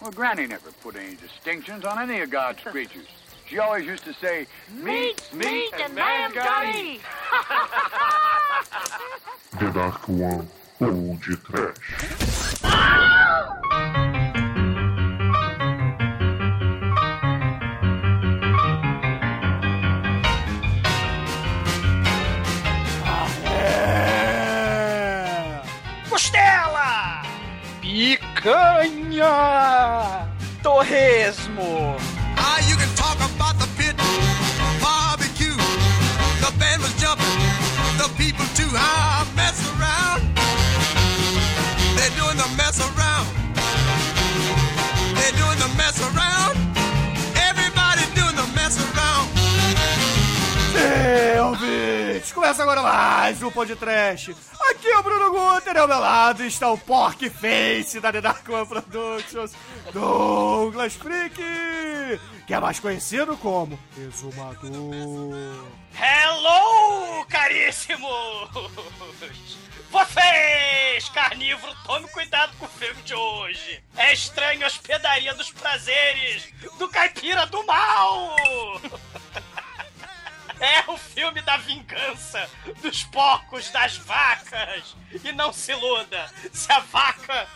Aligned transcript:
Well, 0.00 0.10
Granny 0.12 0.46
never 0.46 0.70
put 0.82 0.96
any 0.96 1.16
distinctions 1.16 1.84
on 1.84 1.98
any 1.98 2.20
of 2.20 2.30
God's 2.30 2.60
creatures. 2.64 3.06
She 3.46 3.58
always 3.58 3.86
used 3.86 4.04
to 4.04 4.14
say, 4.14 4.46
meat, 4.72 5.20
meat, 5.32 5.72
and 5.82 5.94
man's 5.94 6.34
gotta 6.34 6.78
eat. 6.78 7.00
The 9.58 9.70
Dark 9.70 10.06
One 10.08 10.46
ou 10.80 11.16
de 11.16 11.34
Trash. 11.36 12.58
É. 23.88 25.62
Costela! 26.08 27.22
Picanha! 27.80 29.77
Torresmo! 30.68 31.96
Ah, 32.36 32.60
you 32.68 32.76
can 32.76 32.92
talk 32.94 33.16
about 33.24 33.56
the 33.56 33.64
pit, 33.80 33.96
barbecue. 34.84 35.56
The 36.44 36.52
band 36.60 36.82
was 36.82 36.92
jumping, 37.00 37.40
the 37.96 38.04
people 38.20 38.44
too. 38.52 38.68
Ah, 38.76 39.17
Começa 52.38 52.62
agora 52.62 52.82
mais 52.82 53.42
um 53.42 53.50
podcast. 53.50 54.34
Aqui 54.70 54.86
é 54.86 54.96
o 54.96 55.02
Bruno 55.02 55.32
Guter, 55.32 55.76
ao 55.76 55.88
meu 55.88 55.98
lado 55.98 56.44
está 56.44 56.70
o 56.70 56.78
Pork 56.78 57.28
Face 57.30 57.98
da 57.98 58.12
The 58.12 58.20
Dark 58.20 58.48
One 58.48 58.64
Productions, 58.64 59.54
Douglas 59.92 60.94
Freak, 60.94 61.34
que 62.46 62.54
é 62.54 62.60
mais 62.60 62.78
conhecido 62.78 63.36
como 63.38 63.76
Exumador. 63.98 64.70
Hello, 66.00 67.26
caríssimos! 67.28 68.08
Vocês, 69.90 71.08
carnívoro, 71.08 71.74
tome 71.86 72.06
cuidado 72.10 72.56
com 72.56 72.66
o 72.66 72.68
filme 72.68 73.02
de 73.02 73.14
hoje. 73.14 73.82
É 73.96 74.12
estranho 74.12 74.62
a 74.62 74.68
hospedaria 74.68 75.34
dos 75.34 75.50
prazeres 75.50 76.48
do 76.78 76.88
caipira 76.88 77.46
do 77.46 77.66
mal. 77.66 78.36
É 80.60 80.90
o 80.90 80.96
filme 80.96 81.40
da 81.42 81.56
vingança 81.56 82.48
dos 82.82 83.04
porcos, 83.04 83.70
das 83.70 83.96
vacas. 83.96 84.96
E 85.24 85.32
não 85.32 85.52
se 85.52 85.72
iluda, 85.72 86.30
se 86.52 86.70
a 86.72 86.80
vaca 86.80 87.46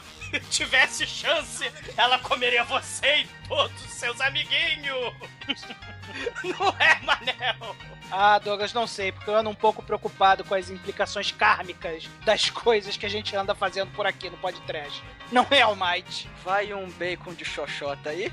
tivesse 0.50 1.06
chance, 1.06 1.70
ela 1.96 2.18
comeria 2.18 2.64
você 2.64 3.22
e 3.22 3.26
todos 3.48 3.84
os 3.84 3.92
seus 3.92 4.20
amiguinhos. 4.20 5.12
Não 6.44 6.68
é, 6.78 7.00
Manel? 7.02 7.76
Ah, 8.10 8.38
Douglas, 8.38 8.74
não 8.74 8.86
sei, 8.86 9.10
porque 9.10 9.30
eu 9.30 9.36
ando 9.36 9.48
um 9.48 9.54
pouco 9.54 9.82
preocupado 9.82 10.44
com 10.44 10.54
as 10.54 10.68
implicações 10.68 11.32
kármicas 11.32 12.06
das 12.26 12.50
coisas 12.50 12.94
que 12.94 13.06
a 13.06 13.08
gente 13.08 13.34
anda 13.34 13.54
fazendo 13.54 13.90
por 13.92 14.06
aqui 14.06 14.28
no 14.28 14.36
podcast. 14.36 15.02
Não 15.30 15.46
é, 15.50 15.62
Almighty? 15.62 16.28
Vai 16.44 16.74
um 16.74 16.90
bacon 16.90 17.32
de 17.32 17.44
xoxota 17.44 18.10
aí? 18.10 18.30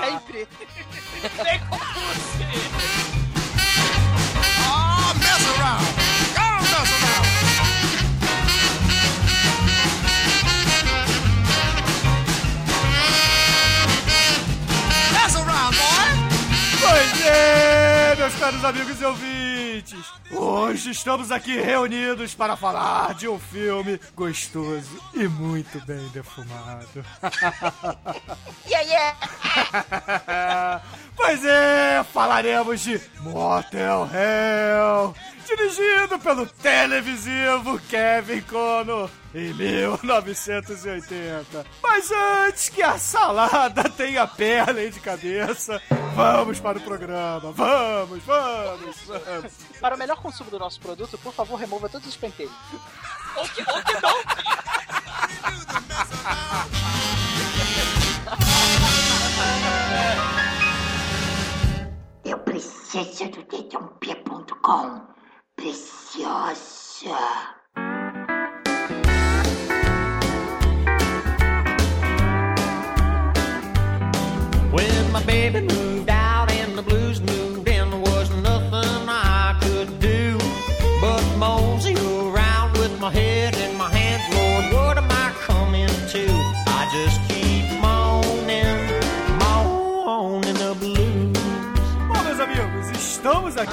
Sempre. 0.00 0.46
Com 1.70 1.78
você. 1.78 2.44
Ah, 4.66 5.14
mess 5.14 5.58
around. 5.58 6.21
Pois 16.82 17.26
é, 17.26 18.16
meus 18.16 18.34
caros 18.34 18.64
amigos 18.64 19.00
e 19.00 19.04
ouvintes! 19.04 20.12
Hoje 20.32 20.90
estamos 20.90 21.30
aqui 21.30 21.60
reunidos 21.60 22.34
para 22.34 22.56
falar 22.56 23.14
de 23.14 23.28
um 23.28 23.38
filme 23.38 24.00
gostoso 24.16 25.00
e 25.14 25.28
muito 25.28 25.80
bem 25.86 26.08
defumado. 26.08 27.04
Yeah, 28.66 28.88
yeah. 28.88 30.82
pois 31.14 31.44
é, 31.44 32.02
falaremos 32.12 32.80
de 32.80 33.00
Motel 33.20 34.08
Hell, 34.12 35.14
dirigido 35.46 36.18
pelo 36.18 36.46
televisivo 36.46 37.78
Kevin 37.88 38.40
Conner 38.42 39.08
em 39.34 39.52
1980. 39.54 41.64
Mas 41.82 42.10
antes 42.10 42.68
que 42.68 42.82
a 42.82 42.98
salada 42.98 43.84
tenha 43.90 44.26
perna 44.26 44.90
de 44.90 45.00
cabeça, 45.00 45.80
vamos 46.14 46.60
para 46.60 46.78
o 46.78 46.82
programa. 46.82 47.50
Vamos, 47.52 48.22
vamos, 48.24 48.96
vamos. 49.06 49.52
Para 49.80 49.94
o 49.94 49.98
melhor 49.98 50.20
consumo 50.20 50.50
do 50.50 50.58
nosso 50.58 50.80
produto, 50.80 51.16
por 51.18 51.32
favor, 51.32 51.56
remova 51.56 51.88
todos 51.88 52.06
os 52.06 52.16
penteiros. 52.16 52.54
Ou 53.34 53.48
que, 53.48 53.62
ou 53.62 53.82
que 53.82 53.94
não. 54.02 54.12
Eu 62.26 62.38
preciso 62.40 63.30
do 63.30 63.42
dedãopia.com. 63.44 65.00
Preciosa. 65.62 67.14
When 74.72 75.12
my 75.12 75.22
baby 75.24 75.81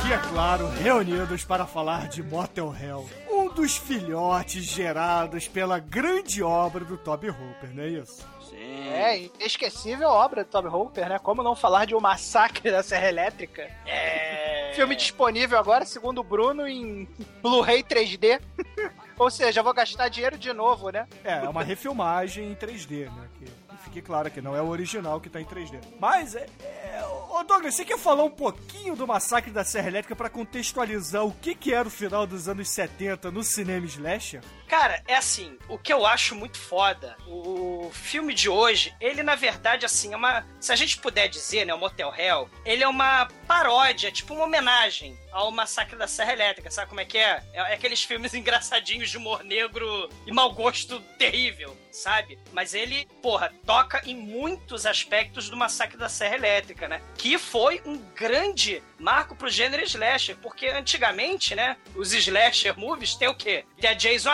aqui, 0.10 0.14
é 0.14 0.18
claro, 0.18 0.68
reunidos 0.68 1.44
para 1.44 1.68
falar 1.68 2.08
de 2.08 2.24
Motel 2.24 2.74
Hell, 2.76 3.10
um 3.30 3.50
dos 3.50 3.78
filhotes 3.78 4.64
gerados 4.64 5.48
pela 5.48 5.78
grande 5.78 6.42
obra 6.42 6.84
do 6.84 6.98
Toby 6.98 7.30
Hooper, 7.30 7.70
não 7.74 7.84
é 7.84 7.90
isso? 7.90 8.28
É, 8.92 9.20
inesquecível 9.20 10.10
obra 10.10 10.44
do 10.44 10.50
Tom 10.50 10.68
Hooper, 10.68 11.10
né? 11.10 11.20
Como 11.20 11.44
não 11.44 11.56
falar 11.56 11.86
de 11.86 11.94
O 11.94 12.02
Massacre 12.02 12.72
da 12.72 12.82
Serra 12.82 13.08
Elétrica? 13.08 13.70
É... 13.86 14.72
Filme 14.76 14.96
disponível 14.96 15.60
agora, 15.60 15.86
segundo 15.86 16.20
o 16.20 16.24
Bruno, 16.24 16.68
em 16.68 17.08
Blu-ray 17.42 17.84
3D. 17.84 18.42
Ou 19.18 19.30
seja, 19.30 19.60
eu 19.60 19.64
vou 19.64 19.74
gastar 19.74 20.10
dinheiro 20.10 20.38
de 20.38 20.52
novo, 20.54 20.90
né? 20.90 21.08
É, 21.24 21.46
é 21.46 21.50
uma 21.50 21.64
refilmagem 21.64 22.52
em 22.52 22.56
3D, 22.56 23.06
né? 23.06 23.28
Que 23.38 23.59
fique 23.90 24.02
claro 24.02 24.30
que 24.30 24.42
não 24.42 24.56
é 24.56 24.62
o 24.62 24.68
original 24.68 25.20
que 25.20 25.30
tá 25.30 25.42
em 25.42 25.46
3D. 25.46 25.80
Mas, 26.00 26.36
é, 26.36 26.46
é, 26.62 27.04
ô 27.30 27.44
Douglas, 27.44 27.76
você 27.76 27.84
quer 27.84 27.98
falar 27.98 28.24
um 28.24 28.30
pouquinho 28.30 28.96
do 28.96 29.08
Massacre 29.08 29.52
da 29.52 29.64
Serra 29.64 29.88
Elétrica 29.88 30.16
pra 30.16 30.30
contextualizar 30.30 31.26
o 31.26 31.32
que, 31.32 31.56
que 31.56 31.74
era 31.74 31.88
o 31.88 31.92
final 31.92 32.26
dos 32.26 32.48
anos 32.48 32.70
70 32.70 33.32
no 33.32 33.44
cinema 33.44 33.86
slasher? 33.88 34.42
Cara, 34.70 35.02
é 35.08 35.16
assim, 35.16 35.58
o 35.68 35.80
que 35.80 35.92
eu 35.92 36.06
acho 36.06 36.36
muito 36.36 36.60
foda, 36.60 37.18
o 37.26 37.90
filme 37.92 38.36
de 38.36 38.48
hoje, 38.48 38.96
ele 39.02 39.24
na 39.24 39.34
verdade, 39.34 39.84
assim, 39.84 40.14
é 40.14 40.16
uma. 40.16 40.46
Se 40.60 40.72
a 40.72 40.76
gente 40.76 41.00
puder 41.00 41.28
dizer, 41.28 41.66
né, 41.66 41.74
o 41.74 41.78
Motel 41.80 42.14
Hell, 42.16 42.48
ele 42.64 42.84
é 42.84 42.88
uma 42.88 43.28
paródia, 43.48 44.12
tipo 44.12 44.36
uma 44.36 44.44
homenagem 44.44 45.18
ao 45.32 45.52
Massacre 45.52 45.96
da 45.96 46.08
Serra 46.08 46.34
Elétrica, 46.34 46.72
sabe 46.72 46.90
como 46.90 47.02
é 47.02 47.06
que 47.06 47.18
é? 47.18 47.44
É, 47.54 47.60
é 47.60 47.74
aqueles 47.74 48.04
filmes 48.04 48.34
engraçadinhos 48.36 49.10
de 49.10 49.18
humor 49.18 49.44
negro 49.44 50.10
e 50.26 50.32
mau 50.32 50.54
gosto 50.54 51.00
terrível, 51.18 51.76
sabe? 51.92 52.38
Mas 52.52 52.74
ele, 52.74 53.08
porra, 53.22 53.54
toca 53.66 54.02
em 54.06 54.16
muitos 54.16 54.86
aspectos 54.86 55.50
do 55.50 55.58
Massacre 55.58 55.98
da 55.98 56.10
Serra 56.10 56.36
Elétrica, 56.36 56.88
né? 56.88 57.02
Que 57.18 57.38
foi 57.38 57.82
um 57.86 57.98
grande 57.98 58.84
marco 59.00 59.36
pro 59.36 59.50
gênero 59.50 59.84
slasher, 59.84 60.36
porque 60.38 60.68
antigamente, 60.68 61.56
né, 61.56 61.78
os 61.96 62.14
slasher 62.14 62.78
movies 62.78 63.16
tem 63.16 63.28
o 63.28 63.36
quê? 63.36 63.66
Tem 63.80 63.90
a 63.90 63.94
Jason 63.94 64.30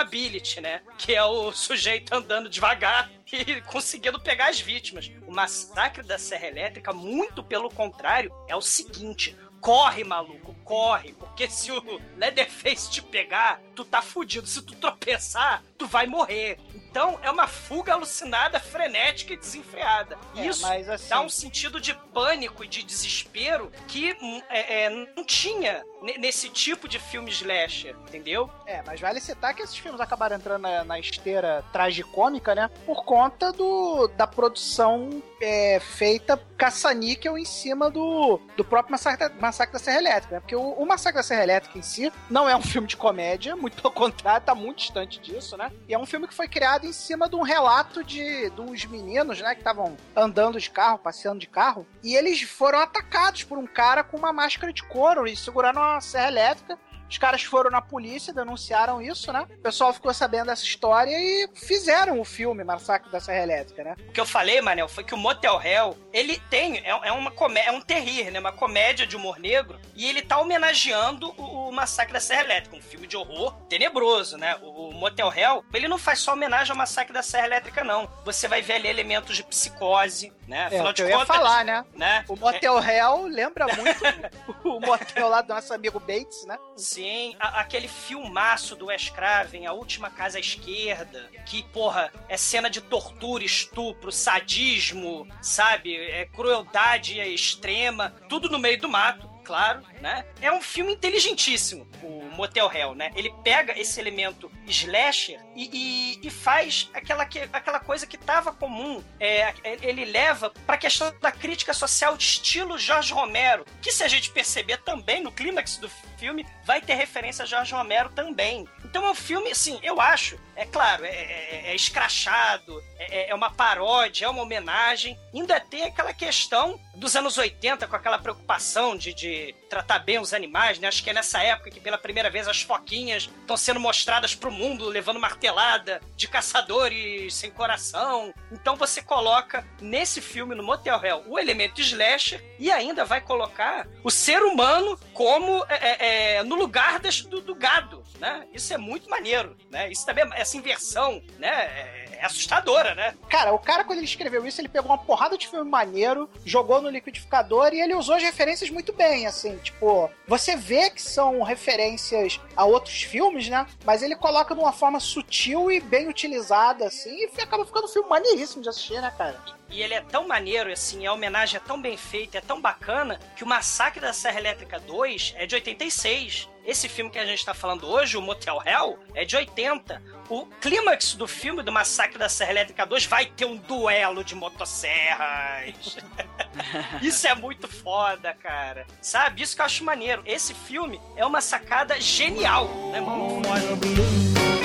Né? 0.61 0.81
Que 0.97 1.13
é 1.15 1.23
o 1.23 1.51
sujeito 1.51 2.13
andando 2.13 2.49
devagar 2.49 3.11
e 3.31 3.61
conseguindo 3.61 4.19
pegar 4.19 4.49
as 4.49 4.59
vítimas. 4.59 5.11
O 5.27 5.31
Massacre 5.31 6.03
da 6.03 6.17
Serra 6.17 6.47
Elétrica, 6.47 6.93
muito 6.93 7.43
pelo 7.43 7.69
contrário, 7.69 8.31
é 8.47 8.55
o 8.55 8.61
seguinte: 8.61 9.35
corre, 9.61 10.03
maluco, 10.03 10.55
corre, 10.63 11.13
porque 11.13 11.49
se 11.49 11.71
o 11.71 12.01
Leatherface 12.17 12.89
te 12.91 13.01
pegar, 13.01 13.61
tu 13.75 13.85
tá 13.85 14.01
fudido. 14.01 14.47
Se 14.47 14.61
tu 14.61 14.73
tropeçar, 14.75 15.61
tu 15.77 15.85
vai 15.87 16.07
morrer. 16.07 16.57
Então 16.73 17.19
é 17.21 17.29
uma 17.29 17.45
fuga 17.47 17.93
alucinada, 17.93 18.59
frenética 18.59 19.33
e 19.33 19.37
desenfreada. 19.37 20.17
É, 20.35 20.45
Isso 20.47 20.65
assim- 20.65 21.09
dá 21.09 21.19
um 21.21 21.29
sentido 21.29 21.79
de 21.81 21.93
pânico 22.13 22.63
e 22.63 22.67
de 22.67 22.81
desespero 22.83 23.71
que 23.87 24.15
hum, 24.21 24.41
é, 24.49 24.85
é, 24.85 24.89
não 25.15 25.25
tinha 25.25 25.83
ne- 26.01 26.17
nesse 26.17 26.47
tipo 26.49 26.87
de 26.87 26.97
filme 26.97 27.29
slasher, 27.31 27.95
entendeu? 28.07 28.49
É, 28.65 28.81
mas 28.87 29.01
vale 29.01 29.19
citar 29.19 29.53
que 29.53 29.61
esses 29.61 29.75
filmes 29.75 29.99
acabaram 29.99 30.37
entrando 30.37 30.61
na, 30.61 30.83
na 30.85 30.97
esteira 30.99 31.63
tragicômica, 31.73 32.55
né? 32.55 32.69
Por 32.85 33.03
conta 33.03 33.51
do, 33.51 34.07
da 34.15 34.25
produção 34.25 35.21
é, 35.41 35.79
feita 35.81 36.41
caça-níquel 36.57 37.37
em 37.37 37.43
cima 37.45 37.89
do, 37.91 38.39
do 38.55 38.63
próprio 38.63 38.91
Massacre, 38.93 39.27
da- 39.29 39.35
Massacre 39.35 39.73
da 39.73 39.79
Serra 39.79 39.97
Elétrica, 39.97 40.35
né? 40.35 40.39
Porque 40.39 40.55
o, 40.55 40.61
o 40.71 40.85
Massacre 40.85 41.17
da 41.19 41.23
Serra 41.23 41.43
Elétrica 41.43 41.77
em 41.77 41.81
si 41.81 42.11
não 42.29 42.47
é 42.47 42.55
um 42.55 42.61
filme 42.61 42.87
de 42.87 42.95
comédia, 42.95 43.55
muito 43.65 43.81
pelo 43.81 43.91
contrário, 43.91 44.45
tá 44.45 44.53
muito 44.53 44.77
distante 44.77 45.19
disso, 45.19 45.57
né? 45.57 45.71
E 45.87 45.93
é 45.93 45.97
um 45.97 46.05
filme 46.05 46.27
que 46.27 46.35
foi 46.35 46.47
criado 46.47 46.85
em 46.85 46.93
cima 46.93 47.27
de 47.27 47.35
um 47.35 47.41
relato 47.41 48.03
de, 48.03 48.51
de 48.51 48.61
uns 48.61 48.85
meninos, 48.85 49.41
né? 49.41 49.55
Que 49.55 49.61
estavam 49.61 49.97
andando 50.15 50.59
de 50.59 50.69
carro, 50.69 50.99
passeando 50.99 51.39
de 51.39 51.47
carro, 51.47 51.87
e 52.03 52.15
eles 52.15 52.43
foram 52.43 52.79
atacados 52.79 53.43
por 53.43 53.57
um 53.57 53.65
cara 53.65 54.03
com 54.03 54.17
uma 54.17 54.31
máscara 54.31 54.71
de 54.71 54.83
couro 54.83 55.25
e 55.25 55.35
segurando 55.35 55.77
uma 55.77 55.99
serra 55.99 56.27
elétrica. 56.27 56.77
Os 57.09 57.17
caras 57.17 57.43
foram 57.43 57.69
na 57.69 57.81
polícia, 57.81 58.33
denunciaram 58.33 59.01
isso, 59.01 59.31
né? 59.31 59.45
O 59.49 59.61
pessoal 59.61 59.93
ficou 59.93 60.13
sabendo 60.13 60.47
dessa 60.47 60.63
história 60.63 61.11
e 61.11 61.49
fizeram 61.55 62.19
o 62.19 62.25
filme 62.25 62.63
Massacre 62.63 63.11
da 63.11 63.19
Serra 63.19 63.43
Elétrica, 63.43 63.83
né? 63.83 63.95
O 64.07 64.11
que 64.11 64.19
eu 64.19 64.25
falei, 64.25 64.61
Manel, 64.61 64.87
foi 64.87 65.03
que 65.03 65.13
o 65.13 65.17
Motel 65.17 65.61
Hell, 65.61 65.97
ele 66.11 66.39
tem, 66.49 66.77
é, 66.79 66.89
é 66.89 67.11
uma 67.11 67.31
comé 67.31 67.65
é 67.65 67.71
um 67.71 67.81
terrir, 67.81 68.31
né? 68.31 68.39
Uma 68.39 68.51
comédia 68.51 69.05
de 69.05 69.15
humor 69.15 69.39
negro, 69.39 69.79
e 69.95 70.07
ele 70.07 70.21
tá 70.21 70.39
homenageando 70.39 71.33
o, 71.37 71.69
o 71.69 71.71
Massacre 71.71 72.13
da 72.13 72.19
Serra 72.19 72.41
Elétrica, 72.41 72.75
um 72.75 72.81
filme 72.81 73.07
de 73.07 73.15
horror 73.15 73.53
tenebroso, 73.69 74.37
né? 74.37 74.57
O, 74.61 74.89
o 74.89 74.93
Motel 74.93 75.31
Hell, 75.33 75.63
ele 75.73 75.87
não 75.87 75.97
faz 75.97 76.19
só 76.19 76.33
homenagem 76.33 76.71
ao 76.71 76.77
Massacre 76.77 77.13
da 77.13 77.23
Serra 77.23 77.47
Elétrica, 77.47 77.83
não. 77.83 78.09
Você 78.23 78.47
vai 78.47 78.61
ver 78.61 78.73
ali 78.73 78.87
elementos 78.87 79.35
de 79.35 79.43
psicose, 79.43 80.33
né? 80.47 80.63
É, 80.63 80.65
Afinal 80.67 80.87
que 80.87 80.93
de 80.93 81.01
eu 81.03 81.09
ia 81.09 81.17
contas, 81.17 81.35
falar, 81.35 81.65
né? 81.65 81.85
né? 81.93 82.25
O 82.27 82.35
Motel 82.35 82.79
Hell 82.79 83.27
lembra 83.27 83.65
muito 83.67 84.03
o 84.63 84.79
motel 84.79 85.29
lá 85.29 85.41
do 85.41 85.53
nosso 85.53 85.73
amigo 85.73 85.99
Bates, 85.99 86.45
né? 86.45 86.57
Sim, 86.95 87.35
a- 87.41 87.59
aquele 87.59 87.89
filmaço 87.89 88.73
do 88.73 88.85
Wes 88.85 89.09
Craven, 89.09 89.65
A 89.65 89.73
Última 89.73 90.09
Casa 90.09 90.37
à 90.37 90.39
Esquerda, 90.39 91.29
que, 91.45 91.61
porra, 91.61 92.09
é 92.29 92.37
cena 92.37 92.69
de 92.69 92.79
tortura, 92.79 93.43
estupro, 93.43 94.13
sadismo, 94.13 95.27
sabe? 95.41 95.93
É 95.93 96.25
crueldade 96.25 97.19
extrema, 97.19 98.11
tudo 98.29 98.47
no 98.49 98.57
meio 98.57 98.79
do 98.79 98.87
mato. 98.87 99.29
Claro, 99.43 99.83
né? 100.05 100.23
É 100.39 100.51
um 100.51 100.61
filme 100.61 100.93
inteligentíssimo, 100.93 101.87
o 102.03 102.25
Motel 102.35 102.71
Hell, 102.71 102.93
né? 102.93 103.11
Ele 103.15 103.33
pega 103.43 103.75
esse 103.77 103.99
elemento 103.99 104.51
slasher 104.67 105.39
e, 105.55 106.19
e- 106.21 106.27
e 106.27 106.29
faz 106.29 106.91
aquela, 106.93 107.25
que- 107.25 107.49
aquela 107.51 107.79
coisa 107.79 108.05
que 108.05 108.15
tava 108.15 108.53
comum. 108.53 109.03
É, 109.19 109.51
ele 109.81 110.05
leva 110.05 110.51
pra 110.67 110.77
questão 110.77 111.11
da 111.19 111.31
crítica 111.31 111.73
social 111.73 112.15
de 112.15 112.23
estilo 112.23 112.77
Jorge 112.77 113.11
Romero, 113.13 113.65
que 113.81 113.91
se 113.91 114.03
a 114.03 114.07
gente 114.07 114.29
perceber 114.29 114.77
também 114.83 115.23
no 115.23 115.31
clímax 115.31 115.77
do 115.77 115.89
filme, 116.19 116.45
vai 116.63 116.79
ter 116.81 116.93
referência 116.93 117.41
a 117.41 117.45
Jorge 117.47 117.73
Romero 117.73 118.09
também. 118.09 118.67
Então 118.83 119.03
é 119.07 119.09
um 119.09 119.15
filme, 119.15 119.49
assim, 119.51 119.79
eu 119.81 119.99
acho, 119.99 120.39
é 120.55 120.65
claro, 120.65 121.03
é, 121.03 121.09
é- 121.09 121.61
é 121.71 121.75
escrachado, 121.75 122.79
é, 122.99 123.29
é 123.31 123.35
uma 123.35 123.49
paródia, 123.51 124.25
é 124.25 124.29
uma 124.29 124.43
homenagem. 124.43 125.17
Ainda 125.33 125.59
tem 125.59 125.83
aquela 125.83 126.13
questão 126.13 126.79
dos 126.95 127.15
anos 127.15 127.37
80, 127.37 127.87
com 127.87 127.95
aquela 127.95 128.19
preocupação 128.19 128.95
de, 128.95 129.13
de 129.13 129.53
tratar 129.69 129.94
bem 129.99 130.19
os 130.19 130.33
animais, 130.33 130.79
né? 130.79 130.87
Acho 130.87 131.03
que 131.03 131.09
é 131.09 131.13
nessa 131.13 131.41
época 131.41 131.69
que 131.71 131.79
pela 131.79 131.97
primeira 131.97 132.29
vez 132.29 132.47
as 132.47 132.61
foquinhas 132.61 133.29
estão 133.41 133.57
sendo 133.57 133.79
mostradas 133.79 134.35
pro 134.35 134.51
mundo, 134.51 134.87
levando 134.87 135.19
martelada 135.19 136.01
de 136.15 136.27
caçadores 136.27 137.33
sem 137.33 137.51
coração. 137.51 138.33
Então 138.51 138.75
você 138.75 139.01
coloca 139.01 139.65
nesse 139.81 140.21
filme, 140.21 140.55
no 140.55 140.63
Motel 140.63 141.03
Hell, 141.03 141.23
o 141.27 141.39
elemento 141.39 141.81
slasher 141.81 142.43
e 142.59 142.71
ainda 142.71 143.05
vai 143.05 143.21
colocar 143.21 143.87
o 144.03 144.11
ser 144.11 144.41
humano 144.43 144.99
como 145.13 145.65
é, 145.69 145.75
é, 145.75 146.35
é, 146.37 146.43
no 146.43 146.55
lugar 146.55 146.99
do, 146.99 147.41
do 147.41 147.55
gado, 147.55 148.03
né? 148.19 148.47
Isso 148.53 148.73
é 148.73 148.77
muito 148.77 149.09
maneiro, 149.09 149.55
né? 149.69 149.91
Isso 149.91 150.05
também, 150.05 150.23
é- 150.23 150.41
essa 150.41 150.57
inversão, 150.57 151.21
né? 151.37 151.49
É, 151.49 152.04
é 152.19 152.25
assustadora, 152.25 152.95
né? 152.95 153.13
Cara, 153.29 153.53
o 153.53 153.59
cara, 153.59 153.83
quando 153.83 153.99
ele 153.99 154.05
escreveu 154.05 154.45
isso, 154.45 154.61
ele 154.61 154.69
pegou 154.69 154.91
uma 154.91 154.97
porrada 154.97 155.37
de 155.37 155.47
filme 155.47 155.69
maneiro, 155.69 156.29
jogou 156.45 156.81
no 156.81 156.89
liquidificador 156.89 157.73
e 157.73 157.81
ele 157.81 157.95
usou 157.95 158.15
as 158.15 158.23
referências 158.23 158.69
muito 158.69 158.93
bem, 158.93 159.27
assim, 159.27 159.57
tipo, 159.57 160.09
você 160.27 160.55
vê 160.55 160.89
que 160.89 161.01
são 161.01 161.41
referências 161.41 162.39
a 162.55 162.65
outros 162.65 163.03
filmes, 163.03 163.49
né? 163.49 163.65
Mas 163.83 164.01
ele 164.01 164.15
coloca 164.15 164.53
de 164.53 164.61
uma 164.61 164.73
forma 164.73 164.99
sutil 164.99 165.71
e 165.71 165.79
bem 165.79 166.07
utilizada, 166.07 166.87
assim, 166.87 167.15
e 167.15 167.41
acaba 167.41 167.65
ficando 167.65 167.85
um 167.85 167.89
filme 167.89 168.09
maneiríssimo 168.09 168.61
de 168.61 168.69
assistir, 168.69 169.01
né, 169.01 169.13
cara? 169.17 169.39
E 169.69 169.81
ele 169.81 169.93
é 169.93 170.01
tão 170.01 170.27
maneiro, 170.27 170.71
assim, 170.71 171.05
a 171.05 171.13
homenagem 171.13 171.57
é 171.57 171.59
tão 171.59 171.81
bem 171.81 171.97
feita, 171.97 172.37
é 172.37 172.41
tão 172.41 172.61
bacana, 172.61 173.19
que 173.35 173.43
o 173.43 173.47
Massacre 173.47 173.99
da 173.99 174.13
Serra 174.13 174.39
Elétrica 174.39 174.79
2 174.79 175.33
é 175.37 175.45
de 175.45 175.55
86. 175.55 176.49
Esse 176.65 176.89
filme 176.89 177.11
que 177.11 177.19
a 177.19 177.25
gente 177.25 177.45
tá 177.45 177.53
falando 177.53 177.87
hoje, 177.87 178.17
o 178.17 178.21
Motel 178.21 178.59
Hell, 178.65 178.97
é 179.13 179.23
de 179.23 179.35
80. 179.35 180.01
O 180.29 180.47
clímax 180.59 181.13
do 181.13 181.27
filme 181.27 181.61
do 181.61 181.71
Massacre 181.71 182.17
da 182.17 182.27
Serra 182.27 182.51
Elétrica 182.51 182.85
2 182.85 183.05
vai 183.05 183.27
ter 183.27 183.45
um 183.45 183.55
duelo 183.55 184.23
de 184.23 184.33
motosserras. 184.33 185.97
Isso 187.03 187.27
é 187.27 187.35
muito 187.35 187.67
foda, 187.67 188.33
cara. 188.33 188.87
Sabe? 188.99 189.43
Isso 189.43 189.55
que 189.55 189.61
eu 189.61 189.65
acho 189.65 189.83
maneiro. 189.83 190.23
Esse 190.25 190.55
filme 190.55 190.99
é 191.15 191.23
uma 191.23 191.41
sacada 191.41 192.01
genial, 192.01 192.67
né, 192.91 192.99
mano? 192.99 193.41
Well, 193.47 194.64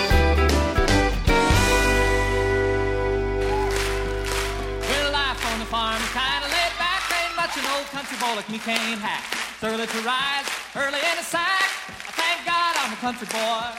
farm 5.70 6.02
is 6.02 6.10
kinda 6.10 6.50
laid 6.50 6.74
back. 6.82 6.98
Ain't 7.14 7.36
much 7.38 7.54
an 7.54 7.62
old 7.70 7.86
country 7.94 8.18
boy 8.18 8.34
like 8.34 8.50
me 8.50 8.58
can't 8.58 8.98
hack. 8.98 9.22
It's 9.54 9.62
early 9.62 9.86
to 9.86 10.00
rise, 10.02 10.46
early 10.74 10.98
in 10.98 11.14
the 11.14 11.22
sack. 11.22 11.70
I 11.86 12.12
thank 12.18 12.42
God 12.42 12.74
I'm 12.82 12.90
a 12.92 12.98
country 12.98 13.30
boy. 13.30 13.70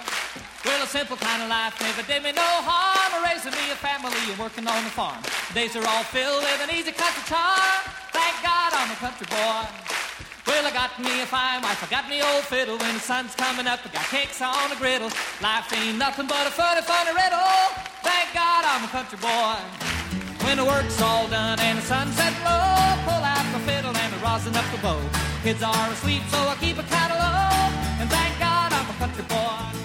Well, 0.63 0.79
a 0.79 0.88
simple 0.88 1.17
kind 1.19 1.43
of 1.43 1.49
life 1.51 1.75
never 1.83 2.03
did 2.07 2.23
me 2.23 2.31
no 2.31 2.47
harm. 2.63 3.11
Raising 3.27 3.51
me 3.51 3.75
a 3.75 3.75
family 3.75 4.23
and 4.31 4.39
working 4.39 4.65
on 4.71 4.81
the 4.88 4.93
farm. 4.95 5.19
Days 5.53 5.75
are 5.75 5.83
all 5.83 6.07
filled 6.07 6.39
with 6.47 6.63
an 6.63 6.71
easy 6.71 6.95
country 6.95 7.23
charm. 7.27 7.75
Thank 8.15 8.39
God 8.39 8.71
I'm 8.71 8.91
a 8.95 8.99
country 9.03 9.27
boy. 9.27 9.67
Well, 10.47 10.63
I 10.63 10.71
got 10.71 10.95
me 10.95 11.11
a 11.21 11.27
fine 11.27 11.61
wife, 11.61 11.83
I 11.83 11.88
got 11.91 12.07
me 12.07 12.23
old 12.23 12.47
fiddle. 12.47 12.77
When 12.79 12.93
the 12.95 13.03
sun's 13.03 13.35
coming 13.35 13.67
up, 13.67 13.83
I 13.83 13.89
got 13.91 14.07
cakes 14.07 14.39
on 14.41 14.69
the 14.71 14.79
griddle. 14.79 15.11
Life 15.43 15.67
ain't 15.75 15.97
nothing 15.99 16.27
but 16.27 16.47
a 16.47 16.51
funny, 16.55 16.81
funny 16.88 17.11
riddle. 17.11 17.51
Thank 17.99 18.31
God 18.31 18.63
I'm 18.63 18.83
a 18.88 18.91
country 18.95 19.19
boy. 19.19 20.00
When 20.43 20.57
the 20.57 20.65
work's 20.65 21.01
all 21.01 21.27
done 21.27 21.59
and 21.59 21.77
the 21.77 21.81
sunset 21.83 22.33
low, 22.43 22.97
pull 23.05 23.23
out 23.23 23.45
the 23.53 23.59
fiddle 23.59 23.95
and 23.95 24.13
the 24.13 24.17
rosin 24.25 24.55
up 24.55 24.65
the 24.71 24.79
bow. 24.81 24.99
Kids 25.43 25.61
are 25.63 25.89
asleep, 25.91 26.23
so 26.29 26.38
I 26.38 26.55
keep 26.59 26.77
a 26.77 26.83
catalog. 26.83 27.71
And 27.99 28.09
thank 28.09 28.40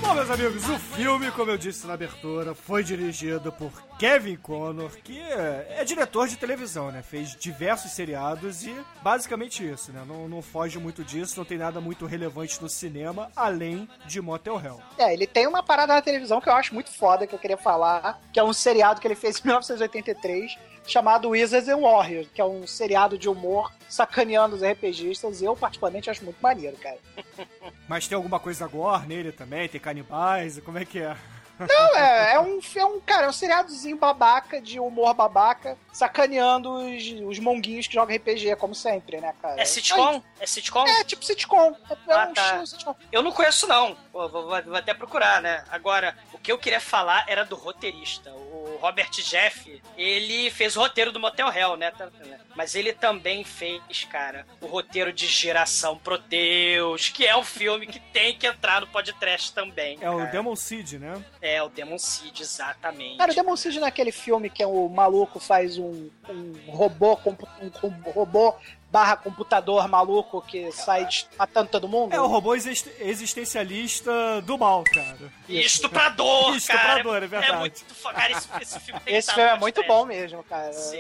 Bom, 0.01 0.15
meus 0.15 0.31
amigos, 0.31 0.69
o 0.69 0.79
filme, 0.79 1.31
como 1.33 1.51
eu 1.51 1.59
disse 1.59 1.87
na 1.87 1.95
abertura, 1.95 2.55
foi 2.55 2.85
dirigido 2.85 3.51
por 3.53 3.73
Kevin 3.99 4.37
Connor, 4.37 4.91
que 5.03 5.19
é 5.21 5.83
diretor 5.85 6.29
de 6.29 6.37
televisão, 6.37 6.91
né? 6.93 7.03
Fez 7.03 7.35
diversos 7.35 7.91
seriados 7.93 8.65
e 8.65 8.75
basicamente 9.03 9.69
isso, 9.69 9.93
né? 9.93 10.05
Não, 10.07 10.29
não 10.29 10.41
foge 10.43 10.79
muito 10.79 11.03
disso, 11.03 11.39
não 11.39 11.45
tem 11.45 11.59
nada 11.59 11.81
muito 11.81 12.07
relevante 12.07 12.61
no 12.63 12.69
cinema, 12.69 13.31
além 13.35 13.89
de 14.07 14.21
Motel 14.21 14.61
Hell. 14.65 14.81
É, 14.99 15.13
ele 15.13 15.27
tem 15.27 15.47
uma 15.47 15.63
parada 15.63 15.95
na 15.95 16.03
televisão 16.03 16.41
que 16.41 16.49
eu 16.49 16.55
acho 16.55 16.73
muito 16.73 16.91
foda, 16.93 17.27
que 17.27 17.35
eu 17.35 17.39
queria 17.39 17.57
falar, 17.59 18.21
que 18.33 18.39
é 18.39 18.45
um 18.45 18.53
seriado 18.53 19.01
que 19.01 19.09
ele 19.09 19.15
fez 19.17 19.41
em 19.41 19.43
1983, 19.49 20.57
chamado 20.87 21.31
Wizards 21.31 21.69
and 21.69 21.79
Warriors, 21.81 22.29
que 22.33 22.41
é 22.41 22.45
um 22.45 22.67
seriado 22.67 23.19
de 23.19 23.29
humor 23.29 23.73
sacaneando 23.89 24.57
os 24.57 24.63
RPGistas, 24.63 25.41
e 25.41 25.45
eu 25.45 25.57
particularmente 25.57 26.11
acho 26.11 26.25
muito 26.25 26.39
maneiro, 26.41 26.77
cara. 26.77 26.99
Mas 27.89 28.07
tem 28.09 28.17
alguma 28.17 28.39
coisa 28.41 28.67
gore 28.67 29.07
nele 29.07 29.33
também? 29.33 29.69
Tem 29.69 29.81
canibais? 29.81 30.59
Como 30.61 30.79
é 30.79 30.85
que 30.85 31.01
é? 31.01 31.17
Não, 31.59 31.97
é, 31.97 32.35
é 32.35 32.41
um, 32.41 32.61
é 32.77 32.85
um, 32.85 33.01
cara, 33.01 33.27
é 33.27 33.29
um 33.31 33.33
seriadozinho 33.33 33.97
babaca, 33.97 34.61
de 34.61 34.79
humor 34.79 35.15
babaca, 35.15 35.79
sacaneando 35.91 36.71
os, 36.71 37.03
os 37.27 37.39
monguinhos 37.39 37.87
que 37.87 37.95
jogam 37.95 38.15
RPG, 38.15 38.57
como 38.57 38.75
sempre, 38.75 39.19
né, 39.23 39.33
cara? 39.41 39.59
É 39.59 39.65
sitcom? 39.65 40.21
É 40.39 40.47
sitcom? 40.47 40.87
É, 40.87 41.03
tipo 41.05 41.25
sitcom. 41.25 41.75
É, 41.89 42.13
é 42.13 42.15
Ah, 42.15 42.29
um 42.29 42.35
tá. 42.35 42.43
estilo 42.43 42.67
sitcom. 42.67 42.95
Eu 43.11 43.23
não 43.23 43.33
conheço, 43.33 43.67
não. 43.67 43.97
Pô, 44.17 44.27
vou, 44.31 44.45
vou- 44.45 44.75
até 44.75 44.95
procurar, 44.95 45.43
né? 45.43 45.63
Agora, 45.69 46.17
o 46.33 46.39
que 46.39 46.51
eu 46.51 46.57
queria 46.57 46.81
falar 46.81 47.27
era 47.29 47.45
do 47.45 47.55
roteirista. 47.55 48.31
O 48.33 48.79
Robert 48.81 49.11
Jeff, 49.11 49.83
ele 49.95 50.51
fez 50.51 50.75
o 50.75 50.81
roteiro 50.81 51.13
do 51.13 51.21
Motel 51.21 51.53
Hell, 51.53 51.77
né? 51.77 51.91
Tá- 51.91 52.09
né? 52.25 52.41
Mas 52.55 52.75
ele 52.75 52.95
também 52.95 53.45
fez, 53.45 53.83
cara, 54.11 54.47
o 54.59 54.67
roteiro 54.67 55.13
de 55.13 55.27
Geração 55.27 55.99
Proteus, 55.99 57.11
que 57.11 57.27
é 57.27 57.37
um 57.37 57.45
filme 57.45 57.87
que 57.87 58.01
tem 58.01 58.35
que 58.39 58.47
entrar 58.47 58.81
no 58.81 58.87
podcast 58.87 59.53
também. 59.53 59.99
É 60.01 60.09
o 60.11 60.17
cara. 60.17 60.31
Demon 60.31 60.57
Seed, 60.57 60.93
né? 60.95 61.23
É, 61.43 61.63
o 61.63 61.69
Demon 61.69 61.99
Seed, 61.99 62.41
exatamente. 62.41 63.19
Cara, 63.19 63.33
o 63.33 63.35
Demon 63.35 63.55
Seed 63.55 63.77
não 63.77 63.85
é 63.85 63.89
aquele 63.89 64.13
filme 64.13 64.49
que 64.49 64.65
o 64.65 64.89
maluco 64.89 65.39
faz 65.39 65.77
um, 65.77 66.09
um 66.31 66.55
robô, 66.71 67.19
um, 67.27 67.87
um 67.87 68.11
robô 68.13 68.55
barra 68.97 69.15
computador 69.15 69.87
maluco 69.89 70.41
que 70.41 70.73
sai 70.73 71.07
matando 71.39 71.69
todo 71.69 71.87
mundo? 71.87 72.15
É 72.15 72.19
o 72.21 72.27
robô 72.27 72.55
exist- 72.55 72.89
existencialista 72.99 74.41
do 74.43 74.57
mal, 74.57 74.83
cara. 74.85 75.31
E 75.47 75.61
estuprador, 75.61 76.55
E 76.55 76.57
estuprador, 76.57 77.13
cara. 77.13 77.25
é 77.27 77.29
verdade. 77.29 77.59
muito 77.59 77.85
fo- 77.95 78.09
Cara, 78.11 78.33
esse, 78.33 78.49
esse 78.63 78.81
filme 78.81 79.01
tem 79.01 79.15
Esse 79.17 79.35
filme 79.35 79.51
é 79.51 79.59
muito 79.59 79.83
bom 79.87 80.07
mesmo, 80.07 80.43
cara. 80.45 80.73
Sim, 80.73 80.99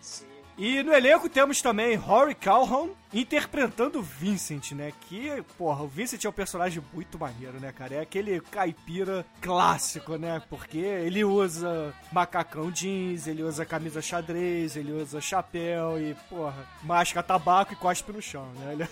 sim. 0.00 0.24
E 0.56 0.82
no 0.82 0.94
elenco 0.94 1.28
temos 1.28 1.60
também 1.60 1.96
Rory 1.96 2.34
Calhoun 2.34 2.94
interpretando 3.12 3.98
o 3.98 4.02
Vincent, 4.02 4.72
né? 4.72 4.92
Que, 5.08 5.42
porra, 5.58 5.82
o 5.82 5.88
Vincent 5.88 6.24
é 6.24 6.28
um 6.28 6.32
personagem 6.32 6.82
muito 6.92 7.18
maneiro, 7.18 7.60
né, 7.60 7.72
cara? 7.72 7.96
É 7.96 8.00
aquele 8.00 8.40
caipira 8.40 9.24
clássico, 9.40 10.16
né? 10.16 10.42
Porque 10.48 10.78
ele 10.78 11.24
usa 11.24 11.94
macacão 12.10 12.70
jeans, 12.70 13.26
ele 13.26 13.42
usa 13.42 13.66
camisa 13.66 14.00
xadrez, 14.00 14.76
ele 14.76 14.92
usa 14.92 15.20
chapéu 15.20 16.00
e, 16.00 16.14
porra, 16.28 16.66
masca 16.82 17.22
tabaco 17.22 17.72
e 17.72 17.76
cospe 17.76 18.12
no 18.12 18.22
chão, 18.22 18.50
né? 18.54 18.88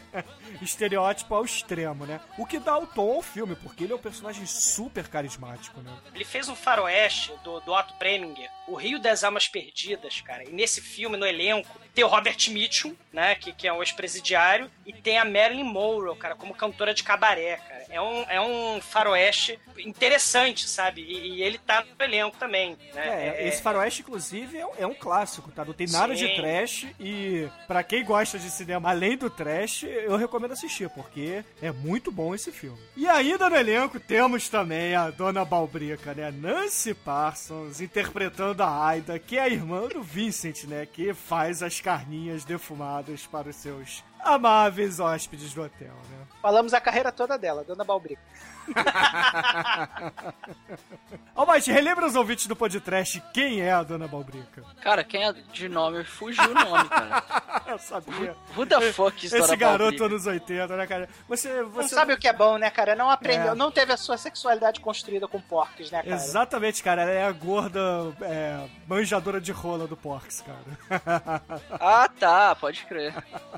Estereótipo 0.60 1.34
ao 1.34 1.44
extremo, 1.44 2.06
né? 2.06 2.20
O 2.38 2.46
que 2.46 2.58
dá 2.58 2.78
o 2.78 2.86
tom 2.86 3.12
ao 3.12 3.22
filme, 3.22 3.56
porque 3.56 3.84
ele 3.84 3.92
é 3.92 3.96
um 3.96 4.00
personagem 4.00 4.46
super 4.46 5.08
carismático, 5.08 5.80
né? 5.80 5.92
Ele 6.14 6.24
fez 6.24 6.48
um 6.48 6.56
faroeste 6.56 7.32
do, 7.42 7.60
do 7.60 7.72
Otto 7.72 7.94
Preminger, 7.94 8.50
O 8.66 8.74
Rio 8.74 9.00
das 9.00 9.24
Almas 9.24 9.48
Perdidas, 9.48 10.20
cara. 10.20 10.48
E 10.48 10.52
nesse 10.52 10.80
filme, 10.80 11.16
no 11.16 11.26
elenco, 11.26 11.78
tem 11.94 12.04
o 12.04 12.08
Robert 12.08 12.36
Mitchum, 12.50 12.94
né, 13.12 13.34
que, 13.36 13.52
que 13.56 13.66
é 13.66 13.72
um 13.72 13.80
ex-presidiário, 13.80 14.70
e 14.86 14.92
tem 14.92 15.18
a 15.18 15.24
Marilyn 15.24 15.64
Monroe, 15.64 16.16
cara, 16.16 16.34
como 16.34 16.54
cantora 16.54 16.94
de 16.94 17.02
cabaré, 17.02 17.56
cara. 17.56 17.84
É 17.90 18.00
um, 18.00 18.22
é 18.28 18.40
um 18.40 18.80
faroeste 18.80 19.58
interessante, 19.78 20.68
sabe? 20.68 21.02
E, 21.02 21.36
e 21.36 21.42
ele 21.42 21.58
tá 21.58 21.84
no 21.98 22.04
elenco 22.04 22.36
também, 22.36 22.76
né? 22.92 23.36
É, 23.38 23.48
esse 23.48 23.62
faroeste, 23.62 24.02
inclusive, 24.02 24.58
é 24.58 24.66
um, 24.66 24.72
é 24.78 24.86
um 24.86 24.94
clássico, 24.94 25.50
tá? 25.50 25.64
Não 25.64 25.72
tem 25.72 25.86
nada 25.88 26.14
de 26.14 26.34
trash 26.34 26.86
e 26.98 27.48
pra 27.66 27.82
quem 27.82 28.04
gosta 28.04 28.38
de 28.38 28.50
cinema 28.50 28.90
além 28.90 29.16
do 29.16 29.30
trash, 29.30 29.84
eu 29.84 30.16
recomendo 30.16 30.52
assistir, 30.52 30.88
porque 30.90 31.44
é 31.60 31.70
muito 31.70 32.10
bom 32.10 32.34
esse 32.34 32.50
filme. 32.50 32.78
E 32.96 33.08
ainda 33.08 33.48
no 33.48 33.56
elenco 33.56 34.00
temos 34.00 34.48
também 34.48 34.94
a 34.94 35.10
Dona 35.10 35.44
Balbrica, 35.44 36.14
né? 36.14 36.30
Nancy 36.30 36.94
Parsons 36.94 37.80
interpretando 37.80 38.62
a 38.62 38.86
Aida, 38.86 39.18
que 39.18 39.36
é 39.36 39.42
a 39.42 39.48
irmã 39.48 39.88
do 39.88 40.02
Vincent, 40.02 40.64
né? 40.64 40.86
Que 40.86 41.12
faz 41.14 41.62
as 41.62 41.80
carninhas 41.80 42.44
defumadas 42.44 43.26
para 43.26 43.43
os 43.48 43.56
seus 43.56 44.04
amáveis 44.20 45.00
hóspedes 45.00 45.52
do 45.54 45.62
hotel, 45.62 45.94
né? 46.10 46.26
Falamos 46.40 46.72
a 46.74 46.80
carreira 46.80 47.12
toda 47.12 47.38
dela, 47.38 47.64
Dona 47.64 47.84
Balbrica. 47.84 48.22
Almighty, 51.34 51.72
relembra 51.72 52.06
os 52.06 52.14
ouvintes 52.14 52.46
do 52.46 52.54
podcast 52.56 53.22
quem 53.32 53.60
é 53.60 53.72
a 53.72 53.82
Dona 53.82 54.06
Balbrica. 54.06 54.62
Cara, 54.80 55.02
quem 55.02 55.24
é 55.24 55.32
de 55.32 55.68
nome 55.68 56.04
fugiu 56.04 56.44
o 56.44 56.54
nome, 56.54 56.88
cara. 56.88 57.22
Eu 57.66 57.78
sabia. 57.78 58.36
Who 58.56 58.66
the 58.66 58.92
fuck 58.92 59.24
is 59.26 59.32
Esse 59.32 59.42
Dona 59.42 59.56
garoto 59.56 59.98
Balbrica? 59.98 60.04
anos 60.06 60.26
80, 60.26 60.76
né, 60.76 60.86
cara? 60.86 61.08
Você, 61.28 61.62
Não 61.62 61.70
você 61.70 61.94
sabe 61.94 62.12
o 62.12 62.18
que 62.18 62.28
é 62.28 62.32
bom, 62.32 62.56
né, 62.58 62.70
cara? 62.70 62.94
Não 62.94 63.10
aprendeu, 63.10 63.52
É. 63.52 63.54
não 63.54 63.70
teve 63.70 63.92
a 63.92 63.96
sua 63.96 64.16
sexualidade 64.16 64.80
construída 64.80 65.26
com 65.26 65.40
porcos, 65.40 65.90
né, 65.90 66.02
cara? 66.02 66.14
Exatamente, 66.14 66.82
cara. 66.82 67.02
Ela 67.02 67.10
é 67.10 67.26
a 67.26 67.32
gorda 67.32 67.80
é, 68.22 68.60
manjadora 68.86 69.40
de 69.40 69.50
rola 69.52 69.86
do 69.86 69.96
Porks, 69.96 70.42
cara. 70.42 70.90
Ah, 71.80 72.08
tá, 72.08 72.54
pode 72.54 72.84
crer. 72.84 73.14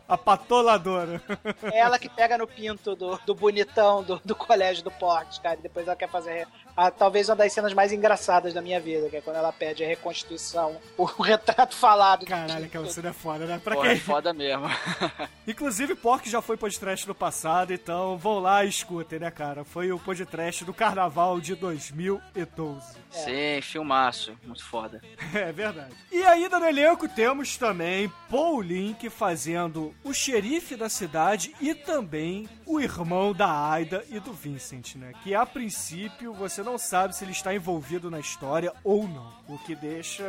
a 0.08 0.16
patoladora. 0.16 1.20
É 1.62 1.78
ela 1.78 1.98
que 1.98 2.08
pega 2.08 2.38
no 2.38 2.46
pinto 2.46 2.94
do, 2.96 3.18
do 3.26 3.34
bonitão 3.34 4.02
do, 4.02 4.20
do 4.25 4.34
colégio 4.34 4.82
do 4.84 4.90
Portes, 4.99 5.38
cara, 5.38 5.57
e 5.59 5.62
depois 5.62 5.87
ela 5.87 5.97
quer 5.97 6.09
fazer 6.09 6.47
a, 6.76 6.91
talvez 6.91 7.29
uma 7.29 7.37
das 7.37 7.53
cenas 7.53 7.73
mais 7.73 7.93
engraçadas 7.93 8.53
da 8.53 8.61
minha 8.61 8.79
vida, 8.79 9.09
que 9.09 9.17
é 9.17 9.21
quando 9.21 9.37
ela 9.37 9.53
pede 9.53 9.83
a 9.83 9.87
reconstituição, 9.87 10.76
o 10.99 11.05
retrato 11.05 11.75
falado. 11.75 12.21
do 12.21 12.26
Caralho, 12.26 12.67
aquela 12.67 12.88
cena 12.88 13.09
é 13.09 13.12
foda, 13.12 13.47
né? 13.47 13.61
Pra 13.62 13.76
é 13.76 13.81
quem... 13.81 14.00
foda 14.00 14.33
mesmo. 14.33 14.67
Inclusive, 15.47 15.95
Pork 15.95 16.29
já 16.29 16.43
foi 16.43 16.57
podcast 16.57 17.09
no 17.09 17.15
passado, 17.15 17.73
então 17.73 18.19
vão 18.19 18.41
lá 18.41 18.65
e 18.65 18.69
escutem, 18.69 19.19
né, 19.19 19.31
cara? 19.31 19.65
Foi 19.65 19.91
o 19.91 19.99
podcast 19.99 20.65
do 20.65 20.75
Carnaval 20.75 21.41
de 21.41 21.55
2012. 21.55 22.97
Sim, 23.11 23.61
filmaço. 23.62 24.37
Muito 24.45 24.65
foda. 24.65 25.00
É 25.35 25.53
verdade. 25.53 25.95
E 26.11 26.23
ainda 26.25 26.59
no 26.59 26.67
elenco 26.67 27.09
temos 27.09 27.57
também 27.57 28.11
Paul 28.31 28.61
Link 28.62 29.11
fazendo 29.11 29.95
o 30.03 30.15
xerife 30.15 30.75
da 30.75 30.88
cidade 30.88 31.55
e 31.61 31.75
também 31.75 32.49
o 32.65 32.81
irmão 32.81 33.33
da 33.33 33.71
Aida 33.71 34.05
e 34.09 34.19
do 34.19 34.33
Vincent, 34.33 34.86
né? 34.95 35.12
Que 35.23 35.35
a 35.35 35.45
princípio 35.45 36.33
você 36.33 36.62
não 36.62 36.78
sabe 36.78 37.16
se 37.16 37.25
ele 37.25 37.33
está 37.33 37.55
envolvido 37.55 38.11
na 38.11 38.21
história 38.21 38.73
ou 38.85 39.09
não. 39.09 39.35
O 39.49 39.59
que 39.59 39.75
deixa 39.75 40.25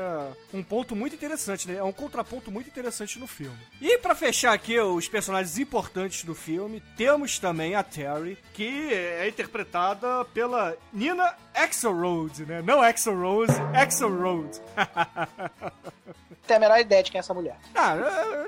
um 0.53 0.63
ponto 0.63 0.95
muito 0.95 1.15
interessante, 1.15 1.67
né? 1.67 1.77
É 1.77 1.83
um 1.83 1.91
contraponto 1.91 2.51
muito 2.51 2.67
interessante 2.67 3.19
no 3.19 3.27
filme. 3.27 3.57
E 3.81 3.97
pra 3.97 4.15
fechar 4.15 4.53
aqui 4.53 4.79
os 4.79 5.07
personagens 5.07 5.57
importantes 5.57 6.23
do 6.23 6.33
filme, 6.33 6.81
temos 6.95 7.39
também 7.39 7.75
a 7.75 7.83
Terry, 7.83 8.37
que 8.53 8.93
é 8.93 9.27
interpretada 9.27 10.25
pela 10.25 10.75
Nina 10.93 11.35
Axelrod, 11.53 12.45
né? 12.45 12.61
Não 12.61 12.81
Axelrose, 12.81 13.59
Axelrod. 13.73 14.59
Tem 16.47 16.55
a 16.55 16.59
menor 16.61 16.79
ideia 16.79 17.03
de 17.03 17.11
quem 17.11 17.19
é 17.19 17.21
essa 17.21 17.33
mulher. 17.33 17.57
Ah, 17.75 17.93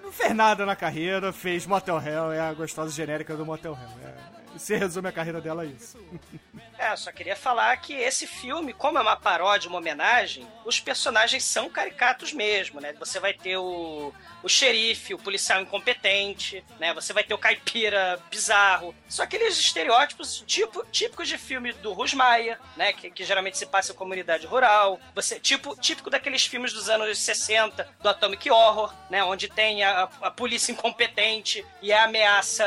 não 0.02 0.12
fez 0.12 0.34
nada 0.34 0.66
na 0.66 0.74
carreira, 0.74 1.34
fez 1.34 1.66
Motel 1.66 1.98
Hell, 2.02 2.32
é 2.32 2.40
a 2.40 2.54
gostosa 2.54 2.92
genérica 2.94 3.36
do 3.36 3.46
Motel 3.46 3.74
Hell. 3.74 4.08
É, 4.08 4.29
se 4.60 4.76
resume 4.76 5.10
a 5.10 5.12
carreira 5.12 5.42
dela 5.42 5.64
a 5.64 5.66
isso. 5.66 5.98
É, 6.80 6.96
só 6.96 7.12
queria 7.12 7.36
falar 7.36 7.76
que 7.76 7.94
esse 7.94 8.26
filme, 8.26 8.72
como 8.72 8.98
é 8.98 9.02
uma 9.02 9.18
paródia, 9.18 9.68
uma 9.68 9.80
homenagem, 9.80 10.48
os 10.64 10.80
personagens 10.80 11.44
são 11.44 11.70
caricatos 11.70 12.32
mesmo, 12.32 12.80
né? 12.80 12.94
Você 12.94 13.20
vai 13.20 13.34
ter 13.34 13.58
o, 13.58 14.14
o 14.42 14.48
xerife, 14.48 15.14
o 15.14 15.20
policial 15.20 15.62
incompetente, 15.62 16.64
né? 16.80 16.94
Você 16.94 17.12
vai 17.12 17.26
ter 17.26 17.34
o 17.34 17.38
caipira 17.38 18.18
bizarro. 18.32 18.96
São 19.10 19.26
aqueles 19.26 19.60
estereótipos 19.60 20.42
tipo, 20.48 20.86
típicos 20.86 21.28
de 21.28 21.38
filme 21.38 21.74
do 21.74 21.92
Rusmaia, 21.92 22.58
né? 22.78 22.94
Que, 22.94 23.12
que 23.12 23.26
geralmente 23.26 23.58
se 23.58 23.66
passa 23.66 23.92
em 23.92 23.96
comunidade 23.96 24.48
rural. 24.48 25.02
Você, 25.14 25.38
tipo, 25.38 25.76
típico 25.76 26.10
daqueles 26.10 26.46
filmes 26.46 26.72
dos 26.72 26.88
anos 26.88 27.20
60, 27.20 27.90
do 28.02 28.08
Atomic 28.08 28.50
Horror, 28.50 28.94
né? 29.10 29.22
Onde 29.22 29.50
tem 29.50 29.84
a, 29.84 30.08
a 30.22 30.32
polícia 30.32 30.72
incompetente 30.72 31.66
e 31.82 31.92
a 31.92 32.06
ameaça 32.06 32.64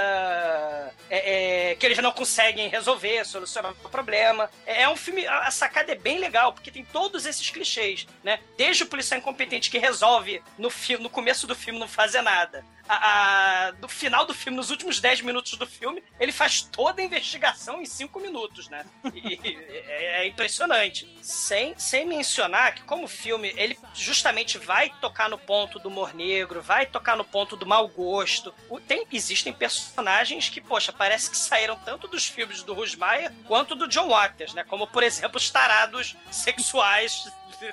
é, 1.09 1.71
é, 1.71 1.75
que 1.77 1.87
eles 1.87 1.97
não 1.97 2.13
conseguem 2.13 2.69
resolver, 2.69 3.25
solucionar 3.25 3.73
o 3.73 3.89
problema. 3.89 4.02
É, 4.67 4.83
é 4.83 4.89
um 4.89 4.97
filme, 4.97 5.27
a, 5.27 5.51
sacada 5.51 5.93
é 5.93 5.95
bem 5.95 6.19
legal, 6.19 6.53
porque 6.53 6.71
tem 6.71 6.85
todos 6.85 7.27
esses 7.27 7.49
clichês, 7.51 8.07
né? 8.23 8.41
Desde 8.57 8.83
o 8.83 8.87
policial 8.87 9.19
incompetente 9.19 9.71
que 9.71 9.79
resolve 9.79 10.43
no, 10.59 10.71
fi, 10.71 10.97
no 10.97 11.11
começo 11.11 11.47
do 11.47 11.55
filme 11.55 11.79
não 11.79 11.89
fazer 11.89 12.23
nada. 12.23 12.65
A, 12.95 13.73
no 13.81 13.89
final 13.89 14.25
do 14.27 14.35
filme, 14.35 14.57
nos 14.57 14.71
últimos 14.71 15.01
10 15.01 15.21
minutos 15.23 15.57
do 15.57 15.67
filme, 15.67 16.03
ele 16.21 16.33
faz 16.33 16.63
toda 16.63 17.01
a 17.01 17.05
investigação 17.05 17.81
em 17.81 17.87
5 17.87 18.19
minutos, 18.21 18.69
né? 18.69 18.85
E, 19.15 19.41
é, 19.89 20.23
é 20.23 20.27
impressionante. 20.27 21.09
Sem, 21.23 21.79
sem 21.79 22.05
mencionar 22.07 22.75
que, 22.75 22.83
como 22.83 23.05
o 23.05 23.09
filme, 23.09 23.53
ele 23.57 23.79
justamente 23.95 24.59
vai 24.59 24.91
tocar 25.01 25.29
no 25.29 25.39
ponto 25.39 25.79
do 25.79 25.89
humor 25.89 26.15
negro, 26.15 26.61
vai 26.61 26.87
tocar 26.87 27.17
no 27.17 27.25
ponto 27.25 27.57
do 27.57 27.65
mau 27.67 27.87
gosto. 27.89 28.55
O- 28.69 28.81
tem, 28.81 29.07
existem 29.13 29.53
personagens 29.53 30.49
que, 30.49 30.61
poxa, 30.61 30.93
parece 30.93 31.31
que 31.31 31.37
saíram 31.37 31.77
tanto 31.77 32.09
dos 32.09 32.27
filmes 32.27 32.63
do 32.63 32.75
Rusmaia 32.75 33.33
quanto 33.47 33.75
do 33.75 33.89
John 33.89 34.09
Waters, 34.09 34.55
né? 34.55 34.65
Como, 34.65 34.87
por 34.87 35.03
exemplo, 35.03 35.37
os 35.37 35.51
tarados 35.51 36.17
sexuais 36.31 37.31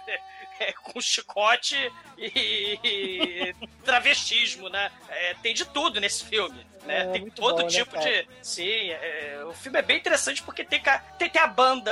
com 0.84 1.00
chicote 1.02 1.76
e, 2.18 2.80
e 2.84 3.56
travestismo, 3.84 4.70
né? 4.70 4.92
É, 5.10 5.34
tem 5.36 5.54
de 5.54 5.66
tudo 5.66 6.00
nesse 6.00 6.26
filme. 6.26 6.69
Né? 6.86 7.02
É, 7.02 7.06
tem 7.12 7.30
todo 7.30 7.58
bom, 7.58 7.62
né, 7.64 7.68
tipo 7.68 7.92
cara? 7.92 8.06
de. 8.10 8.28
Sim, 8.42 8.90
é, 8.92 9.44
o 9.46 9.54
filme 9.54 9.78
é 9.80 9.82
bem 9.82 9.98
interessante 9.98 10.42
porque 10.44 10.64
tem, 10.64 10.82
ca- 10.82 11.00
tem, 11.18 11.30
tem 11.30 11.42
a 11.42 11.48
banda 11.48 11.92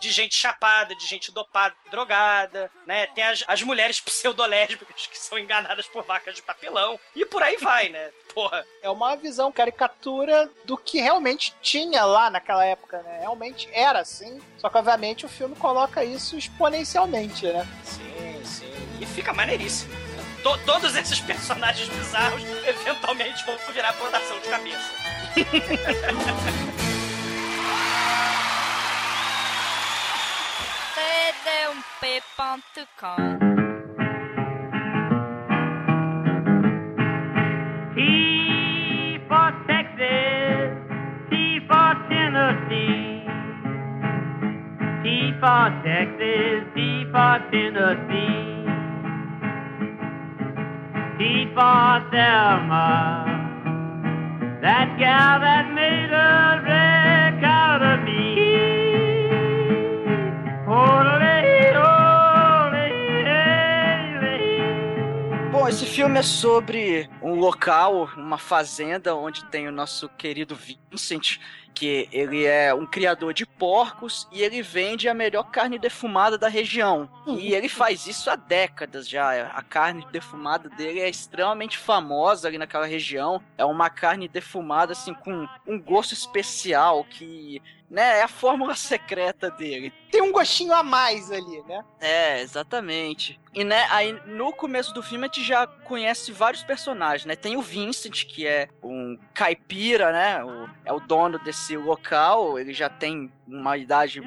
de 0.00 0.10
gente 0.10 0.34
chapada, 0.34 0.94
de 0.94 1.06
gente 1.06 1.32
dopada, 1.32 1.74
drogada, 1.90 2.70
né? 2.86 3.06
Tem 3.08 3.24
as, 3.24 3.44
as 3.46 3.62
mulheres 3.62 3.98
pseudolésbicas 4.02 5.06
que 5.06 5.18
são 5.18 5.38
enganadas 5.38 5.86
por 5.86 6.04
vacas 6.04 6.34
de 6.34 6.42
papelão. 6.42 6.98
E 7.16 7.24
por 7.26 7.42
aí 7.42 7.56
vai, 7.56 7.88
né? 7.88 8.10
Porra. 8.32 8.64
É 8.80 8.88
uma 8.88 9.14
visão 9.16 9.52
caricatura 9.52 10.48
do 10.64 10.76
que 10.78 11.00
realmente 11.00 11.54
tinha 11.60 12.04
lá 12.04 12.30
naquela 12.30 12.64
época, 12.64 13.02
né? 13.02 13.18
Realmente 13.20 13.68
era 13.72 14.00
assim, 14.00 14.40
só 14.56 14.68
que 14.70 14.78
obviamente 14.78 15.26
o 15.26 15.28
filme 15.28 15.54
coloca 15.56 16.02
isso 16.04 16.36
exponencialmente, 16.38 17.46
né? 17.46 17.66
Sim, 17.84 18.42
sim. 18.44 18.72
E 19.00 19.06
fica 19.06 19.32
maneiríssimo. 19.32 19.92
To- 20.42 20.58
todos 20.66 20.94
esses 20.96 21.20
personagens 21.20 21.88
bizarros 21.88 22.42
eventualmente 22.66 23.44
vão 23.46 23.56
virar 23.72 23.92
plantação 23.92 24.38
de 24.40 24.48
cabeça. 24.48 24.90
td1p.com 32.02 33.38
T 45.02 45.34
for 45.40 45.70
Texas, 45.82 46.64
T 46.74 47.06
for 47.12 47.38
Tennessee. 47.50 48.61
T 51.22 51.28
for 51.28 51.30
Texas, 51.30 51.30
T 51.30 51.44
for 51.44 51.52
Tennessee. 51.52 51.52
T 51.52 51.54
for 51.54 52.10
Thelma, 52.10 53.24
that 54.62 54.96
gal 54.98 55.40
that 55.40 55.72
made 55.72 56.10
a 56.10 56.81
esse 65.82 65.94
filme 65.96 66.20
é 66.20 66.22
sobre 66.22 67.10
um 67.20 67.34
local, 67.34 68.08
uma 68.16 68.38
fazenda, 68.38 69.16
onde 69.16 69.44
tem 69.46 69.66
o 69.66 69.72
nosso 69.72 70.08
querido 70.10 70.54
Vincent, 70.54 71.40
que 71.74 72.08
ele 72.12 72.44
é 72.44 72.72
um 72.72 72.86
criador 72.86 73.34
de 73.34 73.44
porcos 73.44 74.28
e 74.30 74.42
ele 74.42 74.62
vende 74.62 75.08
a 75.08 75.14
melhor 75.14 75.50
carne 75.50 75.80
defumada 75.80 76.38
da 76.38 76.46
região. 76.46 77.10
E 77.26 77.52
ele 77.52 77.68
faz 77.68 78.06
isso 78.06 78.30
há 78.30 78.36
décadas 78.36 79.08
já. 79.08 79.48
A 79.48 79.60
carne 79.60 80.06
defumada 80.12 80.68
dele 80.68 81.00
é 81.00 81.08
extremamente 81.08 81.76
famosa 81.76 82.46
ali 82.46 82.58
naquela 82.58 82.86
região. 82.86 83.42
É 83.58 83.64
uma 83.64 83.90
carne 83.90 84.28
defumada 84.28 84.92
assim 84.92 85.12
com 85.12 85.48
um 85.66 85.80
gosto 85.80 86.14
especial 86.14 87.02
que, 87.02 87.60
né, 87.92 88.18
é 88.20 88.22
a 88.22 88.28
fórmula 88.28 88.74
secreta 88.74 89.50
dele. 89.50 89.92
Tem 90.10 90.22
um 90.22 90.32
gostinho 90.32 90.72
a 90.72 90.82
mais 90.82 91.30
ali, 91.30 91.62
né? 91.68 91.84
É, 92.00 92.40
exatamente. 92.40 93.38
E 93.54 93.62
né, 93.64 93.86
aí 93.90 94.12
no 94.26 94.50
começo 94.52 94.94
do 94.94 95.02
filme 95.02 95.24
a 95.24 95.26
gente 95.26 95.44
já 95.44 95.66
conhece 95.66 96.32
vários 96.32 96.64
personagens, 96.64 97.26
né? 97.26 97.36
Tem 97.36 97.56
o 97.56 97.60
Vincent, 97.62 98.24
que 98.24 98.46
é 98.46 98.68
um 98.82 99.18
caipira, 99.34 100.10
né? 100.10 100.42
O- 100.42 100.68
é 100.86 100.92
o 100.92 101.00
dono 101.00 101.38
desse 101.38 101.76
local, 101.76 102.58
ele 102.58 102.72
já 102.72 102.88
tem 102.88 103.30
uma 103.52 103.76
idade, 103.76 104.20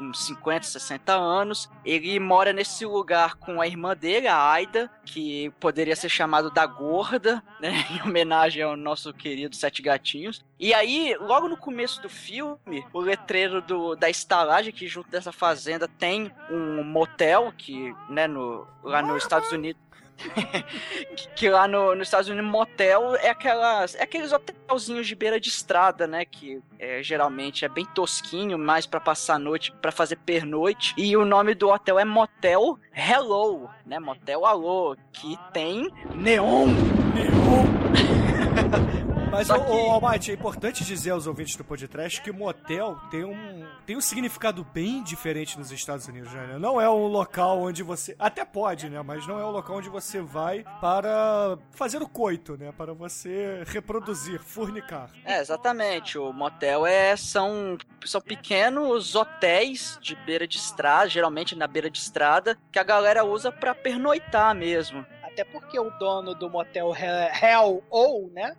uns 0.00 0.26
50, 0.26 0.66
60 0.66 1.12
anos. 1.12 1.70
Ele 1.84 2.18
mora 2.18 2.52
nesse 2.52 2.86
lugar 2.86 3.34
com 3.36 3.60
a 3.60 3.66
irmã 3.66 3.96
dele, 3.96 4.28
a 4.28 4.50
Aida, 4.50 4.90
que 5.04 5.50
poderia 5.60 5.96
ser 5.96 6.08
chamado 6.08 6.50
da 6.50 6.64
Gorda, 6.64 7.42
né? 7.60 7.72
Em 7.92 8.08
homenagem 8.08 8.62
ao 8.62 8.76
nosso 8.76 9.12
querido 9.12 9.56
Sete 9.56 9.82
Gatinhos. 9.82 10.44
E 10.58 10.72
aí, 10.72 11.16
logo 11.20 11.48
no 11.48 11.56
começo 11.56 12.00
do 12.00 12.08
filme, 12.08 12.86
o 12.92 13.00
letreiro 13.00 13.60
do, 13.60 13.96
da 13.96 14.08
estalagem, 14.08 14.72
que 14.72 14.86
junto 14.86 15.10
dessa 15.10 15.32
fazenda 15.32 15.88
tem 15.88 16.30
um 16.50 16.84
motel, 16.84 17.52
que, 17.56 17.94
né, 18.08 18.26
no, 18.26 18.66
lá 18.82 19.02
nos 19.02 19.22
Estados 19.22 19.50
Unidos. 19.50 19.82
que, 21.36 21.48
lá 21.48 21.68
no, 21.68 21.94
nos 21.94 22.08
Estados 22.08 22.28
Unidos, 22.28 22.50
motel 22.50 23.14
é 23.16 23.30
aquelas. 23.30 23.94
É 23.94 24.02
aqueles 24.02 24.32
hotelzinhos 24.32 25.06
de 25.06 25.14
beira 25.14 25.40
de 25.40 25.48
estrada, 25.48 26.06
né? 26.06 26.24
Que 26.24 26.60
é, 26.78 27.02
geralmente 27.02 27.64
é 27.64 27.68
bem 27.68 27.84
tosquinho, 27.84 28.58
mais 28.58 28.86
pra 28.86 29.00
passar 29.00 29.34
a 29.34 29.38
noite, 29.38 29.72
pra 29.80 29.92
fazer 29.92 30.16
pernoite. 30.16 30.94
E 30.96 31.16
o 31.16 31.24
nome 31.24 31.54
do 31.54 31.68
hotel 31.68 31.98
é 31.98 32.04
Motel 32.04 32.78
Hello, 32.94 33.70
né? 33.86 33.98
Motel 33.98 34.44
Alô, 34.44 34.96
que 35.12 35.38
tem 35.52 35.88
neon. 36.14 36.68
Mas, 39.32 39.46
Só 39.46 39.58
que- 39.58 39.70
ô, 39.72 39.90
Almighty, 39.92 40.30
é 40.30 40.34
importante 40.34 40.84
dizer 40.84 41.10
aos 41.10 41.26
ouvintes 41.26 41.56
do 41.56 41.64
podcast 41.64 42.20
que 42.20 42.30
motel 42.30 42.96
tem 43.10 43.24
um, 43.24 43.66
tem 43.86 43.96
um 43.96 44.00
significado 44.00 44.62
bem 44.74 45.02
diferente 45.02 45.58
nos 45.58 45.72
Estados 45.72 46.06
Unidos, 46.06 46.30
né? 46.34 46.58
Não 46.60 46.78
é 46.78 46.88
um 46.90 47.06
local 47.06 47.58
onde 47.62 47.82
você... 47.82 48.14
Até 48.18 48.44
pode, 48.44 48.90
né? 48.90 49.00
Mas 49.02 49.26
não 49.26 49.40
é 49.40 49.44
um 49.44 49.50
local 49.50 49.76
onde 49.78 49.88
você 49.88 50.20
vai 50.20 50.62
para 50.82 51.56
fazer 51.70 52.02
o 52.02 52.08
coito, 52.08 52.58
né? 52.58 52.72
Para 52.76 52.92
você 52.92 53.62
reproduzir, 53.66 54.38
fornicar. 54.38 55.08
É, 55.24 55.40
exatamente. 55.40 56.18
O 56.18 56.30
motel 56.30 56.84
é 56.84 57.16
são, 57.16 57.78
são 58.04 58.20
pequenos 58.20 59.14
hotéis 59.14 59.98
de 60.02 60.14
beira 60.14 60.46
de 60.46 60.58
estrada, 60.58 61.08
geralmente 61.08 61.56
na 61.56 61.66
beira 61.66 61.88
de 61.88 61.98
estrada, 61.98 62.58
que 62.70 62.78
a 62.78 62.84
galera 62.84 63.24
usa 63.24 63.50
pra 63.50 63.74
pernoitar 63.74 64.54
mesmo. 64.54 65.06
Até 65.22 65.42
porque 65.44 65.80
o 65.80 65.88
dono 65.98 66.34
do 66.34 66.50
motel 66.50 66.92
He- 66.94 67.32
Hell 67.46 67.82
ou, 67.88 68.28
né? 68.34 68.54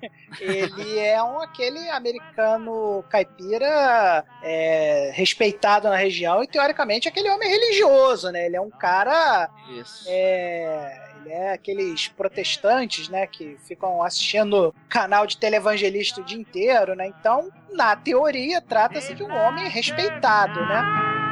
Ele 0.40 0.98
é 0.98 1.22
um 1.22 1.40
aquele 1.40 1.88
americano 1.90 3.04
caipira 3.08 4.24
é, 4.42 5.10
respeitado 5.14 5.88
na 5.88 5.96
região 5.96 6.42
e 6.42 6.46
teoricamente 6.46 7.08
aquele 7.08 7.30
homem 7.30 7.48
religioso, 7.48 8.30
né? 8.30 8.46
Ele 8.46 8.56
é 8.56 8.60
um 8.60 8.70
cara 8.70 9.48
Isso. 9.78 10.04
é, 10.08 11.06
ele 11.26 11.32
é 11.32 11.52
aqueles 11.52 12.08
protestantes, 12.08 13.08
né, 13.08 13.26
que 13.26 13.56
ficam 13.64 14.02
assistindo 14.02 14.74
canal 14.88 15.26
de 15.26 15.36
televangelista 15.36 16.20
o 16.20 16.24
dia 16.24 16.38
inteiro, 16.38 16.94
né? 16.94 17.08
Então, 17.08 17.50
na 17.72 17.96
teoria, 17.96 18.60
trata-se 18.60 19.14
de 19.14 19.24
um 19.24 19.34
homem 19.34 19.68
respeitado, 19.68 20.60
né? 20.60 21.25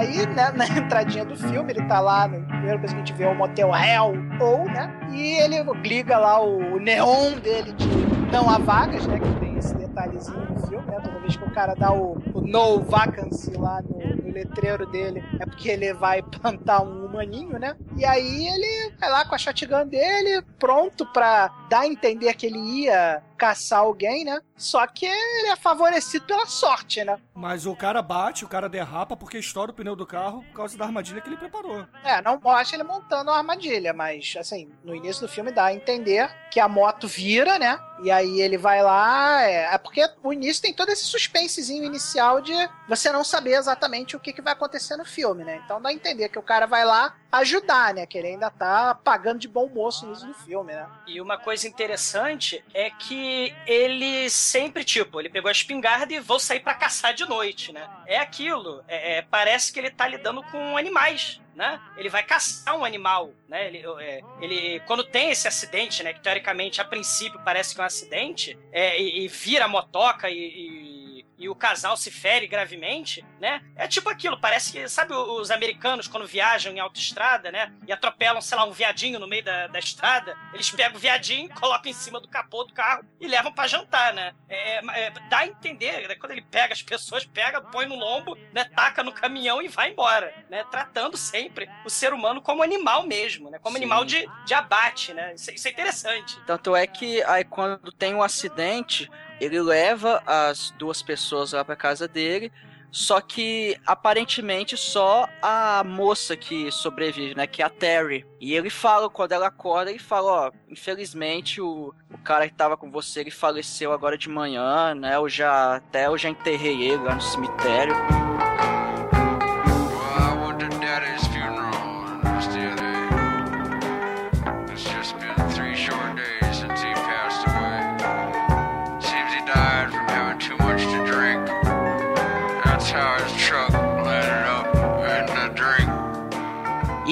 Aí, 0.00 0.26
né, 0.28 0.50
na 0.56 0.64
entradinha 0.78 1.26
do 1.26 1.36
filme, 1.36 1.72
ele 1.72 1.82
tá 1.86 2.00
lá, 2.00 2.26
no 2.26 2.40
primeira 2.46 2.78
coisa 2.78 2.94
que 2.94 3.02
a 3.02 3.04
gente 3.04 3.12
vê 3.12 3.24
é 3.24 3.28
o 3.28 3.34
motel 3.34 3.70
Hell, 3.74 4.14
ou, 4.40 4.64
né? 4.64 4.90
E 5.12 5.34
ele 5.40 5.62
liga 5.86 6.16
lá 6.16 6.40
o 6.40 6.78
neon 6.80 7.32
dele 7.38 7.72
de 7.74 7.86
não 8.32 8.48
há 8.48 8.56
vagas, 8.56 9.06
né? 9.06 9.20
Que 9.20 9.40
tem 9.40 9.58
esse 9.58 9.74
detalhezinho 9.74 10.40
no 10.48 10.66
filme, 10.66 10.86
né? 10.86 11.00
Toda 11.04 11.18
vez 11.18 11.36
que 11.36 11.44
o 11.44 11.50
cara 11.50 11.74
dá 11.74 11.92
o, 11.92 12.16
o 12.32 12.40
no 12.40 12.80
vacancy 12.80 13.52
lá 13.58 13.82
no, 13.82 13.98
no 14.24 14.32
letreiro 14.32 14.86
dele, 14.86 15.22
é 15.38 15.44
porque 15.44 15.68
ele 15.68 15.92
vai 15.92 16.22
plantar 16.40 16.82
um 16.82 17.04
humaninho, 17.04 17.58
né? 17.58 17.76
E 17.94 18.04
aí 18.06 18.48
ele 18.48 18.94
vai 18.98 19.10
lá 19.10 19.26
com 19.26 19.34
a 19.34 19.38
shotgun 19.38 19.86
dele, 19.86 20.42
pronto 20.58 21.04
pra 21.12 21.50
dar 21.68 21.80
a 21.80 21.86
entender 21.86 22.32
que 22.32 22.46
ele 22.46 22.58
ia 22.58 23.22
caçar 23.40 23.78
alguém, 23.78 24.22
né? 24.22 24.38
Só 24.54 24.86
que 24.86 25.06
ele 25.06 25.48
é 25.48 25.56
favorecido 25.56 26.26
pela 26.26 26.44
sorte, 26.44 27.02
né? 27.02 27.18
Mas 27.34 27.64
o 27.64 27.74
cara 27.74 28.02
bate, 28.02 28.44
o 28.44 28.48
cara 28.48 28.68
derrapa 28.68 29.16
porque 29.16 29.38
estoura 29.38 29.70
o 29.70 29.74
pneu 29.74 29.96
do 29.96 30.06
carro 30.06 30.44
por 30.44 30.56
causa 30.56 30.76
da 30.76 30.84
armadilha 30.84 31.22
que 31.22 31.28
ele 31.30 31.38
preparou. 31.38 31.86
É, 32.04 32.20
não 32.20 32.38
mostra 32.38 32.76
ele 32.76 32.84
montando 32.84 33.30
uma 33.30 33.38
armadilha, 33.38 33.94
mas 33.94 34.34
assim, 34.38 34.70
no 34.84 34.94
início 34.94 35.26
do 35.26 35.32
filme 35.32 35.50
dá 35.50 35.64
a 35.66 35.74
entender 35.74 36.30
que 36.50 36.60
a 36.60 36.68
moto 36.68 37.08
vira, 37.08 37.58
né? 37.58 37.80
E 38.02 38.10
aí 38.10 38.42
ele 38.42 38.58
vai 38.58 38.82
lá. 38.82 39.42
É, 39.42 39.74
é 39.74 39.78
porque 39.78 40.06
o 40.22 40.34
início 40.34 40.60
tem 40.60 40.74
todo 40.74 40.90
esse 40.90 41.04
suspensezinho 41.04 41.84
inicial 41.84 42.42
de 42.42 42.52
você 42.86 43.10
não 43.10 43.24
saber 43.24 43.54
exatamente 43.54 44.16
o 44.16 44.20
que, 44.20 44.34
que 44.34 44.42
vai 44.42 44.52
acontecer 44.52 44.98
no 44.98 45.04
filme, 45.06 45.44
né? 45.44 45.62
Então 45.64 45.80
dá 45.80 45.88
a 45.88 45.94
entender 45.94 46.28
que 46.28 46.38
o 46.38 46.42
cara 46.42 46.66
vai 46.66 46.84
lá 46.84 47.14
ajudar, 47.32 47.94
né? 47.94 48.06
Que 48.06 48.18
ele 48.18 48.28
ainda 48.28 48.50
tá 48.50 48.94
pagando 48.94 49.38
de 49.38 49.48
bom 49.48 49.68
moço 49.68 50.06
no 50.06 50.34
filme, 50.34 50.72
né? 50.72 50.86
E 51.06 51.20
uma 51.20 51.38
coisa 51.38 51.66
interessante 51.68 52.64
é 52.74 52.90
que 52.90 53.54
ele 53.66 54.28
sempre, 54.30 54.84
tipo, 54.84 55.20
ele 55.20 55.28
pegou 55.28 55.48
a 55.48 55.52
espingarda 55.52 56.12
e 56.12 56.20
vou 56.20 56.38
sair 56.38 56.60
pra 56.60 56.74
caçar 56.74 57.14
de 57.14 57.24
noite, 57.28 57.72
né? 57.72 57.88
É 58.06 58.18
aquilo. 58.18 58.82
é- 58.88 59.18
é, 59.18 59.22
parece 59.22 59.72
que 59.72 59.78
ele 59.78 59.90
tá 59.90 60.06
lidando 60.06 60.42
com 60.44 60.76
animais. 60.76 61.40
Né? 61.52 61.78
Ele 61.98 62.08
vai 62.08 62.22
caçar 62.22 62.74
um 62.78 62.84
animal, 62.84 63.32
né? 63.46 63.66
Ele, 63.66 63.84
é, 64.00 64.22
ele- 64.40 64.80
quando 64.86 65.04
tem 65.04 65.30
esse 65.30 65.46
acidente, 65.46 66.02
né? 66.02 66.14
Que 66.14 66.20
teoricamente 66.20 66.80
a 66.80 66.84
princípio 66.84 67.38
parece 67.44 67.74
que 67.74 67.80
é 67.80 67.84
um 67.84 67.86
acidente, 67.86 68.58
é, 68.72 68.98
e, 68.98 69.24
e 69.24 69.28
vira 69.28 69.66
a 69.66 69.68
motoca 69.68 70.30
e, 70.30 70.38
e- 70.38 70.99
e 71.40 71.48
o 71.48 71.54
casal 71.54 71.96
se 71.96 72.10
fere 72.10 72.46
gravemente, 72.46 73.24
né? 73.40 73.62
É 73.74 73.88
tipo 73.88 74.10
aquilo, 74.10 74.38
parece 74.38 74.70
que, 74.70 74.86
sabe 74.88 75.14
os 75.14 75.50
americanos 75.50 76.06
quando 76.06 76.26
viajam 76.26 76.70
em 76.70 76.78
autoestrada, 76.78 77.50
né? 77.50 77.72
E 77.88 77.92
atropelam, 77.92 78.42
sei 78.42 78.58
lá, 78.58 78.66
um 78.66 78.72
viadinho 78.72 79.18
no 79.18 79.26
meio 79.26 79.42
da, 79.42 79.66
da 79.66 79.78
estrada, 79.78 80.36
eles 80.52 80.70
pegam 80.70 80.96
o 80.96 81.00
viadinho, 81.00 81.48
colocam 81.58 81.90
em 81.90 81.94
cima 81.94 82.20
do 82.20 82.28
capô 82.28 82.64
do 82.64 82.74
carro 82.74 83.02
e 83.18 83.26
levam 83.26 83.50
pra 83.50 83.66
jantar, 83.66 84.12
né? 84.12 84.34
É, 84.50 84.84
é, 85.00 85.10
dá 85.30 85.38
a 85.38 85.46
entender, 85.46 86.06
né? 86.06 86.14
quando 86.14 86.32
ele 86.32 86.42
pega 86.42 86.74
as 86.74 86.82
pessoas, 86.82 87.24
pega, 87.24 87.62
põe 87.62 87.86
no 87.86 87.96
lombo, 87.96 88.36
né? 88.52 88.64
Taca 88.64 89.02
no 89.02 89.10
caminhão 89.10 89.62
e 89.62 89.68
vai 89.68 89.92
embora, 89.92 90.34
né? 90.50 90.62
Tratando 90.70 91.16
sempre 91.16 91.70
o 91.86 91.90
ser 91.90 92.12
humano 92.12 92.42
como 92.42 92.62
animal 92.62 93.06
mesmo, 93.06 93.48
né? 93.48 93.58
Como 93.58 93.78
Sim. 93.78 93.82
animal 93.82 94.04
de, 94.04 94.28
de 94.44 94.52
abate, 94.52 95.14
né? 95.14 95.32
Isso, 95.34 95.50
isso 95.50 95.66
é 95.66 95.70
interessante. 95.70 96.38
Tanto 96.44 96.76
é 96.76 96.86
que 96.86 97.22
aí 97.22 97.44
quando 97.44 97.90
tem 97.92 98.14
um 98.14 98.22
acidente, 98.22 99.10
ele 99.40 99.60
leva 99.60 100.22
as 100.26 100.72
duas 100.78 101.02
pessoas 101.02 101.52
lá 101.52 101.64
pra 101.64 101.76
casa 101.76 102.06
dele. 102.06 102.52
Só 102.92 103.20
que 103.20 103.76
aparentemente 103.86 104.76
só 104.76 105.28
a 105.40 105.84
moça 105.84 106.36
que 106.36 106.72
sobrevive, 106.72 107.36
né? 107.36 107.46
Que 107.46 107.62
é 107.62 107.64
a 107.64 107.70
Terry. 107.70 108.26
E 108.40 108.52
ele 108.54 108.68
fala, 108.68 109.08
quando 109.08 109.32
ela 109.32 109.46
acorda, 109.46 109.90
ele 109.90 109.98
fala, 110.00 110.48
ó, 110.48 110.52
infelizmente 110.68 111.60
o, 111.60 111.94
o 112.12 112.18
cara 112.18 112.48
que 112.48 112.54
tava 112.54 112.76
com 112.76 112.90
você, 112.90 113.20
ele 113.20 113.30
faleceu 113.30 113.92
agora 113.92 114.18
de 114.18 114.28
manhã, 114.28 114.92
né? 114.94 115.14
Eu 115.14 115.28
já 115.28 115.76
até 115.76 116.06
eu 116.06 116.18
já 116.18 116.28
enterrei 116.28 116.82
ele 116.82 117.04
lá 117.04 117.14
no 117.14 117.22
cemitério. 117.22 117.94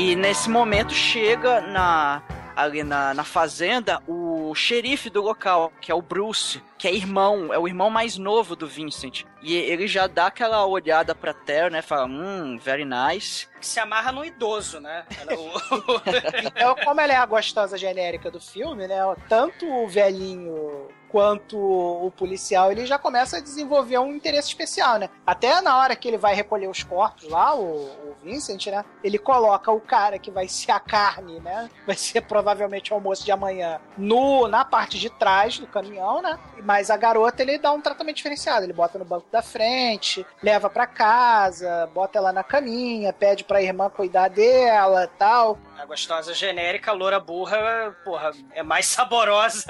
E 0.09 0.17
nesse 0.17 0.49
momento 0.49 0.95
chega 0.95 1.61
na 1.61 2.23
ali 2.57 2.83
na, 2.83 3.13
na 3.13 3.25
fazenda 3.25 4.03
o 4.09 4.55
xerife 4.55 5.11
do 5.11 5.21
local, 5.21 5.71
que 5.83 5.93
é 5.93 5.95
o 5.95 6.01
Bruce. 6.01 6.63
que 6.79 6.89
é 6.89 6.95
irmão, 6.95 7.53
é 7.53 7.59
o 7.59 7.69
irmão 7.69 7.91
mais 7.91 8.17
novo 8.17 8.57
do 8.57 8.67
Vincent. 8.67 9.25
E 9.43 9.55
ele 9.55 9.87
já 9.87 10.07
dá 10.07 10.29
aquela 10.29 10.65
olhada 10.65 11.15
pra 11.15 11.35
Terry, 11.35 11.71
né? 11.71 11.83
Fala, 11.83 12.07
hum, 12.07 12.59
very 12.59 12.87
nice. 12.87 13.49
Que 13.61 13.67
se 13.67 13.79
amarra 13.79 14.11
no 14.11 14.25
idoso, 14.25 14.81
né? 14.81 15.05
Então, 16.43 16.75
como 16.85 17.01
ela 17.03 17.13
é 17.13 17.17
a 17.17 17.27
gostosa 17.27 17.77
genérica 17.77 18.31
do 18.31 18.41
filme, 18.41 18.89
né? 18.89 19.01
Tanto 19.29 19.67
o 19.67 19.87
velhinho 19.87 20.89
quanto 21.09 21.59
o 21.59 22.11
policial, 22.11 22.71
ele 22.71 22.87
já 22.87 22.99
começa 22.99 23.39
a 23.39 23.41
desenvolver 23.41 23.99
um 23.99 24.15
interesse 24.15 24.49
especial, 24.49 24.99
né? 24.99 25.09
Até 25.27 25.61
na 25.61 25.79
hora 25.79 25.97
que 25.97 26.07
ele 26.07 26.19
vai 26.19 26.35
recolher 26.35 26.69
os 26.69 26.83
corpos 26.83 27.29
lá, 27.29 27.55
o, 27.55 27.87
o 27.87 28.08
Vincent, 28.23 28.67
né? 28.67 28.85
Ele 29.03 29.19
coloca 29.19 29.71
o 29.71 29.81
cara 29.81 30.19
que 30.19 30.31
vai 30.31 30.49
ser 30.49 30.73
a 30.73 30.81
carne, 30.81 31.41
né? 31.41 31.71
Vai 31.87 31.97
ser 31.97 32.23
provavelmente 32.23 32.93
o 32.93 32.95
almoço 32.95 33.25
de 33.25 33.33
amanhã 33.33 33.81
no, 33.97 34.49
na 34.49 34.65
parte 34.65 34.99
de 34.99 35.11
trás 35.11 35.59
do 35.59 35.67
caminhão, 35.67 36.23
né? 36.23 36.39
Mas 36.63 36.91
a 36.91 36.97
garota, 36.97 37.43
ele 37.43 37.59
dá 37.59 37.73
um 37.73 37.81
tratamento 37.81 38.17
diferenciado. 38.17 38.65
Ele 38.65 38.73
bota 38.73 38.99
no 38.99 39.05
banco 39.05 39.27
da 39.31 39.43
frente, 39.43 40.27
leva 40.43 40.69
pra 40.69 40.87
casa, 40.87 41.89
bota 41.95 42.19
ela 42.19 42.33
na 42.33 42.43
caminha, 42.43 43.13
pede 43.13 43.45
pra 43.45 43.63
irmã 43.63 43.91
cuidar 43.91 44.29
dela 44.29 45.11
tal. 45.19 45.59
A 45.79 45.87
gostosa 45.87 46.35
genérica, 46.35 46.91
loura 46.93 47.21
burra, 47.21 47.97
porra, 48.05 48.33
é 48.53 48.63
mais 48.63 48.87
saborosa 48.87 49.65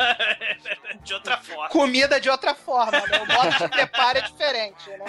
de 1.04 1.12
outra 1.14 1.36
forma. 1.36 1.68
comida 1.68 2.18
de 2.20 2.30
outra 2.30 2.54
forma, 2.54 2.92
né? 3.06 3.20
O 3.20 3.26
modo 3.26 3.56
de 3.58 3.68
preparo 3.68 4.18
é 4.18 4.22
diferente, 4.22 4.88
né? 4.90 5.04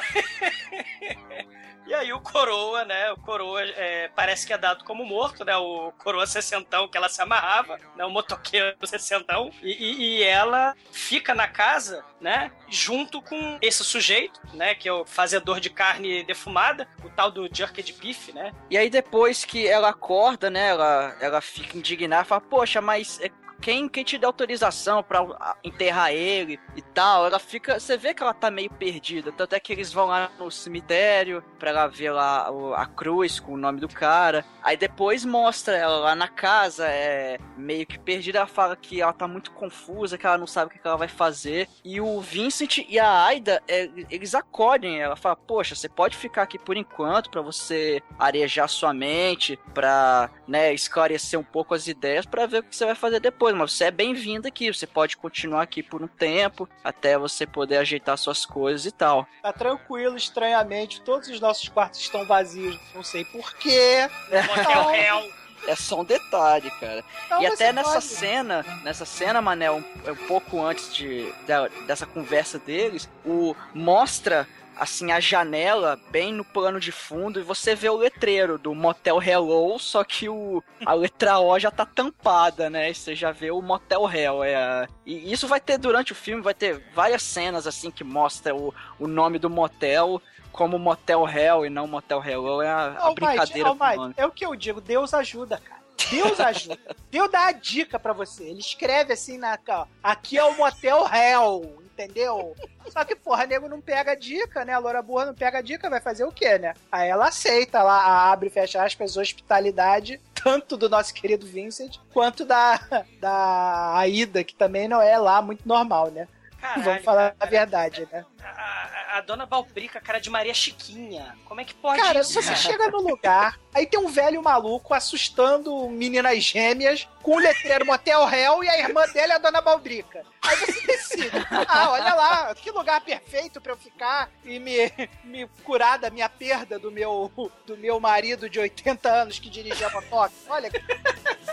E 1.90 1.94
aí 1.96 2.14
o 2.14 2.20
coroa, 2.20 2.86
né? 2.86 3.12
O 3.14 3.18
coroa 3.18 3.64
é, 3.64 4.10
parece 4.16 4.46
que 4.46 4.54
é 4.54 4.58
dado 4.60 4.84
como 4.84 5.04
morto, 5.04 5.44
né? 5.44 5.58
O 5.58 5.92
coroa 5.98 6.28
sessentão 6.28 6.88
que 6.88 6.96
ela 6.96 7.10
se 7.10 7.20
amarrava, 7.20 7.80
né? 7.96 8.06
O 8.06 8.12
motoqueiro 8.12 8.76
sessentão. 8.86 9.50
E, 9.64 9.72
e- 9.72 10.18
e 10.20 10.24
ela 10.24 10.76
fica 10.92 11.34
na 11.34 11.48
casa, 11.48 12.06
né? 12.22 12.52
Junto 12.68 13.24
com 13.24 13.58
esse 13.60 13.84
sujeito, 13.84 14.40
né? 14.54 14.76
Que 14.76 14.88
é 14.88 14.94
o 14.94 15.04
fazedor 15.04 15.60
de 15.60 15.72
carne 15.72 16.24
defumada, 16.24 16.88
o 17.04 17.10
tal 17.10 17.32
do 17.32 17.50
jerky 17.52 17.82
de 17.82 17.94
beef, 17.94 18.30
né? 18.36 18.54
E 18.70 18.78
aí 18.78 18.88
depois 18.88 19.44
que 19.44 19.68
ela 19.68 19.90
acorda, 19.90 20.48
né, 20.52 20.68
ela, 20.68 20.89
ela 21.20 21.42
fica 21.42 21.78
indignada, 21.78 22.24
fala, 22.26 22.42
poxa, 22.42 22.82
mas 22.82 23.20
é, 23.22 23.30
quem, 23.62 23.88
quem 23.88 24.04
te 24.04 24.18
deu 24.18 24.30
autorização 24.30 25.06
ah, 25.40 25.56
enterrar 25.64 26.12
ele 26.12 26.60
e 26.76 26.82
tal? 26.82 27.26
Ela 27.26 27.40
fica, 27.40 27.80
você 27.80 27.98
vê 27.98 28.14
que 28.14 28.24
ela 28.24 28.34
tá 28.34 28.50
meio 28.50 28.70
perdida, 28.70 29.32
tanto 29.32 29.54
é 29.54 29.60
que 29.60 29.74
eles 29.74 29.92
vão 29.92 30.08
lá 30.08 30.32
no 30.40 30.50
cemitério 30.50 31.44
pra 31.58 31.70
ela 31.70 31.88
ver 31.88 32.12
lá 32.12 32.50
a 32.76 32.86
cruz 32.86 33.40
com 33.40 33.54
o 33.54 33.58
nome 33.58 33.80
do 33.80 33.88
cara. 33.88 34.46
Aí 34.64 34.78
depois 34.78 35.26
mostra 35.26 35.76
ela 35.76 35.98
lá 35.98 36.16
na 36.16 36.28
casa, 36.28 36.88
é 36.88 37.38
meio 37.58 37.86
que 37.86 38.00
perdida, 38.00 38.40
ela 38.40 38.48
fala 38.48 38.76
que 38.76 39.02
ela 39.02 39.14
tá 39.14 39.28
muito 39.28 39.52
confusa, 39.52 40.18
que 40.18 40.26
ela 40.26 40.38
não 40.38 40.48
sabe 40.48 40.72
o 40.72 40.80
que 40.80 40.88
ela 40.88 40.98
vai 40.98 41.08
fazer. 41.08 41.68
E 41.84 42.00
o 42.00 42.20
Vincent 42.22 42.80
e 42.88 43.00
a 43.00 43.26
Aida, 43.26 43.62
é, 43.68 43.90
eles 44.10 44.34
acolhem 44.34 45.00
ela, 45.00 45.16
fala, 45.16 45.36
poxa, 45.36 45.76
você 45.76 45.90
pode 45.90 46.16
ficar 46.16 46.44
aqui 46.44 46.58
por 46.58 46.78
enquanto 46.78 47.30
pra 47.30 47.42
você 47.42 48.02
arejar 48.18 48.68
sua 48.68 48.94
mente, 48.94 49.60
pra, 49.74 50.30
né, 50.48 50.74
esclarecer 50.74 51.40
um 51.40 51.44
pouco 51.44 51.74
as 51.74 51.88
ideias 51.88 52.26
pra 52.26 52.46
ver 52.46 52.60
o 52.60 52.64
que 52.64 52.76
você 52.76 52.86
vai 52.86 52.96
fazer 52.96 53.20
depois. 53.20 53.49
Mas 53.58 53.74
você 53.74 53.86
é 53.86 53.92
bem-vindo 53.92 54.48
aqui, 54.48 54.72
você 54.74 54.86
pode 54.88 55.18
continuar 55.18 55.62
aqui 55.64 55.82
por 55.84 56.02
um 56.02 56.08
tempo, 56.08 56.68
até 56.84 57.18
você 57.18 57.46
poder 57.46 57.78
ajeitar 57.78 58.18
suas 58.18 58.46
coisas 58.46 58.86
e 58.86 58.92
tal. 58.92 59.28
Tá 59.42 59.52
tranquilo, 59.54 60.16
estranhamente, 60.18 61.02
todos 61.02 61.28
os 61.30 61.40
nossos 61.40 61.68
quartos 61.70 62.00
estão 62.00 62.26
vazios, 62.26 62.80
não 62.94 63.04
sei 63.04 63.24
porquê. 63.26 64.10
Motel 64.56 64.88
réu. 64.88 65.40
É 65.68 65.76
só 65.76 66.00
um 66.00 66.06
detalhe, 66.06 66.72
cara. 66.80 67.04
Então 67.26 67.42
e 67.42 67.46
até 67.46 67.74
nessa 67.74 67.92
pode. 67.92 68.06
cena, 68.06 68.66
nessa 68.82 69.04
cena, 69.04 69.42
Manel, 69.42 69.76
um, 70.08 70.12
um 70.12 70.16
pouco 70.26 70.62
antes 70.64 70.96
de, 70.96 71.30
da- 71.46 71.68
dessa 71.86 72.06
conversa 72.06 72.58
deles, 72.58 73.10
o 73.26 73.54
mostra 73.74 74.48
assim 74.80 75.12
a 75.12 75.20
janela 75.20 76.00
bem 76.10 76.34
no 76.34 76.44
plano 76.44 76.80
de 76.80 76.92
fundo 76.92 77.40
e 77.40 77.44
você 77.44 77.76
vê 77.76 77.90
o 77.90 77.98
letreiro 77.98 78.58
do 78.58 78.74
Motel 78.74 79.22
Hello, 79.22 79.78
só 79.78 80.04
que 80.04 80.30
o 80.30 80.64
a 80.86 80.94
letra 80.94 81.40
O 81.40 81.60
já 81.60 81.70
tá 81.70 81.86
tampada, 81.86 82.70
né? 82.70 82.90
E 82.90 82.96
você 82.96 83.14
já 83.14 83.32
vê 83.32 83.52
o 83.52 83.62
Motel 83.62 84.10
Hell, 84.10 84.44
é 84.44 84.88
E 85.06 85.32
isso 85.32 85.48
vai 85.48 85.60
ter 85.60 85.78
durante 85.78 86.14
o 86.14 86.16
filme, 86.16 86.42
vai 86.42 86.54
ter 86.54 86.82
várias 86.94 87.22
cenas 87.22 87.68
assim 87.68 87.92
que 87.92 88.04
mostra 88.04 88.56
o, 88.56 88.74
o 88.98 89.08
nome 89.08 89.38
do 89.38 89.50
motel 89.50 90.22
como 90.52 90.80
Motel 90.80 91.28
Hell 91.28 91.66
e 91.66 91.70
não 91.70 91.86
Motel 91.86 92.24
Hello, 92.24 92.62
é 92.62 92.70
a, 92.70 92.86
a 93.00 93.14
brincadeira 93.14 93.74
do 93.74 93.84
Almighty, 93.84 93.98
nome. 93.98 94.14
é 94.18 94.26
o 94.26 94.32
que 94.32 94.46
eu 94.46 94.56
digo, 94.56 94.82
Deus 94.82 95.14
ajuda, 95.14 95.58
cara. 95.58 95.80
Deus 96.10 96.40
ajuda. 96.40 96.80
Deus 97.12 97.30
dá 97.30 97.48
a 97.48 97.52
dica 97.52 98.00
pra 98.00 98.14
você. 98.14 98.46
Ele 98.46 98.60
escreve 98.60 99.14
assim 99.14 99.38
na 99.38 99.60
ó, 99.68 99.86
aqui 100.02 100.38
é 100.38 100.44
o 100.44 100.56
motel 100.58 101.06
Hell, 101.14 101.84
entendeu? 102.04 102.56
Só 102.88 103.04
que, 103.04 103.16
porra, 103.16 103.46
nego 103.46 103.68
não 103.68 103.82
pega 103.82 104.12
a 104.12 104.16
dica, 104.16 104.64
né? 104.64 104.74
A 104.74 104.80
Loura 104.80 105.02
Burra 105.02 105.26
não 105.26 105.34
pega 105.34 105.60
a 105.60 105.62
dica, 105.62 105.90
vai 105.90 106.00
fazer 106.00 106.24
o 106.24 106.32
quê, 106.32 106.58
né? 106.58 106.74
Aí 106.92 107.10
ela 107.10 107.28
aceita 107.28 107.84
lá, 107.84 108.32
abre 108.32 108.48
e 108.48 108.52
fecha 108.52 108.84
aspas, 108.84 109.18
hospitalidade, 109.18 110.20
tanto 110.34 110.78
do 110.78 110.90
nosso 110.90 111.14
querido 111.14 111.46
Vincent, 111.46 111.98
quanto 112.14 112.46
da, 112.46 112.80
da 113.20 113.98
Aida, 113.98 114.44
que 114.44 114.56
também 114.56 114.88
não 114.88 115.02
é 115.02 115.18
lá 115.18 115.42
muito 115.42 115.68
normal, 115.68 116.10
né? 116.10 116.28
Caralho, 116.60 116.84
Vamos 116.84 117.04
falar 117.04 117.32
cara. 117.32 117.36
a 117.40 117.46
verdade, 117.46 118.08
né? 118.12 118.26
A, 118.44 118.99
a- 119.18 119.22
dona 119.22 119.46
Balbrica, 119.46 120.00
cara 120.00 120.20
de 120.20 120.30
Maria 120.30 120.54
Chiquinha. 120.54 121.36
Como 121.46 121.60
é 121.62 121.64
que 121.66 121.74
pode 121.74 122.02
Cara, 122.02 122.20
isso? 122.22 122.34
você 122.34 122.42
cara? 122.44 122.56
chega 122.58 122.88
no 122.90 123.00
lugar, 123.02 123.60
aí 123.74 123.86
tem 123.86 124.00
um 124.00 124.08
velho 124.08 124.42
maluco 124.42 124.94
assustando 124.94 125.88
meninas 125.90 126.44
gêmeas 126.44 127.08
com 127.22 127.36
o 127.36 127.40
letreiro 127.40 127.86
Motel 127.86 128.28
Hell 128.30 128.64
e 128.64 128.70
a 128.70 128.80
irmã 128.80 129.06
dele 129.14 129.34
é 129.34 129.36
a 129.36 129.40
Dona 129.40 129.62
Baldrica. 129.62 130.24
Aí 130.42 130.56
você 130.58 130.88
decide, 130.88 131.32
ah, 131.68 131.90
olha 131.92 132.14
lá, 132.14 132.56
que 132.56 132.72
lugar 132.72 133.02
perfeito 133.02 133.60
pra 133.60 133.74
eu 133.74 133.78
ficar 133.78 134.30
e 134.46 134.58
me, 134.60 134.92
me 135.24 135.48
curar 135.64 136.00
da 136.00 136.10
minha 136.10 136.30
perda 136.30 136.80
do 136.80 136.92
meu, 136.92 137.32
do 137.66 137.78
meu 137.78 138.00
marido 138.00 138.50
de 138.50 138.60
80 138.60 139.10
anos 139.10 139.40
que 139.40 139.50
dirigia 139.50 139.88
a 139.88 139.92
motoca. 139.92 140.32
Olha, 140.48 140.70
que 140.70 140.82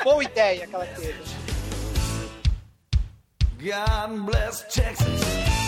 boa 0.04 0.22
ideia 0.22 0.66
que 0.66 0.74
ela 0.74 0.86
teve. 0.86 1.22
God 3.58 4.26
bless 4.26 4.62
Texas. 4.68 5.65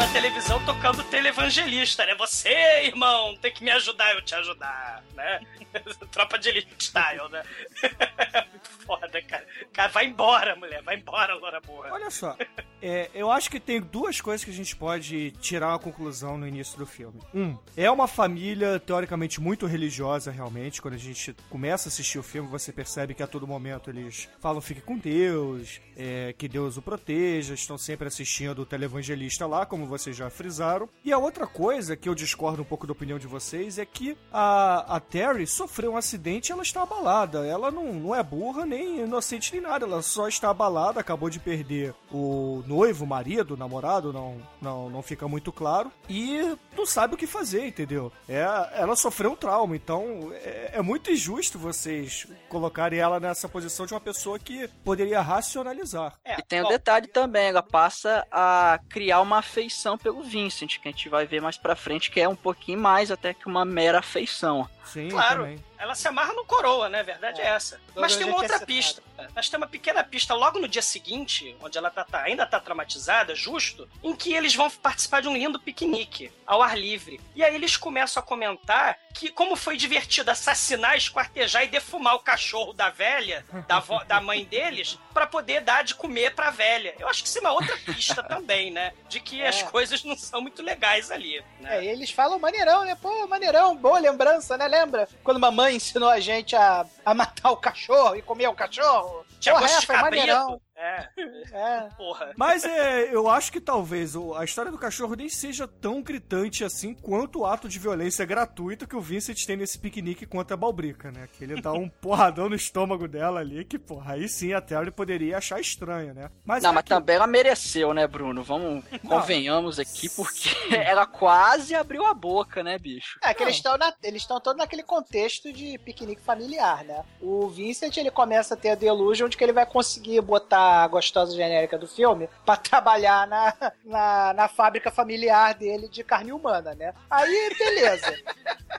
Na 0.00 0.08
televisão 0.14 0.64
tocando 0.64 1.04
televangelista, 1.04 2.06
né? 2.06 2.14
Você, 2.14 2.48
irmão, 2.84 3.36
tem 3.36 3.52
que 3.52 3.62
me 3.62 3.70
ajudar, 3.70 4.14
eu 4.14 4.22
te 4.22 4.34
ajudar, 4.34 5.04
né? 5.14 5.40
Tropa 6.10 6.38
de 6.38 6.48
elite 6.48 6.74
style, 6.78 7.28
né? 7.30 7.42
Foda, 8.86 9.20
cara. 9.22 9.46
Cara, 9.74 9.88
vai 9.90 10.06
embora, 10.06 10.56
mulher, 10.56 10.82
vai 10.82 10.96
embora, 10.96 11.34
Loura 11.34 11.60
Burra. 11.60 11.90
Olha 11.92 12.10
só, 12.10 12.34
é, 12.80 13.10
eu 13.12 13.30
acho 13.30 13.50
que 13.50 13.60
tem 13.60 13.78
duas 13.78 14.22
coisas 14.22 14.42
que 14.42 14.50
a 14.50 14.54
gente 14.54 14.74
pode 14.74 15.32
tirar 15.32 15.68
uma 15.68 15.78
conclusão 15.78 16.38
no 16.38 16.48
início 16.48 16.78
do 16.78 16.86
filme. 16.86 17.20
Um, 17.34 17.58
é 17.76 17.90
uma 17.90 18.08
família 18.08 18.80
teoricamente 18.80 19.38
muito 19.38 19.66
religiosa, 19.66 20.30
realmente. 20.30 20.80
Quando 20.80 20.94
a 20.94 20.98
gente 20.98 21.36
começa 21.50 21.88
a 21.88 21.90
assistir 21.90 22.18
o 22.18 22.22
filme, 22.22 22.48
você 22.48 22.72
percebe 22.72 23.14
que 23.14 23.22
a 23.22 23.26
todo 23.26 23.46
momento 23.46 23.90
eles 23.90 24.30
falam 24.40 24.62
fique 24.62 24.80
com 24.80 24.96
Deus, 24.96 25.78
é, 25.94 26.34
que 26.36 26.48
Deus 26.48 26.78
o 26.78 26.82
proteja, 26.82 27.52
estão 27.52 27.76
sempre 27.76 28.08
assistindo 28.08 28.62
o 28.62 28.66
televangelista 28.66 29.46
lá, 29.46 29.66
como 29.66 29.89
vocês 29.90 30.16
já 30.16 30.30
frisaram. 30.30 30.88
E 31.04 31.12
a 31.12 31.18
outra 31.18 31.46
coisa 31.46 31.96
que 31.96 32.08
eu 32.08 32.14
discordo 32.14 32.62
um 32.62 32.64
pouco 32.64 32.86
da 32.86 32.92
opinião 32.92 33.18
de 33.18 33.26
vocês 33.26 33.78
é 33.78 33.84
que 33.84 34.16
a, 34.32 34.96
a 34.96 35.00
Terry 35.00 35.46
sofreu 35.46 35.92
um 35.92 35.96
acidente 35.96 36.50
e 36.50 36.52
ela 36.52 36.62
está 36.62 36.82
abalada. 36.82 37.46
Ela 37.46 37.70
não, 37.70 37.92
não 37.92 38.14
é 38.14 38.22
burra, 38.22 38.64
nem 38.64 39.00
inocente, 39.00 39.52
nem 39.52 39.62
nada. 39.62 39.84
Ela 39.84 40.02
só 40.02 40.28
está 40.28 40.50
abalada, 40.50 41.00
acabou 41.00 41.28
de 41.28 41.38
perder 41.38 41.94
o 42.10 42.62
noivo, 42.66 43.04
o 43.04 43.08
marido, 43.08 43.54
o 43.54 43.56
namorado, 43.56 44.12
não, 44.12 44.40
não, 44.60 44.88
não 44.88 45.02
fica 45.02 45.26
muito 45.26 45.52
claro. 45.52 45.90
E 46.08 46.56
não 46.76 46.86
sabe 46.86 47.14
o 47.14 47.16
que 47.16 47.26
fazer, 47.26 47.66
entendeu? 47.66 48.12
É, 48.28 48.44
ela 48.72 48.94
sofreu 48.96 49.32
um 49.32 49.36
trauma, 49.36 49.74
então 49.76 50.32
é, 50.34 50.70
é 50.74 50.82
muito 50.82 51.10
injusto 51.10 51.58
vocês 51.58 52.26
colocarem 52.48 52.98
ela 52.98 53.18
nessa 53.18 53.48
posição 53.48 53.86
de 53.86 53.94
uma 53.94 54.00
pessoa 54.00 54.38
que 54.38 54.68
poderia 54.84 55.20
racionalizar. 55.20 56.14
E 56.24 56.42
tem 56.42 56.62
o 56.62 56.68
detalhe 56.68 57.08
também, 57.08 57.48
ela 57.48 57.62
passa 57.62 58.26
a 58.30 58.78
criar 58.88 59.20
uma 59.20 59.38
afeição 59.38 59.69
pelo 59.96 60.22
Vincent, 60.22 60.78
que 60.78 60.88
a 60.88 60.90
gente 60.90 61.08
vai 61.08 61.26
ver 61.26 61.40
mais 61.40 61.56
pra 61.56 61.76
frente, 61.76 62.10
que 62.10 62.20
é 62.20 62.28
um 62.28 62.36
pouquinho 62.36 62.78
mais 62.78 63.10
até 63.10 63.32
que 63.34 63.46
uma 63.46 63.64
mera 63.64 63.98
afeição. 63.98 64.68
Sim, 64.92 65.08
Claro, 65.08 65.42
também. 65.44 65.64
ela 65.78 65.94
se 65.94 66.06
amarra 66.08 66.32
no 66.32 66.44
coroa, 66.44 66.88
né? 66.88 67.00
A 67.00 67.04
verdade 67.04 67.40
é, 67.40 67.46
essa. 67.46 67.80
Mas 67.94 68.16
tem 68.16 68.26
uma 68.26 68.36
outra 68.36 68.60
pista. 68.60 69.02
Mas 69.34 69.48
tem 69.50 69.58
uma 69.58 69.66
pequena 69.66 70.02
pista 70.02 70.34
logo 70.34 70.58
no 70.58 70.66
dia 70.66 70.80
seguinte, 70.80 71.54
onde 71.60 71.76
ela 71.76 71.90
tá, 71.90 72.04
tá- 72.04 72.22
ainda 72.22 72.46
tá 72.46 72.58
traumatizada, 72.58 73.34
justo, 73.34 73.86
em 74.02 74.14
que 74.16 74.32
eles 74.32 74.54
vão 74.54 74.70
participar 74.70 75.20
de 75.20 75.28
um 75.28 75.34
lindo 75.36 75.60
piquenique 75.60 76.32
ao 76.46 76.62
ar 76.62 76.76
livre. 76.78 77.20
E 77.34 77.44
aí 77.44 77.54
eles 77.54 77.76
começam 77.76 78.22
a 78.22 78.24
comentar 78.24 78.98
que 79.14 79.28
como 79.30 79.56
foi 79.56 79.76
divertido 79.76 80.30
assassinar, 80.30 80.96
esquartejar 80.96 81.64
e 81.64 81.68
defumar 81.68 82.14
o 82.14 82.20
cachorro 82.20 82.72
da 82.72 82.88
velha, 82.88 83.44
da, 83.68 83.76
avó- 83.76 84.02
da 84.04 84.20
mãe 84.20 84.44
deles, 84.44 84.98
pra 85.12 85.26
poder 85.26 85.60
dar 85.60 85.84
de 85.84 85.94
comer 85.94 86.34
pra 86.34 86.50
velha. 86.50 86.94
Eu 86.98 87.06
acho 87.08 87.22
que 87.22 87.28
isso 87.28 87.38
é 87.38 87.40
uma 87.42 87.52
outra 87.52 87.76
pista 87.84 88.22
também, 88.22 88.70
né? 88.70 88.92
De 89.08 89.20
que 89.20 89.44
as 89.44 89.60
É. 89.60 89.64
coisas 89.64 90.02
não 90.04 90.16
são 90.16 90.40
muito 90.40 90.62
legais 90.62 91.10
ali. 91.10 91.44
Né? 91.60 91.78
É, 91.78 91.84
e 91.84 91.88
eles 91.88 92.10
falam 92.10 92.38
maneirão, 92.38 92.84
né? 92.84 92.94
Pô, 92.94 93.26
maneirão, 93.26 93.76
boa 93.76 93.98
lembrança, 93.98 94.56
né? 94.56 94.66
Lembra? 94.80 95.06
Quando 95.22 95.38
mamãe 95.38 95.76
ensinou 95.76 96.08
a 96.08 96.20
gente 96.20 96.56
a, 96.56 96.86
a 97.04 97.14
matar 97.14 97.50
o 97.50 97.56
cachorro 97.56 98.16
e 98.16 98.22
comer 98.22 98.48
o 98.48 98.54
cachorro? 98.54 99.26
Tinha 99.38 99.54
Porra, 99.54 99.66
é, 99.66 99.80
foi 99.82 99.96
maneirão. 99.96 100.60
É. 100.80 101.08
É. 101.52 101.88
Porra. 101.96 102.32
Mas 102.36 102.64
é, 102.64 103.14
eu 103.14 103.28
acho 103.28 103.52
que 103.52 103.60
talvez 103.60 104.14
a 104.36 104.44
história 104.44 104.70
do 104.70 104.78
cachorro 104.78 105.14
nem 105.14 105.28
seja 105.28 105.68
tão 105.68 106.02
gritante 106.02 106.64
assim 106.64 106.94
quanto 106.94 107.40
o 107.40 107.46
ato 107.46 107.68
de 107.68 107.78
violência 107.78 108.24
gratuito 108.24 108.86
que 108.86 108.96
o 108.96 109.00
Vincent 109.00 109.44
tem 109.44 109.56
nesse 109.56 109.78
piquenique 109.78 110.24
contra 110.26 110.54
a 110.54 110.56
Balbrica, 110.56 111.10
né? 111.12 111.28
Que 111.36 111.44
ele 111.44 111.60
dá 111.60 111.72
um 111.72 111.88
porradão 112.00 112.48
no 112.48 112.54
estômago 112.56 113.06
dela 113.06 113.40
ali, 113.40 113.64
que, 113.64 113.78
porra, 113.78 114.14
aí 114.14 114.28
sim 114.28 114.52
a 114.52 114.60
Terry 114.60 114.90
poderia 114.90 115.36
achar 115.38 115.60
estranho, 115.60 116.14
né? 116.14 116.30
Mas 116.44 116.62
não, 116.62 116.70
é 116.70 116.74
mas 116.74 116.82
que- 116.84 116.88
também 116.90 117.16
ela 117.16 117.26
mereceu, 117.26 117.92
né, 117.92 118.06
Bruno? 118.06 118.42
Vamos, 118.42 118.82
convenhamos 119.06 119.78
aqui, 119.78 120.08
porque 120.08 120.50
ela 120.74 121.06
quase 121.06 121.74
abriu 121.74 122.06
a 122.06 122.14
boca, 122.14 122.62
né, 122.62 122.78
bicho? 122.78 123.18
É, 123.22 123.34
que 123.34 123.42
eles 123.42 123.56
estão 123.56 123.76
na- 123.76 123.92
eles 124.02 124.22
estão 124.22 124.40
todos 124.40 124.58
naquele 124.58 124.82
contexto 124.82 125.52
de 125.52 125.76
piquenique 125.78 126.22
familiar, 126.22 126.84
né? 126.84 127.04
O 127.20 127.48
Vincent, 127.48 127.96
ele 127.96 128.10
começa 128.10 128.54
a 128.54 128.56
ter 128.56 128.70
a 128.70 128.74
delusion 128.74 129.28
de 129.28 129.36
que 129.36 129.44
ele 129.44 129.52
vai 129.52 129.66
conseguir 129.66 130.20
botar 130.22 130.69
a 130.70 130.86
gostosa 130.86 131.34
genérica 131.34 131.76
do 131.76 131.86
filme 131.86 132.28
pra 132.44 132.56
trabalhar 132.56 133.26
na, 133.26 133.54
na, 133.84 134.32
na 134.34 134.48
fábrica 134.48 134.90
familiar 134.90 135.54
dele 135.54 135.88
de 135.88 136.04
carne 136.04 136.32
humana, 136.32 136.74
né? 136.74 136.94
Aí, 137.10 137.54
beleza. 137.58 138.14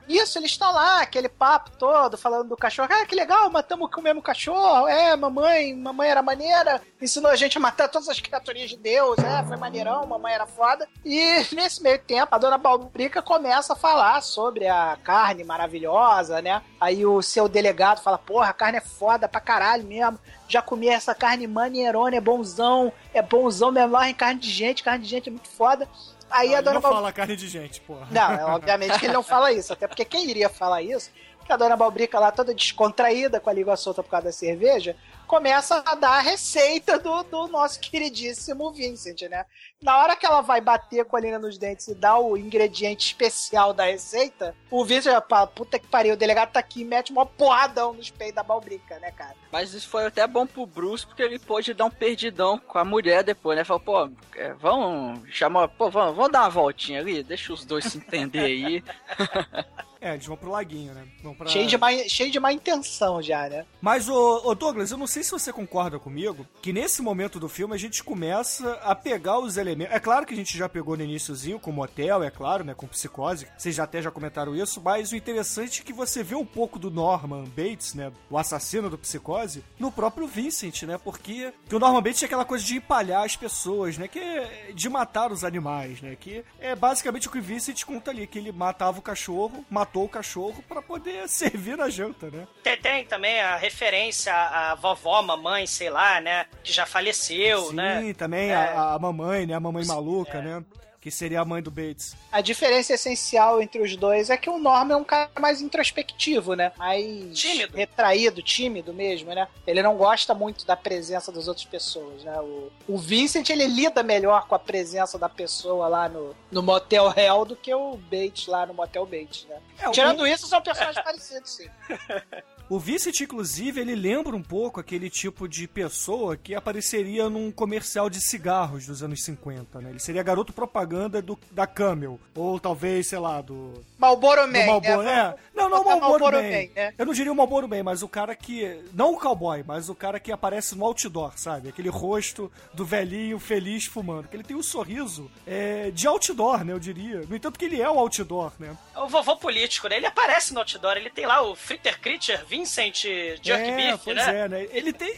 Isso, 0.08 0.38
eles 0.38 0.52
estão 0.52 0.72
lá, 0.72 1.02
aquele 1.02 1.30
papo 1.30 1.72
todo, 1.78 2.18
falando 2.18 2.50
do 2.50 2.58
cachorro. 2.58 2.90
Ah, 2.92 3.06
que 3.06 3.16
legal, 3.16 3.50
matamos 3.50 3.90
com 3.92 4.02
o 4.02 4.04
mesmo 4.04 4.22
cachorro. 4.22 4.88
É, 4.88 5.16
mamãe, 5.16 5.76
mamãe 5.76 6.10
era 6.10 6.22
maneira, 6.22 6.82
ensinou 7.02 7.32
a 7.32 7.36
gente 7.36 7.58
a 7.58 7.62
matar 7.62 7.88
todas 7.88 8.10
as 8.10 8.20
criaturinhas 8.20 8.70
de 8.70 8.78
Deus. 8.78 9.18
É, 9.20 9.44
foi 9.46 9.58
maneirão, 9.58 10.06
mamãe 10.06 10.34
era 10.34 10.46
foda. 10.46 10.88
E 11.04 11.46
nesse 11.54 11.82
meio 11.82 12.00
tempo, 12.00 12.34
a 12.34 12.38
dona 12.38 12.58
Balbrica 12.58 13.22
começa 13.22 13.74
a 13.74 13.76
falar 13.76 14.22
sobre 14.22 14.68
a 14.68 14.98
carne 15.04 15.44
maravilhosa, 15.44 16.42
né? 16.42 16.62
Aí 16.80 17.06
o 17.06 17.22
seu 17.22 17.48
delegado 17.48 18.02
fala: 18.02 18.18
Porra, 18.18 18.50
a 18.50 18.54
carne 18.54 18.78
é 18.78 18.82
foda 18.82 19.28
pra 19.28 19.40
caralho 19.40 19.84
mesmo. 19.84 20.20
Já 20.52 20.62
comi 20.62 20.90
essa 20.90 21.16
carne 21.16 21.48
maneirona, 21.48 22.18
é 22.18 22.20
bonzão, 22.22 22.92
é 23.14 23.22
bonzão, 23.22 23.72
menor 23.72 24.04
em 24.04 24.14
carne 24.14 24.40
de 24.40 24.50
gente, 24.50 24.84
carne 24.84 25.04
de 25.06 25.10
gente 25.10 25.30
é 25.30 25.32
muito 25.32 25.48
foda. 25.48 25.88
Aí 26.30 26.48
Não, 26.50 26.56
a 26.56 26.58
ele 26.58 26.62
dona 26.64 26.74
não 26.76 26.82
Bal- 26.82 26.94
fala 26.94 27.12
carne 27.14 27.36
de 27.38 27.48
gente, 27.48 27.80
porra. 27.82 28.06
não, 28.12 28.32
é, 28.34 28.44
obviamente 28.46 29.00
que 29.00 29.06
ele 29.06 29.14
não 29.14 29.24
fala 29.24 29.52
isso, 29.54 29.72
até 29.72 29.88
porque 29.88 30.04
quem 30.04 30.30
iria 30.30 30.50
falar 30.50 30.82
isso? 30.82 31.10
Que 31.46 31.54
a 31.54 31.58
dona 31.58 31.76
Balbrica 31.78 32.20
lá, 32.20 32.32
toda 32.32 32.54
descontraída 32.54 33.40
com 33.40 33.50
a 33.50 33.54
língua 33.54 33.78
solta 33.78 34.04
por 34.04 34.10
causa 34.10 34.26
da 34.26 34.32
cerveja, 34.34 34.96
começa 35.32 35.82
a 35.86 35.96
dar 35.96 36.18
a 36.18 36.20
receita 36.20 37.00
do, 37.00 37.24
do 37.24 37.48
nosso 37.48 37.80
queridíssimo 37.80 38.70
Vincent, 38.74 39.22
né? 39.30 39.46
Na 39.82 39.98
hora 39.98 40.14
que 40.14 40.26
ela 40.26 40.42
vai 40.42 40.60
bater 40.60 41.06
com 41.06 41.16
a 41.16 41.22
linha 41.22 41.40
nos 41.40 41.58
dentes 41.58 41.88
e 41.88 41.96
dar 41.96 42.20
o 42.20 42.36
ingrediente 42.36 43.06
especial 43.08 43.74
da 43.74 43.86
receita, 43.86 44.54
o 44.70 44.84
Vincent 44.84 45.24
fala, 45.30 45.48
puta 45.48 45.80
que 45.80 45.88
pariu, 45.88 46.16
o 46.16 46.18
delegado 46.18 46.52
tá 46.52 46.60
aqui 46.60 46.82
e 46.82 46.86
mete 46.86 47.14
uma 47.14 47.26
porradão 47.26 47.94
nos 47.94 48.10
peitos 48.10 48.36
da 48.36 48.44
Balbrica, 48.44 49.00
né, 49.00 49.10
cara? 49.12 49.34
Mas 49.50 49.74
isso 49.74 49.88
foi 49.88 50.06
até 50.06 50.28
bom 50.28 50.46
pro 50.46 50.66
Bruce, 50.66 51.08
porque 51.08 51.24
ele 51.24 51.40
pôde 51.40 51.74
dar 51.74 51.86
um 51.86 51.90
perdidão 51.90 52.60
com 52.60 52.78
a 52.78 52.84
mulher 52.84 53.24
depois, 53.24 53.58
né? 53.58 53.64
Falou, 53.64 53.80
pô, 53.80 54.12
é, 54.36 54.54
vamos 54.56 55.34
chamar, 55.34 55.70
pô, 55.70 55.90
vamos, 55.90 56.14
vamos 56.14 56.32
dar 56.34 56.42
uma 56.42 56.50
voltinha 56.50 57.00
ali, 57.00 57.24
deixa 57.24 57.54
os 57.54 57.64
dois 57.64 57.86
se 57.86 57.98
entender 57.98 58.44
aí. 58.44 58.84
É, 60.02 60.14
eles 60.16 60.26
vão 60.26 60.36
pro 60.36 60.50
laguinho, 60.50 60.94
né? 60.94 61.08
Vão 61.22 61.36
pra... 61.36 61.48
Cheio, 61.48 61.68
de 61.68 61.78
má, 61.78 61.92
cheio 62.08 62.32
de 62.32 62.40
má 62.40 62.52
intenção 62.52 63.22
já, 63.22 63.48
né? 63.48 63.66
Mas, 63.80 64.10
ô, 64.10 64.42
ô, 64.44 64.56
Douglas, 64.56 64.90
eu 64.90 64.98
não 64.98 65.06
sei 65.06 65.24
se 65.24 65.32
você 65.32 65.54
concorda 65.54 66.00
comigo 66.00 66.48
que 66.62 66.74
nesse 66.74 67.02
momento 67.02 67.40
do 67.40 67.48
filme 67.48 67.76
a 67.76 67.78
gente 67.78 68.04
começa 68.04 68.74
a 68.84 68.96
pegar 68.96 69.40
os 69.40 69.58
elementos. 69.58 69.94
É 69.94 70.00
claro 70.00 70.26
que 70.26 70.34
a 70.34 70.38
gente 70.38 70.58
já 70.58 70.68
pegou 70.68 70.98
no 70.98 71.04
iníciozinho 71.04 71.60
com 71.60 71.70
o 71.70 71.74
motel, 71.74 72.24
é 72.24 72.32
claro, 72.32 72.64
né? 72.64 72.74
Com 72.74 72.88
psicose. 72.88 73.48
Vocês 73.58 73.76
já 73.76 73.84
até 73.84 74.02
já 74.02 74.10
comentaram 74.10 74.56
isso, 74.56 74.82
mas 74.82 75.12
o 75.12 75.16
interessante 75.16 75.82
é 75.82 75.84
que 75.84 75.94
você 75.94 76.24
vê 76.24 76.36
um 76.36 76.46
pouco 76.46 76.80
do 76.80 76.90
Norman 76.90 77.44
Bates, 77.44 77.94
né? 77.94 78.12
O 78.30 78.38
assassino 78.38 78.90
do 78.90 78.98
psicose, 78.98 79.64
no 79.78 79.92
próprio 79.92 80.28
Vincent, 80.28 80.84
né? 80.84 80.98
Porque 80.98 81.54
que 81.68 81.76
o 81.76 81.80
Norman 81.80 82.02
Bates 82.02 82.24
é 82.24 82.26
aquela 82.26 82.44
coisa 82.44 82.66
de 82.66 82.78
empalhar 82.78 83.24
as 83.24 83.36
pessoas, 83.36 83.98
né? 83.98 84.08
Que 84.08 84.20
é 84.20 84.72
de 84.74 84.90
matar 84.90 85.32
os 85.32 85.44
animais, 85.44 86.02
né? 86.02 86.18
Que 86.20 86.44
é 86.60 86.76
basicamente 86.76 87.28
o 87.28 87.32
que 87.32 87.40
o 87.40 87.42
Vincent 87.42 87.84
conta 87.84 88.12
ali, 88.12 88.26
que 88.26 88.40
ele 88.40 88.52
matava 88.52 89.00
o 89.00 89.02
cachorro, 89.02 89.66
matou 89.70 89.91
o 89.94 90.10
cachorro 90.10 90.64
pra 90.68 90.82
poder 90.82 91.28
servir 91.30 91.78
na 91.78 91.90
janta, 91.90 92.30
né? 92.30 92.48
Tem, 92.64 92.78
tem 92.78 93.06
também 93.06 93.40
a 93.42 93.56
referência 93.56 94.34
à 94.34 94.76
vovó, 94.76 95.22
mamãe, 95.22 95.68
sei 95.68 95.90
lá, 95.90 96.20
né? 96.22 96.46
Que 96.64 96.72
já 96.72 96.86
faleceu, 96.86 97.70
Sim, 97.70 97.76
né? 97.76 98.14
também 98.18 98.52
É. 98.52 98.56
a, 98.56 98.94
a 98.94 99.00
mamãe, 99.00 99.46
né? 99.46 99.54
A 99.54 99.60
mamãe 99.60 99.86
maluca, 99.86 100.42
né? 100.42 100.64
Que 101.02 101.10
seria 101.10 101.42
a 101.42 101.46
mãe 101.46 101.64
do 101.64 101.72
Bates. 101.72 102.16
A 102.32 102.42
diferença 102.42 102.94
essencial 102.94 103.60
entre 103.60 103.82
os 103.82 103.96
dois 103.96 104.30
é 104.30 104.38
que 104.38 104.48
o 104.52 104.60
Norman 104.60 104.94
é 104.94 104.98
um 104.98 105.04
cara 105.04 105.32
mais 105.40 105.60
introspectivo, 105.60 106.54
né? 106.54 106.72
Mais 106.78 107.36
Tímido. 107.38 107.76
retraído, 107.76 108.44
tímido 108.44 108.94
mesmo, 108.94 109.34
né? 109.34 109.48
Ele 109.66 109.82
não 109.82 109.98
gosta 109.98 110.36
muito 110.36 110.64
da 110.64 110.78
presença 110.78 111.32
das 111.32 111.48
outras 111.48 111.66
pessoas, 111.66 112.24
né? 112.24 112.40
O, 112.40 112.72
o 112.88 112.98
Vincent, 113.00 113.50
ele 113.50 113.66
lida 113.66 114.04
melhor 114.04 114.46
com 114.48 114.54
a 114.54 114.60
presença 114.60 115.18
da 115.18 115.28
pessoa 115.28 115.88
lá 115.88 116.08
no, 116.08 116.36
no 116.52 116.62
Motel 116.62 117.12
Hell 117.18 117.46
do 117.46 117.56
que 117.56 117.74
o 117.74 117.98
Bates 117.98 118.46
lá 118.46 118.68
no 118.68 118.74
Motel 118.76 119.04
Bates, 119.08 119.48
né? 119.50 119.58
É, 119.80 119.90
o- 119.90 119.92
Tirando 119.92 120.28
isso, 120.28 120.46
são 120.46 120.62
personagens 120.62 121.02
parecidos, 121.04 121.50
sim. 121.52 121.68
O 122.72 122.80
Vincent, 122.80 123.20
inclusive, 123.20 123.82
ele 123.82 123.94
lembra 123.96 124.34
um 124.34 124.42
pouco 124.42 124.80
aquele 124.80 125.10
tipo 125.10 125.46
de 125.46 125.68
pessoa 125.68 126.38
que 126.38 126.56
apareceria 126.56 127.30
num 127.30 127.52
comercial 127.52 128.10
de 128.10 128.22
cigarros 128.22 128.88
dos 128.88 129.04
anos 129.04 129.26
50, 129.26 129.82
né? 129.82 129.90
Ele 129.90 130.00
seria 130.00 130.24
garoto 130.24 130.54
propaganda 130.54 131.22
do, 131.22 131.38
da 131.52 131.68
Camel. 131.68 132.18
Ou 132.34 132.62
talvez, 132.62 133.08
sei 133.08 133.20
lá, 133.20 133.42
do. 133.42 133.74
Malboro 133.98 134.48
do 134.48 134.54
Man, 134.54 134.66
Marlboro, 134.66 135.02
né? 135.02 135.12
é. 135.12 135.36
Não, 135.54 135.68
não 135.68 135.82
o 135.82 135.84
Botar 135.84 136.00
Marlboro 136.00 136.24
Marlboro 136.24 136.38
Man. 136.38 136.44
Man, 136.44 136.70
né? 136.74 136.94
Eu 136.98 137.06
não 137.06 137.14
diria 137.14 137.34
o 137.34 137.36
Marlboro 137.36 137.68
Man, 137.68 137.84
mas 137.84 138.02
o 138.04 138.08
cara 138.08 138.34
que. 138.38 138.82
Não 138.94 139.16
o 139.16 139.20
cowboy, 139.20 139.66
mas 139.68 139.90
o 139.90 139.94
cara 139.94 140.18
que 140.18 140.32
aparece 140.32 140.74
no 140.74 140.86
outdoor, 140.86 141.34
sabe? 141.36 141.68
Aquele 141.68 141.90
rosto 141.90 142.50
do 142.74 142.86
velhinho 142.86 143.38
feliz 143.38 143.84
fumando. 143.84 144.30
Que 144.30 144.38
ele 144.38 144.46
tem 144.46 144.56
um 144.56 144.64
sorriso 144.64 145.30
é, 145.46 145.92
de 145.92 146.08
outdoor, 146.08 146.64
né? 146.64 146.72
Eu 146.72 146.80
diria. 146.80 147.20
No 147.28 147.36
entanto, 147.36 147.60
que 147.60 147.66
ele 147.66 147.82
é 147.82 147.90
o 147.90 148.00
outdoor, 148.00 148.54
né? 148.58 148.78
O 148.96 149.10
vovô 149.10 149.36
político, 149.36 149.90
né? 149.90 149.98
Ele 149.98 150.06
aparece 150.06 150.54
no 150.54 150.60
outdoor, 150.62 150.96
ele 150.96 151.10
tem 151.10 151.26
lá 151.26 151.42
o 151.42 151.54
Fritter 151.54 152.00
Creature, 152.00 152.40
Vincent 152.62 153.04
Jerk 153.42 153.70
é, 153.70 154.14
né? 154.14 154.40
é, 154.40 154.48
né? 154.48 154.68
Ele 154.72 154.94
tem. 154.94 155.14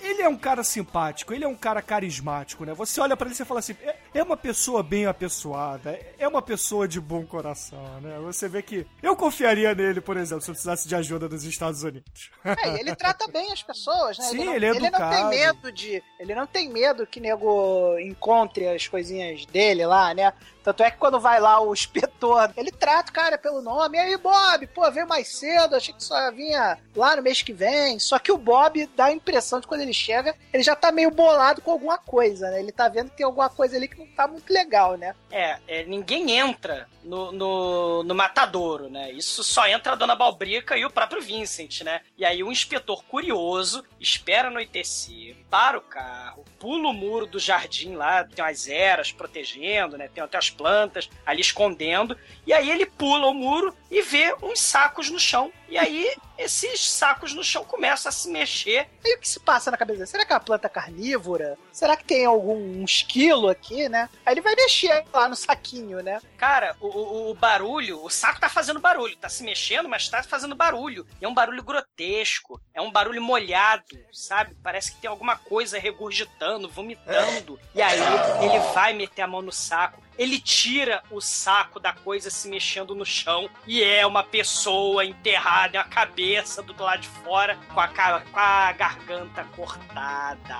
Ele 0.00 0.22
é 0.22 0.28
um 0.28 0.36
cara 0.36 0.62
simpático, 0.62 1.32
ele 1.32 1.44
é 1.44 1.48
um 1.48 1.56
cara 1.56 1.80
carismático, 1.80 2.64
né? 2.64 2.74
Você 2.74 3.00
olha 3.00 3.16
pra 3.16 3.26
ele 3.28 3.36
e 3.38 3.44
fala 3.44 3.60
assim: 3.60 3.76
é, 3.82 3.96
é 4.18 4.22
uma 4.22 4.36
pessoa 4.36 4.82
bem 4.82 5.06
apessoada, 5.06 5.98
é 6.18 6.26
uma 6.26 6.40
pessoa 6.40 6.88
de 6.88 7.00
bom 7.00 7.24
coração, 7.26 8.00
né? 8.00 8.18
Você 8.20 8.48
vê 8.48 8.62
que 8.62 8.86
eu 9.02 9.14
confiaria 9.14 9.74
nele, 9.74 10.00
por 10.00 10.16
exemplo, 10.16 10.42
se 10.42 10.50
eu 10.50 10.54
precisasse 10.54 10.88
de 10.88 10.94
ajuda 10.94 11.28
dos 11.28 11.44
Estados 11.44 11.82
Unidos. 11.82 12.30
É, 12.44 12.80
ele 12.80 12.94
trata 12.94 13.28
bem 13.32 13.52
as 13.52 13.62
pessoas, 13.62 14.18
né? 14.18 14.24
Sim, 14.26 14.44
não, 14.44 14.54
ele 14.54 14.66
é 14.66 14.72
não 14.72 14.78
tem 14.78 14.88
educado. 14.88 15.28
medo 15.28 15.72
de. 15.72 16.02
Ele 16.18 16.34
não 16.34 16.46
tem 16.46 16.68
medo 16.68 17.06
que 17.06 17.20
nego 17.20 17.98
encontre 17.98 18.68
as 18.68 18.86
coisinhas 18.88 19.44
dele 19.46 19.84
lá, 19.84 20.14
né? 20.14 20.32
Tanto 20.66 20.82
é 20.82 20.90
que 20.90 20.96
quando 20.96 21.20
vai 21.20 21.38
lá 21.38 21.60
o 21.60 21.72
inspetor, 21.72 22.50
ele 22.56 22.72
trata 22.72 23.10
o 23.10 23.14
cara 23.14 23.38
pelo 23.38 23.62
nome. 23.62 23.98
E 23.98 24.00
aí, 24.00 24.16
Bob, 24.16 24.66
pô, 24.66 24.90
veio 24.90 25.06
mais 25.06 25.28
cedo, 25.28 25.76
achei 25.76 25.94
que 25.94 26.02
só 26.02 26.32
vinha 26.32 26.76
lá 26.96 27.14
no 27.14 27.22
mês 27.22 27.40
que 27.40 27.52
vem. 27.52 28.00
Só 28.00 28.18
que 28.18 28.32
o 28.32 28.36
Bob 28.36 28.84
dá 28.96 29.04
a 29.04 29.12
impressão 29.12 29.60
de 29.60 29.66
quando 29.68 29.82
ele 29.82 29.92
chega, 29.92 30.34
ele 30.52 30.64
já 30.64 30.74
tá 30.74 30.90
meio 30.90 31.12
bolado 31.12 31.62
com 31.62 31.70
alguma 31.70 31.98
coisa, 31.98 32.50
né? 32.50 32.58
Ele 32.58 32.72
tá 32.72 32.88
vendo 32.88 33.10
que 33.10 33.18
tem 33.18 33.26
alguma 33.26 33.48
coisa 33.48 33.76
ali 33.76 33.86
que 33.86 33.96
não 33.96 34.05
tá 34.14 34.26
muito 34.28 34.52
legal, 34.52 34.96
né? 34.96 35.14
É, 35.30 35.58
é, 35.66 35.84
ninguém 35.84 36.30
entra 36.32 36.88
no, 37.02 37.32
no, 37.32 38.02
no 38.02 38.14
matadouro, 38.14 38.90
né? 38.90 39.12
Isso 39.12 39.42
só 39.42 39.66
entra 39.66 39.92
a 39.92 39.96
Dona 39.96 40.14
Balbrica 40.14 40.76
e 40.76 40.84
o 40.84 40.90
próprio 40.90 41.22
Vincent, 41.22 41.82
né? 41.82 42.00
E 42.16 42.24
aí 42.24 42.42
o 42.42 42.50
inspetor 42.50 43.04
curioso 43.04 43.84
espera 44.00 44.48
anoitecer, 44.48 45.36
para 45.50 45.78
o 45.78 45.80
carro, 45.80 46.44
pula 46.58 46.88
o 46.88 46.92
muro 46.92 47.26
do 47.26 47.38
jardim 47.38 47.94
lá, 47.94 48.24
tem 48.24 48.44
umas 48.44 48.68
eras 48.68 49.12
protegendo, 49.12 49.96
né? 49.96 50.08
Tem 50.08 50.22
até 50.22 50.36
as 50.36 50.50
plantas 50.50 51.08
ali 51.24 51.40
escondendo. 51.40 52.16
E 52.46 52.52
aí 52.52 52.70
ele 52.70 52.86
pula 52.86 53.26
o 53.26 53.34
muro 53.34 53.74
e 53.90 54.02
vê 54.02 54.34
uns 54.42 54.60
sacos 54.60 55.10
no 55.10 55.18
chão. 55.18 55.52
E 55.68 55.78
aí 55.78 56.14
esses 56.38 56.88
sacos 56.88 57.32
no 57.32 57.42
chão 57.42 57.64
começam 57.64 58.08
a 58.08 58.12
se 58.12 58.30
mexer. 58.30 58.88
E 59.04 59.16
o 59.16 59.20
que 59.20 59.28
se 59.28 59.40
passa 59.40 59.70
na 59.70 59.76
cabeça? 59.76 60.06
Será 60.06 60.24
que 60.24 60.32
é 60.32 60.36
uma 60.36 60.40
planta 60.40 60.68
carnívora? 60.68 61.58
Será 61.72 61.96
que 61.96 62.04
tem 62.04 62.24
algum 62.24 62.56
um 62.56 62.84
esquilo 62.84 63.48
aqui, 63.48 63.88
né? 63.88 64.08
Aí 64.24 64.34
ele 64.34 64.40
vai 64.40 64.54
mexer 64.54 65.04
lá 65.12 65.28
no 65.28 65.36
saquinho, 65.36 66.02
né? 66.02 66.20
Cara, 66.36 66.76
o, 66.80 66.86
o, 66.86 67.30
o 67.30 67.34
barulho, 67.34 68.02
o 68.02 68.10
saco 68.10 68.40
tá 68.40 68.48
fazendo 68.48 68.80
barulho, 68.80 69.16
tá 69.16 69.28
se 69.28 69.42
mexendo, 69.42 69.88
mas 69.88 70.08
tá 70.08 70.22
fazendo 70.22 70.54
barulho. 70.54 71.06
E 71.20 71.24
é 71.24 71.28
um 71.28 71.34
barulho 71.34 71.62
grotesco, 71.62 72.60
é 72.74 72.80
um 72.80 72.90
barulho 72.90 73.22
molhado, 73.22 73.98
sabe? 74.12 74.56
Parece 74.62 74.92
que 74.92 75.00
tem 75.00 75.08
alguma 75.08 75.36
coisa 75.36 75.78
regurgitando, 75.78 76.68
vomitando. 76.68 77.58
E 77.74 77.80
aí 77.80 77.98
ele 78.42 78.58
vai 78.74 78.92
meter 78.92 79.22
a 79.22 79.26
mão 79.26 79.42
no 79.42 79.52
saco. 79.52 80.05
Ele 80.18 80.40
tira 80.40 81.02
o 81.10 81.20
saco 81.20 81.78
da 81.78 81.92
coisa 81.92 82.30
se 82.30 82.48
mexendo 82.48 82.94
no 82.94 83.04
chão 83.04 83.50
e 83.66 83.82
é 83.82 84.06
uma 84.06 84.22
pessoa 84.22 85.04
enterrada, 85.04 85.80
a 85.80 85.84
cabeça 85.84 86.62
do 86.62 86.74
lado 86.82 87.00
de 87.02 87.08
fora 87.08 87.58
com 87.74 87.78
a, 87.80 87.88
ca- 87.88 88.22
com 88.32 88.38
a 88.40 88.72
garganta 88.72 89.44
cortada. 89.54 90.58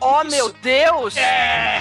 Oh, 0.00 0.22
Isso- 0.22 0.30
meu 0.30 0.52
Deus! 0.54 1.16
É! 1.18 1.80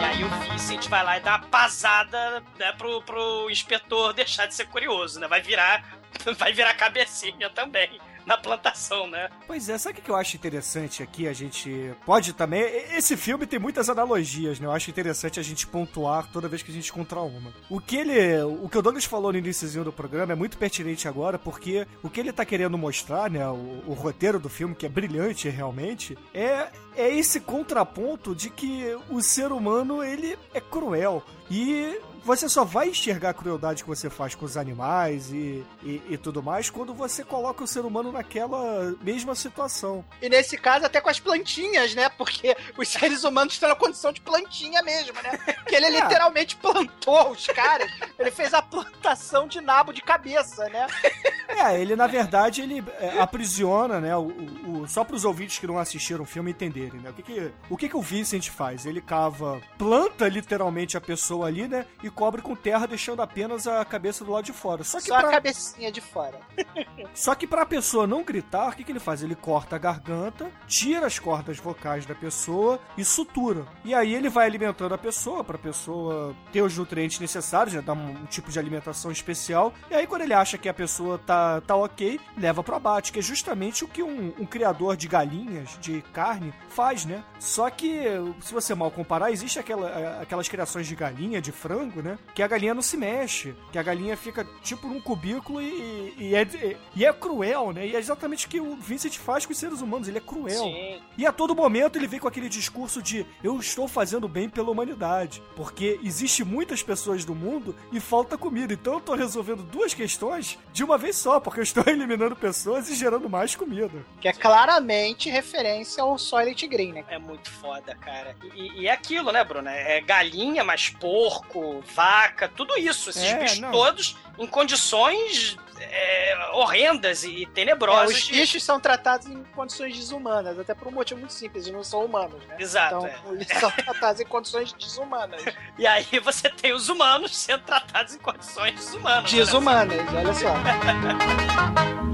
E 0.00 0.04
aí 0.04 0.24
o 0.24 0.28
Vincent 0.28 0.88
vai 0.88 1.04
lá 1.04 1.16
e 1.16 1.20
dá 1.20 1.36
uma 1.36 1.38
pasada 1.48 2.42
né, 2.58 2.72
pro, 2.72 3.02
pro 3.02 3.48
inspetor 3.50 4.12
deixar 4.12 4.46
de 4.46 4.54
ser 4.54 4.66
curioso, 4.66 5.20
né? 5.20 5.26
Vai 5.28 5.40
virar 5.42 5.84
vai 6.38 6.52
virar 6.52 6.74
cabecinha 6.74 7.50
também 7.50 8.00
na 8.26 8.36
plantação, 8.36 9.06
né? 9.08 9.28
Pois 9.46 9.68
é, 9.68 9.78
sabe 9.78 9.98
o 9.98 10.02
que 10.02 10.10
eu 10.10 10.16
acho 10.16 10.36
interessante 10.36 11.02
aqui? 11.02 11.26
A 11.26 11.32
gente 11.32 11.92
pode 12.04 12.32
também. 12.32 12.62
Esse 12.96 13.16
filme 13.16 13.46
tem 13.46 13.58
muitas 13.58 13.88
analogias, 13.88 14.60
né? 14.60 14.66
Eu 14.66 14.72
acho 14.72 14.90
interessante 14.90 15.40
a 15.40 15.42
gente 15.42 15.66
pontuar 15.66 16.28
toda 16.32 16.48
vez 16.48 16.62
que 16.62 16.70
a 16.70 16.74
gente 16.74 16.90
encontrar 16.90 17.22
uma. 17.22 17.52
O 17.68 17.80
que 17.80 17.96
ele. 17.96 18.42
O 18.42 18.68
que 18.68 18.78
o 18.78 18.82
Douglas 18.82 19.04
falou 19.04 19.32
no 19.32 19.38
início 19.38 19.62
do 19.84 19.92
programa 19.92 20.32
é 20.32 20.36
muito 20.36 20.58
pertinente 20.58 21.08
agora, 21.08 21.38
porque 21.38 21.86
o 22.02 22.10
que 22.10 22.20
ele 22.20 22.32
tá 22.32 22.44
querendo 22.44 22.76
mostrar, 22.78 23.30
né? 23.30 23.46
O, 23.48 23.82
o 23.86 23.92
roteiro 23.92 24.38
do 24.38 24.48
filme, 24.48 24.74
que 24.74 24.86
é 24.86 24.88
brilhante 24.88 25.48
realmente, 25.48 26.16
é, 26.34 26.68
é 26.96 27.08
esse 27.08 27.40
contraponto 27.40 28.34
de 28.34 28.50
que 28.50 28.96
o 29.10 29.20
ser 29.20 29.52
humano 29.52 30.02
ele 30.02 30.38
é 30.54 30.60
cruel. 30.60 31.22
E 31.50 31.98
você 32.24 32.48
só 32.48 32.64
vai 32.64 32.88
enxergar 32.88 33.30
a 33.30 33.34
crueldade 33.34 33.82
que 33.82 33.88
você 33.88 34.08
faz 34.08 34.34
com 34.34 34.44
os 34.44 34.56
animais 34.56 35.30
e, 35.30 35.64
e, 35.82 36.02
e, 36.10 36.16
tudo 36.16 36.42
mais 36.42 36.70
quando 36.70 36.94
você 36.94 37.24
coloca 37.24 37.64
o 37.64 37.66
ser 37.66 37.84
humano 37.84 38.12
naquela 38.12 38.94
mesma 39.02 39.34
situação. 39.34 40.04
E 40.20 40.28
nesse 40.28 40.56
caso, 40.56 40.86
até 40.86 41.00
com 41.00 41.10
as 41.10 41.20
plantinhas, 41.20 41.94
né? 41.94 42.08
Porque 42.08 42.56
os 42.76 42.88
seres 42.88 43.24
humanos 43.24 43.54
estão 43.54 43.68
na 43.68 43.74
condição 43.74 44.12
de 44.12 44.20
plantinha 44.20 44.82
mesmo, 44.82 45.14
né? 45.22 45.38
Que 45.66 45.74
ele 45.74 45.86
é. 45.86 45.90
literalmente 45.90 46.56
plantou 46.56 47.30
os 47.30 47.46
caras. 47.46 47.90
Ele 48.18 48.30
fez 48.30 48.54
a 48.54 48.62
plantação 48.62 49.46
de 49.46 49.60
nabo 49.60 49.92
de 49.92 50.02
cabeça, 50.02 50.68
né? 50.68 50.86
É, 51.48 51.78
ele 51.78 51.94
na 51.94 52.06
verdade 52.06 52.62
ele 52.62 52.82
é, 52.98 53.20
aprisiona, 53.20 54.00
né? 54.00 54.16
O, 54.16 54.22
o, 54.22 54.80
o 54.80 54.88
só 54.88 55.04
para 55.04 55.14
os 55.14 55.24
ouvintes 55.24 55.58
que 55.58 55.66
não 55.66 55.78
assistiram 55.78 56.22
o 56.22 56.26
filme 56.26 56.50
entenderem, 56.50 57.00
né? 57.00 57.10
O 57.10 57.12
que 57.12 57.22
que 57.22 57.52
o, 57.68 57.76
que 57.76 57.88
que 57.88 57.96
o 57.96 58.02
Vincent 58.02 58.48
faz? 58.48 58.86
Ele 58.86 59.00
cava, 59.00 59.60
planta 59.76 60.28
literalmente 60.28 60.96
a 60.96 61.00
pessoa 61.00 61.46
ali, 61.46 61.68
né? 61.68 61.86
E 62.02 62.10
cobre 62.10 62.42
com 62.42 62.56
terra, 62.56 62.86
deixando 62.86 63.22
apenas 63.22 63.66
a 63.66 63.84
cabeça 63.84 64.24
do 64.24 64.32
lado 64.32 64.44
de 64.44 64.52
fora. 64.52 64.82
Só 64.82 64.98
que 64.98 65.08
Só 65.08 65.18
pra... 65.18 65.28
a 65.28 65.32
cabecinha 65.32 65.92
de 65.92 66.00
fora. 66.00 66.40
Só 67.14 67.34
que 67.34 67.46
pra 67.46 67.66
pessoa 67.66 68.06
não 68.06 68.22
gritar, 68.22 68.70
o 68.70 68.72
que, 68.72 68.84
que 68.84 68.92
ele 68.92 69.00
faz? 69.00 69.22
Ele 69.22 69.34
corta 69.34 69.76
a 69.76 69.78
garganta, 69.78 70.50
tira 70.66 71.06
as 71.06 71.18
cordas 71.18 71.58
vocais 71.58 72.06
da 72.06 72.14
pessoa 72.14 72.80
e 72.96 73.04
sutura. 73.04 73.66
E 73.84 73.94
aí 73.94 74.14
ele 74.14 74.28
vai 74.28 74.46
alimentando 74.46 74.94
a 74.94 74.98
pessoa, 74.98 75.44
pra 75.44 75.58
pessoa 75.58 76.34
ter 76.52 76.62
os 76.62 76.76
nutrientes 76.76 77.20
necessários, 77.20 77.74
né? 77.74 77.82
Dar 77.82 77.92
um, 77.92 78.11
um 78.12 78.26
tipo 78.26 78.50
de 78.50 78.58
alimentação 78.58 79.10
especial. 79.10 79.72
E 79.90 79.94
aí 79.94 80.06
quando 80.06 80.22
ele 80.22 80.34
acha 80.34 80.58
que 80.58 80.68
a 80.68 80.74
pessoa 80.74 81.18
tá, 81.18 81.60
tá 81.60 81.76
ok, 81.76 82.20
leva 82.36 82.62
pro 82.62 82.76
abate, 82.76 83.12
que 83.12 83.18
é 83.18 83.22
justamente 83.22 83.84
o 83.84 83.88
que 83.88 84.02
um, 84.02 84.32
um 84.38 84.46
criador 84.46 84.96
de 84.96 85.08
galinhas, 85.08 85.76
de 85.80 86.02
carne, 86.12 86.52
faz, 86.68 87.04
né? 87.04 87.22
Só 87.38 87.68
que, 87.70 88.02
se 88.40 88.52
você 88.52 88.74
mal 88.74 88.90
comparar, 88.90 89.30
existe 89.30 89.58
aquela, 89.58 90.20
aquelas 90.20 90.48
criações 90.48 90.86
de 90.86 90.94
galinha, 90.94 91.40
de 91.40 91.52
frango, 91.52 92.02
né? 92.02 92.18
Que 92.34 92.42
a 92.42 92.48
galinha 92.48 92.74
não 92.74 92.82
se 92.82 92.96
mexe, 92.96 93.54
que 93.70 93.78
a 93.78 93.82
galinha 93.82 94.16
fica 94.16 94.46
tipo 94.62 94.88
num 94.88 95.00
cubículo 95.00 95.60
e, 95.60 96.14
e, 96.18 96.34
é, 96.34 96.78
e 96.94 97.04
é 97.04 97.12
cruel, 97.12 97.72
né? 97.72 97.86
E 97.86 97.96
é 97.96 97.98
exatamente 97.98 98.46
o 98.46 98.48
que 98.48 98.60
o 98.60 98.76
Vincent 98.76 99.16
faz 99.18 99.44
com 99.44 99.52
os 99.52 99.58
seres 99.58 99.80
humanos, 99.80 100.08
ele 100.08 100.18
é 100.18 100.20
cruel. 100.20 100.64
Sim. 100.64 101.00
E 101.16 101.26
a 101.26 101.32
todo 101.32 101.54
momento 101.54 101.96
ele 101.96 102.06
vem 102.06 102.20
com 102.20 102.28
aquele 102.28 102.48
discurso 102.48 103.02
de 103.02 103.26
eu 103.42 103.58
estou 103.58 103.86
fazendo 103.86 104.28
bem 104.28 104.48
pela 104.48 104.70
humanidade, 104.70 105.42
porque 105.56 105.98
existe 106.02 106.44
muitas 106.44 106.82
pessoas 106.82 107.24
do 107.24 107.34
mundo 107.34 107.74
e 107.92 108.00
falta 108.00 108.36
comida, 108.38 108.72
então 108.72 108.94
eu 108.94 109.00
tô 109.00 109.14
resolvendo 109.14 109.62
duas 109.62 109.92
questões 109.94 110.58
de 110.72 110.82
uma 110.82 110.96
vez 110.98 111.16
só, 111.16 111.38
porque 111.38 111.60
eu 111.60 111.64
estou 111.64 111.84
eliminando 111.86 112.34
pessoas 112.34 112.88
e 112.88 112.94
gerando 112.94 113.28
mais 113.28 113.54
comida. 113.54 114.04
Que 114.20 114.28
é 114.28 114.32
claramente 114.32 115.28
referência 115.30 116.02
ao 116.02 116.16
Soylent 116.18 116.64
Green, 116.66 116.92
né? 116.92 117.04
É 117.08 117.18
muito 117.18 117.50
foda, 117.50 117.94
cara. 117.96 118.34
E, 118.54 118.82
e 118.82 118.86
é 118.88 118.92
aquilo, 118.92 119.30
né, 119.32 119.44
Bruno? 119.44 119.68
É 119.68 120.00
galinha, 120.00 120.64
mais 120.64 120.88
porco, 120.88 121.82
vaca, 121.94 122.48
tudo 122.48 122.76
isso. 122.78 123.10
Esses 123.10 123.22
É, 123.24 123.38
bichos 123.38 123.58
não. 123.60 123.70
todos 123.70 124.16
em 124.38 124.46
condições 124.46 125.56
é, 125.80 126.50
horrendas 126.52 127.24
e 127.24 127.42
É, 127.42 127.46
tenebrosas. 127.46 128.16
os 128.16 128.22
de- 128.24 128.32
bichos 128.34 128.62
são 128.62 128.78
tratados 128.78 129.26
em 129.26 129.42
condições 129.54 129.96
desumanas, 129.96 130.56
até 130.58 130.74
por 130.74 130.86
um 130.88 130.92
motivo 130.92 131.18
muito 131.20 131.32
simples, 131.32 131.64
eles 131.64 131.74
não 131.76 131.82
são 131.82 132.04
humanos, 132.04 132.40
né? 132.46 132.56
Exato, 132.58 132.96
Então, 133.04 133.06
é. 133.06 133.34
eles 133.34 133.48
são 133.48 133.70
tratados 133.72 134.20
em 134.20 134.24
condições 134.26 134.72
desumanas. 134.72 135.42
E 135.76 135.86
aí 135.86 136.06
você 136.22 136.48
tem 136.48 136.72
os 136.72 136.88
humanos 136.88 137.36
sendo 137.36 137.64
tratados 137.64 137.81
em 138.14 138.18
condições 138.18 138.74
desumanas. 138.74 139.30
Desumanas, 139.30 140.14
olha 140.14 140.34
só. 140.34 140.54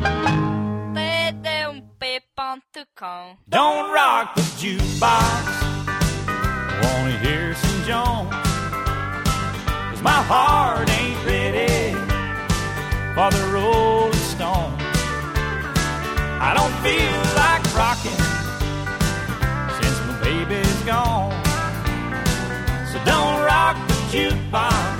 td1p.com 1.98 3.36
Don't 3.48 3.92
rock 3.92 4.34
the 4.34 4.42
jukebox. 4.58 5.44
Wanna 6.82 7.18
hear 7.22 7.54
some 7.54 7.82
Jones? 7.84 8.30
Cause 9.90 10.02
my 10.02 10.22
heart 10.22 10.88
ain't 10.90 11.24
ready 11.24 11.94
for 13.14 13.30
the 13.30 13.42
Rolling 13.52 14.12
Stones. 14.14 14.82
I 16.40 16.54
don't 16.54 16.72
feel 16.82 17.22
like 17.34 17.62
rocking 17.74 18.22
since 19.80 19.98
my 20.06 20.14
baby's 20.22 20.82
gone. 20.84 21.32
So 22.92 22.98
don't 23.04 23.40
rock 23.44 23.76
the 23.88 23.94
jukebox. 24.12 24.97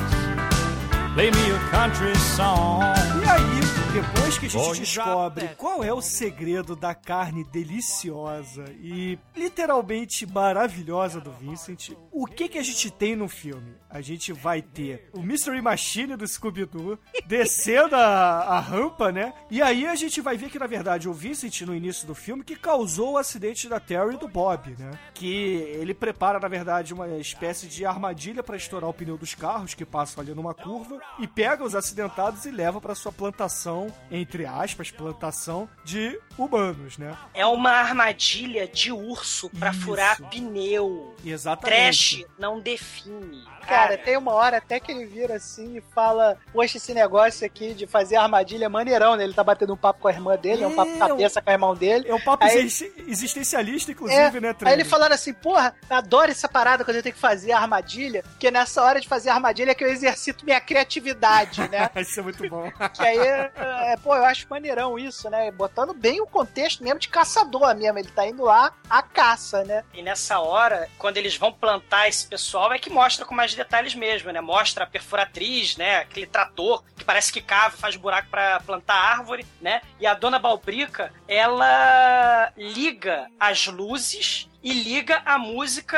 Play 1.18 1.33
me 1.33 1.50
a 1.50 1.70
country 1.72 2.16
song. 2.37 2.81
E 3.20 3.28
aí, 3.28 3.68
depois 3.92 4.38
que 4.38 4.46
a 4.46 4.48
gente 4.48 4.78
descobre 4.78 5.48
qual 5.57 5.83
é 5.83 5.92
o 5.92 6.00
segredo 6.00 6.76
da 6.76 6.94
carne 6.94 7.42
deliciosa 7.42 8.64
e 8.81 9.18
literalmente 9.37 10.24
maravilhosa 10.24 11.20
do 11.20 11.33
Vincent, 11.33 11.90
o 12.12 12.24
que 12.24 12.48
que 12.48 12.57
a 12.57 12.62
gente 12.62 12.88
tem 12.92 13.16
no 13.16 13.28
filme? 13.28 13.74
A 13.90 14.01
gente 14.01 14.33
vai 14.33 14.61
ter 14.61 15.09
o 15.12 15.22
Mystery 15.22 15.62
Machine 15.62 16.16
do 16.16 16.27
Scooby-Doo 16.27 16.98
descendo 17.27 17.96
a, 17.96 18.01
a 18.01 18.61
rampa, 18.61 19.11
né? 19.11 19.33
E 19.51 19.62
aí 19.62 19.87
a 19.87 19.94
gente 19.94 20.20
vai 20.20 20.37
ver 20.37 20.51
que, 20.51 20.59
na 20.59 20.66
verdade, 20.66 21.09
o 21.09 21.12
Vincent, 21.12 21.62
no 21.62 21.74
início 21.74 22.07
do 22.07 22.14
filme, 22.14 22.44
que 22.44 22.55
causou 22.57 23.12
o 23.12 23.18
acidente 23.18 23.68
da 23.68 23.81
Terry 23.81 24.14
e 24.14 24.18
do 24.18 24.29
Bob, 24.29 24.77
né? 24.79 24.90
Que 25.14 25.55
ele 25.79 25.94
prepara, 25.94 26.38
na 26.38 26.48
verdade, 26.48 26.92
uma 26.92 27.09
espécie 27.16 27.66
de 27.66 27.87
armadilha 27.87 28.42
para 28.42 28.57
estourar 28.57 28.90
o 28.90 28.94
pneu 28.94 29.16
dos 29.16 29.35
carros 29.35 29.74
que 29.74 29.85
passam 29.85 30.22
ali 30.22 30.35
numa 30.35 30.55
curva 30.55 31.01
e 31.18 31.27
pega 31.27 31.64
os 31.64 31.74
acidentados 31.74 32.44
e 32.44 32.51
leva 32.51 32.81
para 32.81 32.94
sua 32.94 33.12
plantação, 33.12 33.92
entre 34.11 34.44
aspas, 34.44 34.90
plantação 34.90 35.68
de 35.85 36.18
humanos, 36.37 36.98
né? 36.98 37.16
É 37.33 37.46
uma 37.46 37.70
armadilha 37.70 38.68
de 38.68 38.92
urso 38.92 39.48
pra 39.51 39.70
Isso. 39.70 39.81
furar 39.81 40.20
pneu. 40.29 41.14
Exatamente. 41.24 41.74
Trash 41.74 42.24
não 42.38 42.61
define. 42.61 43.42
Cara, 43.66 43.77
tem 43.98 44.16
uma 44.16 44.32
hora 44.32 44.56
até 44.58 44.80
que 44.80 44.90
ele 44.90 45.06
vira 45.06 45.36
assim 45.36 45.76
e 45.76 45.80
fala: 45.94 46.36
Poxa, 46.52 46.76
esse 46.78 46.92
negócio 46.92 47.46
aqui 47.46 47.74
de 47.74 47.86
fazer 47.86 48.16
armadilha 48.16 48.64
é 48.66 48.68
maneirão, 48.68 49.14
né? 49.16 49.24
Ele 49.24 49.34
tá 49.34 49.44
batendo 49.44 49.72
um 49.72 49.76
papo 49.76 50.00
com 50.00 50.08
a 50.08 50.12
irmã 50.12 50.36
dele, 50.36 50.64
é 50.64 50.66
um 50.66 50.74
papo 50.74 50.90
É, 50.92 50.98
cabeça 50.98 51.40
com 51.42 51.50
a 51.50 51.52
irmão 51.52 51.74
dele. 51.74 52.08
É 52.08 52.14
um 52.14 52.20
papo 52.20 52.44
Aí- 52.44 52.58
exi- 52.58 52.92
existencialista, 53.06 53.92
inclusive, 53.92 54.20
É, 54.38 54.40
né, 54.40 54.48
aí 54.48 54.54
Trevor? 54.54 54.72
ele 54.72 54.84
falando 54.84 55.12
assim, 55.12 55.32
porra, 55.32 55.74
adoro 55.88 56.30
essa 56.30 56.48
parada 56.48 56.84
quando 56.84 56.96
eu 56.96 57.02
tenho 57.02 57.14
que 57.14 57.20
fazer 57.20 57.52
a 57.52 57.58
armadilha, 57.60 58.22
porque 58.22 58.50
nessa 58.50 58.82
hora 58.82 59.00
de 59.00 59.08
fazer 59.08 59.30
armadilha 59.30 59.70
é 59.70 59.74
que 59.74 59.84
eu 59.84 59.88
exercito 59.88 60.44
minha 60.44 60.60
criatividade, 60.60 61.68
né? 61.68 61.90
Isso 61.96 62.20
é 62.20 62.22
muito 62.22 62.48
bom. 62.48 62.70
que 62.94 63.02
aí, 63.02 63.18
é, 63.18 63.96
pô, 64.02 64.14
eu 64.14 64.24
acho 64.24 64.46
maneirão 64.48 64.98
isso, 64.98 65.28
né? 65.30 65.50
Botando 65.50 65.92
bem 65.94 66.20
o 66.20 66.26
contexto 66.26 66.82
mesmo 66.82 66.98
de 66.98 67.08
caçador 67.08 67.74
mesmo, 67.76 67.98
ele 67.98 68.08
tá 68.08 68.26
indo 68.26 68.44
lá 68.44 68.72
a 68.88 69.02
caça, 69.02 69.62
né? 69.64 69.84
E 69.92 70.02
nessa 70.02 70.38
hora, 70.40 70.88
quando 70.98 71.16
eles 71.16 71.36
vão 71.36 71.52
plantar 71.52 72.08
esse 72.08 72.26
pessoal, 72.26 72.72
é 72.72 72.78
que 72.78 72.90
mostra 72.90 73.24
com 73.24 73.34
mais 73.34 73.54
detalhes 73.54 73.67
mesmo, 73.94 74.31
né? 74.31 74.40
Mostra 74.40 74.85
a 74.85 74.87
perfuratriz, 74.87 75.76
né? 75.76 75.98
Aquele 75.98 76.26
trator 76.26 76.83
que 76.96 77.04
parece 77.04 77.33
que 77.33 77.40
cava, 77.40 77.76
faz 77.76 77.96
buraco 77.96 78.28
pra 78.31 78.61
plantar 78.61 78.94
árvore, 78.94 79.46
né? 79.61 79.81
E 80.00 80.07
a 80.07 80.14
dona 80.14 80.38
Balbrica, 80.38 81.12
ela 81.26 82.52
liga 82.57 83.28
as 83.38 83.66
luzes 83.66 84.48
e 84.62 84.72
liga 84.72 85.22
a 85.24 85.38
música 85.38 85.96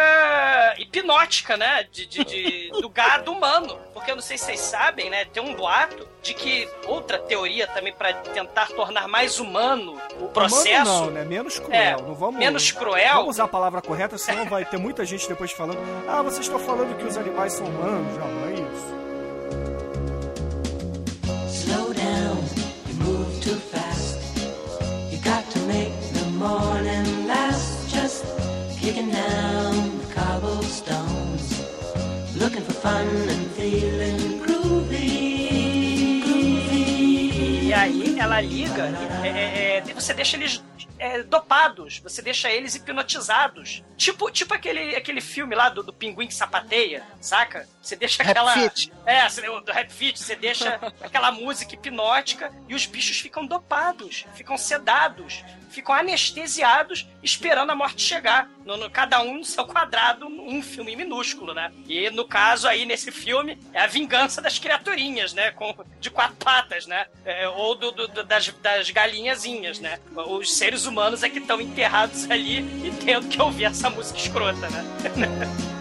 hipnótica, 0.79 1.57
né? 1.57 1.87
De, 1.91 2.05
de- 2.07 2.25
de- 2.25 2.71
do 2.81 2.89
gado 2.91 3.33
humano. 3.33 3.79
Porque 3.95 4.11
eu 4.11 4.17
não 4.17 4.23
sei 4.23 4.37
se 4.37 4.45
vocês 4.45 4.61
sabem, 4.61 5.09
né? 5.09 5.25
Tem 5.25 5.43
um 5.43 5.55
boato 5.55 6.07
de 6.23 6.35
que 6.35 6.69
outra 6.87 7.19
teoria 7.19 7.67
também 7.67 7.93
pra 7.93 8.13
tentar 8.13 8.67
tornar 8.69 9.09
mais 9.09 9.41
humano 9.41 9.99
o 10.21 10.29
processo. 10.29 10.91
Humano 10.91 11.07
não, 11.07 11.11
né? 11.11 11.25
Menos 11.25 11.59
cruel. 11.59 11.99
É, 11.99 12.03
não 12.03 12.15
vamos, 12.15 12.39
menos 12.39 12.71
cruel. 12.71 13.15
Vamos 13.15 13.31
usar 13.37 13.45
a 13.45 13.49
palavra 13.49 13.81
correta, 13.81 14.19
senão 14.19 14.45
vai 14.45 14.65
ter 14.65 14.77
muita 14.77 15.05
gente 15.07 15.27
depois 15.27 15.51
falando 15.53 15.79
ah, 16.07 16.21
vocês 16.23 16.45
estão 16.45 16.59
falando 16.59 16.97
que 16.99 17.05
os 17.05 17.17
animais 17.17 17.55
são 17.55 17.67
humanos. 17.67 18.17
Não, 18.19 18.29
não 18.29 18.49
é 18.49 18.53
isso. 18.53 19.01
Slow 21.49 21.95
down, 21.95 22.37
you 22.89 22.95
move 23.05 23.41
too 23.41 23.57
fast. 23.57 24.19
You 25.11 25.19
got 25.25 25.45
to 25.53 25.59
make 25.61 25.93
the 26.13 26.25
morning 26.33 27.10
down 29.09 29.99
the 29.99 30.15
cobblestones. 30.15 31.47
Looking 32.37 32.63
for 32.63 32.73
fun 32.73 33.07
and 33.07 33.51
feeling 33.53 34.39
groovy. 34.43 35.41
E 37.63 37.73
aí 37.73 38.19
ela 38.19 38.41
liga, 38.41 38.89
e, 39.23 39.27
é, 39.27 39.31
é, 39.31 39.77
é, 39.77 39.95
você 39.95 40.13
deixa 40.13 40.37
eles 40.37 40.63
é, 40.99 41.23
dopados, 41.23 41.99
você 42.01 42.21
deixa 42.21 42.51
eles 42.51 42.75
hipnotizados. 42.75 43.83
Tipo, 43.97 44.31
tipo 44.31 44.53
aquele, 44.53 44.95
aquele 44.97 45.21
filme 45.21 45.55
lá 45.55 45.69
do, 45.69 45.83
do 45.83 45.93
pinguim 45.93 46.27
que 46.27 46.35
sapateia, 46.35 47.03
saca? 47.21 47.67
Você 47.81 47.97
deixa 47.97 48.23
Rap 48.23 48.31
aquela. 48.33 48.53
Fit. 48.53 48.93
É, 49.07 49.29
você- 49.29 49.41
do 49.41 49.73
Rap 49.73 49.91
Fit, 49.91 50.19
você 50.19 50.37
deixa 50.37 50.79
aquela 51.01 51.33
música 51.33 51.75
hipnótica 51.75 52.53
e 52.69 52.75
os 52.75 52.87
bichos 52.87 53.19
ficam 53.19 53.47
dopados, 53.47 54.27
ficam 54.35 54.59
sedados, 54.59 55.43
ficam 55.71 55.95
anestesiados, 55.95 57.07
esperando 57.23 57.71
a 57.71 57.75
morte 57.75 58.03
chegar. 58.03 58.49
No, 58.65 58.77
no- 58.77 58.91
cada 58.91 59.21
um 59.23 59.39
no 59.39 59.45
seu 59.45 59.65
quadrado, 59.65 60.27
um 60.27 60.63
filme 60.63 60.95
minúsculo, 60.95 61.55
né? 61.55 61.73
E 61.89 62.11
no 62.11 62.27
caso 62.27 62.69
aí, 62.69 62.85
nesse 62.85 63.11
filme, 63.11 63.59
é 63.73 63.81
a 63.81 63.87
vingança 63.87 64.43
das 64.43 64.59
criaturinhas, 64.59 65.33
né? 65.33 65.51
Com, 65.53 65.75
de 65.99 66.11
quatro 66.11 66.37
patas, 66.37 66.87
né? 66.87 67.07
É, 67.25 67.49
ou 67.49 67.75
do, 67.75 67.91
do- 67.93 68.25
das, 68.25 68.49
das 68.49 68.91
galinhazinhas, 68.91 69.79
né? 69.81 69.99
Os 70.15 70.53
seres 70.57 70.85
humanos 70.87 71.23
é 71.23 71.29
que 71.31 71.39
estão 71.39 71.61
enterrados 71.61 72.31
ali 72.31 72.59
e 72.87 72.93
tendo 73.05 73.29
que 73.29 73.41
ouvir 73.41 73.65
essa 73.65 73.89
música 73.89 74.19
escrota, 74.19 74.69
né? 74.69 74.85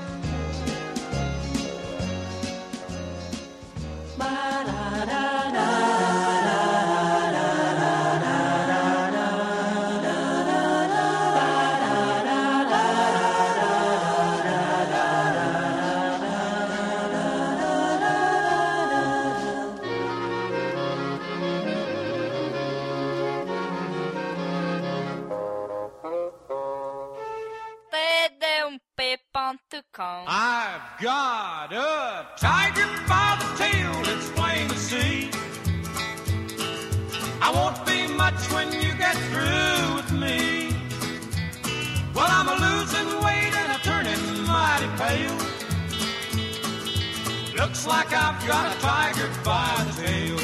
td1p.com. 29.50 30.26
I've 30.28 31.02
got 31.02 31.74
a 31.74 32.28
tiger 32.38 32.86
by 33.08 33.38
the 33.40 33.58
tail, 33.58 33.92
it's 34.06 34.30
plain 34.32 34.68
to 34.70 34.78
see. 34.78 35.30
I 37.42 37.52
won't 37.52 37.84
be 37.86 38.08
much 38.14 38.40
when 38.52 38.72
you 38.72 38.94
get 38.98 39.16
through 39.16 39.96
with 39.96 40.12
me. 40.12 40.70
Well, 42.14 42.28
I'm 42.28 42.48
a 42.48 42.58
losing 42.68 43.24
weight 43.24 43.54
and 43.56 43.72
a 43.72 43.80
turning 43.82 44.46
mighty 44.46 44.88
pale. 44.98 45.38
Looks 47.56 47.88
like 47.88 48.14
I've 48.14 48.46
got 48.48 48.76
a 48.76 48.80
tiger 48.80 49.30
by 49.44 49.84
the 49.86 50.02
tail. 50.02 50.38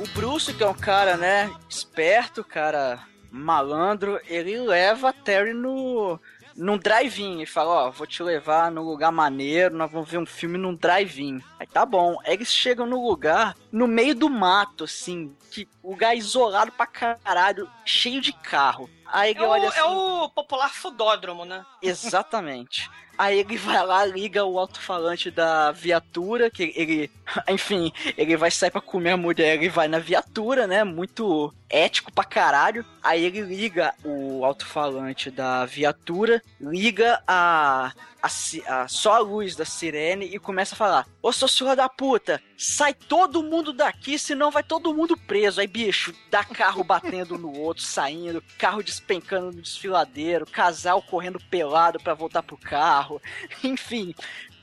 O 0.00 0.06
Bruce, 0.14 0.52
que 0.52 0.62
é 0.62 0.68
um 0.68 0.74
cara, 0.74 1.16
né, 1.16 1.50
esperto, 1.68 2.42
cara 2.42 3.00
malandro, 3.34 4.20
ele 4.28 4.56
leva 4.60 5.08
a 5.08 5.12
Terry 5.12 5.52
no 5.52 6.20
num 6.56 6.78
drive-in 6.78 7.40
e 7.42 7.46
fala, 7.46 7.86
ó, 7.86 7.90
vou 7.90 8.06
te 8.06 8.22
levar 8.22 8.70
num 8.70 8.82
lugar 8.82 9.10
maneiro, 9.10 9.76
nós 9.76 9.90
vamos 9.90 10.08
ver 10.08 10.18
um 10.18 10.26
filme 10.26 10.58
num 10.58 10.74
drive-in. 10.74 11.40
Aí 11.58 11.66
tá 11.66 11.84
bom. 11.84 12.18
Aí 12.24 12.34
eles 12.34 12.52
chegam 12.52 12.86
no 12.86 13.06
lugar, 13.06 13.54
no 13.72 13.86
meio 13.86 14.14
do 14.14 14.28
mato, 14.30 14.84
assim, 14.84 15.34
que 15.50 15.68
lugar 15.82 16.16
isolado 16.16 16.72
pra 16.72 16.86
caralho, 16.86 17.68
cheio 17.84 18.20
de 18.20 18.32
carro. 18.32 18.88
Aí 19.06 19.30
ele 19.30 19.40
É 19.40 19.46
o, 19.46 19.48
olha 19.48 19.68
assim, 19.68 19.78
é 19.78 19.84
o 19.84 20.28
popular 20.28 20.72
fudódromo, 20.72 21.44
né? 21.44 21.64
Exatamente. 21.82 22.90
Aí 23.16 23.38
ele 23.38 23.56
vai 23.56 23.84
lá, 23.86 24.04
liga 24.04 24.44
o 24.44 24.58
alto-falante 24.58 25.30
da 25.30 25.70
viatura, 25.72 26.50
que 26.50 26.72
ele, 26.76 27.10
enfim, 27.48 27.92
ele 28.16 28.36
vai 28.36 28.50
sair 28.50 28.70
pra 28.70 28.80
comer 28.80 29.10
a 29.12 29.16
mulher, 29.16 29.54
ele 29.56 29.68
vai 29.68 29.86
na 29.88 29.98
viatura, 29.98 30.66
né? 30.66 30.82
Muito 30.84 31.52
ético 31.70 32.12
pra 32.12 32.24
caralho. 32.24 32.84
Aí 33.02 33.24
ele 33.24 33.40
liga 33.42 33.94
o 34.04 34.44
alto-falante 34.44 35.30
da 35.30 35.64
viatura, 35.66 36.42
liga 36.60 37.22
a, 37.26 37.92
a, 38.22 38.28
a- 38.68 38.88
só 38.88 39.14
a 39.14 39.18
luz 39.18 39.54
da 39.54 39.64
sirene 39.64 40.26
e 40.26 40.38
começa 40.38 40.74
a 40.74 40.78
falar: 40.78 41.06
Ô 41.22 41.30
seu 41.32 41.46
senhor 41.46 41.76
da 41.76 41.88
puta, 41.88 42.40
sai 42.56 42.94
todo 42.94 43.42
mundo 43.42 43.72
daqui, 43.72 44.18
senão 44.18 44.50
vai 44.50 44.62
todo 44.62 44.94
mundo 44.94 45.16
preso. 45.16 45.60
Aí, 45.60 45.66
bicho, 45.66 46.14
dá 46.30 46.42
carro 46.44 46.82
batendo 46.82 47.36
no 47.38 47.52
outro, 47.58 47.82
saindo, 47.82 48.42
carro 48.58 48.82
despencando 48.82 49.52
no 49.52 49.62
desfiladeiro, 49.62 50.46
casal 50.46 51.02
correndo 51.02 51.38
pelado 51.50 51.98
pra 52.00 52.14
voltar 52.14 52.42
pro 52.42 52.56
carro. 52.56 53.03
Enfim, 53.64 54.14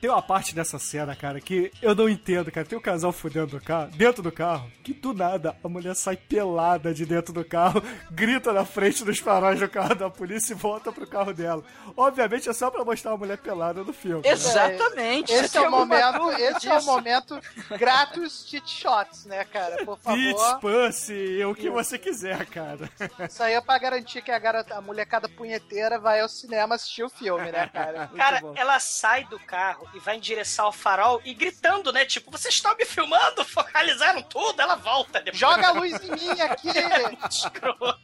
Tem 0.02 0.10
uma 0.10 0.20
parte 0.20 0.52
dessa 0.52 0.80
cena, 0.80 1.14
cara, 1.14 1.40
que 1.40 1.70
eu 1.80 1.94
não 1.94 2.08
entendo, 2.08 2.50
cara. 2.50 2.66
Tem 2.66 2.76
um 2.76 2.82
casal 2.82 3.12
fudendo 3.12 3.56
do 3.56 3.60
carro, 3.60 3.88
dentro 3.92 4.20
do 4.20 4.32
carro, 4.32 4.68
que 4.82 4.92
do 4.92 5.14
nada 5.14 5.56
a 5.62 5.68
mulher 5.68 5.94
sai 5.94 6.16
pelada 6.16 6.92
de 6.92 7.06
dentro 7.06 7.32
do 7.32 7.44
carro, 7.44 7.80
grita 8.10 8.52
na 8.52 8.64
frente 8.64 9.04
dos 9.04 9.20
faróis 9.20 9.60
do 9.60 9.68
carro 9.68 9.94
da 9.94 10.10
polícia 10.10 10.54
e 10.54 10.56
volta 10.56 10.90
pro 10.90 11.06
carro 11.06 11.32
dela. 11.32 11.62
Obviamente 11.96 12.48
é 12.48 12.52
só 12.52 12.68
pra 12.68 12.84
mostrar 12.84 13.12
a 13.12 13.16
mulher 13.16 13.38
pelada 13.38 13.84
no 13.84 13.92
filme. 13.92 14.22
né? 14.24 14.30
Exatamente. 14.30 15.32
Esse 15.32 15.56
é 15.56 15.60
o 15.60 15.70
momento, 15.70 16.32
esse 16.32 16.68
é 16.68 16.78
o 16.78 16.84
momento 16.84 17.40
gratos 17.78 18.44
tit 18.44 18.68
shots, 18.68 19.24
né, 19.26 19.44
cara? 19.44 19.84
Por 19.84 19.96
favor. 20.00 20.58
pussy, 20.58 21.44
o 21.44 21.54
que 21.54 21.70
você 21.70 21.96
quiser, 21.96 22.44
cara. 22.46 22.90
Isso 23.30 23.40
aí 23.40 23.54
é 23.54 23.60
pra 23.60 23.78
garantir 23.78 24.20
que 24.20 24.32
a, 24.32 24.38
garota, 24.40 24.74
a 24.74 24.80
molecada 24.80 25.28
punheteira 25.28 25.96
vai 25.96 26.20
ao 26.20 26.28
cinema 26.28 26.74
assistir 26.74 27.04
o 27.04 27.08
filme, 27.08 27.52
né, 27.52 27.70
cara? 27.72 28.10
Cara, 28.16 28.42
ela 28.56 28.80
sai 28.80 29.24
do 29.26 29.38
carro 29.38 29.91
e 29.94 29.98
vai 29.98 30.16
em 30.16 30.20
direção 30.20 30.66
ao 30.66 30.72
farol 30.72 31.20
e 31.24 31.34
gritando, 31.34 31.92
né? 31.92 32.04
Tipo, 32.04 32.30
vocês 32.30 32.54
estão 32.54 32.74
me 32.76 32.84
filmando? 32.84 33.44
Focalizaram 33.44 34.22
tudo? 34.22 34.60
Ela 34.60 34.76
volta 34.76 35.20
depois. 35.20 35.38
Joga 35.38 35.68
a 35.68 35.72
luz 35.72 35.92
em 36.02 36.10
mim 36.10 36.40
aqui! 36.40 36.68
É 36.92 37.02
muito 37.02 37.30
escroto. 37.30 38.02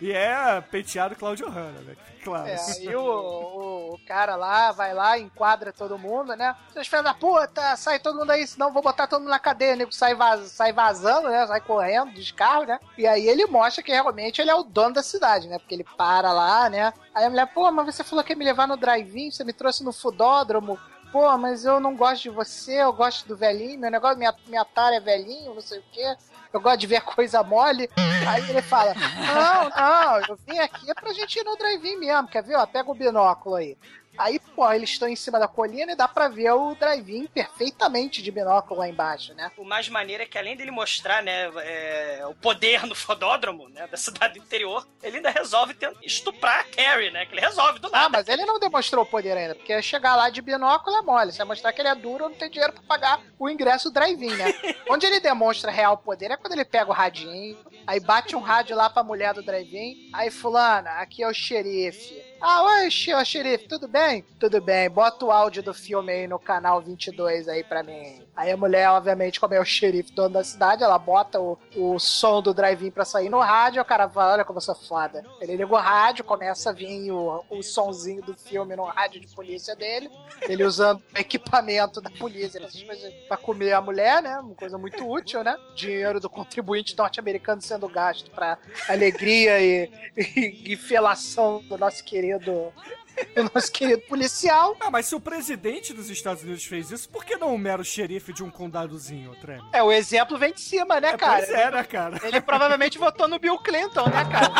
E 0.00 0.12
é 0.12 0.60
penteado 0.60 1.16
Claudio 1.16 1.48
Hanna, 1.48 1.80
né? 1.80 1.96
Claro. 2.22 2.48
É, 2.48 2.54
aí 2.78 2.94
o, 2.96 3.02
o, 3.02 3.94
o 3.94 3.98
cara 4.06 4.36
lá 4.36 4.72
vai 4.72 4.94
lá, 4.94 5.18
enquadra 5.18 5.72
todo 5.72 5.98
mundo, 5.98 6.34
né? 6.36 6.54
Seus 6.72 6.86
filhos 6.86 7.04
da 7.04 7.14
puta, 7.14 7.76
sai 7.76 7.98
todo 7.98 8.18
mundo 8.18 8.30
aí, 8.30 8.46
senão 8.46 8.72
vou 8.72 8.82
botar 8.82 9.06
todo 9.06 9.20
mundo 9.20 9.30
na 9.30 9.38
cadeia. 9.38 9.74
O 9.74 9.76
nego 9.76 9.92
sai, 9.92 10.14
vaz, 10.14 10.52
sai 10.52 10.72
vazando, 10.72 11.28
né? 11.28 11.46
Sai 11.46 11.60
correndo 11.60 12.12
dos 12.12 12.30
carros, 12.30 12.68
né? 12.68 12.78
E 12.96 13.06
aí 13.06 13.28
ele 13.28 13.46
mostra 13.46 13.82
que 13.82 13.92
realmente 13.92 14.40
ele 14.40 14.50
é 14.50 14.54
o 14.54 14.62
dono 14.62 14.94
da 14.94 15.02
cidade, 15.02 15.48
né? 15.48 15.58
Porque 15.58 15.74
ele 15.74 15.84
para 15.96 16.32
lá, 16.32 16.70
né? 16.70 16.92
Aí 17.14 17.24
a 17.24 17.30
mulher, 17.30 17.46
pô, 17.52 17.70
mas 17.70 17.94
você 17.94 18.04
falou 18.04 18.24
que 18.24 18.32
ia 18.32 18.36
me 18.36 18.44
levar 18.44 18.68
no 18.68 18.76
drive-in, 18.76 19.30
você 19.30 19.44
me 19.44 19.52
trouxe 19.52 19.84
no 19.84 19.92
fudódromo. 19.92 20.78
Pô, 21.10 21.36
mas 21.36 21.66
eu 21.66 21.78
não 21.78 21.94
gosto 21.94 22.22
de 22.22 22.30
você, 22.30 22.82
eu 22.82 22.92
gosto 22.92 23.28
do 23.28 23.36
velhinho, 23.36 23.78
meu 23.78 23.90
negócio, 23.90 24.16
minha, 24.16 24.34
minha 24.46 24.64
tara 24.64 24.96
é 24.96 25.00
velhinho, 25.00 25.54
não 25.54 25.60
sei 25.60 25.78
o 25.78 25.84
quê. 25.92 26.16
Eu 26.52 26.60
gosto 26.60 26.78
de 26.78 26.86
ver 26.86 27.00
coisa 27.02 27.42
mole. 27.42 27.88
Aí 28.28 28.50
ele 28.50 28.62
fala: 28.62 28.94
Não, 28.94 29.68
não, 29.70 30.20
eu 30.28 30.38
vim 30.46 30.58
aqui 30.58 30.92
pra 30.94 31.12
gente 31.12 31.38
ir 31.38 31.44
no 31.44 31.56
drive-in 31.56 31.98
mesmo, 31.98 32.28
quer 32.28 32.42
ver? 32.42 32.56
Ó, 32.56 32.66
pega 32.66 32.90
o 32.90 32.94
binóculo 32.94 33.56
aí. 33.56 33.76
Aí, 34.18 34.38
pô, 34.54 34.70
eles 34.72 34.90
estão 34.90 35.08
em 35.08 35.16
cima 35.16 35.38
da 35.38 35.48
colina 35.48 35.92
e 35.92 35.96
dá 35.96 36.06
pra 36.06 36.28
ver 36.28 36.50
o 36.52 36.74
drive-in 36.74 37.26
perfeitamente 37.26 38.22
de 38.22 38.30
binóculo 38.30 38.80
lá 38.80 38.88
embaixo, 38.88 39.32
né? 39.34 39.50
O 39.56 39.64
mais 39.64 39.88
maneiro 39.88 40.22
é 40.22 40.26
que 40.26 40.36
além 40.38 40.56
dele 40.56 40.70
mostrar, 40.70 41.22
né, 41.22 41.50
é, 41.62 42.22
o 42.26 42.34
poder 42.34 42.86
no 42.86 42.94
fodódromo, 42.94 43.68
né, 43.70 43.86
da 43.86 43.96
cidade 43.96 44.38
interior, 44.38 44.86
ele 45.02 45.16
ainda 45.16 45.30
resolve 45.30 45.74
ter- 45.74 45.92
estuprar 46.02 46.60
a 46.60 46.64
Carrie, 46.64 47.10
né, 47.10 47.24
que 47.26 47.32
ele 47.34 47.40
resolve 47.40 47.78
do 47.78 47.88
nada. 47.90 48.06
Ah, 48.06 48.08
mas 48.08 48.28
ele 48.28 48.44
não 48.44 48.58
demonstrou 48.60 49.02
o 49.02 49.06
poder 49.06 49.36
ainda, 49.36 49.54
porque 49.54 49.80
chegar 49.82 50.14
lá 50.14 50.28
de 50.28 50.42
binóculo 50.42 50.96
é 50.96 51.02
mole. 51.02 51.32
Se 51.32 51.42
mostrar 51.44 51.72
que 51.72 51.80
ele 51.80 51.88
é 51.88 51.94
duro, 51.94 52.28
não 52.28 52.34
tem 52.36 52.50
dinheiro 52.50 52.72
pra 52.74 52.82
pagar 52.82 53.20
o 53.38 53.48
ingresso 53.48 53.88
do 53.90 53.94
drive-in, 53.94 54.34
né? 54.36 54.44
Onde 54.90 55.06
ele 55.06 55.20
demonstra 55.20 55.70
real 55.70 55.96
poder 55.96 56.30
é 56.30 56.36
quando 56.36 56.52
ele 56.52 56.64
pega 56.64 56.90
o 56.90 56.94
radinho, 56.94 57.58
aí 57.86 57.98
bate 57.98 58.36
um 58.36 58.40
rádio 58.40 58.76
lá 58.76 58.90
pra 58.90 59.02
mulher 59.02 59.32
do 59.34 59.42
drive-in, 59.42 60.10
aí 60.12 60.30
fulana, 60.30 60.90
aqui 61.00 61.22
é 61.22 61.28
o 61.28 61.32
xerife. 61.34 62.22
Ah, 62.40 62.62
oi, 62.64 62.90
xerife, 62.90 63.68
tudo 63.68 63.86
bem? 63.86 64.01
Tudo 64.38 64.60
bem, 64.60 64.90
bota 64.90 65.24
o 65.24 65.30
áudio 65.30 65.62
do 65.62 65.72
filme 65.72 66.12
aí 66.12 66.26
no 66.26 66.38
canal 66.38 66.80
22 66.80 67.46
aí 67.46 67.62
pra 67.62 67.82
mim. 67.82 68.26
Aí 68.34 68.50
a 68.50 68.56
mulher, 68.56 68.90
obviamente, 68.90 69.38
como 69.38 69.54
é 69.54 69.60
o 69.60 69.64
xerife 69.64 70.12
dono 70.12 70.30
da 70.30 70.42
cidade, 70.42 70.82
ela 70.82 70.98
bota 70.98 71.38
o, 71.40 71.56
o 71.76 71.98
som 71.98 72.42
do 72.42 72.52
drive-in 72.52 72.90
pra 72.90 73.04
sair 73.04 73.28
no 73.28 73.38
rádio, 73.38 73.80
o 73.80 73.84
cara 73.84 74.08
fala, 74.08 74.32
olha 74.32 74.44
como 74.44 74.56
eu 74.56 74.62
sou 74.62 74.74
foda. 74.74 75.22
Ele 75.40 75.56
liga 75.56 75.72
o 75.72 75.76
rádio, 75.76 76.24
começa 76.24 76.70
a 76.70 76.72
vir 76.72 77.12
o, 77.12 77.44
o 77.48 77.62
sonzinho 77.62 78.22
do 78.22 78.34
filme 78.36 78.74
no 78.74 78.84
rádio 78.84 79.20
de 79.20 79.28
polícia 79.28 79.76
dele, 79.76 80.10
ele 80.42 80.64
usando 80.64 81.02
equipamento 81.14 82.00
da 82.00 82.10
polícia 82.10 82.58
essas 82.58 82.82
coisas 82.82 83.12
pra 83.28 83.36
comer 83.36 83.72
a 83.72 83.80
mulher, 83.80 84.22
né? 84.22 84.38
Uma 84.38 84.54
coisa 84.54 84.76
muito 84.76 85.08
útil, 85.08 85.44
né? 85.44 85.56
Dinheiro 85.76 86.18
do 86.18 86.28
contribuinte 86.28 86.98
norte-americano 86.98 87.62
sendo 87.62 87.88
gasto 87.88 88.30
pra 88.30 88.58
alegria 88.88 89.60
e, 89.60 89.90
e, 90.16 90.72
e 90.72 90.76
felação 90.76 91.62
do 91.68 91.78
nosso 91.78 92.02
querido 92.02 92.72
do 93.34 93.50
nosso 93.54 93.70
querido 93.70 94.02
policial. 94.02 94.76
Ah, 94.80 94.90
mas 94.90 95.06
se 95.06 95.14
o 95.14 95.20
presidente 95.20 95.92
dos 95.92 96.10
Estados 96.10 96.42
Unidos 96.42 96.64
fez 96.64 96.90
isso, 96.90 97.08
por 97.08 97.24
que 97.24 97.36
não 97.36 97.54
um 97.54 97.58
mero 97.58 97.84
xerife 97.84 98.32
de 98.32 98.42
um 98.42 98.50
condadozinho, 98.50 99.34
Treme? 99.40 99.62
É, 99.72 99.82
o 99.82 99.92
exemplo 99.92 100.38
vem 100.38 100.52
de 100.52 100.60
cima, 100.60 101.00
né, 101.00 101.16
cara? 101.16 101.44
Pois 101.44 101.50
é, 101.50 101.70
né, 101.70 101.84
cara? 101.84 102.20
Ele 102.22 102.40
provavelmente 102.40 102.98
votou 102.98 103.28
no 103.28 103.38
Bill 103.38 103.58
Clinton, 103.58 104.04
né, 104.04 104.24
cara? 104.30 104.52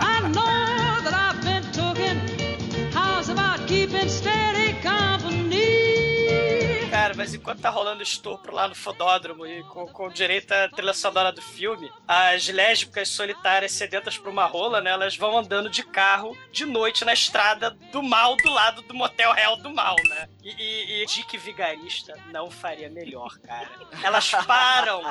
I 0.00 0.22
know 0.28 1.02
that 1.02 1.14
I've 1.14 1.42
been 1.44 1.62
taken. 1.72 2.20
How's 2.94 3.28
about 3.28 3.66
keeping 3.66 4.08
steady 4.08 4.74
company? 4.82 5.49
Cara, 7.10 7.16
mas 7.16 7.34
enquanto 7.34 7.60
tá 7.60 7.70
rolando 7.70 8.04
estupro 8.04 8.54
lá 8.54 8.68
no 8.68 8.74
fodódromo 8.74 9.44
e 9.44 9.64
com, 9.64 9.84
com 9.86 10.08
direito 10.08 10.52
à 10.52 10.68
trilha 10.68 10.94
sonora 10.94 11.32
do 11.32 11.42
filme, 11.42 11.90
as 12.06 12.46
lésbicas 12.48 13.08
solitárias 13.08 13.72
sedentas 13.72 14.16
por 14.16 14.28
uma 14.28 14.46
rola, 14.46 14.80
né? 14.80 14.90
Elas 14.90 15.16
vão 15.16 15.36
andando 15.36 15.68
de 15.68 15.82
carro 15.82 16.38
de 16.52 16.64
noite 16.64 17.04
na 17.04 17.12
estrada 17.12 17.70
do 17.70 18.00
mal 18.00 18.36
do 18.36 18.50
lado 18.50 18.82
do 18.82 18.94
motel 18.94 19.32
réu 19.32 19.56
do 19.56 19.70
mal, 19.70 19.96
né? 20.08 20.28
E, 20.40 20.50
e, 20.50 21.02
e 21.02 21.06
Dick 21.06 21.36
Vigarista 21.36 22.14
não 22.30 22.48
faria 22.48 22.88
melhor, 22.88 23.38
cara. 23.40 23.68
Elas 24.04 24.30
param 24.46 25.02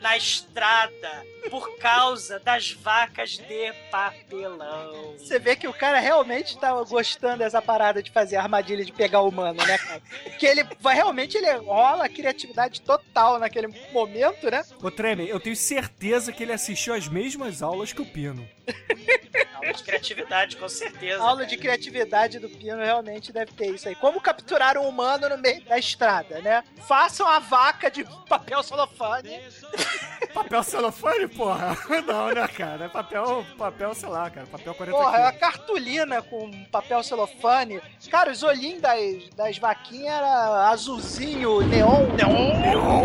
na 0.00 0.16
estrada 0.16 1.24
por 1.50 1.76
causa 1.78 2.40
das 2.40 2.72
vacas 2.72 3.30
de 3.32 3.72
papelão. 3.90 5.14
Você 5.18 5.38
vê 5.38 5.54
que 5.54 5.68
o 5.68 5.72
cara 5.72 6.00
realmente 6.00 6.58
tá 6.58 6.72
gostando 6.82 7.38
dessa 7.38 7.62
parada 7.62 8.02
de 8.02 8.10
fazer 8.10 8.36
armadilha 8.36 8.84
de 8.84 8.92
pegar 8.92 9.20
humano, 9.20 9.64
né, 9.64 9.78
cara? 9.78 10.02
Porque 10.24 10.46
ele 10.46 10.66
vai 10.80 10.96
realmente 10.96 11.38
ele 11.44 11.58
rola 11.58 12.04
a 12.06 12.08
criatividade 12.08 12.80
total 12.80 13.38
naquele 13.38 13.68
momento, 13.92 14.50
né? 14.50 14.64
Ô, 14.82 14.90
Tremen, 14.90 15.26
eu 15.26 15.40
tenho 15.40 15.56
certeza 15.56 16.32
que 16.32 16.42
ele 16.42 16.52
assistiu 16.52 16.94
as 16.94 17.08
mesmas 17.08 17.62
aulas 17.62 17.92
que 17.92 18.02
o 18.02 18.06
Pino. 18.06 18.48
Aula 19.54 19.72
de 19.72 19.82
criatividade, 19.82 20.56
com 20.56 20.68
certeza. 20.68 21.22
A 21.22 21.22
aula 21.22 21.36
cara. 21.36 21.46
de 21.48 21.56
criatividade 21.56 22.38
do 22.38 22.50
Pino 22.50 22.76
realmente 22.76 23.32
deve 23.32 23.52
ter 23.52 23.74
isso 23.74 23.88
aí. 23.88 23.94
Como 23.94 24.20
capturar 24.20 24.76
um 24.76 24.86
humano 24.86 25.28
no 25.28 25.38
meio 25.38 25.62
da 25.64 25.78
estrada, 25.78 26.40
né? 26.40 26.62
Façam 26.86 27.26
a 27.26 27.38
vaca 27.38 27.90
de 27.90 28.04
papel 28.28 28.62
celofane. 28.62 29.40
Papel 30.34 30.62
celofane, 30.64 31.28
porra? 31.28 31.76
Não, 32.06 32.28
né, 32.30 32.48
cara? 32.48 32.86
É 32.86 32.88
papel, 32.88 33.46
papel, 33.56 33.94
sei 33.94 34.08
lá, 34.08 34.28
cara. 34.28 34.46
Papel 34.48 34.74
40 34.74 34.98
Porra, 34.98 35.16
é 35.16 35.20
uma 35.20 35.32
quilos. 35.32 35.40
cartolina 35.40 36.22
com 36.22 36.64
papel 36.64 37.02
celofane. 37.04 37.80
Cara, 38.10 38.32
os 38.32 38.42
olhinhos 38.42 38.80
das, 38.80 39.28
das 39.36 39.58
vaquinhas 39.58 40.16
era 40.16 40.68
azulzinho, 40.70 41.33
neon. 41.34 42.14
Neon? 42.16 43.04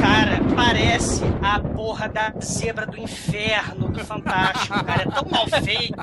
Cara, 0.00 0.38
parece 0.54 1.22
a 1.42 1.60
porra 1.60 2.08
da 2.08 2.32
zebra 2.40 2.86
do 2.86 2.98
inferno 2.98 3.88
do 3.88 4.04
Fantástico, 4.04 4.84
cara. 4.84 5.02
É 5.02 5.10
tão 5.10 5.28
mal 5.30 5.46
feito 5.48 5.94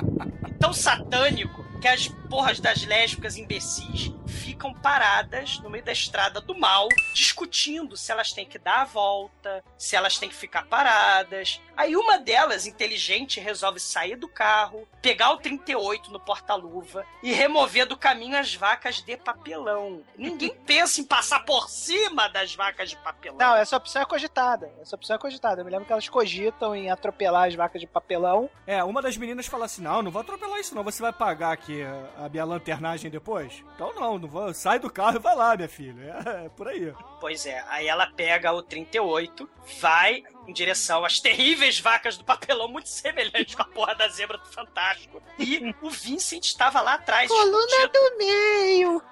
e 0.48 0.52
tão 0.52 0.72
satânico 0.72 1.64
que 1.80 1.88
as 1.88 2.08
porras 2.08 2.60
das 2.60 2.84
lésbicas 2.84 3.36
imbecis 3.36 4.12
ficam 4.26 4.72
paradas 4.72 5.58
no 5.60 5.70
meio 5.70 5.84
da 5.84 5.92
estrada 5.92 6.40
do 6.40 6.58
mal, 6.58 6.88
discutindo 7.12 7.96
se 7.96 8.10
elas 8.10 8.32
têm 8.32 8.46
que 8.46 8.58
dar 8.58 8.82
a 8.82 8.84
volta, 8.84 9.62
se 9.76 9.94
elas 9.94 10.18
têm 10.18 10.28
que 10.28 10.34
ficar 10.34 10.66
paradas. 10.66 11.60
Aí 11.76 11.94
uma 11.96 12.18
delas, 12.18 12.66
inteligente, 12.66 13.40
resolve 13.40 13.78
sair 13.78 14.16
do 14.16 14.28
carro, 14.28 14.88
pegar 15.02 15.32
o 15.32 15.36
38 15.36 16.10
no 16.10 16.18
porta-luva 16.18 17.04
e 17.22 17.32
remover 17.32 17.86
do 17.86 17.96
caminho 17.96 18.38
as 18.38 18.54
vacas 18.54 19.02
de 19.02 19.16
papelão. 19.16 20.02
Ninguém 20.16 20.54
pensa 20.64 21.00
em 21.00 21.04
passar 21.04 21.40
por 21.40 21.68
cima 21.68 22.28
das 22.28 22.54
vacas 22.54 22.90
de 22.90 22.96
papelão. 22.96 23.38
Não, 23.38 23.54
essa 23.54 23.76
opção 23.76 24.02
é 24.02 24.04
cogitada. 24.04 24.72
Essa 24.80 24.96
opção 24.96 25.16
é 25.16 25.18
cogitada. 25.18 25.60
Eu 25.60 25.64
me 25.64 25.70
lembro 25.70 25.86
que 25.86 25.92
elas 25.92 26.08
cogitam 26.08 26.74
em 26.74 26.90
atropelar 26.90 27.48
as 27.48 27.54
vacas 27.54 27.80
de 27.80 27.86
papelão. 27.86 28.48
É, 28.66 28.82
uma 28.82 29.02
das 29.02 29.16
meninas 29.16 29.46
fala 29.46 29.66
assim: 29.66 29.82
não, 29.82 30.02
não 30.02 30.10
vou 30.10 30.22
atropelar 30.22 30.58
isso, 30.58 30.74
não. 30.74 30.82
Você 30.82 31.02
vai 31.02 31.12
pagar 31.12 31.52
aqui 31.52 31.82
a, 31.82 32.24
a 32.24 32.28
minha 32.28 32.44
lanternagem 32.44 33.10
depois? 33.10 33.62
Então 33.74 33.92
não, 33.94 34.18
não 34.18 34.28
vou. 34.28 34.52
Sai 34.54 34.78
do 34.78 34.90
carro 34.90 35.16
e 35.16 35.20
vai 35.20 35.36
lá, 35.36 35.56
minha 35.56 35.68
filha. 35.68 36.16
É, 36.26 36.46
é 36.46 36.48
por 36.48 36.66
aí. 36.66 36.92
Pois 37.20 37.46
é, 37.46 37.64
aí 37.68 37.86
ela 37.86 38.10
pega 38.10 38.52
o 38.52 38.62
38, 38.62 39.48
vai 39.80 40.24
em 40.46 40.52
direção 40.52 41.04
às 41.04 41.20
terríveis 41.20 41.80
vacas 41.80 42.16
do 42.16 42.24
papelão, 42.24 42.68
muito 42.68 42.88
semelhante 42.88 43.56
com 43.56 43.62
a 43.62 43.66
porra 43.66 43.94
da 43.94 44.08
zebra 44.08 44.38
do 44.38 44.46
Fantástico. 44.46 45.22
E 45.38 45.74
o 45.82 45.90
Vincent 45.90 46.44
estava 46.44 46.80
lá 46.80 46.94
atrás. 46.94 47.28
Coluna 47.28 47.88
do 47.88 48.16
meio! 48.18 49.02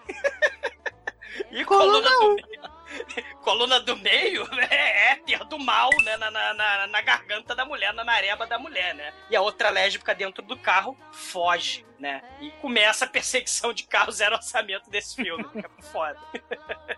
E 1.50 1.64
coluna, 1.64 2.10
do 2.10 2.34
meio. 2.34 2.74
Coluna 3.42 3.80
do 3.80 3.96
meio 3.96 4.48
é 4.70 5.12
éter 5.12 5.44
do 5.44 5.58
mal, 5.58 5.90
né? 6.02 6.16
Na, 6.16 6.30
na, 6.30 6.54
na, 6.54 6.86
na 6.86 7.00
garganta 7.00 7.54
da 7.54 7.64
mulher, 7.64 7.92
na 7.92 8.04
nareba 8.04 8.46
da 8.46 8.58
mulher, 8.58 8.94
né? 8.94 9.12
E 9.30 9.36
a 9.36 9.40
outra 9.40 9.70
lésbica 9.70 10.14
dentro 10.14 10.42
do 10.42 10.56
carro 10.56 10.96
foge, 11.12 11.84
né? 11.98 12.22
E 12.40 12.50
começa 12.52 13.04
a 13.04 13.08
perseguição 13.08 13.72
de 13.72 13.84
carro 13.84 14.12
zero 14.12 14.36
orçamento 14.36 14.88
desse 14.90 15.16
filme. 15.16 15.44
que 15.44 15.58
é 15.58 15.82
foda. 15.82 16.18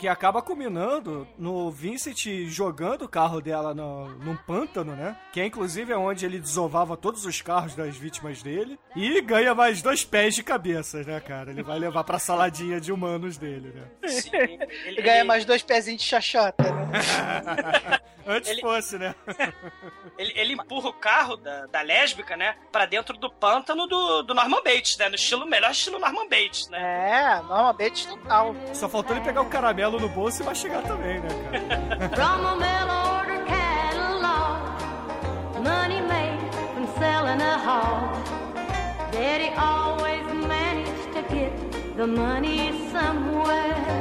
Que 0.00 0.08
acaba 0.08 0.40
culminando 0.40 1.28
no 1.36 1.70
Vincent 1.70 2.24
jogando 2.46 3.02
o 3.02 3.08
carro 3.08 3.38
dela 3.38 3.74
no, 3.74 4.08
num 4.14 4.34
pântano, 4.34 4.96
né? 4.96 5.14
Que 5.30 5.42
é 5.42 5.44
inclusive 5.44 5.92
é 5.92 5.96
onde 5.96 6.24
ele 6.24 6.38
desovava 6.38 6.96
todos 6.96 7.26
os 7.26 7.42
carros 7.42 7.74
das 7.74 7.98
vítimas 7.98 8.42
dele. 8.42 8.78
E 8.96 9.20
ganha 9.20 9.54
mais 9.54 9.82
dois 9.82 10.02
pés 10.02 10.34
de 10.34 10.42
cabeça, 10.42 11.02
né, 11.02 11.20
cara? 11.20 11.50
Ele 11.50 11.62
vai 11.62 11.78
levar 11.78 12.02
pra 12.02 12.18
saladinha 12.18 12.80
de 12.80 12.90
humanos 12.90 13.36
dele, 13.36 13.74
né? 13.74 14.08
Sim, 14.08 14.30
Ele 14.86 15.02
ganha 15.02 15.22
mais 15.22 15.44
dois 15.44 15.62
pezinhos 15.62 16.00
de 16.00 16.08
chachota, 16.08 16.62
né? 16.64 18.00
Antes 18.26 18.50
Ele- 18.52 18.60
fosse, 18.62 18.96
né? 18.96 19.14
Ele, 20.20 20.32
ele 20.36 20.52
empurra 20.52 20.90
o 20.90 20.92
carro 20.92 21.34
da, 21.38 21.64
da 21.64 21.80
lésbica, 21.80 22.36
né? 22.36 22.54
Pra 22.70 22.84
dentro 22.84 23.16
do 23.16 23.30
pântano 23.30 23.86
do, 23.86 24.22
do 24.22 24.34
Norman 24.34 24.62
Bates, 24.62 24.98
né? 24.98 25.08
No 25.08 25.14
estilo, 25.14 25.46
melhor 25.46 25.70
estilo 25.70 25.98
Norman 25.98 26.28
Bates, 26.28 26.68
né? 26.68 27.38
É, 27.38 27.42
normalmente 27.42 28.06
total. 28.06 28.54
Só 28.74 28.86
faltou 28.86 29.16
ele 29.16 29.24
pegar 29.24 29.40
o 29.40 29.48
caramelo 29.48 29.98
no 29.98 30.10
bolso 30.10 30.42
e 30.42 30.44
mastigar 30.44 30.82
também, 30.82 31.20
né, 31.20 31.28
cara? 31.78 32.08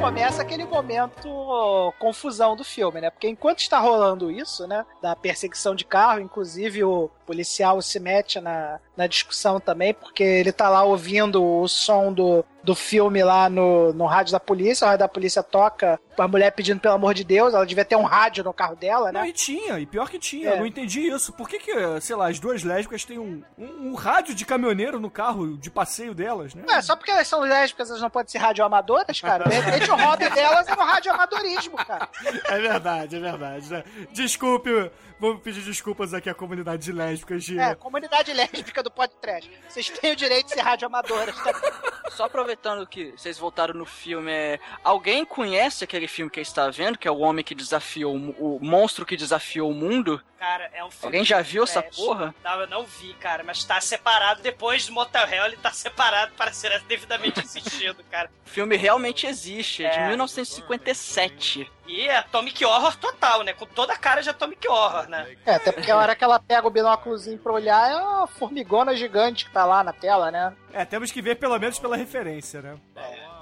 Começa 0.01 0.41
aquele 0.41 0.65
momento 0.65 1.93
confusão 1.99 2.55
do 2.55 2.63
filme, 2.63 3.01
né? 3.01 3.09
Porque 3.09 3.27
enquanto 3.27 3.59
está 3.59 3.79
rolando 3.79 4.31
isso, 4.31 4.65
né? 4.67 4.85
Da 5.01 5.15
perseguição 5.15 5.75
de 5.75 5.83
carro, 5.85 6.19
inclusive 6.19 6.83
o 6.83 7.09
policial 7.29 7.79
se 7.79 7.99
mete 7.99 8.39
na, 8.41 8.79
na 8.97 9.05
discussão 9.05 9.59
também, 9.59 9.93
porque 9.93 10.23
ele 10.23 10.51
tá 10.51 10.67
lá 10.67 10.83
ouvindo 10.83 11.43
o 11.45 11.67
som 11.67 12.11
do, 12.11 12.43
do 12.63 12.73
filme 12.73 13.23
lá 13.23 13.47
no, 13.47 13.93
no 13.93 14.07
rádio 14.07 14.31
da 14.31 14.39
polícia, 14.39 14.83
o 14.83 14.87
rádio 14.87 14.99
da 15.05 15.07
polícia 15.07 15.43
toca 15.43 15.99
a 16.17 16.27
mulher 16.27 16.51
pedindo 16.51 16.79
pelo 16.81 16.95
amor 16.95 17.13
de 17.13 17.23
Deus, 17.23 17.53
ela 17.53 17.65
devia 17.67 17.85
ter 17.85 17.95
um 17.95 18.03
rádio 18.03 18.43
no 18.43 18.51
carro 18.51 18.75
dela, 18.75 19.11
Não, 19.11 19.21
né? 19.21 19.29
e 19.29 19.31
tinha, 19.31 19.79
e 19.79 19.85
pior 19.85 20.09
que 20.09 20.17
tinha, 20.17 20.49
É. 20.49 20.53
eu 20.53 20.57
não 20.57 20.65
entendi 20.65 21.01
isso. 21.07 21.31
Por 21.33 21.47
que 21.47 21.59
que, 21.59 21.71
sei 22.01 22.15
lá, 22.15 22.29
as 22.29 22.39
duas 22.39 22.63
lésbicas 22.63 23.05
têm 23.05 23.19
um, 23.19 23.43
um, 23.57 23.89
um 23.91 23.93
rádio 23.93 24.33
de 24.33 24.43
caminhoneiro 24.43 24.99
no 24.99 25.09
carro 25.11 25.55
de 25.55 25.69
passeio 25.69 26.15
delas, 26.15 26.55
né? 26.55 26.63
Não 26.67 26.73
é 26.75 26.81
só 26.81 26.95
porque 26.95 27.11
elas 27.11 27.27
são 27.27 27.41
lésbicas, 27.41 27.89
elas 27.89 28.01
não 28.01 28.09
podem 28.09 28.29
ser 28.31 28.39
radioamadoras, 28.39 29.21
cara. 29.21 29.47
De 29.47 29.55
repente 29.55 29.91
o 29.91 29.95
hobby 29.95 30.27
delas 30.31 30.67
é 30.67 30.75
no 30.75 30.81
radioamadorismo, 30.83 31.77
cara. 31.77 32.09
É 32.49 32.59
verdade, 32.59 33.15
é 33.15 33.19
verdade, 33.19 33.71
né? 33.71 33.83
Desculpe, 34.11 34.91
vamos 35.19 35.41
pedir 35.41 35.61
desculpas 35.61 36.13
aqui 36.13 36.29
à 36.29 36.33
comunidade 36.33 36.83
de 36.83 36.91
lésbicas 36.91 37.43
de... 37.43 37.59
É, 37.59 37.75
comunidade 37.75 38.31
lésbica 38.33 38.81
do 38.81 38.89
podcast. 38.89 39.51
Vocês 39.67 39.89
têm 39.89 40.13
o 40.13 40.15
direito 40.15 40.47
de 40.47 40.53
ser 40.53 40.61
radioamadoras, 40.61 41.35
tá? 41.43 42.09
Só 42.09 42.25
aproveitando 42.25 42.87
que 42.87 43.11
vocês 43.11 43.37
voltaram 43.37 43.73
no 43.73 43.85
filme, 43.85 44.31
é, 44.31 44.59
alguém 44.83 45.25
conhece 45.25 45.83
aquele 45.83 46.07
filme 46.07 46.31
que 46.31 46.39
está 46.39 46.69
vendo, 46.69 46.97
que 46.97 47.07
é 47.07 47.11
o 47.11 47.19
homem 47.19 47.43
que 47.43 47.53
desafiou 47.53 48.15
o 48.15 48.59
monstro 48.61 49.05
que 49.05 49.17
desafiou 49.17 49.69
o 49.69 49.73
mundo? 49.73 50.21
Cara, 50.39 50.69
é 50.73 50.81
um 50.85 50.89
filme. 50.89 51.05
Alguém 51.07 51.25
já 51.25 51.41
viu 51.41 51.63
essa 51.65 51.81
trash. 51.81 51.97
porra? 51.97 52.33
Não, 52.41 52.61
eu 52.61 52.67
não 52.67 52.85
vi, 52.85 53.13
cara, 53.15 53.43
mas 53.43 53.61
tá 53.65 53.81
separado. 53.81 54.41
Depois 54.41 54.85
do 54.87 54.93
Motel 54.93 55.27
ele 55.45 55.57
tá 55.57 55.71
separado 55.71 56.31
para 56.37 56.53
ser 56.53 56.79
devidamente 56.87 57.41
assistido, 57.41 58.01
cara. 58.09 58.31
O 58.45 58.49
filme 58.49 58.77
realmente 58.77 59.27
existe, 59.27 59.83
é 59.83 59.89
de 59.89 59.99
É. 59.99 60.07
1957. 60.07 61.69
E 61.87 62.07
é 62.07 62.17
Atomic 62.17 62.63
Horror 62.63 62.95
total, 62.97 63.43
né? 63.43 63.51
Com 63.53 63.65
toda 63.65 63.93
a 63.93 63.97
cara 63.97 64.21
de 64.21 64.29
Atomic 64.29 64.65
Horror, 64.67 65.09
né? 65.09 65.35
É, 65.45 65.55
até 65.55 65.71
porque 65.71 65.91
a 65.91 65.97
hora 65.97 66.15
que 66.15 66.23
ela 66.23 66.39
pega 66.39 66.65
o 66.67 66.71
binóculozinho 66.71 67.37
pra 67.37 67.51
olhar 67.51 67.89
é 67.91 67.95
uma 67.95 68.27
formigona 68.27 68.95
gigante 68.95 69.43
que 69.45 69.51
tá 69.51 69.65
lá 69.65 69.83
na 69.83 69.91
tela, 69.91 70.31
né? 70.31 70.53
É, 70.71 70.85
temos 70.85 71.11
que 71.11 71.21
ver 71.21 71.35
pelo 71.35 71.57
menos 71.59 71.79
pela 71.79 71.97
referência, 71.97 72.61
né? 72.61 72.77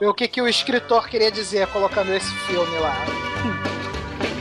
E 0.01 0.05
o 0.05 0.13
que, 0.13 0.27
que 0.27 0.41
o 0.41 0.47
escritor 0.47 1.07
queria 1.09 1.31
dizer 1.31 1.67
colocando 1.67 2.11
esse 2.13 2.33
filme 2.47 2.77
lá. 2.79 2.93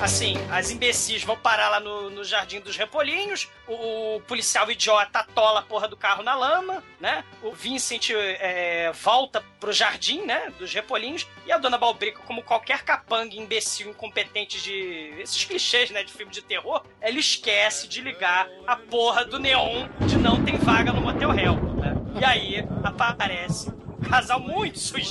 Assim, 0.00 0.34
as 0.50 0.70
imbecis 0.70 1.22
vão 1.22 1.36
parar 1.36 1.68
lá 1.68 1.78
no, 1.78 2.08
no 2.08 2.24
Jardim 2.24 2.58
dos 2.58 2.74
Repolinhos, 2.74 3.50
o, 3.68 4.16
o 4.16 4.20
policial 4.22 4.70
idiota 4.70 5.18
atola 5.18 5.60
a 5.60 5.62
porra 5.62 5.86
do 5.86 5.96
carro 5.96 6.22
na 6.22 6.34
lama, 6.34 6.82
né? 6.98 7.22
O 7.42 7.52
Vincent 7.52 8.08
é, 8.14 8.90
volta 8.92 9.44
pro 9.60 9.74
jardim, 9.74 10.22
né? 10.22 10.50
Dos 10.58 10.72
Repolinhos, 10.72 11.28
e 11.44 11.52
a 11.52 11.58
Dona 11.58 11.76
Balbrica, 11.76 12.22
como 12.26 12.42
qualquer 12.42 12.82
capanga 12.82 13.36
imbecil, 13.36 13.90
incompetente 13.90 14.62
de... 14.62 15.12
esses 15.18 15.44
clichês, 15.44 15.90
né? 15.90 16.02
De 16.02 16.12
filme 16.12 16.32
de 16.32 16.40
terror, 16.40 16.82
ela 16.98 17.18
esquece 17.18 17.86
de 17.86 18.00
ligar 18.00 18.48
a 18.66 18.76
porra 18.76 19.26
do 19.26 19.38
neon 19.38 19.86
de 20.06 20.16
não 20.16 20.42
tem 20.42 20.56
vaga 20.56 20.92
no 20.92 21.02
motel 21.02 21.30
réu, 21.30 21.56
né? 21.74 21.94
E 22.18 22.24
aí 22.24 22.64
aparece 22.82 23.79
casal 24.10 24.40
muito 24.40 24.78
sui 24.78 25.02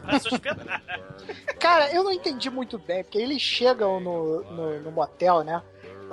pra 0.00 0.18
se 0.20 0.28
hospedar. 0.28 0.82
Cara, 1.58 1.92
eu 1.92 2.04
não 2.04 2.12
entendi 2.12 2.50
muito 2.50 2.78
bem, 2.78 3.02
porque 3.02 3.18
eles 3.18 3.40
chegam 3.40 3.98
no, 3.98 4.42
no, 4.42 4.80
no 4.80 4.90
motel, 4.92 5.42
né? 5.42 5.62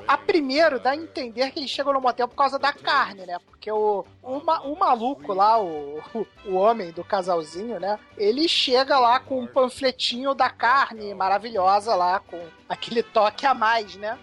A 0.07 0.17
primeiro 0.17 0.79
dá 0.79 0.91
a 0.91 0.95
entender 0.95 1.51
que 1.51 1.59
eles 1.59 1.69
chegam 1.69 1.93
no 1.93 2.01
motel 2.01 2.27
por 2.27 2.35
causa 2.35 2.57
da 2.57 2.73
carne, 2.73 3.25
né? 3.25 3.37
Porque 3.45 3.71
o, 3.71 4.03
o, 4.21 4.37
o 4.37 4.79
maluco 4.79 5.33
lá, 5.33 5.61
o, 5.61 6.01
o 6.45 6.55
homem 6.55 6.91
do 6.91 7.03
casalzinho, 7.03 7.79
né? 7.79 7.99
Ele 8.17 8.47
chega 8.47 8.99
lá 8.99 9.19
com 9.19 9.41
um 9.41 9.47
panfletinho 9.47 10.33
da 10.33 10.49
carne 10.49 11.13
maravilhosa 11.13 11.95
lá, 11.95 12.19
com 12.19 12.39
aquele 12.67 13.03
toque 13.03 13.45
a 13.45 13.53
mais, 13.53 13.95
né? 13.95 14.17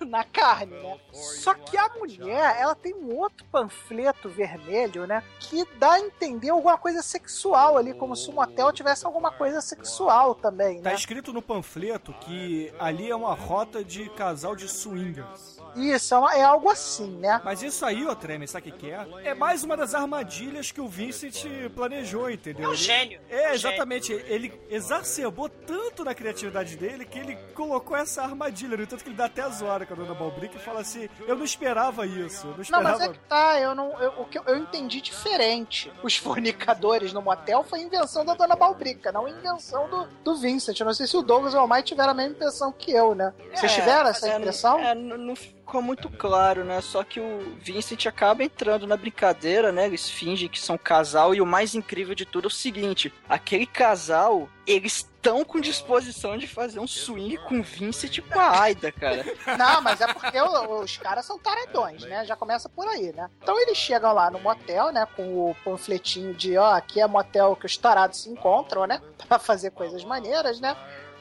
Na 0.06 0.24
carne, 0.24 0.72
né? 0.76 0.98
Só 1.12 1.54
que 1.54 1.76
a 1.76 1.88
mulher, 1.90 2.56
ela 2.60 2.74
tem 2.74 2.94
um 2.94 3.14
outro 3.16 3.44
panfleto 3.46 4.28
vermelho, 4.28 5.06
né? 5.06 5.22
Que 5.40 5.64
dá 5.78 5.92
a 5.92 6.00
entender 6.00 6.50
alguma 6.50 6.76
coisa 6.78 7.02
sexual 7.02 7.76
ali, 7.76 7.94
como 7.94 8.14
se 8.16 8.28
o 8.28 8.32
motel 8.32 8.72
tivesse 8.72 9.06
alguma 9.06 9.30
coisa 9.30 9.60
sexual 9.60 10.34
também, 10.34 10.80
Tá 10.82 10.90
né? 10.90 10.94
escrito 10.96 11.32
no 11.32 11.42
panfleto 11.42 12.12
que 12.20 12.72
ali 12.78 13.10
é 13.10 13.16
uma 13.16 13.34
rota 13.34 13.84
de 13.84 14.08
casal 14.10 14.54
de 14.54 14.68
swingers. 14.68 15.55
Isso, 15.76 16.14
é, 16.14 16.18
uma- 16.18 16.34
é 16.36 16.42
algo 16.42 16.70
assim, 16.70 17.08
né? 17.18 17.40
Mas 17.44 17.62
isso 17.62 17.84
aí, 17.84 18.06
ô 18.06 18.14
Tremer, 18.16 18.48
sabe 18.48 18.68
o 18.68 18.72
que 18.72 18.78
que 18.78 18.90
é? 18.90 19.06
É 19.24 19.34
mais 19.34 19.62
uma 19.64 19.76
das 19.76 19.94
armadilhas 19.94 20.72
que 20.72 20.80
o 20.80 20.88
Vincent 20.88 21.44
planejou, 21.74 22.30
entendeu? 22.30 22.70
É 22.70 22.72
um 22.72 22.74
gênio. 22.74 23.20
É, 23.28 23.54
exatamente. 23.54 24.12
Ele 24.12 24.52
exacerbou 24.70 25.48
tanto 25.48 26.04
na 26.04 26.14
criatividade 26.14 26.76
dele 26.76 27.04
que 27.04 27.18
ele 27.18 27.36
colocou 27.54 27.96
essa 27.96 28.22
armadilha. 28.22 28.76
No 28.76 28.82
entanto 28.82 29.02
que 29.02 29.08
ele 29.10 29.16
dá 29.16 29.26
até 29.26 29.42
as 29.42 29.62
horas 29.62 29.86
com 29.86 29.94
a 29.94 29.96
Dona 29.96 30.14
Balbrick 30.14 30.56
e 30.56 30.60
fala 30.60 30.80
assim, 30.80 31.08
eu 31.26 31.36
não 31.36 31.44
esperava 31.44 32.06
isso. 32.06 32.46
Eu 32.46 32.50
não 32.50 32.56
Não, 32.56 32.62
esperava... 32.62 32.88
mas 32.98 33.00
é 33.00 33.08
que 33.12 33.18
tá, 33.20 33.60
eu 33.60 33.74
não. 33.74 34.00
Eu, 34.00 34.20
o 34.22 34.24
que 34.24 34.38
eu, 34.38 34.42
eu 34.46 34.56
entendi 34.58 35.00
diferente. 35.00 35.92
Os 36.02 36.16
fornicadores 36.16 37.12
no 37.12 37.20
motel 37.22 37.62
foi 37.64 37.80
invenção 37.80 38.24
da 38.24 38.34
dona 38.34 38.56
Balbrica, 38.56 39.12
não 39.12 39.28
invenção 39.28 39.88
do, 39.88 40.06
do 40.24 40.36
Vincent. 40.36 40.78
Eu 40.78 40.86
não 40.86 40.94
sei 40.94 41.06
se 41.06 41.16
o 41.16 41.22
Douglas 41.22 41.54
ou 41.54 41.64
o 41.64 41.68
Mike 41.68 41.84
tiveram 41.88 42.10
a 42.10 42.14
mesma 42.14 42.32
impressão 42.32 42.72
que 42.72 42.90
eu, 42.92 43.14
né? 43.14 43.32
Vocês 43.54 43.72
tiveram 43.72 44.08
essa 44.10 44.28
é, 44.28 44.36
impressão? 44.38 44.78
É, 44.78 44.94
n- 44.94 45.16
não 45.16 45.34
ficou 45.66 45.82
muito 45.82 46.08
claro, 46.08 46.64
né? 46.64 46.80
Só 46.80 47.02
que 47.02 47.18
o 47.18 47.56
Vincent 47.58 48.06
acaba 48.06 48.44
entrando 48.44 48.86
na 48.86 48.96
brincadeira, 48.96 49.72
né? 49.72 49.86
Eles 49.86 50.08
fingem 50.08 50.48
que 50.48 50.60
são 50.60 50.78
casal 50.78 51.34
e 51.34 51.40
o 51.40 51.46
mais 51.46 51.74
incrível 51.74 52.14
de 52.14 52.24
tudo 52.24 52.44
é 52.44 52.46
o 52.46 52.50
seguinte: 52.50 53.12
aquele 53.28 53.66
casal, 53.66 54.48
eles 54.64 54.98
estão 54.98 55.44
com 55.44 55.60
disposição 55.60 56.38
de 56.38 56.46
fazer 56.46 56.78
um 56.78 56.86
swing 56.86 57.36
com 57.38 57.58
o 57.58 57.62
Vincent 57.64 58.16
e 58.16 58.22
com 58.22 58.38
a 58.38 58.60
Aida, 58.60 58.92
cara. 58.92 59.24
Não, 59.58 59.82
mas 59.82 60.00
é 60.00 60.06
porque 60.06 60.40
os 60.40 60.96
caras 60.98 61.26
são 61.26 61.36
taradões, 61.36 62.04
né? 62.04 62.24
Já 62.24 62.36
começa 62.36 62.68
por 62.68 62.86
aí, 62.86 63.12
né? 63.12 63.28
Então 63.42 63.60
eles 63.60 63.76
chegam 63.76 64.12
lá 64.12 64.30
no 64.30 64.38
motel, 64.38 64.92
né? 64.92 65.04
Com 65.16 65.50
o 65.50 65.56
panfletinho 65.64 66.32
de, 66.32 66.56
ó, 66.56 66.74
aqui 66.74 67.00
é 67.00 67.06
motel 67.08 67.56
que 67.56 67.66
os 67.66 67.76
tarados 67.76 68.22
se 68.22 68.30
encontram, 68.30 68.86
né? 68.86 69.02
Pra 69.26 69.40
fazer 69.40 69.72
coisas 69.72 70.04
maneiras, 70.04 70.60
né? 70.60 70.76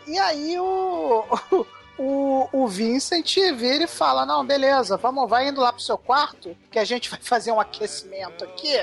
E 0.05 0.19
aí 0.19 0.59
o. 0.59 1.25
O, 1.97 2.49
o 2.51 2.67
Vincent 2.67 3.35
vira 3.55 3.85
e 3.85 3.87
fala: 3.87 4.25
Não, 4.25 4.45
beleza, 4.45 4.97
vamos, 4.97 5.29
vai 5.29 5.47
indo 5.47 5.61
lá 5.61 5.71
pro 5.71 5.81
seu 5.81 5.97
quarto, 5.97 6.55
que 6.69 6.79
a 6.79 6.85
gente 6.85 7.09
vai 7.09 7.19
fazer 7.21 7.51
um 7.51 7.59
aquecimento 7.59 8.43
aqui 8.43 8.77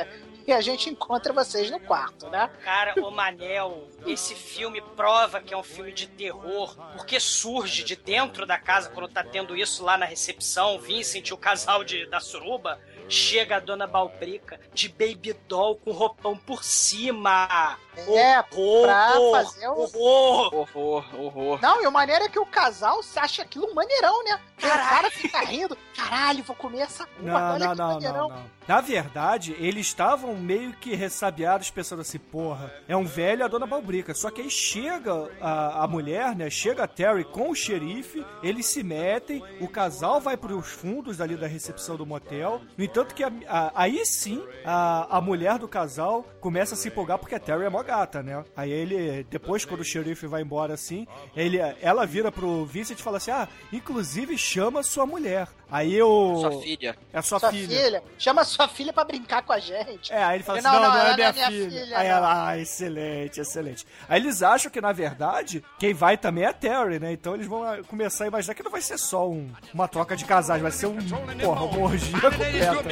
e 0.47 0.53
a 0.53 0.61
gente 0.61 0.91
encontra 0.91 1.33
vocês 1.33 1.71
no 1.71 1.79
quarto, 1.81 2.29
né? 2.29 2.51
Cara, 2.65 2.95
o 3.01 3.11
Manel, 3.11 3.89
esse 4.07 4.35
filme 4.35 4.81
prova 4.97 5.41
que 5.41 5.55
é 5.55 5.57
um 5.57 5.63
filme 5.63 5.93
de 5.93 6.07
terror, 6.09 6.77
porque 6.97 7.21
surge 7.21 7.85
de 7.85 7.97
dentro 7.97 8.45
da 8.45 8.59
casa, 8.59 8.91
quando 8.91 9.09
tá 9.09 9.23
tendo 9.23 9.57
isso 9.57 9.85
lá 9.85 9.97
na 9.97 10.07
recepção, 10.07 10.79
Vincent 10.79 11.31
o 11.31 11.37
casal 11.37 11.85
de, 11.85 12.07
da 12.07 12.21
suruba, 12.21 12.81
chega 13.09 13.57
a 13.57 13.61
dona 13.61 13.87
Balbrica 13.87 14.59
de 14.73 14.89
baby 14.89 15.35
doll 15.47 15.77
com 15.77 15.93
roupão 15.93 16.37
por 16.37 16.65
cima. 16.65 17.79
É, 17.97 18.41
horror, 18.55 18.83
pra 18.83 19.13
fazer 19.33 19.69
o- 19.69 19.73
horror. 19.83 20.55
Horror, 20.55 21.05
horror. 21.21 21.59
Não, 21.61 21.83
e 21.83 21.87
o 21.87 21.93
maneiro 21.93 22.25
é 22.25 22.29
que 22.29 22.39
o 22.39 22.47
casal 22.47 23.01
acha 23.17 23.43
aquilo 23.43 23.67
um 23.71 23.75
maneirão, 23.75 24.25
né? 24.25 24.41
O 24.59 24.61
cara 24.89 25.11
fica 25.11 25.41
rindo, 25.41 25.77
caralho, 25.97 26.43
vou 26.45 26.55
comer 26.57 26.81
essa 26.81 27.07
porra, 27.07 27.23
Não, 27.23 27.53
olha 27.55 27.65
não, 27.67 27.73
que 27.75 27.79
não, 27.79 27.93
maneirão. 27.95 28.29
não, 28.29 28.37
não. 28.37 28.53
Na 28.69 28.81
verdade, 28.81 29.57
eles 29.59 29.87
estavam 29.89 30.37
meio 30.37 30.73
que 30.75 30.95
ressabiados 30.95 31.69
pensando 31.69 32.01
assim, 32.01 32.19
porra, 32.19 32.73
é 32.87 32.97
um 32.97 33.05
velho 33.05 33.41
e 33.41 33.43
a 33.43 33.49
dona 33.49 33.67
Balbrica. 33.67 34.15
Só 34.15 34.31
que 34.31 34.41
aí 34.41 34.49
chega 34.51 35.29
a, 35.41 35.83
a 35.83 35.89
mulher, 35.89 36.37
né? 36.37 36.49
Chega 36.49 36.85
a 36.85 36.87
Terry 36.87 37.25
com 37.25 37.51
o 37.51 37.57
xerife, 37.57 38.25
eles 38.41 38.67
se 38.67 38.85
metem, 38.85 39.43
o 39.61 39.67
casal 39.67 40.21
vai 40.21 40.37
pros 40.37 40.69
fundos 40.71 41.21
ali 41.21 41.35
da 41.37 41.49
recepção 41.49 41.97
do 41.97 42.07
motel. 42.07 42.61
No 42.79 42.85
entanto 42.85 43.17
que 43.17 43.25
a- 43.25 43.33
a- 43.49 43.73
aí 43.75 44.07
sim, 44.07 44.43
a, 44.65 45.19
a 45.19 45.21
mulher 45.21 45.59
do 45.59 45.67
casal 45.67 46.25
começa 46.41 46.75
a 46.75 46.77
se 46.79 46.87
empolgar 46.87 47.19
porque 47.19 47.35
a 47.35 47.41
Terry 47.41 47.65
é 47.65 47.69
mó 47.69 47.82
gata, 47.83 48.23
né? 48.23 48.45
Aí 48.57 48.71
ele, 48.71 49.25
depois 49.31 49.65
quando 49.65 49.81
o 49.81 49.85
xerife 49.85 50.27
vai 50.27 50.43
embora 50.43 50.75
assim, 50.75 51.07
ele, 51.37 51.59
ela 51.81 52.07
vira 52.07 52.31
pro 52.33 52.65
Vincent 52.65 52.99
e 52.99 53.03
fala 53.03 53.17
assim, 53.19 53.31
ah, 53.31 53.49
inclusive 53.73 54.37
chama 54.39 54.83
sua 54.83 55.07
mulher. 55.07 55.49
Aí 55.71 56.01
o... 56.03 56.37
Sua 56.41 56.61
filha. 56.63 56.97
É 57.13 57.19
a 57.19 57.23
sua, 57.23 57.39
Sua 57.41 57.51
filha. 57.51 57.83
filha. 57.85 58.03
chama 58.19 58.45
sua 58.45 58.69
filha 58.69 58.93
pra 58.93 59.05
brincar 59.05 59.43
com 59.43 59.53
a 59.55 59.59
gente. 59.59 60.13
É, 60.13 60.23
aí 60.23 60.37
ele 60.37 60.45
fala 60.45 60.61
Não, 60.61 60.71
assim, 60.71 60.81
não, 60.83 60.89
não, 60.89 60.95
não, 60.99 61.07
é 61.07 61.15
minha, 61.15 61.17
não 61.17 61.25
é 61.25 61.33
minha 61.33 61.47
filha. 61.69 61.81
filha, 61.81 61.99
aí 61.99 62.07
ela, 62.09 62.49
ah, 62.49 62.59
excelente, 62.59 63.41
excelente. 63.41 63.87
Aí 64.09 64.21
eles 64.21 64.43
acham 64.43 64.71
que, 64.71 64.81
na 64.81 64.93
verdade, 64.93 65.65
quem 65.79 65.95
vai 65.95 66.19
também 66.19 66.45
é 66.45 66.49
a 66.49 66.53
Terry, 66.53 66.99
né? 66.99 67.13
Então 67.13 67.35
eles 67.35 67.47
vão 67.47 67.63
ah, 67.65 67.79
começar 67.89 68.25
a 68.25 68.27
imaginar 68.27 68.55
que 68.55 68.63
não 68.63 68.71
vai 68.71 68.83
ser 68.83 68.99
só 68.99 69.29
um- 69.29 69.51
uma 69.73 69.89
troca 69.89 70.15
de 70.15 70.25
casais, 70.27 70.61
vai 70.61 70.71
ser 70.71 70.87
um, 70.87 70.97
porra, 71.41 71.65
uma 71.65 71.87
orgia 71.89 72.21
completa. 72.21 72.83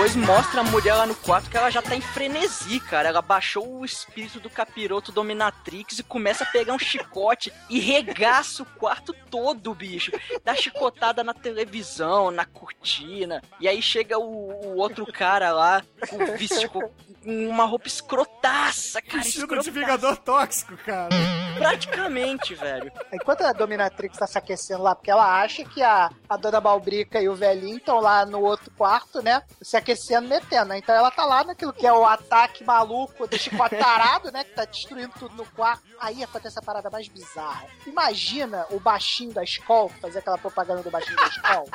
Depois 0.00 0.16
mostra 0.16 0.62
a 0.62 0.64
mulher 0.64 0.94
lá 0.94 1.04
no 1.04 1.14
quarto 1.14 1.50
que 1.50 1.56
ela 1.58 1.68
já 1.68 1.82
tá 1.82 1.94
em 1.94 2.00
frenesi, 2.00 2.80
cara. 2.80 3.10
Ela 3.10 3.20
baixou 3.20 3.80
o 3.80 3.84
espírito 3.84 4.40
do 4.40 4.48
capiroto 4.48 5.12
dominatrix 5.12 5.98
e 5.98 6.02
começa 6.02 6.42
a 6.42 6.46
pegar 6.46 6.72
um 6.72 6.78
chicote 6.78 7.52
e 7.68 7.78
regaça 7.78 8.62
o 8.62 8.66
quarto 8.66 9.12
todo, 9.30 9.74
bicho. 9.74 10.10
Dá 10.42 10.54
chicotada 10.54 11.22
na 11.22 11.34
televisão, 11.34 12.30
na 12.30 12.46
cortina. 12.46 13.42
E 13.60 13.68
aí 13.68 13.82
chega 13.82 14.18
o, 14.18 14.24
o 14.24 14.76
outro 14.78 15.04
cara 15.04 15.52
lá 15.52 15.82
com 16.08 16.16
vestido 16.34 16.70
com 16.70 16.90
uma 17.26 17.66
roupa 17.66 17.86
escrotaça, 17.86 19.02
cara. 19.02 19.18
Vestido 19.18 19.46
de 19.46 19.52
escrotaça. 19.52 19.70
Vingador 19.70 20.16
Tóxico, 20.16 20.78
cara. 20.78 21.10
Praticamente, 21.58 22.54
velho. 22.54 22.92
Enquanto 23.12 23.42
a 23.42 23.52
Dominatrix 23.52 24.18
tá 24.18 24.26
se 24.26 24.38
aquecendo 24.38 24.82
lá, 24.82 24.94
porque 24.94 25.10
ela 25.10 25.40
acha 25.40 25.64
que 25.64 25.82
a, 25.82 26.10
a 26.28 26.36
Dona 26.36 26.60
Balbrica 26.60 27.20
e 27.20 27.28
o 27.28 27.34
velhinho 27.34 27.78
estão 27.78 28.00
lá 28.00 28.24
no 28.24 28.40
outro 28.40 28.70
quarto, 28.72 29.22
né? 29.22 29.42
Se 29.62 29.76
aquecendo, 29.76 30.28
metendo. 30.28 30.66
né? 30.66 30.78
Então 30.78 30.94
ela 30.94 31.10
tá 31.10 31.24
lá 31.24 31.44
naquilo 31.44 31.72
que 31.72 31.86
é 31.86 31.92
o 31.92 32.04
ataque 32.04 32.64
maluco 32.64 33.26
do 33.26 33.38
chicote 33.38 33.76
tarado, 33.76 34.30
né? 34.32 34.44
Que 34.44 34.50
tá 34.52 34.64
destruindo 34.64 35.12
tudo 35.18 35.34
no 35.36 35.44
quarto. 35.46 35.84
Aí 36.00 36.22
acontece 36.22 36.58
a 36.58 36.62
parada 36.62 36.88
mais 36.90 37.08
bizarra. 37.08 37.66
Imagina 37.86 38.66
o 38.70 38.80
baixinho 38.80 39.32
da 39.32 39.42
escola, 39.42 39.90
fazer 40.00 40.20
aquela 40.20 40.38
propaganda 40.38 40.82
do 40.82 40.90
baixinho 40.90 41.16
da 41.16 41.26
escola. 41.26 41.66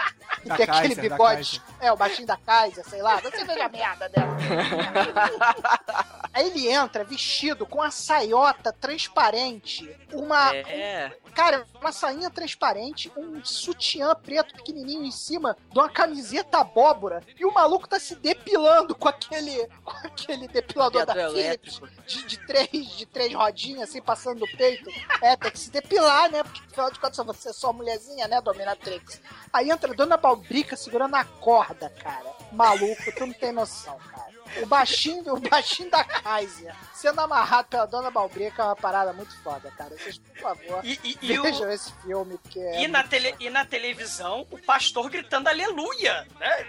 E 0.44 0.50
Da 0.50 0.56
ter 0.58 0.64
aquele 0.64 0.96
Kaiser, 0.96 0.96
da 0.96 1.02
bigode. 1.16 1.62
É, 1.80 1.92
o 1.92 1.98
baixinho 1.98 2.28
da 2.28 2.38
Kaiser, 2.38 2.88
sei 2.88 3.02
lá. 3.02 3.18
Você 3.18 3.44
veja 3.44 3.66
a 3.66 3.70
merda 3.70 4.10
dela. 4.10 4.36
Aí 6.34 6.48
ele 6.48 6.68
entra 6.68 7.04
vestido 7.04 7.66
com 7.66 7.82
a 7.82 7.90
saiota 7.90 8.74
transparente, 8.74 9.65
uma. 10.14 10.56
É. 10.56 11.12
Cara, 11.34 11.66
uma 11.80 11.92
sainha 11.92 12.30
transparente, 12.30 13.12
um 13.18 13.44
sutiã 13.44 14.16
preto 14.16 14.54
pequenininho 14.56 15.04
em 15.04 15.12
cima 15.12 15.58
de 15.72 15.78
uma 15.78 15.90
camiseta 15.90 16.60
abóbora 16.60 17.22
e 17.38 17.46
o 17.46 17.54
maluco 17.54 17.88
tá 17.88 18.00
se 18.00 18.16
depilando 18.16 18.96
com 18.96 19.10
aquele 19.10 19.68
com 19.84 19.98
aquele 20.08 20.48
depilador 20.48 21.06
da 21.06 21.14
Philips 21.14 21.82
de, 22.08 22.26
de 22.26 22.38
três 22.46 22.90
de 22.98 23.06
três 23.06 23.34
rodinhas 23.34 23.90
assim 23.90 24.02
passando 24.02 24.40
no 24.40 24.58
peito. 24.58 24.90
É, 25.22 25.36
tem 25.36 25.52
que 25.52 25.60
se 25.60 25.72
depilar, 25.72 26.32
né? 26.32 26.44
Porque 26.44 26.62
afinal 26.68 26.92
de 26.92 27.00
contas 27.00 27.26
você 27.26 27.50
é 27.50 27.54
só 27.54 27.74
mulherzinha, 27.74 28.28
né, 28.28 28.42
Dominatrix? 28.42 29.22
Aí 29.52 29.70
entra 29.70 29.92
a 29.92 29.96
Dona 29.96 30.18
Balbrica 30.18 30.76
segurando 30.76 31.16
a 31.16 31.26
corda, 31.26 31.90
cara. 31.90 32.34
Maluco, 32.52 33.12
tu 33.16 33.26
não 33.26 33.34
tem 33.34 33.52
noção, 33.52 33.98
cara. 33.98 34.15
O 34.62 34.66
baixinho, 34.68 35.34
o 35.34 35.40
baixinho 35.40 35.90
da 35.90 36.04
Kaiser 36.04 36.74
sendo 36.94 37.20
amarrado 37.22 37.68
pela 37.68 37.86
Dona 37.86 38.10
Balbrica 38.10 38.62
é 38.62 38.66
uma 38.66 38.76
parada 38.76 39.12
muito 39.14 39.36
foda, 39.44 39.70
cara. 39.72 39.96
Vocês, 39.98 40.18
por 40.18 40.38
favor, 40.38 40.82
E, 40.86 41.00
e- 41.04 41.18
e 41.22 41.40
o- 41.40 41.44
vejam 41.44 41.70
esse 41.72 41.92
filme, 42.02 42.38
porque 42.38 42.60
é 42.60 42.84
e, 42.84 42.88
na 42.88 43.04
tele- 43.04 43.36
e 43.40 43.50
na 43.50 43.66
televisão, 43.66 44.48
o 44.50 44.58
pastor 44.60 45.10
gritando 45.10 45.48
aleluia, 45.50 46.26
né? 46.40 46.66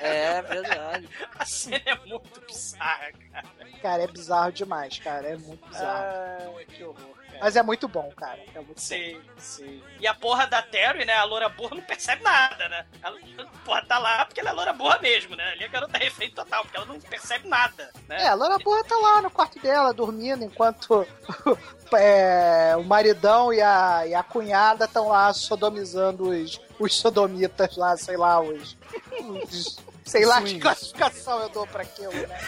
É 0.00 0.42
verdade. 0.42 1.08
A 1.38 1.44
cena 1.46 1.82
é 1.86 1.94
muito 2.06 2.40
bizarra, 2.46 3.10
cara. 3.32 3.46
Cara, 3.80 4.02
é 4.02 4.06
bizarro 4.06 4.52
demais, 4.52 4.98
cara. 4.98 5.28
É 5.28 5.36
muito 5.36 5.66
bizarro. 5.68 6.54
Ai, 6.58 6.64
que 6.66 6.84
horror. 6.84 7.21
Mas 7.42 7.56
é 7.56 7.62
muito 7.62 7.88
bom, 7.88 8.08
cara. 8.16 8.38
É 8.54 8.60
muito 8.60 8.80
Sim, 8.80 9.20
sim. 9.36 9.82
E 9.98 10.06
a 10.06 10.14
porra 10.14 10.46
da 10.46 10.62
Terry, 10.62 11.04
né? 11.04 11.14
A 11.14 11.24
loura 11.24 11.48
burra 11.48 11.74
não 11.74 11.82
percebe 11.82 12.22
nada, 12.22 12.68
né? 12.68 12.86
Ela 13.02 13.18
porra, 13.64 13.82
tá 13.84 13.98
lá 13.98 14.24
porque 14.24 14.40
ela 14.40 14.50
é 14.50 14.52
loura 14.52 14.72
burra 14.72 14.98
mesmo, 15.00 15.34
né? 15.34 15.42
Ali 15.50 15.64
a 15.64 15.68
garota 15.68 15.96
é 15.98 16.04
refém 16.04 16.30
total, 16.30 16.62
porque 16.62 16.76
ela 16.76 16.86
não 16.86 17.00
percebe 17.00 17.48
nada, 17.48 17.90
né? 18.08 18.22
É, 18.24 18.28
a 18.28 18.34
Loura 18.34 18.58
Burra 18.58 18.84
tá 18.84 18.96
lá 18.96 19.20
no 19.22 19.30
quarto 19.30 19.58
dela, 19.58 19.92
dormindo, 19.92 20.44
enquanto 20.44 21.04
é, 21.96 22.74
o 22.76 22.84
maridão 22.84 23.52
e 23.52 23.60
a, 23.60 24.06
e 24.06 24.14
a 24.14 24.22
cunhada 24.22 24.84
estão 24.84 25.08
lá 25.08 25.32
sodomizando 25.32 26.28
os, 26.30 26.60
os 26.78 26.96
sodomitas 26.96 27.76
lá, 27.76 27.96
sei 27.96 28.16
lá, 28.16 28.40
os. 28.40 28.76
os- 29.18 29.78
sei 30.04 30.24
lá 30.26 30.42
que 30.42 30.58
classificação 30.58 31.40
eu 31.42 31.48
dou 31.48 31.66
pra 31.66 31.82
aquilo, 31.82 32.12
né? 32.12 32.38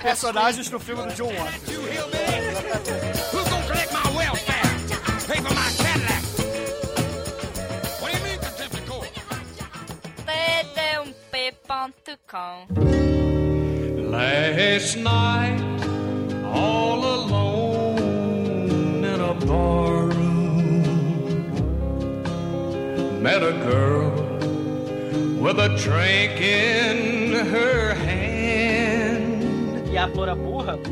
Personagens 0.00 0.70
no 0.70 0.78
filme 0.80 1.02
do 1.06 1.12
John 1.14 1.28
Waters. 1.34 1.62
td1p.com 11.82 12.68
Last 14.10 14.96
night, 14.98 15.60
all 16.44 17.04
alone 17.04 19.04
in 19.04 19.20
a 19.20 19.34
barroom, 19.46 20.82
met 23.22 23.42
a 23.42 23.52
girl 23.70 24.10
with 25.40 25.58
a 25.58 25.76
drink 25.78 26.40
in 26.40 27.32
her 27.46 27.94
hand. 27.94 29.88
E 29.88 29.96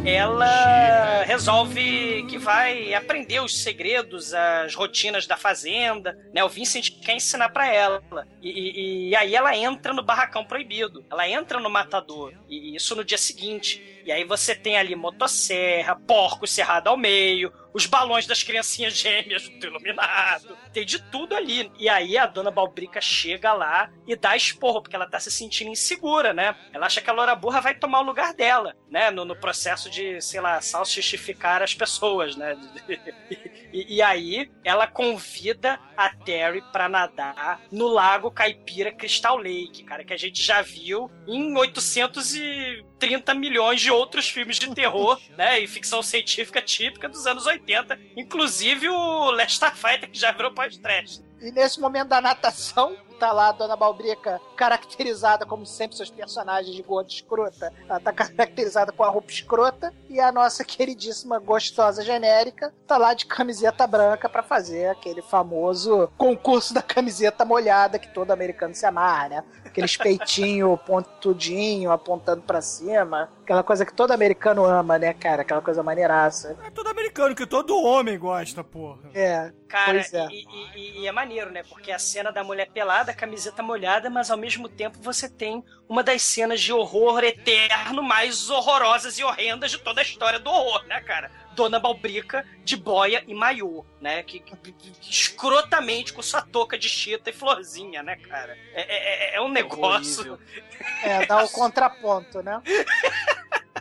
ela 0.05 1.23
resolve 1.25 2.25
que 2.29 2.39
vai 2.39 2.95
aprender 2.95 3.41
os 3.41 3.63
segredos, 3.63 4.33
as 4.35 4.75
rotinas 4.75 5.27
da 5.27 5.37
fazenda, 5.37 6.17
né? 6.33 6.43
O 6.45 6.49
Vincent 6.49 6.91
quer 7.05 7.15
ensinar 7.17 7.49
pra 7.51 7.73
ela. 7.73 8.03
E, 8.43 8.49
e- 8.51 9.09
e 9.11 9.17
aí 9.17 9.35
ela 9.35 9.57
entra 9.57 9.93
no 9.93 10.03
barracão 10.03 10.45
proibido. 10.45 11.05
Ela 11.11 11.29
entra 11.29 11.59
no 11.61 11.71
matador. 11.71 12.33
E 12.49 12.75
isso 12.77 12.95
no 12.95 13.05
dia 13.05 13.19
seguinte. 13.19 14.00
E 14.05 14.13
aí 14.13 14.25
você 14.25 14.55
tem 14.55 14.77
ali 14.77 14.95
motosserra, 14.95 15.97
porco 15.97 16.47
cerrado 16.47 16.89
ao 16.89 16.97
meio, 16.97 17.53
os 17.73 17.87
balões 17.87 18.27
das 18.27 18.43
criancinhas 18.43 18.95
gêmeas 18.97 19.49
do 19.49 19.67
iluminado. 19.67 20.57
Tem 20.73 20.85
de 20.85 21.03
tudo 21.11 21.35
ali. 21.35 21.71
E 21.79 21.89
aí 21.89 22.17
a 22.17 22.27
dona 22.27 22.51
Balbrica 22.51 23.01
chega 23.01 23.53
lá 23.53 23.91
e 24.07 24.17
dá 24.17 24.37
esporro, 24.37 24.83
porque 24.83 24.97
ela 24.97 25.09
tá 25.09 25.21
se 25.21 25.31
sentindo 25.31 25.71
insegura, 25.71 26.33
né? 26.33 26.55
Ela 26.73 26.87
acha 26.87 27.01
que 27.01 27.11
a 27.11 27.13
Loura 27.13 27.35
Burra 27.35 27.61
vai 27.61 27.75
tomar 27.75 28.01
o 28.01 28.05
lugar 28.05 28.35
dela, 28.35 28.75
né? 28.89 29.11
No, 29.11 29.25
no 29.25 29.37
processo 29.37 29.89
de, 29.91 30.21
sei 30.21 30.41
lá, 30.41 30.61
salsichificar 30.61 31.63
as 31.63 31.75
pessoas, 31.75 32.37
né? 32.37 32.57
E, 33.73 33.99
e 33.99 34.03
aí 34.03 34.51
ela 34.65 34.85
convida 34.89 35.79
a 35.97 36.11
Terry 36.11 36.61
pra 36.73 36.89
nadar 36.89 37.61
no 37.71 37.87
lago 37.87 38.29
Caipira 38.29 38.91
Crystal 38.91 39.37
Lake, 39.37 39.85
cara, 39.85 40.05
que 40.05 40.13
a 40.13 40.17
gente 40.17 40.43
já 40.43 40.61
viu 40.61 41.09
em 41.25 41.53
830 43.01 43.35
milhões 43.35 43.81
de 43.81 43.91
outros 43.91 44.29
filmes 44.29 44.59
de 44.59 44.73
terror, 44.75 45.19
né? 45.37 45.61
E 45.61 45.67
ficção 45.67 46.03
científica 46.03 46.61
típica 46.61 47.09
dos 47.09 47.27
anos 47.27 47.47
80, 47.47 47.99
inclusive 48.17 48.89
o 48.89 49.31
Last 49.31 49.55
Starfighter, 49.55 50.11
que 50.11 50.19
já 50.19 50.31
virou 50.33 50.53
pós-trash. 50.53 51.23
E 51.41 51.51
nesse 51.51 51.81
momento 51.81 52.09
da 52.09 52.21
natação, 52.21 52.97
tá 53.19 53.33
lá 53.33 53.49
a 53.49 53.53
Dona 53.53 53.77
Balbrica 53.77 54.41
caracterizada 54.57 55.45
como 55.45 55.67
sempre 55.67 55.97
seus 55.97 56.11
personagens 56.11 56.75
de 56.75 56.83
gordo 56.83 57.11
escrota. 57.11 57.73
Ela 57.89 58.01
tá 58.01 58.13
caracterizada 58.13 58.93
com 58.93 59.03
a 59.05 59.09
roupa 59.09 59.31
escrota 59.31 59.93
e 60.09 60.19
a 60.19 60.33
nossa 60.33 60.65
queridíssima 60.65 61.39
gostosa 61.39 62.03
genérica 62.03 62.73
tá 62.87 62.97
lá 62.97 63.15
de 63.15 63.27
camiseta 63.27 63.87
branca 63.87 64.29
pra 64.29 64.43
fazer 64.43 64.89
aquele 64.89 65.23
famoso 65.23 66.11
concurso 66.17 66.75
da 66.75 66.83
camiseta 66.83 67.45
molhada 67.45 67.99
que 67.99 68.13
todo 68.13 68.31
americano 68.31 68.75
se 68.75 68.87
amarra, 68.87 69.29
né? 69.29 69.45
Aqueles 69.65 69.97
peitinho 69.99 70.77
pontudinho, 70.79 71.91
apontando 71.93 72.43
pra 72.43 72.61
cima. 72.61 73.31
Aquela 73.51 73.65
coisa 73.65 73.85
que 73.85 73.93
todo 73.93 74.13
americano 74.13 74.65
ama, 74.65 74.97
né, 74.97 75.13
cara? 75.13 75.43
Aquela 75.43 75.61
coisa 75.61 75.83
maneiraça. 75.83 76.57
É 76.65 76.71
todo 76.71 76.87
americano, 76.87 77.35
que 77.35 77.45
todo 77.45 77.83
homem 77.83 78.17
gosta, 78.17 78.63
porra. 78.63 79.11
É, 79.13 79.53
Cara, 79.69 79.91
pois 79.95 80.15
é. 80.15 80.25
e, 80.31 80.47
e- 80.77 81.01
e- 81.03 81.07
é 81.09 81.11
maneiro, 81.11 81.51
né? 81.51 81.65
Porque 81.69 81.91
a 81.91 81.99
cena 81.99 82.31
da 82.31 82.45
mulher 82.45 82.71
pelada, 82.71 83.13
camiseta 83.13 83.61
molhada, 83.61 84.09
mas 84.09 84.31
ao 84.31 84.37
mesmo 84.39 84.69
tempo 84.69 84.99
você 85.03 85.29
tem 85.29 85.65
uma 85.89 86.01
das 86.05 86.23
cenas 86.23 86.61
de 86.61 86.73
horror 86.73 87.25
eterno 87.25 88.05
mais 88.05 88.49
horrorosas 88.51 89.19
e 89.19 89.25
horrendas 89.25 89.73
de 89.73 89.79
toda 89.79 90.01
a 90.01 90.05
história 90.05 90.39
do 90.39 90.49
horror, 90.49 90.85
né, 90.87 91.01
cara? 91.01 91.29
Dona 91.57 91.81
Balbrica 91.81 92.47
de 92.63 92.77
boia 92.77 93.25
e 93.27 93.35
maiô, 93.35 93.85
né? 94.01 94.23
Que, 94.23 94.39
que- 94.39 94.57
que- 94.57 94.73
que 94.73 95.11
escrotamente 95.11 96.13
com 96.13 96.23
sua 96.23 96.41
touca 96.41 96.79
de 96.79 96.89
chita 96.89 97.31
e 97.31 97.33
florzinha, 97.33 98.01
né, 98.01 98.15
cara? 98.15 98.57
É, 98.73 99.33
é- 99.33 99.37
é 99.37 99.41
um 99.41 99.49
negócio. 99.51 100.39
É, 101.03 101.27
dá 101.27 101.43
o 101.43 101.49
contraponto, 101.51 102.41
né? 102.45 102.63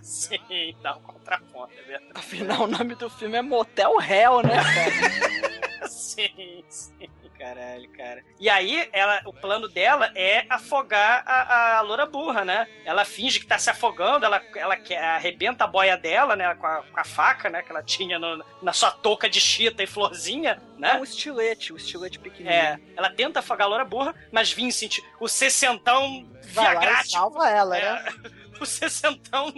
Sim, 0.09 0.75
dá 0.81 0.95
um 0.97 1.01
contraponto, 1.01 1.71
é 1.77 1.83
verdade. 1.83 2.11
Afinal, 2.15 2.63
o 2.63 2.67
nome 2.67 2.95
do 2.95 3.09
filme 3.11 3.37
é 3.37 3.41
Motel 3.43 4.01
Hell, 4.01 4.41
né, 4.41 4.55
cara? 4.63 5.87
sim, 5.87 6.63
sim. 6.67 7.07
Caralho, 7.37 7.89
cara. 7.91 8.21
E 8.37 8.49
aí, 8.49 8.89
ela, 8.91 9.21
o 9.25 9.31
plano 9.31 9.69
dela 9.69 10.11
é 10.13 10.45
afogar 10.49 11.23
a, 11.25 11.77
a 11.77 11.81
loura 11.81 12.05
burra, 12.05 12.43
né? 12.43 12.67
Ela 12.83 13.05
finge 13.05 13.39
que 13.39 13.45
tá 13.47 13.57
se 13.57 13.69
afogando, 13.69 14.25
ela, 14.25 14.41
ela 14.53 14.77
arrebenta 15.15 15.63
a 15.63 15.67
boia 15.67 15.95
dela, 15.95 16.35
né? 16.35 16.53
Com 16.55 16.67
a, 16.67 16.83
com 16.83 16.99
a 16.99 17.03
faca, 17.05 17.49
né? 17.49 17.61
Que 17.61 17.71
ela 17.71 17.81
tinha 17.81 18.19
no- 18.19 18.43
na 18.61 18.73
sua 18.73 18.91
touca 18.91 19.29
de 19.29 19.39
chita 19.39 19.81
e 19.81 19.87
florzinha, 19.87 20.61
né? 20.77 20.95
É 20.95 20.99
um 20.99 21.03
estilete, 21.03 21.71
um 21.71 21.77
estilete 21.77 22.19
pequenininho. 22.19 22.53
É, 22.61 22.77
ela 22.97 23.09
tenta 23.09 23.39
afogar 23.39 23.67
a 23.67 23.69
loura 23.69 23.85
burra, 23.85 24.13
mas 24.33 24.51
Vincent, 24.51 24.97
o 25.17 25.29
sessentão 25.29 26.27
Vai 26.51 26.75
lá 26.75 27.01
e 27.01 27.09
salva 27.09 27.49
ela, 27.49 27.77
é, 27.77 27.81
né? 27.81 28.05
o 28.59 28.65
sessentão, 28.65 29.53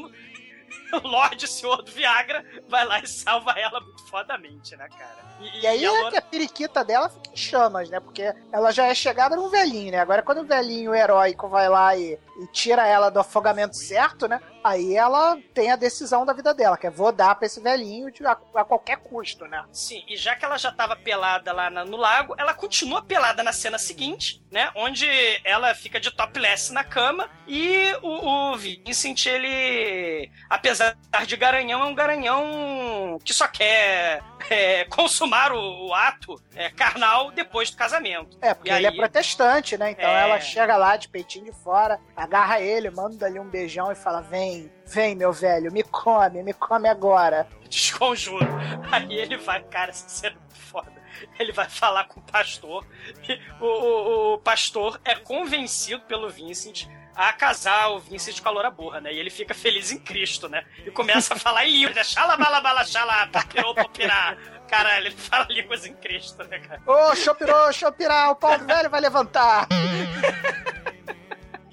Lorde 1.03 1.47
Senhor 1.47 1.81
do 1.81 1.91
Viagra, 1.91 2.45
vai 2.67 2.85
lá 2.85 2.99
e 2.99 3.07
salva 3.07 3.51
ela 3.51 3.81
fodamente, 4.12 4.76
né, 4.76 4.88
cara? 4.89 5.32
E 5.39 5.66
aí 5.66 5.84
a 5.86 6.07
é 6.07 6.09
que 6.12 6.18
a 6.18 6.22
periquita 6.22 6.84
dela 6.86 7.09
fica 7.09 7.32
em 7.32 7.36
chamas, 7.36 7.89
né? 7.89 7.99
Porque 7.99 8.32
ela 8.51 8.72
já 8.72 8.86
é 8.86 8.93
chegada 8.93 9.36
num 9.36 9.49
velhinho, 9.49 9.91
né? 9.91 9.99
Agora 9.99 10.22
quando 10.22 10.41
o 10.41 10.45
velhinho 10.45 10.93
heróico 10.93 11.47
vai 11.49 11.68
lá 11.70 11.95
e, 11.97 12.20
e 12.39 12.47
tira 12.51 12.86
ela 12.86 13.09
do 13.09 13.20
afogamento 13.20 13.76
certo, 13.76 14.28
né? 14.28 14.39
Aí 14.64 14.95
ela 14.95 15.39
tem 15.55 15.72
a 15.72 15.76
decisão 15.76 16.24
da 16.24 16.34
vida 16.34 16.53
dela, 16.53 16.78
que 16.78 16.86
é 16.86 16.91
vou 16.91 17.12
dar 17.12 17.34
pra 17.34 17.47
esse 17.47 17.59
velhinho 17.59 18.12
de- 18.12 18.24
a, 18.24 18.38
a 18.53 18.64
qualquer 18.64 18.97
custo, 18.97 19.45
né? 19.47 19.64
Sim, 19.72 20.03
e 20.07 20.16
já 20.16 20.36
que 20.36 20.45
ela 20.45 20.57
já 20.59 20.72
tava 20.72 20.95
pelada 20.95 21.51
lá 21.51 21.72
na- 21.72 21.86
no 21.86 21.97
lago, 21.97 22.36
ela 22.38 22.53
continua 22.53 23.01
pelada 23.01 23.41
na 23.41 23.51
cena 23.53 23.80
seguinte, 23.80 24.43
né? 24.51 24.70
Onde 24.76 25.07
ela 25.43 25.74
fica 25.74 25.99
de 25.99 26.12
topless 26.12 26.72
na 26.72 26.84
cama 26.84 27.28
e 27.47 27.91
o, 28.03 28.51
o 28.51 28.57
Vincent, 28.57 29.26
ele, 29.26 30.30
apesar 30.47 30.95
de 31.26 31.36
garanhão, 31.38 31.82
é 31.82 31.86
um 31.86 31.95
garanhão 31.95 33.18
que 33.24 33.34
só 33.34 33.47
quer 33.47 34.00
é, 34.49 34.85
consumar 34.85 35.51
o, 35.51 35.87
o 35.87 35.93
ato 35.93 36.35
é, 36.55 36.69
carnal 36.69 37.31
depois 37.31 37.69
do 37.69 37.77
casamento. 37.77 38.37
É, 38.41 38.53
porque 38.53 38.69
E 38.69 38.73
ele 38.73 38.85
é 38.85 38.89
aí- 38.89 38.95
protestante, 38.95 39.77
né? 39.77 39.91
Então 39.91 40.09
É. 40.09 40.21
ela 40.21 40.39
chega 40.39 40.75
lá 40.77 40.95
de 40.97 41.07
peitinho 41.09 41.45
de 41.45 41.51
fora, 41.51 41.99
agarra 42.15 42.59
ele, 42.59 42.89
manda 42.89 43.25
ali 43.25 43.39
um 43.39 43.49
beijão 43.49 43.91
e 43.91 43.95
fala: 43.95 44.21
Vem, 44.21 44.71
vem, 44.85 45.15
meu 45.15 45.31
velho, 45.31 45.71
me 45.71 45.83
come, 45.83 46.43
me 46.43 46.53
come 46.53 46.87
agora. 46.89 47.47
desconjuro. 47.69 48.45
Aí 48.91 49.13
ele 49.13 49.37
vai, 49.37 49.61
cara, 49.63 49.91
é 50.23 50.29
muito 50.29 50.55
foda. 50.55 50.91
Ele 51.39 51.51
vai 51.51 51.69
falar 51.69 52.05
com 52.05 52.19
o 52.19 52.23
pastor. 52.23 52.85
E 53.27 53.39
o, 53.59 53.65
o- 53.65 54.33
o 54.33 54.37
pastor 54.39 54.99
é 55.05 55.15
convencido 55.15 56.01
pelo 56.03 56.29
Vincent 56.29 56.85
a 57.16 57.34
casar 57.34 57.89
o 57.91 57.99
Vincent 57.99 58.41
com 58.41 58.49
a 58.49 58.51
Loura 58.51 58.72
Burra, 58.72 59.01
né? 59.01 59.14
E 59.14 59.20
ele 59.20 59.30
fica 59.30 59.53
feliz 59.53 59.91
em 59.91 59.99
Cristo, 59.99 60.47
né? 60.47 60.64
E 60.86 60.91
começa 60.91 61.34
a 61.34 61.38
falar 61.38 61.66
em 61.66 61.72
línguas, 61.72 61.95
né? 61.95 62.03
Xalabalabala, 62.03 62.86
xalá, 62.86 63.28
papirou, 63.28 63.76
papirá. 63.76 64.38
Caralho, 64.68 65.07
ele 65.07 65.16
fala 65.16 65.45
línguas 65.49 65.86
em 65.86 65.93
Cristo, 65.95 66.43
né, 66.45 66.59
cara? 66.59 66.82
Ô, 66.86 67.16
chopirô, 67.16 67.72
chopirá, 67.74 68.32
o 68.32 68.36
pau 68.36 68.57
velho 68.57 68.89
vai 68.89 69.01
levantar. 69.01 69.68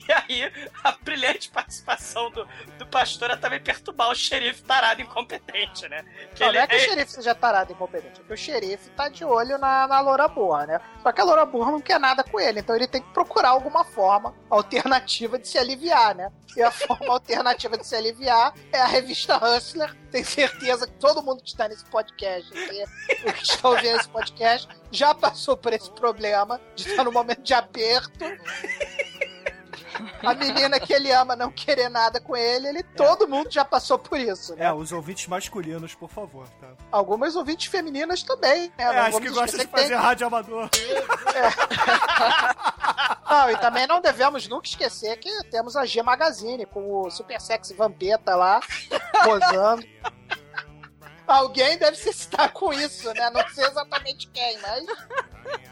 E 0.08 0.12
aí, 0.12 0.70
a 0.82 0.92
brilhante 0.92 1.50
participação 1.50 2.30
do, 2.30 2.48
do 2.78 2.86
pastor 2.86 3.30
é 3.30 3.36
também 3.36 3.60
perturbar 3.60 4.10
o 4.10 4.14
xerife 4.14 4.62
tarado 4.62 5.02
incompetente, 5.02 5.86
né? 5.86 6.02
Que 6.34 6.40
Não, 6.40 6.48
ele 6.48 6.56
não 6.56 6.64
é 6.64 6.66
que 6.66 6.76
o 6.76 6.80
xerife 6.80 7.12
seja 7.12 7.34
tarado 7.34 7.72
incompetente, 7.72 8.20
é 8.22 8.24
que 8.24 8.32
o 8.32 8.36
xerife 8.36 8.88
tá 8.90 9.10
de 9.10 9.22
olho 9.22 9.58
na, 9.58 9.86
na 9.86 10.00
loura 10.00 10.26
burra, 10.26 10.66
né? 10.66 10.80
Só 11.02 11.12
que 11.12 11.20
a 11.20 11.24
loura 11.24 11.44
burra 11.44 11.72
não 11.72 11.80
quer 11.80 12.00
nada 12.00 12.24
com 12.24 12.40
ele, 12.40 12.60
então 12.60 12.74
ele 12.74 12.86
tem 12.86 13.02
que 13.02 13.12
procurar 13.12 13.50
alguma 13.50 13.84
forma 13.84 14.34
alternativa 14.48 15.38
de 15.38 15.46
se 15.46 15.58
aliviar, 15.58 16.14
né? 16.14 16.32
E 16.56 16.62
a 16.62 16.70
forma 16.70 17.08
alternativa 17.12 17.76
de 17.76 17.86
se 17.86 17.94
aliviar 17.94 18.54
é 18.72 18.80
a 18.80 18.86
revista 18.86 19.36
Hustler. 19.36 19.94
Tenho 20.10 20.24
certeza 20.24 20.86
que 20.86 20.94
todo 20.94 21.22
mundo 21.22 21.42
que 21.42 21.50
está 21.50 21.68
nesse 21.68 21.84
podcast, 21.84 22.50
o 22.50 23.32
que 23.32 23.42
está 23.42 23.68
ouvindo 23.68 23.98
esse 23.98 24.08
podcast, 24.08 24.68
já 24.90 25.14
passou 25.14 25.54
por 25.54 25.74
esse 25.74 25.90
problema 25.90 26.58
de 26.74 26.88
estar 26.88 27.04
no 27.04 27.12
momento 27.12 27.42
de 27.42 27.52
aperto. 27.52 28.24
A 30.22 30.34
menina 30.34 30.78
que 30.80 30.92
ele 30.92 31.10
ama 31.12 31.34
não 31.36 31.50
querer 31.50 31.88
nada 31.88 32.20
com 32.20 32.36
ele, 32.36 32.68
ele 32.68 32.82
todo 32.82 33.26
mundo 33.28 33.50
já 33.50 33.64
passou 33.64 33.98
por 33.98 34.18
isso, 34.18 34.54
né? 34.56 34.66
É, 34.66 34.72
os 34.72 34.92
ouvintes 34.92 35.26
masculinos, 35.26 35.94
por 35.94 36.08
favor, 36.10 36.46
tá? 36.60 36.68
Algumas 36.90 37.36
ouvintes 37.36 37.66
femininas 37.66 38.22
também, 38.22 38.72
né? 38.76 38.84
É, 38.84 38.92
Não 38.92 39.02
acho 39.02 39.20
que 39.20 39.28
gosta 39.30 39.56
de 39.56 39.62
esquecer 39.64 39.68
tem- 39.70 39.82
fazer 39.82 39.94
rádio 39.96 40.26
amador. 40.26 40.68
Não, 43.30 43.50
e 43.50 43.56
também 43.58 43.86
não 43.86 44.00
devemos 44.00 44.48
nunca 44.48 44.66
esquecer 44.66 45.16
que 45.18 45.30
temos 45.50 45.76
a 45.76 45.84
G 45.84 46.02
Magazine 46.02 46.64
com 46.66 47.02
o 47.02 47.10
Super 47.10 47.40
Sexy 47.40 47.74
Vampeta 47.74 48.34
lá, 48.34 48.60
posando. 49.22 49.84
Alguém 51.28 51.76
deve 51.76 51.94
se 51.94 52.10
citar 52.10 52.50
com 52.54 52.72
isso, 52.72 53.12
né? 53.12 53.28
Não 53.28 53.46
sei 53.50 53.66
exatamente 53.66 54.26
quem, 54.28 54.58
mas. 54.62 54.86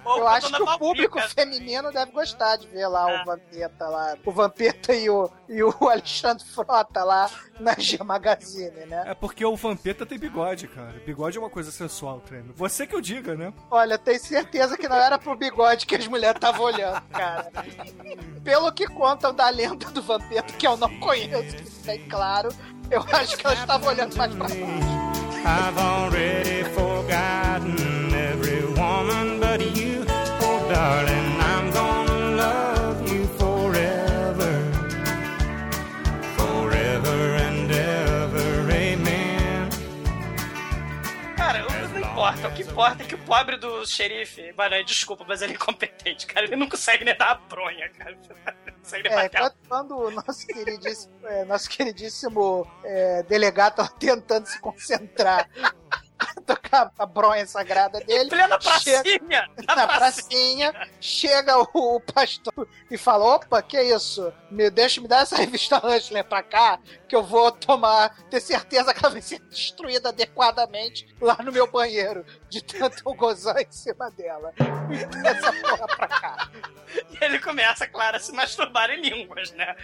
eu 0.04 0.28
acho 0.28 0.52
que 0.52 0.62
o 0.62 0.78
público 0.78 1.18
feminino 1.30 1.90
deve 1.90 2.12
gostar 2.12 2.57
de 2.57 2.66
ver 2.66 2.86
lá 2.86 3.07
o 3.07 3.24
Vampeta 3.24 3.88
lá. 3.88 4.18
O 4.26 4.30
Vampeta 4.30 4.92
e 4.92 5.09
o, 5.09 5.30
e 5.48 5.62
o 5.62 5.74
Alexandre 5.88 6.44
Frota 6.44 7.02
lá 7.02 7.30
na 7.59 7.72
G 7.72 7.96
Magazine, 8.04 8.84
né? 8.84 9.04
É 9.07 9.14
porque 9.14 9.46
o 9.46 9.57
Vampeta 9.57 10.04
tem 10.04 10.18
bigode, 10.18 10.68
cara. 10.68 11.00
Bigode 11.07 11.38
é 11.38 11.40
uma 11.40 11.48
coisa 11.48 11.70
sensual, 11.70 12.20
treino. 12.20 12.52
Você 12.54 12.86
que 12.86 12.94
eu 12.94 13.00
diga, 13.00 13.34
né? 13.34 13.50
Olha, 13.70 13.96
tenho 13.96 14.20
certeza 14.20 14.76
que 14.76 14.86
não 14.86 14.96
era 14.96 15.18
pro 15.18 15.34
bigode 15.34 15.86
que 15.86 15.94
as 15.96 16.07
mulheres 16.07 16.36
estavam 16.36 16.66
olhando, 16.66 17.00
cara. 17.09 17.50
Pelo 18.44 18.70
que 18.72 18.86
contam 18.88 19.32
da 19.32 19.48
lenda 19.48 19.90
do 19.90 20.02
Vampeta, 20.02 20.52
que 20.52 20.66
eu 20.66 20.76
não 20.76 21.00
conheço, 21.00 21.57
que 21.57 21.62
isso 21.62 21.80
bem 21.82 22.07
claro, 22.11 22.50
eu 22.90 23.00
acho 23.11 23.38
que 23.38 23.46
elas 23.46 23.59
estavam 23.59 23.88
olhando 23.88 24.14
mais 24.18 24.34
pra 24.34 24.46
baixo. 24.48 25.26
I've 25.49 25.78
already 25.78 26.64
forgotten 26.74 28.12
every 28.12 28.64
woman 28.74 29.38
but 29.38 29.61
you. 29.76 30.05
Oh, 30.42 30.59
darling, 30.68 31.40
I'm 31.40 31.70
gonna 31.70 32.36
love 32.36 33.12
you 33.12 33.26
forever. 33.38 34.53
Forever 36.36 37.36
and 37.47 37.70
ever, 37.70 38.70
amen. 38.72 39.70
Cara, 41.36 41.64
não 41.92 42.01
importa. 42.01 42.49
O 42.49 42.53
que 42.53 42.62
importa 42.62 43.03
é 43.05 43.07
que 43.07 43.14
o 43.14 43.18
pobre 43.18 43.57
do 43.57 43.86
xerife. 43.86 44.53
Mano, 44.57 44.82
desculpa, 44.84 45.24
mas 45.28 45.42
ele 45.42 45.53
é 45.53 45.55
incompetente, 45.55 46.26
cara. 46.26 46.47
Ele 46.47 46.57
não 46.57 46.68
consegue 46.68 47.05
nem 47.05 47.16
dar 47.16 47.30
a 47.30 47.34
bronha, 47.36 47.88
cara. 47.90 48.18
É, 48.95 49.28
quando, 49.28 49.55
quando 49.68 49.97
o 49.99 50.11
nosso 50.11 50.47
queridíssimo, 50.47 51.12
é, 51.26 51.45
nosso 51.45 51.68
queridíssimo 51.68 52.66
é, 52.84 53.22
delegado 53.24 53.76
tava 53.76 53.89
tentando 53.91 54.47
se 54.47 54.59
concentrar 54.61 55.49
tocar 56.47 56.93
a 56.99 57.07
bronha 57.07 57.47
sagrada 57.47 58.01
dele. 58.01 58.30
Plena 58.30 58.59
chega- 58.61 59.03
pracinha! 59.03 59.51
Na 59.66 59.87
pracinha, 59.87 60.89
chega 61.01 61.59
o, 61.59 61.97
o 61.97 62.01
pastor 62.01 62.68
e 62.91 62.97
fala: 62.97 63.34
opa, 63.34 63.61
que 63.62 63.80
isso? 63.80 64.32
Me 64.51 64.70
deixa 64.70 65.01
me 65.01 65.09
dar 65.09 65.22
essa 65.22 65.37
revista 65.37 65.84
Hustler 65.84 66.24
pra 66.24 66.43
cá, 66.43 66.78
que 67.09 67.14
eu 67.14 67.22
vou 67.22 67.51
tomar, 67.53 68.16
ter 68.30 68.41
certeza 68.41 68.95
que 68.95 69.05
ela 69.05 69.12
vai 69.12 69.22
ser 69.22 69.41
destruída 69.41 70.09
adequadamente 70.09 71.07
lá 71.20 71.37
no 71.43 71.53
meu 71.53 71.70
banheiro, 71.70 72.24
de 72.49 72.62
tanto 72.62 73.03
eu 73.05 73.14
gozar 73.14 73.61
em 73.61 73.70
cima 73.70 74.11
dela. 74.11 74.53
Me 74.89 75.05
dá 75.22 75.30
essa 75.30 75.53
porra 75.53 75.87
pra 75.87 76.09
cá. 76.09 76.51
E 77.11 77.24
ele 77.24 77.39
começa, 77.39 77.87
claro, 77.87 78.16
a 78.16 78.20
se 78.20 78.32
masturbar 78.32 78.91
em 78.91 79.01
línguas, 79.01 79.53
né? 79.53 79.74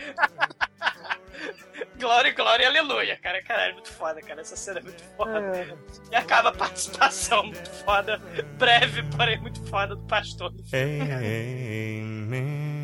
glória, 1.98 2.32
glória 2.34 2.64
e 2.64 2.66
aleluia, 2.66 3.16
cara. 3.16 3.42
Caralho, 3.42 3.70
é 3.70 3.74
muito 3.74 3.92
foda, 3.92 4.20
cara. 4.20 4.40
Essa 4.40 4.57
cena 4.57 4.80
é 4.80 4.82
muito 4.82 5.03
foda. 5.16 5.40
É. 5.57 5.74
E 6.11 6.16
acaba 6.16 6.50
a 6.50 6.53
participação 6.53 7.44
muito 7.44 7.70
foda, 7.84 8.18
breve, 8.59 9.03
porém 9.16 9.38
muito 9.38 9.64
foda 9.68 9.96
do 9.96 10.03
pastor 10.07 10.50
do 10.50 10.62
filme. 10.64 11.03
Amen. 11.12 12.82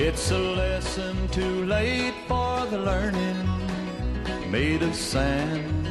It's 0.00 0.30
a 0.30 0.38
lesson 0.38 1.26
too 1.32 1.66
late 1.66 2.14
for 2.28 2.64
the 2.66 2.78
learning. 2.78 3.57
Made 4.50 4.82
of 4.82 4.94
sand, 4.94 5.88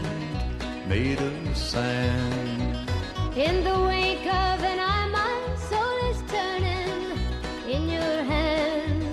made 0.88 1.20
of 1.20 1.58
sand. 1.58 2.90
In 3.36 3.64
the 3.64 3.80
wake 3.88 4.26
of 4.26 4.64
an 4.64 4.80
eye, 4.80 5.08
my 5.12 5.56
soul 5.70 5.98
is 6.12 6.20
turning. 6.32 7.20
In 7.68 7.90
your 7.90 8.24
hand, 8.24 9.04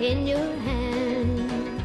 in 0.00 0.26
your 0.26 0.52
hand. 0.68 1.82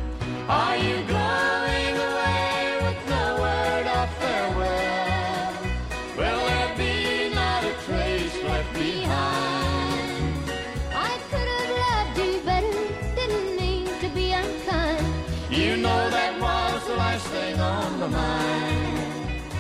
Are 0.49 0.78
you 0.78 0.97
going 1.07 1.95
away 2.09 2.78
with 2.82 3.09
no 3.09 3.26
word 3.41 3.88
of 3.88 4.09
farewell? 4.18 4.70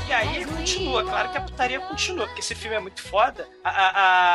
E 0.07 0.13
aí 0.13 0.45
continua, 0.45 1.03
claro 1.03 1.31
que 1.31 1.37
a 1.37 1.41
putaria 1.41 1.79
continua, 1.79 2.25
porque 2.27 2.41
esse 2.41 2.53
filme 2.53 2.75
é 2.75 2.79
muito 2.79 3.01
foda. 3.01 3.47
A- 3.63 3.69
a- 3.69 3.91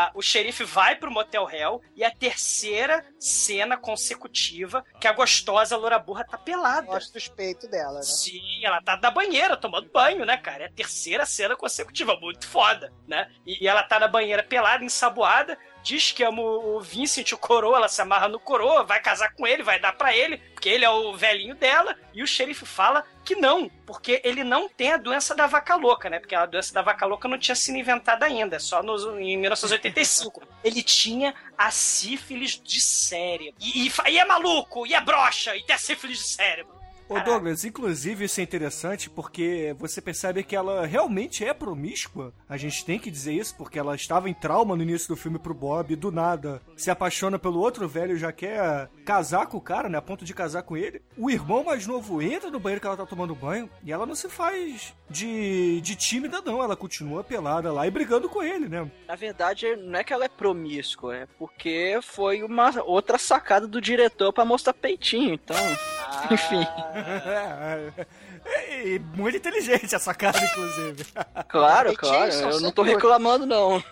a- 0.07 0.11
o 0.15 0.23
xerife 0.23 0.65
vai 0.65 0.97
pro 0.97 1.11
motel 1.11 1.47
Hell 1.51 1.83
e 1.95 2.03
a 2.03 2.11
terceira 2.11 3.05
cena 3.21 3.77
consecutiva 3.77 4.83
que 4.99 5.07
a 5.07 5.13
gostosa 5.13 5.77
loura 5.77 5.99
burra 5.99 6.25
tá 6.25 6.39
pelada. 6.39 6.87
Mostra 6.87 7.19
os 7.19 7.29
peitos 7.29 7.69
dela, 7.69 7.97
né? 7.97 8.03
Sim, 8.03 8.65
ela 8.65 8.81
tá 8.81 8.97
na 8.97 9.11
banheira 9.11 9.55
tomando 9.57 9.91
banho, 9.91 10.25
né, 10.25 10.37
cara? 10.39 10.65
É 10.65 10.67
a 10.69 10.73
terceira 10.73 11.27
cena 11.27 11.55
consecutiva, 11.55 12.17
muito 12.19 12.47
foda, 12.49 12.91
né? 13.07 13.31
E, 13.45 13.63
e 13.65 13.69
ela 13.69 13.83
tá 13.83 14.01
na 14.01 14.09
banheira 14.09 14.43
pelada, 14.43 14.83
ensaboada, 14.83 15.59
diz 15.83 16.11
que 16.11 16.25
ama 16.25 16.41
o 16.41 16.77
o 16.77 16.81
Vincent, 16.81 17.33
o 17.33 17.39
coroa, 17.39 17.77
ela 17.77 17.89
se 17.89 18.01
amarra 18.01 18.29
no 18.29 18.41
coroa, 18.41 18.83
vai 18.83 19.01
casar 19.01 19.35
com 19.35 19.47
ele, 19.47 19.63
vai 19.63 19.79
dar 19.79 19.93
pra 19.93 20.17
ele, 20.17 20.39
porque 20.55 20.69
ele 20.69 20.85
é 20.85 20.91
o 20.91 21.15
velhinho 21.15 21.55
dela, 21.55 21.95
e 22.15 22.23
o 22.23 22.27
xerife 22.27 22.65
fala 22.67 23.05
que 23.27 23.35
não, 23.35 23.69
porque 23.85 24.21
ele 24.25 24.45
não 24.45 24.69
tem 24.69 24.93
a 24.93 24.97
doença 24.97 25.35
da 25.35 25.49
vaca 25.49 25.75
louca, 25.75 26.09
né? 26.09 26.21
Porque 26.21 26.35
a 26.35 26.47
doença 26.47 26.73
da 26.73 26.81
vaca 26.81 27.05
louca 27.05 27.27
não 27.27 27.37
tinha 27.37 27.57
sido 27.57 27.77
inventada 27.77 28.25
ainda, 28.25 28.61
só 28.61 28.85
nos, 28.85 29.03
em 29.19 29.37
1985. 29.37 30.43
ele 30.63 30.81
tinha 30.81 31.35
a 31.59 31.71
sífilis 31.73 32.61
de 32.63 32.81
cérebro. 32.81 33.55
E, 33.61 33.89
e, 33.89 33.93
e 34.11 34.19
é 34.19 34.25
maluco, 34.25 34.87
e 34.87 34.95
é 34.95 35.01
broxa, 35.01 35.57
e 35.57 35.65
tem 35.65 35.75
a 35.75 35.79
sífilis 35.79 36.19
de 36.19 36.25
cérebro. 36.25 36.76
Ô 37.09 37.21
Douglas, 37.21 37.65
inclusive 37.65 38.25
isso 38.25 38.41
é 38.41 38.43
interessante 38.43 39.09
porque 39.09 39.77
você 39.79 40.01
percebe 40.01 40.43
que 40.43 40.57
ela 40.57 40.85
realmente 40.85 41.45
é 41.45 41.55
promíscua. 41.55 42.33
A 42.49 42.57
gente 42.57 42.85
tem 42.85 42.99
que 42.99 43.13
dizer 43.13 43.33
isso 43.33 43.55
porque 43.57 43.79
ela 43.79 43.95
estava 43.95 44.29
em 44.29 44.35
trauma 44.35 44.75
no 44.75 44.83
início 44.83 45.09
do 45.09 45.17
filme 45.17 45.39
pro 45.39 45.55
Bob, 45.55 45.95
do 45.95 46.11
nada 46.11 46.61
se 46.77 46.91
apaixona 46.91 47.39
pelo 47.39 47.61
outro 47.61 47.89
velho 47.89 48.17
e 48.17 48.19
já 48.19 48.33
quer 48.33 48.91
casar 49.05 49.47
com 49.47 49.57
o 49.57 49.61
cara, 49.61 49.89
né? 49.89 49.99
A 49.99 50.03
ponto 50.03 50.25
de 50.25 50.35
casar 50.35 50.65
com 50.65 50.77
ele. 50.77 51.01
O 51.17 51.31
irmão 51.31 51.63
mais 51.63 51.87
novo 51.87 52.21
entra 52.21 52.51
no 52.51 52.59
banheiro 52.59 52.81
que 52.81 52.87
ela 52.89 52.97
tá 52.97 53.07
tomando 53.07 53.37
banho 53.37 53.71
e 53.85 53.93
ela 53.93 54.05
não 54.05 54.17
se 54.17 54.29
faz 54.29 54.93
de, 55.09 55.81
de 55.81 55.95
tímida, 55.95 56.41
não. 56.45 56.61
Ela 56.61 56.77
continua 56.77 57.23
pelada 57.23 57.73
lá 57.73 57.87
e 57.87 57.91
brigando 57.91 58.29
com 58.29 58.43
ele, 58.43 58.69
né? 58.69 58.91
Na 59.07 59.15
verdade, 59.15 59.77
não 59.77 60.01
é 60.01 60.05
que 60.05 60.13
ela 60.13 60.25
é 60.25 60.29
promíscua, 60.29 61.17
é 61.17 61.27
porque 61.39 62.01
foi 62.03 62.43
uma 62.43 62.73
outra 62.85 63.17
sacada 63.17 63.69
do 63.69 63.81
diretor 63.81 64.33
pra 64.33 64.45
mostrar 64.45 64.75
peitinho, 64.75 65.35
então. 65.35 65.57
Enfim. 66.31 66.67
É, 66.97 67.93
é, 68.87 68.97
é 68.97 68.99
muito 68.99 69.37
inteligente 69.37 69.95
essa 69.95 70.15
cara, 70.15 70.39
inclusive. 70.43 71.07
Claro, 71.49 71.95
claro. 71.97 72.33
Eu 72.33 72.61
não 72.61 72.71
tô 72.71 72.83
reclamando, 72.83 73.47
não. 73.47 73.83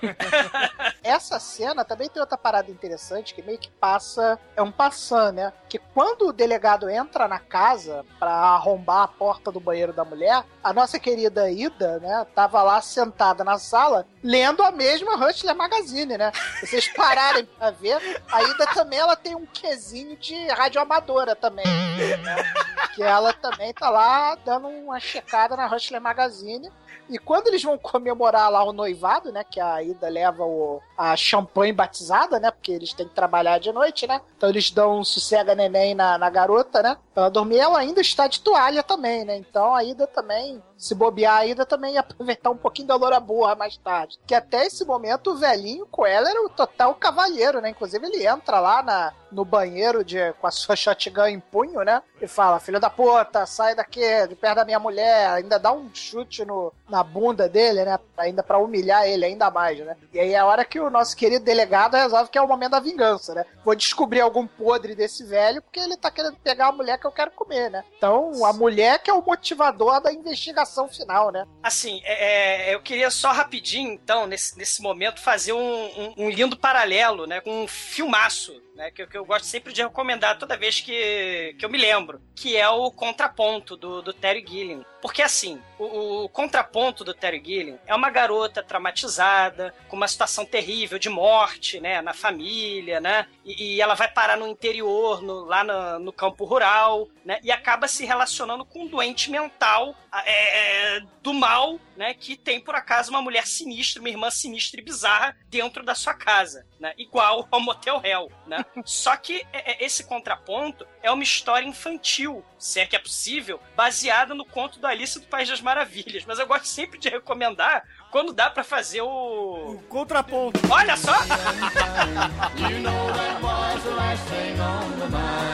Essa 1.03 1.39
cena 1.39 1.85
também 1.85 2.09
tem 2.09 2.21
outra 2.21 2.37
parada 2.37 2.71
interessante 2.71 3.35
que 3.35 3.43
meio 3.43 3.59
que 3.59 3.71
passa. 3.71 4.39
É 4.57 4.63
um 4.63 4.73
passant, 4.73 5.33
né? 5.33 5.53
Que 5.69 5.79
quando 5.79 6.29
o 6.29 6.33
delegado 6.33 6.89
entra 6.89 7.29
na 7.29 7.39
casa 7.39 8.05
pra 8.19 8.31
arrombar 8.31 9.03
a 9.03 9.09
porta 9.09 9.53
do 9.53 9.61
banheiro 9.61 9.93
da 9.93 10.05
mulher, 10.05 10.45
a 10.63 10.73
nossa 10.73 10.99
querida 10.99 11.51
Ida, 11.51 11.99
né? 12.01 12.27
Tava 12.35 12.63
lá 12.63 12.81
sentada 12.81 13.45
na 13.45 13.59
sala 13.59 14.07
lendo 14.23 14.63
a 14.63 14.71
mesma 14.71 15.15
Hustler 15.15 15.55
Magazine, 15.55 16.17
né? 16.17 16.33
Se 16.61 16.67
vocês 16.67 16.89
pararem 16.95 17.45
pra 17.45 17.71
ver, 17.71 18.23
a 18.31 18.43
Ida 18.43 18.67
também 18.75 18.99
ela 18.99 19.17
tem 19.17 19.35
um 19.35 19.47
quesinho 19.47 20.17
de 20.17 20.49
radioamadora 20.49 21.37
também. 21.37 21.67
Né? 21.67 22.53
Que 22.95 23.03
ela 23.03 23.33
também 23.35 23.73
tá 23.75 23.91
lá 23.91 24.35
dando 24.37 24.69
uma 24.85 25.01
checada 25.01 25.57
na 25.57 25.67
Hustler 25.67 26.01
Magazine. 26.01 26.71
E 27.09 27.19
quando 27.19 27.49
eles 27.49 27.63
vão 27.63 27.77
comemorar 27.77 28.51
lá 28.51 28.65
o 28.65 28.73
noivado, 28.73 29.31
né? 29.31 29.45
Que 29.45 29.61
a 29.61 29.83
Ida 29.83 30.09
leva 30.09 30.45
o, 30.45 30.81
a 30.97 31.15
champanhe 31.17 31.73
batizada, 31.73 32.41
né? 32.41 32.51
Porque 32.51 32.73
eles 32.73 32.95
têm 32.95 33.07
que 33.07 33.15
trabalhar 33.15 33.59
de 33.59 33.73
noite, 33.73 34.07
né? 34.07 34.21
Então 34.37 34.49
eles 34.49 34.71
dão 34.71 35.01
um 35.01 35.05
sossega 35.05 35.55
neném 35.55 35.95
na, 35.95 36.17
na 36.17 36.31
garota, 36.31 36.83
né? 36.83 36.97
Pra 37.13 37.25
ela 37.25 37.31
dormir. 37.31 37.59
Ela 37.59 37.79
ainda 37.79 38.01
está 38.01 38.27
de 38.27 38.41
toalha 38.41 38.83
também, 38.83 39.25
né? 39.25 39.37
Então 39.37 39.75
a 39.75 39.85
Ida 39.85 40.07
também 40.07 40.63
Se 40.77 40.95
bobear 40.95 41.39
ainda 41.39 41.65
também 41.65 41.95
ia 41.95 42.01
aproveitar 42.01 42.51
um 42.51 42.57
pouquinho 42.57 42.89
da 42.89 42.97
Loura 42.97 43.21
Burra 43.21 43.55
mais 43.55 43.77
tarde. 43.77 44.19
Que 44.27 44.35
até 44.35 44.67
esse 44.67 44.85
momento 44.85 45.31
o 45.31 45.37
velhinho 45.37 45.87
com 45.87 46.05
ela 46.07 46.29
era 46.29 46.45
o 46.45 46.49
total 46.49 46.95
cavalheiro, 46.95 47.61
né? 47.61 47.71
Inclusive 47.71 48.07
ele 48.07 48.27
entra 48.27 48.61
lá 48.61 48.83
na, 48.83 49.13
no 49.31 49.45
banheiro 49.45 50.05
de, 50.05 50.33
com 50.35 50.47
a 50.47 50.51
sua 50.51 50.77
shotgun 50.77 51.27
em 51.27 51.41
punho, 51.41 51.83
né? 51.83 52.03
E 52.21 52.27
fala, 52.27 52.61
filho 52.61 52.81
da 52.81 52.91
puta, 52.91 53.47
sai 53.47 53.75
daqui, 53.75 54.27
de 54.29 54.35
perto 54.35 54.57
da 54.57 54.65
minha 54.65 54.79
mulher. 54.79 55.31
Ainda 55.31 55.59
dá 55.59 55.73
um 55.73 55.91
chute 55.95 56.45
no, 56.45 56.73
na 56.89 57.03
bunda 57.03 57.49
dele, 57.49 57.85
né? 57.85 57.99
Ainda 58.17 58.43
pra 58.43 58.59
humilhar 58.59 59.07
ele 59.07 59.25
ainda 59.25 59.51
mais, 59.51 59.79
né? 59.79 59.97
E 60.13 60.21
aí 60.21 60.33
é 60.33 60.39
a 60.39 60.47
hora 60.47 60.65
que 60.65 60.81
o 60.81 60.91
nosso 60.91 61.17
querido 61.17 61.45
delegado 61.45 61.95
resolve 61.95 62.31
que 62.31 62.39
é 62.39 62.43
o 62.43 62.49
momento 62.49 62.73
da 62.73 62.81
vingança, 62.81 63.35
né? 63.35 63.45
Vou 63.65 63.75
descobrir 63.75 64.21
algum 64.21 64.47
podre 64.47 64.95
desse 64.95 65.25
velho 65.25 65.63
porque 65.63 65.81
ele 65.81 65.97
tá 65.97 66.11
querendo 66.11 66.37
pegar 66.37 66.69
a 66.69 66.73
mulher 66.73 66.99
que 66.99 67.07
eu 67.07 67.13
quero 67.13 67.31
comer, 67.31 67.71
né? 67.71 67.85
Então, 67.97 68.45
a 68.45 68.53
mulher 68.53 68.99
que 69.01 69.11
é 69.11 69.15
o 69.15 69.23
motivador 69.23 70.01
da 70.01 70.13
investigação 70.13 70.74
final, 70.89 71.31
né? 71.31 71.47
Assim, 71.63 72.01
é, 72.05 72.71
é, 72.71 72.75
eu 72.75 72.83
queria 72.83 73.11
só 73.11 73.33
rapidinho, 73.33 73.93
então, 73.93 74.27
nesse, 74.27 74.57
nesse 74.59 74.83
momento, 74.83 75.21
fazer 75.21 75.53
um, 75.53 75.59
um, 75.59 76.15
um 76.17 76.31
lindo 76.31 76.57
paralelo, 76.57 77.27
né? 77.27 77.41
Com 77.41 77.65
um 77.65 77.69
filmaço 77.69 78.63
né, 78.75 78.91
que, 78.91 79.07
que, 79.07 79.17
eu 79.17 79.25
gosto 79.25 79.45
sempre 79.45 79.73
de 79.73 79.83
recomendar 79.83 80.39
toda 80.39 80.57
vez 80.57 80.81
que, 80.81 81.55
que 81.59 81.65
eu 81.65 81.71
me 81.71 81.79
lembro, 81.79 82.21
que 82.35 82.57
é 82.57 82.69
o 82.69 82.91
contraponto 82.91 83.77
do, 83.77 84.03
do 84.03 84.13
Terry 84.13 84.45
Gilliam. 84.47 84.85
Porque 85.01 85.23
assim, 85.23 85.61
o, 85.79 86.25
o, 86.25 86.29
contraponto 86.29 87.05
do 87.05 87.15
Terry 87.15 87.43
Gilliam 87.45 87.79
é 87.87 87.95
uma 87.95 88.11
garota 88.11 88.63
traumatizada, 88.63 89.75
com 89.89 89.97
uma 89.97 90.09
situação 90.09 90.45
terrível 90.45 90.99
de 90.99 91.09
morte, 91.09 91.79
né, 91.79 92.01
na 92.03 92.13
família, 92.13 93.01
né, 93.01 93.27
e, 93.45 93.75
e 93.75 93.81
ela 93.81 93.95
vai 93.95 94.09
parar 94.09 94.37
no 94.37 94.49
interior, 94.49 95.23
no, 95.23 95.45
lá 95.45 95.63
no, 95.63 95.99
no, 96.01 96.13
campo 96.13 96.45
rural, 96.45 97.09
né, 97.25 97.39
e 97.43 97.53
acaba 97.53 97.87
se 97.87 98.05
relacionando 98.05 98.65
com 98.65 98.85
um 98.85 98.89
doente 98.89 99.31
mental 99.31 99.95
é, 100.27 101.01
do 101.23 101.33
mal, 101.33 101.79
né, 101.97 102.15
que 102.15 102.37
tem 102.37 102.61
por 102.61 102.75
acaso 102.75 103.11
uma 103.11 103.23
mulher 103.23 103.47
sinistra, 103.47 104.01
uma 104.01 104.09
irmã 104.09 104.31
sinistra 104.31 104.81
e 104.81 104.85
bizarra 104.85 105.37
dentro 105.49 105.83
da 105.83 105.95
sua 105.95 106.15
casa, 106.15 106.67
né, 106.79 106.93
igual 106.99 107.47
ao 107.51 107.61
Motel 107.61 108.01
Hell, 108.05 108.31
né. 108.47 108.65
Só 108.85 109.17
que 109.17 109.47
é, 109.53 109.73
é, 109.73 109.85
esse 109.85 110.05
contraponto 110.05 110.87
é 111.03 111.11
uma 111.11 111.23
história 111.23 111.67
infantil, 111.67 112.45
se 112.59 112.81
é 112.81 112.87
que 112.87 112.97
é 112.97 112.99
possível, 112.99 113.61
baseada 113.77 114.35
no 114.35 114.45
conto 114.45 114.79
do 114.79 114.87
Alice 114.87 115.19
do 115.19 115.27
País 115.27 115.49
das 115.49 115.61
Maravilhas. 115.61 116.25
Mas 116.25 116.39
eu 116.39 116.47
gosto 116.47 116.67
sempre 116.67 116.99
de 116.99 117.09
recomendar 117.09 117.87
quando 118.11 118.33
dá 118.33 118.51
para 118.51 118.65
fazer 118.65 119.03
o... 119.03 119.75
o 119.75 119.83
contraponto. 119.89 120.61
Olha 120.71 120.97
só! 120.97 121.13
you 122.71 122.79
know 122.81 123.13
that 123.13 123.43
was 123.43 123.83
the 123.83 123.91
last 123.91 124.25
thing 124.29 124.59
on 124.61 124.99
the 124.99 125.09
mind. 125.11 125.45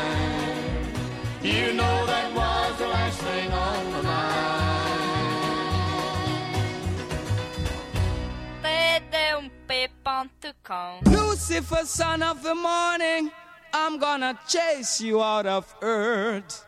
You 1.43 1.73
know 1.73 2.07
that 2.07 2.33
was 2.35 2.79
the 2.79 2.87
last 2.87 3.19
thing 3.21 3.51
on 3.53 3.93
the 3.93 4.03
td1p.com 8.71 11.01
Lucifer, 11.07 11.85
son 11.85 12.23
of 12.23 12.43
the 12.43 12.55
morning, 12.55 13.31
I'm 13.73 13.99
gonna 13.99 14.39
chase 14.47 15.01
you 15.01 15.23
out 15.23 15.47
of 15.47 15.75
earth. 15.83 16.65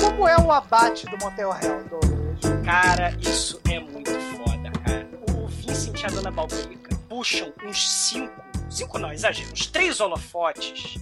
Como 0.00 0.28
é 0.28 0.36
o 0.38 0.52
abate 0.52 1.06
do 1.06 1.16
Motel 1.18 1.50
Hell, 1.52 1.84
Douglas? 1.88 2.40
Cara, 2.64 3.14
isso 3.20 3.60
é 3.70 3.78
muito 3.80 4.10
foda, 4.10 4.70
cara. 4.84 5.08
O 5.34 5.46
Vincent 5.46 6.02
e 6.02 6.06
a 6.06 6.08
Dona 6.08 6.30
Balbrica 6.30 6.96
puxam 7.08 7.52
uns 7.64 7.88
cinco, 7.90 8.42
cinco 8.78 8.96
não, 8.96 9.12
exagero, 9.12 9.52
uns 9.52 9.66
três 9.66 9.98
holofotes 10.00 10.98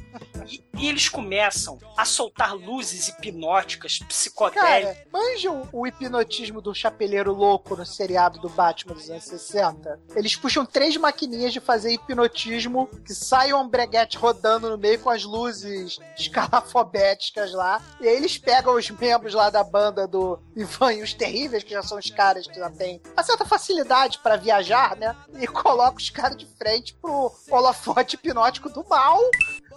e, 0.47 0.64
e, 0.79 0.89
eles 0.89 1.09
começam 1.09 1.79
a 1.97 2.05
soltar 2.05 2.55
luzes 2.55 3.09
hipnóticas, 3.09 3.99
psicodélicas. 3.99 4.97
Cara, 4.97 5.07
manja 5.12 5.51
o, 5.51 5.68
o, 5.72 5.87
hipnotismo 5.87 6.61
do 6.61 6.72
chapeleiro 6.72 7.33
louco 7.33 7.77
no 7.77 7.85
seriado 7.85 8.39
do 8.39 8.49
Batman 8.49 8.95
dos 8.95 9.11
anos 9.11 9.24
60? 9.24 10.01
Eles 10.14 10.37
puxam 10.37 10.64
três 10.64 10.97
maquininhas 10.97 11.53
de 11.53 11.61
fazer 11.61 11.93
hipnotismo 11.93 12.89
que 13.05 13.12
sai 13.12 13.53
um 13.53 13.68
breguete 13.68 14.16
rodando 14.16 14.70
no 14.70 14.79
meio 14.79 15.01
com 15.01 15.11
as 15.11 15.24
luzes 15.24 15.99
escalafobéticas 16.16 17.53
lá. 17.53 17.83
E 18.01 18.09
aí 18.09 18.16
eles 18.16 18.39
pegam 18.39 18.74
os 18.74 18.89
membros 18.89 19.35
lá 19.35 19.51
da 19.51 19.64
banda 19.64 20.07
do 20.07 20.39
Ivan 20.55 20.95
e 20.95 21.03
os 21.03 21.12
Terríveis, 21.12 21.64
que 21.64 21.70
já 21.70 21.83
são 21.83 21.99
os 21.99 22.11
caras 22.11 22.47
que 22.47 22.55
já 22.55 22.70
têm 22.70 23.03
uma 23.12 23.22
certa 23.22 23.45
facilidade 23.45 24.20
para 24.20 24.37
viajar, 24.37 24.97
né? 24.97 25.16
E 25.35 25.47
colocam 25.49 25.97
os 25.97 26.11
caras 26.11 26.37
de 26.37 26.47
frente 26.47 26.95
pro 26.95 27.33
holofote 27.51 27.66
hipnótico 28.14 28.69
do 28.69 28.85
mal. 28.89 29.19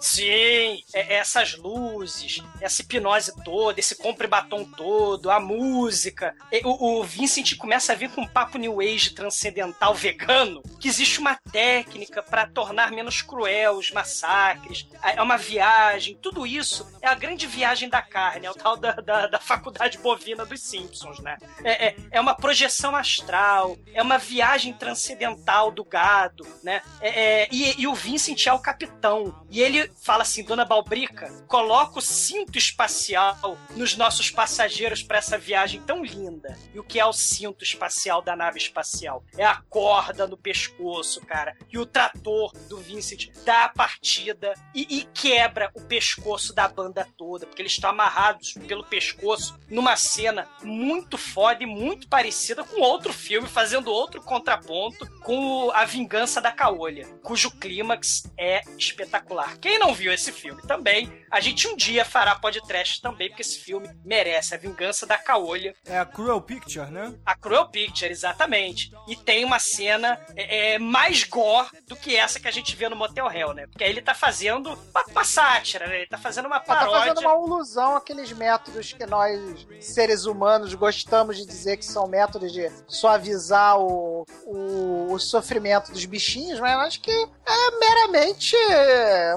Sim, 0.00 0.82
é, 0.94 1.16
essas 1.16 1.56
luzes, 1.56 2.42
essa 2.60 2.80
hipnose 2.80 3.32
toda, 3.44 3.78
esse 3.78 3.94
compre 3.94 4.26
batom 4.26 4.64
todo, 4.64 5.30
a 5.30 5.38
música. 5.38 6.34
O, 6.64 7.00
o, 7.00 7.04
Vincent 7.04 7.56
começa 7.56 7.92
a 7.92 7.94
vir 7.94 8.10
com 8.10 8.22
um 8.22 8.26
papo 8.26 8.56
new 8.56 8.80
age 8.80 9.10
transcendental 9.10 9.94
vegano, 9.94 10.62
que 10.80 10.88
existe 10.88 11.20
uma 11.20 11.38
técnica 11.52 12.22
para 12.22 12.46
tornar 12.46 12.90
menos 12.90 13.20
cruel 13.20 13.76
os 13.76 13.90
massacres, 13.90 14.88
é 15.02 15.20
uma 15.20 15.36
viagem, 15.36 16.16
tudo 16.16 16.46
isso 16.46 16.90
é 17.02 17.08
a 17.08 17.14
grande 17.14 17.46
viagem 17.46 17.88
da 17.88 18.00
carne, 18.00 18.46
é 18.46 18.50
o 18.50 18.54
tal 18.54 18.76
da, 18.76 18.92
da, 18.92 19.26
da 19.26 19.38
faculdade 19.38 19.98
bovina 19.98 20.46
dos 20.46 20.60
Simpsons, 20.62 21.18
né? 21.20 21.36
É, 21.62 21.88
é, 21.88 21.96
é, 22.12 22.20
uma 22.20 22.34
projeção 22.34 22.96
astral, 22.96 23.76
é 23.92 24.02
uma 24.02 24.16
viagem 24.16 24.72
transcendental 24.72 25.70
do 25.70 25.84
gado, 25.84 26.46
né? 26.62 26.80
É, 27.00 27.42
é, 27.42 27.48
e, 27.52 27.82
e 27.82 27.86
o 27.86 27.94
Vincent 27.94 28.46
é 28.46 28.52
o 28.52 28.58
capitão, 28.58 29.44
e 29.50 29.60
ele 29.60 29.89
fala 29.96 30.22
assim, 30.22 30.44
Dona 30.44 30.64
Balbrica, 30.64 31.30
coloca 31.46 31.98
o 31.98 32.02
cinto 32.02 32.58
espacial 32.58 33.58
nos 33.76 33.96
nossos 33.96 34.30
passageiros 34.30 35.02
para 35.02 35.18
essa 35.18 35.38
viagem 35.38 35.80
tão 35.82 36.04
linda. 36.04 36.58
E 36.74 36.78
o 36.78 36.84
que 36.84 36.98
é 37.00 37.06
o 37.06 37.12
cinto 37.12 37.64
espacial 37.64 38.22
da 38.22 38.36
nave 38.36 38.58
espacial? 38.58 39.24
É 39.36 39.44
a 39.44 39.62
corda 39.68 40.26
no 40.26 40.36
pescoço, 40.36 41.20
cara. 41.22 41.56
E 41.70 41.78
o 41.78 41.86
trator 41.86 42.52
do 42.68 42.78
Vincent 42.78 43.28
dá 43.44 43.64
a 43.64 43.68
partida 43.68 44.54
e, 44.74 44.98
e 44.98 45.04
quebra 45.14 45.70
o 45.74 45.80
pescoço 45.80 46.52
da 46.54 46.68
banda 46.68 47.06
toda, 47.16 47.46
porque 47.46 47.62
eles 47.62 47.72
estão 47.72 47.90
amarrados 47.90 48.54
pelo 48.66 48.84
pescoço 48.84 49.58
numa 49.68 49.96
cena 49.96 50.48
muito 50.62 51.18
foda 51.18 51.62
e 51.62 51.66
muito 51.66 52.08
parecida 52.08 52.64
com 52.64 52.80
outro 52.80 53.12
filme, 53.12 53.48
fazendo 53.48 53.90
outro 53.90 54.22
contraponto 54.22 55.10
com 55.20 55.70
A 55.72 55.84
Vingança 55.84 56.40
da 56.40 56.52
Caolha, 56.52 57.06
cujo 57.22 57.50
clímax 57.50 58.24
é 58.36 58.62
espetacular. 58.78 59.58
Quem 59.58 59.78
não 59.80 59.94
viu 59.94 60.12
esse 60.12 60.30
filme 60.30 60.60
também, 60.62 61.10
a 61.30 61.40
gente 61.40 61.66
um 61.66 61.74
dia 61.74 62.04
fará 62.04 62.34
podcast 62.34 63.00
também, 63.00 63.28
porque 63.28 63.40
esse 63.42 63.58
filme 63.58 63.88
merece 64.04 64.54
a 64.54 64.58
vingança 64.58 65.06
da 65.06 65.16
caolha. 65.16 65.74
É 65.86 65.98
a 65.98 66.04
Cruel 66.04 66.40
Picture, 66.42 66.90
né? 66.90 67.14
A 67.24 67.34
Cruel 67.34 67.68
Picture, 67.68 68.10
exatamente. 68.10 68.92
E 69.08 69.16
tem 69.16 69.44
uma 69.44 69.58
cena 69.58 70.20
é, 70.36 70.74
é, 70.74 70.78
mais 70.78 71.24
gore 71.24 71.68
do 71.88 71.96
que 71.96 72.14
essa 72.14 72.38
que 72.38 72.46
a 72.46 72.50
gente 72.50 72.76
vê 72.76 72.88
no 72.88 72.96
Motel 72.96 73.30
Hell, 73.30 73.54
né? 73.54 73.66
Porque 73.68 73.82
aí 73.82 73.90
ele 73.90 74.02
tá 74.02 74.12
fazendo 74.12 74.78
uma, 74.90 75.04
uma 75.10 75.24
sátira, 75.24 75.86
né? 75.86 75.96
Ele 75.96 76.06
tá 76.06 76.18
fazendo 76.18 76.46
uma 76.46 76.60
paródia. 76.60 76.90
Tá 76.90 76.98
fazendo 77.00 77.20
uma 77.20 77.46
ilusão 77.46 77.96
àqueles 77.96 78.32
métodos 78.32 78.92
que 78.92 79.06
nós, 79.06 79.66
seres 79.80 80.26
humanos, 80.26 80.74
gostamos 80.74 81.38
de 81.38 81.46
dizer 81.46 81.78
que 81.78 81.84
são 81.84 82.06
métodos 82.06 82.52
de 82.52 82.70
suavizar 82.86 83.78
o, 83.78 84.26
o, 84.44 85.12
o 85.12 85.18
sofrimento 85.18 85.90
dos 85.90 86.04
bichinhos, 86.04 86.60
mas 86.60 86.76
acho 86.80 87.00
que 87.00 87.10
é 87.10 87.78
meramente 87.78 88.56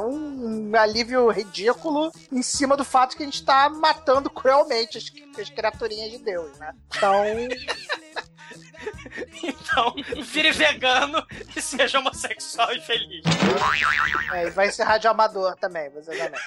um 0.01 0.32
um 0.33 0.75
alívio 0.75 1.29
ridículo 1.29 2.11
em 2.31 2.41
cima 2.41 2.75
do 2.75 2.83
fato 2.83 3.15
que 3.15 3.23
a 3.23 3.25
gente 3.25 3.43
tá 3.43 3.69
matando 3.69 4.29
cruelmente 4.29 4.97
as, 4.97 5.05
as 5.39 5.49
criaturinhas 5.49 6.11
de 6.11 6.17
Deus, 6.19 6.57
né? 6.57 6.73
Então. 6.95 7.23
Então, 9.43 9.93
vire 10.23 10.51
vegano 10.51 11.25
e 11.55 11.61
seja 11.61 11.99
homossexual 11.99 12.73
e 12.73 12.81
feliz. 12.81 13.23
É, 14.33 14.47
e 14.47 14.49
vai 14.49 14.71
ser 14.71 14.83
radioamador 14.83 15.55
também, 15.55 15.89
você 15.89 16.15
também. 16.17 16.39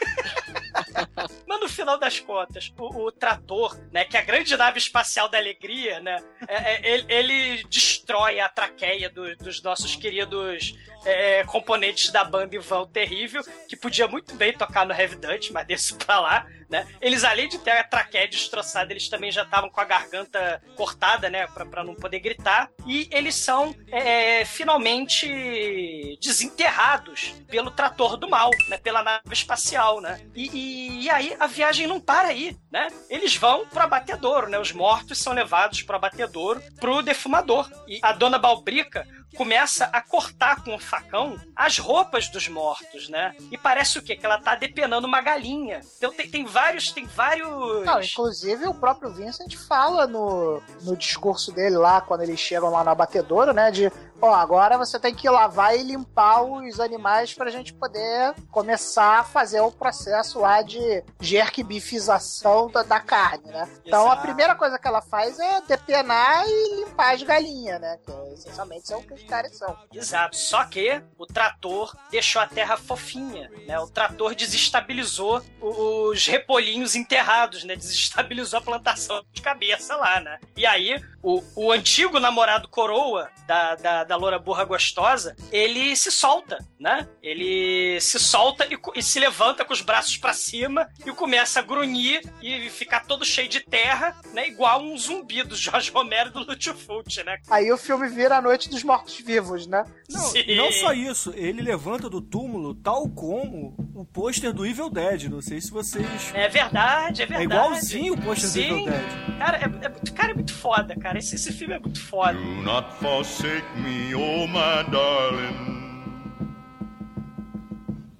Mas 1.47 1.61
no 1.61 1.69
final 1.69 1.99
das 1.99 2.21
contas, 2.21 2.73
o, 2.79 3.07
o, 3.07 3.13
trator, 3.13 3.77
né, 3.93 4.05
que 4.05 4.17
é 4.17 4.21
a 4.21 4.25
grande 4.25 4.57
nave 4.57 4.79
espacial 4.79 5.29
da 5.29 5.39
alegria, 5.39 6.01
né, 6.01 6.23
é, 6.49 6.55
é, 6.55 6.91
ele, 6.91 7.07
ele, 7.09 7.65
destrói 7.65 8.41
a 8.41 8.49
traqueia 8.49 9.09
do, 9.11 9.37
dos 9.37 9.63
nossos 9.63 9.97
queridos 9.97 10.75
é, 11.05 11.45
componentes 11.45 12.11
da 12.11 12.25
banda 12.25 12.57
Ivan 12.57 12.87
Terrível, 12.89 13.43
que 13.69 13.77
podia 13.77 14.09
muito 14.09 14.35
bem 14.35 14.53
tocar 14.53 14.85
no 14.85 14.93
Heavy 14.93 15.17
Dutch, 15.17 15.51
mas 15.51 15.67
deixa 15.67 15.95
pra 15.95 16.21
lá, 16.21 16.47
né? 16.69 16.87
Eles, 17.01 17.23
além 17.23 17.49
de 17.49 17.59
ter 17.59 17.71
a 17.71 17.85
traqueia 17.85 18.27
destroçada, 18.27 18.93
eles 18.93 19.09
também 19.09 19.31
já 19.31 19.43
estavam 19.43 19.71
com 19.71 19.81
a 19.81 19.85
garganta 19.85 20.61
cortada, 20.75 21.31
né, 21.31 21.47
pra, 21.47 21.65
pra 21.65 21.85
não 21.85 21.95
poder 21.95 22.19
gritar, 22.19 22.71
e 22.87 23.09
eles 23.13 23.37
são 23.37 23.75
é, 23.89 24.45
finalmente 24.45 26.19
desenterrados 26.21 27.35
pelo 27.49 27.71
trator 27.71 28.17
do 28.17 28.29
mal, 28.29 28.51
né, 28.69 28.79
pela 28.79 29.03
nave 29.03 29.33
espacial, 29.33 30.01
né? 30.01 30.21
E, 30.35 30.51
e, 30.53 30.86
e, 30.89 31.11
aí 31.11 31.37
a 31.39 31.47
viagem 31.47 31.87
não 31.87 32.01
para 32.01 32.29
aí, 32.29 32.57
né? 32.71 32.89
Eles 33.09 33.37
vão 33.37 33.67
pro 33.67 33.83
abatedouro, 33.83 34.49
né? 34.49 34.59
Os 34.59 34.73
mortos 34.73 35.19
são 35.19 35.33
levados 35.33 35.83
pro 35.83 35.97
abatedouro, 35.97 36.63
pro 36.81 37.03
defumador. 37.03 37.71
E 37.87 37.99
a 38.03 38.13
dona 38.13 38.39
Balbrica 38.39 39.07
começa 39.37 39.85
a 39.87 40.01
cortar 40.01 40.65
com 40.65 40.75
o 40.75 40.79
facão 40.79 41.39
as 41.55 41.79
roupas 41.79 42.29
dos 42.29 42.49
mortos, 42.49 43.09
né? 43.09 43.35
E 43.51 43.59
parece 43.59 43.99
o 43.99 44.03
quê? 44.03 44.17
Que 44.17 44.25
ela 44.25 44.39
tá 44.39 44.55
depenando 44.55 45.07
uma 45.07 45.21
galinha. 45.21 45.81
Então 45.99 46.13
tem, 46.13 46.29
tem 46.29 46.45
vários, 46.45 46.91
tem 46.91 47.05
vários... 47.07 47.85
Não, 47.85 48.01
inclusive 48.01 48.67
o 48.67 48.75
próprio 48.75 49.13
Vincent 49.13 49.55
fala 49.69 50.07
no, 50.07 50.63
no 50.83 50.97
discurso 50.97 51.53
dele 51.53 51.77
lá, 51.77 52.01
quando 52.01 52.23
eles 52.23 52.41
chegam 52.41 52.71
lá 52.71 52.83
no 52.83 52.91
abatedouro, 52.91 53.53
né? 53.53 53.71
De, 53.71 53.93
ó, 54.21 54.35
agora 54.35 54.79
você 54.79 54.99
tem 54.99 55.15
que 55.15 55.29
lavar 55.29 55.77
e 55.77 55.83
limpar 55.83 56.43
os 56.43 56.81
animais 56.81 57.35
pra 57.35 57.51
gente 57.51 57.73
poder 57.73 58.35
começar 58.51 59.21
a 59.21 59.25
fazer 59.25 59.61
o 59.61 59.71
processo 59.71 60.41
lá 60.41 60.63
de 60.63 61.05
jerquibifização 61.21 62.71
da, 62.71 62.83
da 62.83 63.01
carne, 63.01 63.51
né? 63.51 63.69
Então 63.85 64.03
a 64.03 64.13
Exato. 64.13 64.23
primeira 64.23 64.55
coisa 64.55 64.79
que 64.79 64.87
ela 64.87 65.03
faz 65.03 65.39
é 65.39 65.61
depenar 65.63 66.45
e 66.47 66.77
limpar 66.81 67.15
as 67.15 67.23
galinhas, 67.23 67.81
né? 67.81 67.99
Que 68.05 68.35
essencialmente 68.35 68.89
são 68.89 69.01
o 69.01 69.03
que 69.03 69.15
os 69.15 69.23
caras 69.25 69.57
são. 69.57 69.77
Exato. 69.93 70.37
Só 70.37 70.65
que 70.65 71.03
o 71.19 71.27
trator 71.27 71.95
deixou 72.11 72.41
a 72.41 72.47
terra 72.47 72.77
fofinha, 72.77 73.51
né? 73.67 73.79
O 73.79 73.89
trator 73.89 74.35
desestabilizou 74.35 75.43
os 75.61 76.27
repolhinhos 76.27 76.95
enterrados, 76.95 77.65
né? 77.65 77.77
Desestabilizou 77.77 78.59
a 78.59 78.63
plantação 78.63 79.23
de 79.33 79.43
cabeça 79.43 79.97
lá, 79.97 80.21
né? 80.21 80.39
E 80.57 80.67
aí, 80.67 81.03
o, 81.23 81.43
o 81.55 81.73
antigo 81.73 82.21
namorado 82.21 82.69
coroa 82.69 83.31
da, 83.47 83.75
da, 83.75 84.05
da 84.07 84.17
loura 84.17 84.39
burra 84.39 84.65
gostosa, 84.65 85.37
ele 85.51 85.95
se 85.97 86.11
solta, 86.11 86.59
né? 86.79 87.09
Ele 87.23 88.01
se 88.01 88.19
solta 88.19 88.67
e, 88.67 88.79
e 88.95 89.03
se 89.03 89.19
levanta 89.19 89.65
com 89.65 89.73
os 89.73 89.81
braços 89.81 90.17
pra 90.17 90.33
cima 90.33 90.89
e 91.05 91.11
começa 91.13 91.61
a 91.61 91.63
grunhir 91.63 92.23
e 92.43 92.69
ficar 92.71 93.07
todo 93.07 93.25
cheio 93.25 93.49
de 93.49 93.61
terra, 93.61 94.17
né? 94.33 94.49
Igual 94.49 94.83
um 94.83 94.97
zumbi 94.97 95.43
do 95.43 95.57
Jorge 95.57 95.91
Romero 95.91 96.31
e 96.31 96.33
do 96.33 96.41
Lutfult, 96.41 97.23
né? 97.25 97.39
Aí 97.51 97.71
o 97.73 97.77
filme 97.77 98.09
vira 98.09 98.37
a 98.37 98.43
Noite 98.43 98.69
dos 98.69 98.83
Mortos-Vivos, 98.83 99.67
né? 99.67 99.85
Não, 100.09 100.37
e 100.37 100.57
não 100.57 100.71
só 100.73 100.93
isso, 100.93 101.33
ele 101.37 101.61
levanta 101.61 102.09
do 102.09 102.21
túmulo 102.21 102.75
tal 102.75 103.09
como 103.09 103.75
o 103.95 104.05
pôster 104.05 104.53
do 104.53 104.67
Evil 104.67 104.91
Dead. 104.91 105.25
Não 105.25 105.41
sei 105.41 105.61
se 105.61 105.71
vocês. 105.71 106.07
É 106.35 106.49
verdade, 106.49 107.23
é 107.23 107.27
verdade. 107.27 107.45
igualzinho 107.45 108.15
o 108.15 108.21
pôster 108.21 108.49
do 108.49 108.53
Sim. 108.53 108.61
Evil 108.61 108.85
Dead. 108.85 109.39
Cara, 109.39 109.59
é, 109.59 109.65
é 109.65 109.89
muito, 109.89 110.15
cara, 110.15 110.31
é 110.31 110.35
muito 110.35 110.55
foda, 110.55 110.97
cara. 110.97 111.19
Esse, 111.19 111.35
esse 111.35 111.53
filme 111.53 111.75
é 111.75 111.79
muito 111.79 112.01
foda. 112.01 112.35
Do 112.35 112.45
not 112.63 112.89
forsake 113.01 113.67
me, 113.79 113.96
oh 114.15 114.47
my 114.47 114.83
darling. 114.91 115.63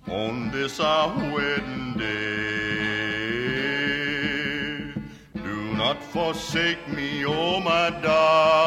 On 0.09 0.51
this 0.51 0.81
our 0.81 1.15
wedding 1.35 1.95
day. 1.99 2.47
Do 5.35 5.75
not 5.75 6.03
forsake 6.03 6.89
me, 6.89 7.25
oh 7.27 7.61
my 7.61 7.91
darling. 8.03 8.67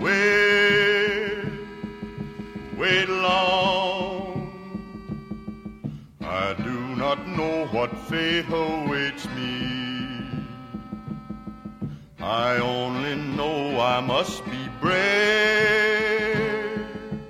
Wait, 0.00 1.44
wait 2.76 3.08
long. 3.08 4.50
I 6.20 6.54
do 6.54 6.78
not 6.96 7.26
know 7.28 7.66
what 7.72 7.96
fate 8.08 8.46
awaits 8.50 9.26
me. 9.36 9.65
I 12.28 12.58
only 12.58 13.14
know 13.14 13.80
I 13.80 14.00
must 14.00 14.42
be 14.46 14.68
brave. 14.80 16.26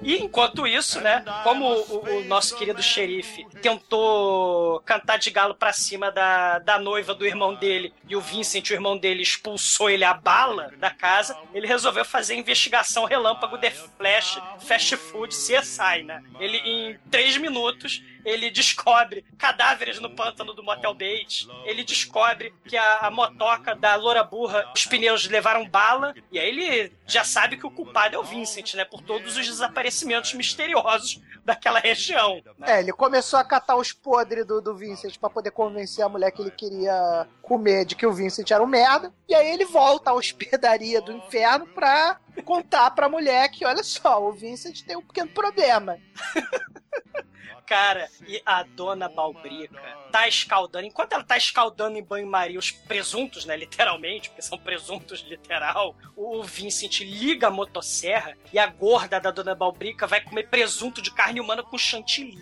E 0.03 0.17
enquanto 0.23 0.67
isso, 0.67 1.01
né, 1.03 1.23
como 1.43 1.67
o, 1.67 2.21
o 2.21 2.25
nosso 2.25 2.57
querido 2.57 2.83
xerife 2.83 3.45
tentou 3.61 4.81
cantar 4.87 5.19
de 5.19 5.31
galo 5.31 5.55
pra 5.55 5.71
cima 5.73 6.11
da, 6.11 6.61
da 6.61 6.79
noiva 6.79 7.13
do 7.13 7.27
irmão 7.27 7.55
dele 7.55 7.93
e 8.09 8.17
o 8.17 8.23
Vincent, 8.23 8.71
o 8.71 8.73
irmão 8.73 8.97
dele, 8.97 9.21
expulsou 9.21 9.91
ele 9.91 10.05
a 10.05 10.15
bala 10.15 10.73
da 10.79 10.91
casa, 10.91 11.37
ele 11.53 11.67
resolveu 11.67 12.05
fazer 12.05 12.33
a 12.33 12.39
investigação 12.39 13.05
relâmpago 13.05 13.59
The 13.59 13.73
Flash 13.73 14.41
Fast 14.61 14.97
Food 14.97 15.35
CSI, 15.35 16.05
né? 16.05 16.23
Ele, 16.41 16.57
em 16.59 16.99
três 17.11 17.37
minutos, 17.37 18.01
ele 18.27 18.51
descobre 18.51 19.25
cadáveres 19.39 20.01
no 20.01 20.11
pântano 20.11 20.53
do 20.53 20.63
Motel 20.63 20.93
Bates, 20.93 21.47
ele 21.65 21.85
descobre 21.85 22.53
que 22.65 22.77
a, 22.77 22.99
a 22.99 23.11
motoca 23.11 23.75
da 23.77 23.95
loura 23.95 24.25
burra, 24.25 24.71
os 24.75 24.85
pneus 24.85 25.29
levaram 25.29 25.69
bala, 25.69 26.13
e 26.33 26.39
aí 26.39 26.49
ele 26.49 26.93
já 27.07 27.23
sabe 27.23 27.57
que 27.57 27.65
o 27.65 27.71
culpado 27.71 28.17
é 28.17 28.19
o 28.19 28.25
Vincent, 28.25 28.75
né? 28.75 28.85
Por 28.85 29.01
todos 29.01 29.37
os 29.37 29.47
desaparecimentos 29.47 30.35
misteriosos 30.35 31.21
daquela 31.45 31.79
região. 31.79 32.43
É, 32.63 32.81
ele 32.81 32.93
começou 32.93 33.39
a 33.39 33.45
catar 33.45 33.77
os 33.77 33.93
podres 33.93 34.45
do, 34.45 34.61
do 34.61 34.77
Vincent 34.77 35.17
pra 35.19 35.31
poder 35.31 35.53
convencer 35.53 36.05
a 36.05 36.09
mulher 36.09 36.33
que 36.33 36.43
ele 36.43 36.51
queria 36.51 37.29
comer 37.41 37.85
de 37.85 37.95
que 37.95 38.05
o 38.05 38.13
Vincent 38.13 38.51
era 38.51 38.63
um 38.63 38.67
merda. 38.67 39.13
E 39.29 39.35
aí 39.37 39.49
ele 39.49 39.65
volta 39.65 40.11
à 40.11 40.15
hospedaria 40.15 41.01
do 41.01 41.13
inferno 41.13 41.65
pra 41.69 42.19
contar 42.45 42.91
pra 42.91 43.09
mulher 43.09 43.49
que, 43.51 43.65
olha 43.65 43.85
só, 43.85 44.21
o 44.21 44.33
Vincent 44.33 44.83
tem 44.83 44.97
um 44.97 45.03
pequeno 45.03 45.31
problema. 45.31 45.97
Cara, 47.67 48.09
e 48.27 48.41
a 48.45 48.63
dona 48.63 49.09
Balbrica 49.09 49.81
tá 50.13 50.29
escaldando. 50.29 50.87
Enquanto 50.87 51.13
ela 51.13 51.25
tá 51.25 51.37
escaldando 51.37 51.99
em 51.99 52.03
banho-maria 52.03 52.59
os 52.59 52.71
presuntos, 52.71 53.45
né? 53.45 53.57
Literalmente, 53.57 54.29
porque 54.29 54.43
são 54.43 54.59
presuntos 54.59 55.21
literal, 55.21 55.97
o 56.15 56.43
Vincent 56.43 57.01
liga 57.01 57.49
a 57.49 57.51
motosserra 57.51 58.37
e 58.53 58.59
a 58.59 58.67
gorda 58.67 59.21
da 59.21 59.31
dona 59.31 59.55
Balbrica 59.55 60.07
vai 60.07 60.21
comer 60.21 60.49
presunto 60.49 61.03
de 61.03 61.13
carne 61.13 61.41
humana 61.41 61.63
com 61.63 61.77
chantilly. 61.77 62.37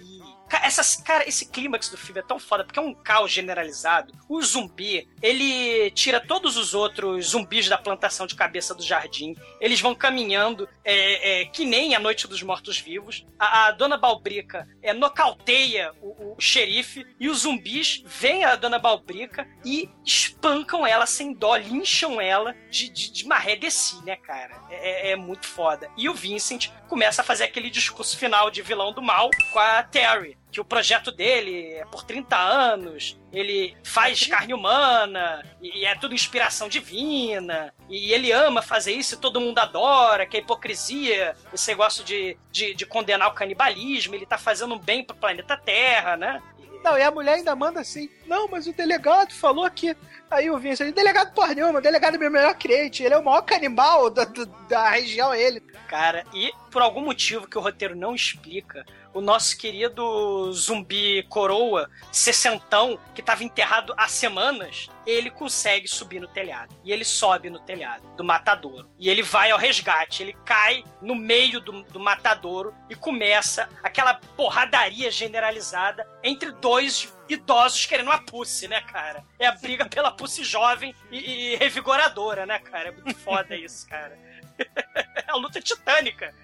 Essas, 0.63 0.97
cara, 0.97 1.29
esse 1.29 1.47
clímax 1.49 1.89
do 1.89 1.97
filme 1.97 2.21
é 2.21 2.23
tão 2.23 2.39
foda, 2.39 2.65
porque 2.65 2.79
é 2.79 2.83
um 2.83 2.95
caos 2.95 3.33
generalizado. 3.33 4.13
O 4.29 4.41
zumbi, 4.43 5.09
ele 5.23 5.91
tira 5.93 6.21
todos 6.21 6.57
os 6.57 6.75
outros 6.75 7.29
zumbis 7.29 7.69
da 7.69 7.79
plantação 7.79 8.27
de 8.27 8.35
cabeça 8.35 8.75
do 8.75 8.83
jardim. 8.83 9.35
Eles 9.61 9.81
vão 9.81 9.95
caminhando 9.95 10.69
é, 10.85 11.43
é, 11.43 11.45
que 11.47 11.65
nem 11.65 11.95
a 11.95 11.99
Noite 12.01 12.29
dos 12.29 12.43
Mortos-Vivos. 12.43 13.25
A, 13.39 13.67
a 13.67 13.71
dona 13.73 13.97
Balbrica 13.97 14.69
é, 14.83 14.93
nocauteia 14.93 15.93
o, 16.01 16.35
o 16.37 16.41
xerife 16.41 17.07
e 17.19 17.29
os 17.29 17.41
zumbis 17.41 18.03
veem 18.07 18.45
a 18.45 18.55
dona 18.57 18.79
Balbrica 18.79 19.49
e 19.65 19.89
espancam 20.05 20.87
ela 20.87 21.07
sem 21.07 21.33
dó, 21.33 21.57
lincham 21.57 22.21
ela 22.21 22.55
de, 22.71 22.89
de, 22.89 23.11
de 23.11 23.27
maré 23.27 23.59
né, 24.05 24.17
cara? 24.17 24.61
É, 24.71 25.09
é- 25.09 25.11
é 25.13 25.17
muito 25.17 25.47
foda. 25.47 25.91
E 25.97 26.09
o 26.09 26.15
Vincent 26.15 26.69
começa 26.89 27.23
a 27.23 27.25
fazer 27.25 27.45
aquele 27.45 27.71
discurso 27.71 28.17
final 28.17 28.51
de 28.51 28.63
vilão 28.63 28.93
do 28.93 29.03
mal 29.03 29.31
com 29.53 29.59
a 29.59 29.83
Terry. 29.83 30.37
Que 30.55 30.61
o 30.61 30.65
projeto 30.65 31.11
dele 31.11 31.73
é 31.73 31.85
por 31.85 32.05
30 32.05 32.37
anos, 32.37 33.19
ele 33.33 33.77
faz 33.83 34.25
carne 34.29 34.55
humana, 34.55 35.45
e, 35.61 35.85
é 35.85 35.97
tudo 35.97 36.15
inspiração 36.15 36.69
divina, 36.69 37.75
e 37.91 38.13
ele 38.13 38.31
ama 38.31 38.63
fazer 38.63 38.93
isso 38.93 39.17
e 39.17 39.19
todo 39.19 39.41
mundo 39.41 39.59
adora, 39.59 40.25
que 40.27 40.37
é 40.37 40.41
hipocrisia, 40.41 41.35
esse 41.53 41.67
negócio 41.67 42.05
de, 42.05 42.39
de, 42.53 42.73
de 42.73 42.87
condenar 42.87 43.27
o 43.31 43.35
canibalismo, 43.35 44.15
ele 44.15 44.25
tá 44.25 44.39
fazendo 44.39 44.77
um 44.77 44.79
bem 44.79 45.03
pro 45.03 45.17
planeta 45.17 45.57
Terra, 45.57 46.17
né? 46.17 46.41
Não, 46.85 46.97
e 46.97 47.03
a 47.03 47.11
mulher 47.11 47.35
ainda 47.35 47.57
manda 47.57 47.81
assim: 47.81 48.11
Não, 48.25 48.47
mas 48.47 48.69
o 48.69 48.73
delegado 48.73 49.33
falou 49.33 49.69
que. 49.71 49.97
Aí 50.31 50.51
o 50.51 50.59
Vincent, 50.59 50.95
delegado 50.95 51.33
porra 51.33 51.55
nenhuma, 51.55 51.79
o 51.79 51.83
delegado 51.83 52.15
é 52.15 52.19
meu 52.19 52.31
melhor 52.31 52.55
cliente, 52.55 53.03
ele 53.03 53.15
é 53.15 53.19
o 53.19 53.25
maior 53.25 53.43
canibal 53.43 54.11
da, 54.11 54.25
da, 54.25 54.45
da 54.69 54.91
região, 54.91 55.35
ele. 55.35 55.63
Cara, 55.87 56.25
e 56.33 56.53
por 56.71 56.83
algum 56.83 57.03
motivo 57.03 57.47
que 57.47 57.59
o 57.59 57.61
roteiro 57.61 57.95
não 57.95 58.15
explica, 58.15 58.85
o 59.15 59.21
nosso 59.21 59.57
querido 59.57 60.53
zumbi 60.53 61.23
coroa, 61.29 61.89
sessentão, 62.11 62.99
que 63.15 63.23
tava 63.23 63.45
enterrado 63.45 63.95
há 63.97 64.09
semanas, 64.09 64.89
ele 65.07 65.31
consegue 65.31 65.87
subir 65.87 66.21
no 66.21 66.27
telhado. 66.27 66.75
E 66.83 66.91
ele 66.91 67.05
sobe 67.05 67.49
no 67.49 67.61
telhado 67.61 68.03
do 68.17 68.25
matadouro. 68.25 68.91
E 68.99 69.09
ele 69.09 69.23
vai 69.23 69.53
ao 69.53 69.59
resgate. 69.59 70.23
Ele 70.23 70.37
cai 70.45 70.83
no 71.01 71.15
meio 71.15 71.61
do, 71.61 71.85
do 71.85 72.01
matadouro 72.01 72.75
e 72.91 72.97
começa 72.97 73.69
aquela 73.83 74.15
porradaria 74.15 75.11
generalizada 75.13 76.05
entre 76.23 76.51
dois 76.51 77.15
idosos 77.29 77.87
querendo 77.87 78.09
uma 78.09 78.19
pussy, 78.19 78.67
né, 78.67 78.81
cara? 78.81 79.25
É 79.39 79.47
a 79.47 79.53
briga 79.53 79.87
pela 79.87 80.11
pussy 80.11 80.43
jovem 80.43 80.95
e, 81.11 81.53
e 81.53 81.57
revigoradora, 81.57 82.45
né, 82.45 82.59
cara? 82.59 82.89
É 82.89 82.93
muito 82.93 83.15
foda 83.15 83.55
isso, 83.57 83.89
cara. 83.89 84.19
É 84.59 85.25
a 85.31 85.37
luta 85.37 85.61
titânica 85.61 86.35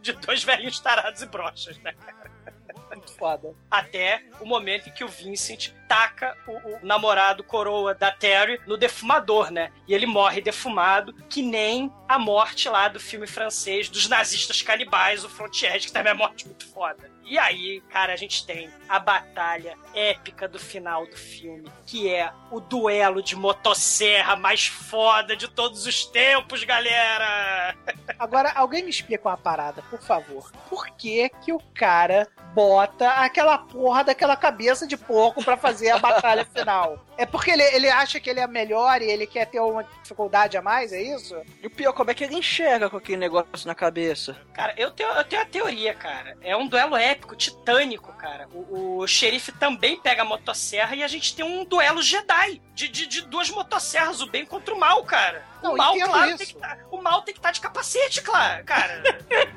de 0.00 0.12
dois 0.12 0.42
velhinhos 0.44 0.80
tarados 0.80 1.22
e 1.22 1.26
brochas, 1.26 1.78
né, 1.78 1.92
cara? 1.92 2.30
Muito 2.90 3.12
foda. 3.14 3.54
Até 3.70 4.22
o 4.40 4.44
momento 4.44 4.88
em 4.88 4.92
que 4.92 5.04
o 5.04 5.08
Vincent 5.08 5.70
taca 5.92 6.34
o, 6.46 6.52
o 6.52 6.78
namorado 6.82 7.44
coroa 7.44 7.94
da 7.94 8.10
Terry 8.10 8.58
no 8.66 8.78
defumador, 8.78 9.50
né? 9.50 9.70
E 9.86 9.92
ele 9.92 10.06
morre 10.06 10.40
defumado, 10.40 11.12
que 11.28 11.42
nem 11.42 11.92
a 12.08 12.18
morte 12.18 12.66
lá 12.66 12.88
do 12.88 12.98
filme 12.98 13.26
francês 13.26 13.90
dos 13.90 14.08
nazistas 14.08 14.62
canibais, 14.62 15.22
o 15.22 15.28
Frontier, 15.28 15.78
que 15.78 15.92
também 15.92 16.12
é 16.12 16.14
morte 16.14 16.46
muito 16.46 16.66
foda. 16.66 17.12
E 17.24 17.38
aí, 17.38 17.80
cara, 17.88 18.12
a 18.12 18.16
gente 18.16 18.44
tem 18.44 18.70
a 18.88 18.98
batalha 18.98 19.76
épica 19.94 20.48
do 20.48 20.58
final 20.58 21.06
do 21.06 21.16
filme, 21.16 21.70
que 21.86 22.12
é 22.12 22.32
o 22.50 22.60
duelo 22.60 23.22
de 23.22 23.36
motosserra 23.36 24.36
mais 24.36 24.66
foda 24.66 25.36
de 25.36 25.48
todos 25.48 25.86
os 25.86 26.04
tempos, 26.04 26.64
galera! 26.64 27.74
Agora, 28.18 28.52
alguém 28.54 28.82
me 28.82 28.90
explica 28.90 29.28
uma 29.28 29.36
parada, 29.36 29.82
por 29.88 30.02
favor. 30.02 30.50
Por 30.68 30.86
que 30.88 31.30
que 31.42 31.52
o 31.52 31.60
cara 31.74 32.28
bota 32.52 33.08
aquela 33.08 33.56
porra 33.56 34.04
daquela 34.04 34.36
cabeça 34.36 34.86
de 34.86 34.96
porco 34.96 35.42
pra 35.42 35.56
fazer 35.56 35.81
fazer 35.82 35.90
a 35.90 35.98
batalha 35.98 36.44
final. 36.44 37.04
É 37.18 37.26
porque 37.26 37.50
ele, 37.50 37.62
ele 37.62 37.88
acha 37.88 38.20
que 38.20 38.30
ele 38.30 38.40
é 38.40 38.46
melhor 38.46 39.02
e 39.02 39.10
ele 39.10 39.26
quer 39.26 39.46
ter 39.46 39.60
uma 39.60 39.82
dificuldade 39.82 40.56
a 40.56 40.62
mais, 40.62 40.92
é 40.92 41.02
isso? 41.02 41.36
E 41.62 41.66
o 41.66 41.70
pior, 41.70 41.92
como 41.92 42.10
é 42.10 42.14
que 42.14 42.24
ele 42.24 42.36
enxerga 42.36 42.88
com 42.88 42.96
aquele 42.96 43.18
negócio 43.18 43.66
na 43.66 43.74
cabeça? 43.74 44.36
Cara, 44.52 44.74
eu 44.76 44.90
tenho, 44.90 45.10
eu 45.10 45.24
tenho 45.24 45.42
a 45.42 45.46
teoria, 45.46 45.94
cara. 45.94 46.36
É 46.40 46.56
um 46.56 46.66
duelo 46.66 46.96
épico, 46.96 47.36
titânico, 47.36 48.12
cara. 48.14 48.48
O, 48.52 48.98
o 48.98 49.06
xerife 49.06 49.52
também 49.52 49.98
pega 49.98 50.22
a 50.22 50.24
motosserra 50.24 50.94
e 50.94 51.02
a 51.02 51.08
gente 51.08 51.34
tem 51.34 51.44
um 51.44 51.64
duelo 51.64 52.02
Jedi. 52.02 52.60
De, 52.74 52.88
de, 52.88 53.06
de 53.06 53.22
duas 53.22 53.50
motosserras, 53.50 54.20
o 54.22 54.26
bem 54.26 54.46
contra 54.46 54.74
o 54.74 54.78
mal, 54.78 55.04
cara. 55.04 55.44
Não, 55.62 55.74
o 55.74 55.76
mal, 55.76 55.96
claro, 55.96 56.36
tem 56.36 56.46
que 56.46 56.56
tá, 56.56 56.78
o 56.90 57.02
mal 57.02 57.22
tem 57.22 57.34
que 57.34 57.38
estar 57.38 57.52
de 57.52 57.60
capacete, 57.60 58.22
claro, 58.22 58.64
cara. 58.64 59.02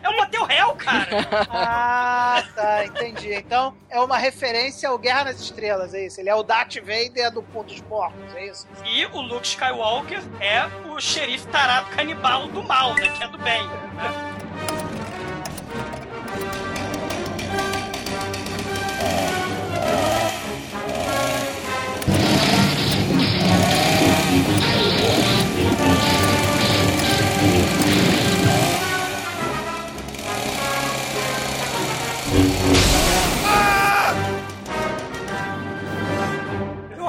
é 0.04 0.10
o 0.10 0.16
Motel 0.16 0.48
Hell, 0.50 0.76
cara. 0.76 1.06
Ah, 1.50 2.44
tá, 2.54 2.86
entendi. 2.86 3.34
Então 3.34 3.76
é 3.90 4.00
uma 4.00 4.18
referência 4.18 4.90
ao 4.90 4.98
Guerra 4.98 5.26
nas 5.26 5.40
Estrelas, 5.40 5.94
é 5.94 6.06
isso? 6.06 6.20
Ele 6.20 6.30
é 6.30 6.36
o 6.36 6.44
Darth 6.44 6.76
Vader 6.76 7.32
do 7.32 7.42
Ponto 7.42 7.68
dos 7.68 7.82
Porcos, 7.82 8.36
é 8.36 8.48
isso? 8.48 8.68
E 8.84 9.06
o 9.08 9.22
Luke 9.22 9.48
Skywalker 9.48 10.22
é 10.40 10.66
o 10.88 11.00
xerife 11.00 11.48
tarado 11.48 11.90
canibal 11.92 12.48
do 12.48 12.64
mal, 12.64 12.94
né? 12.96 13.10
Que 13.10 13.24
é 13.24 13.28
do 13.28 13.38
bem. 13.38 13.66
Né? 13.68 14.35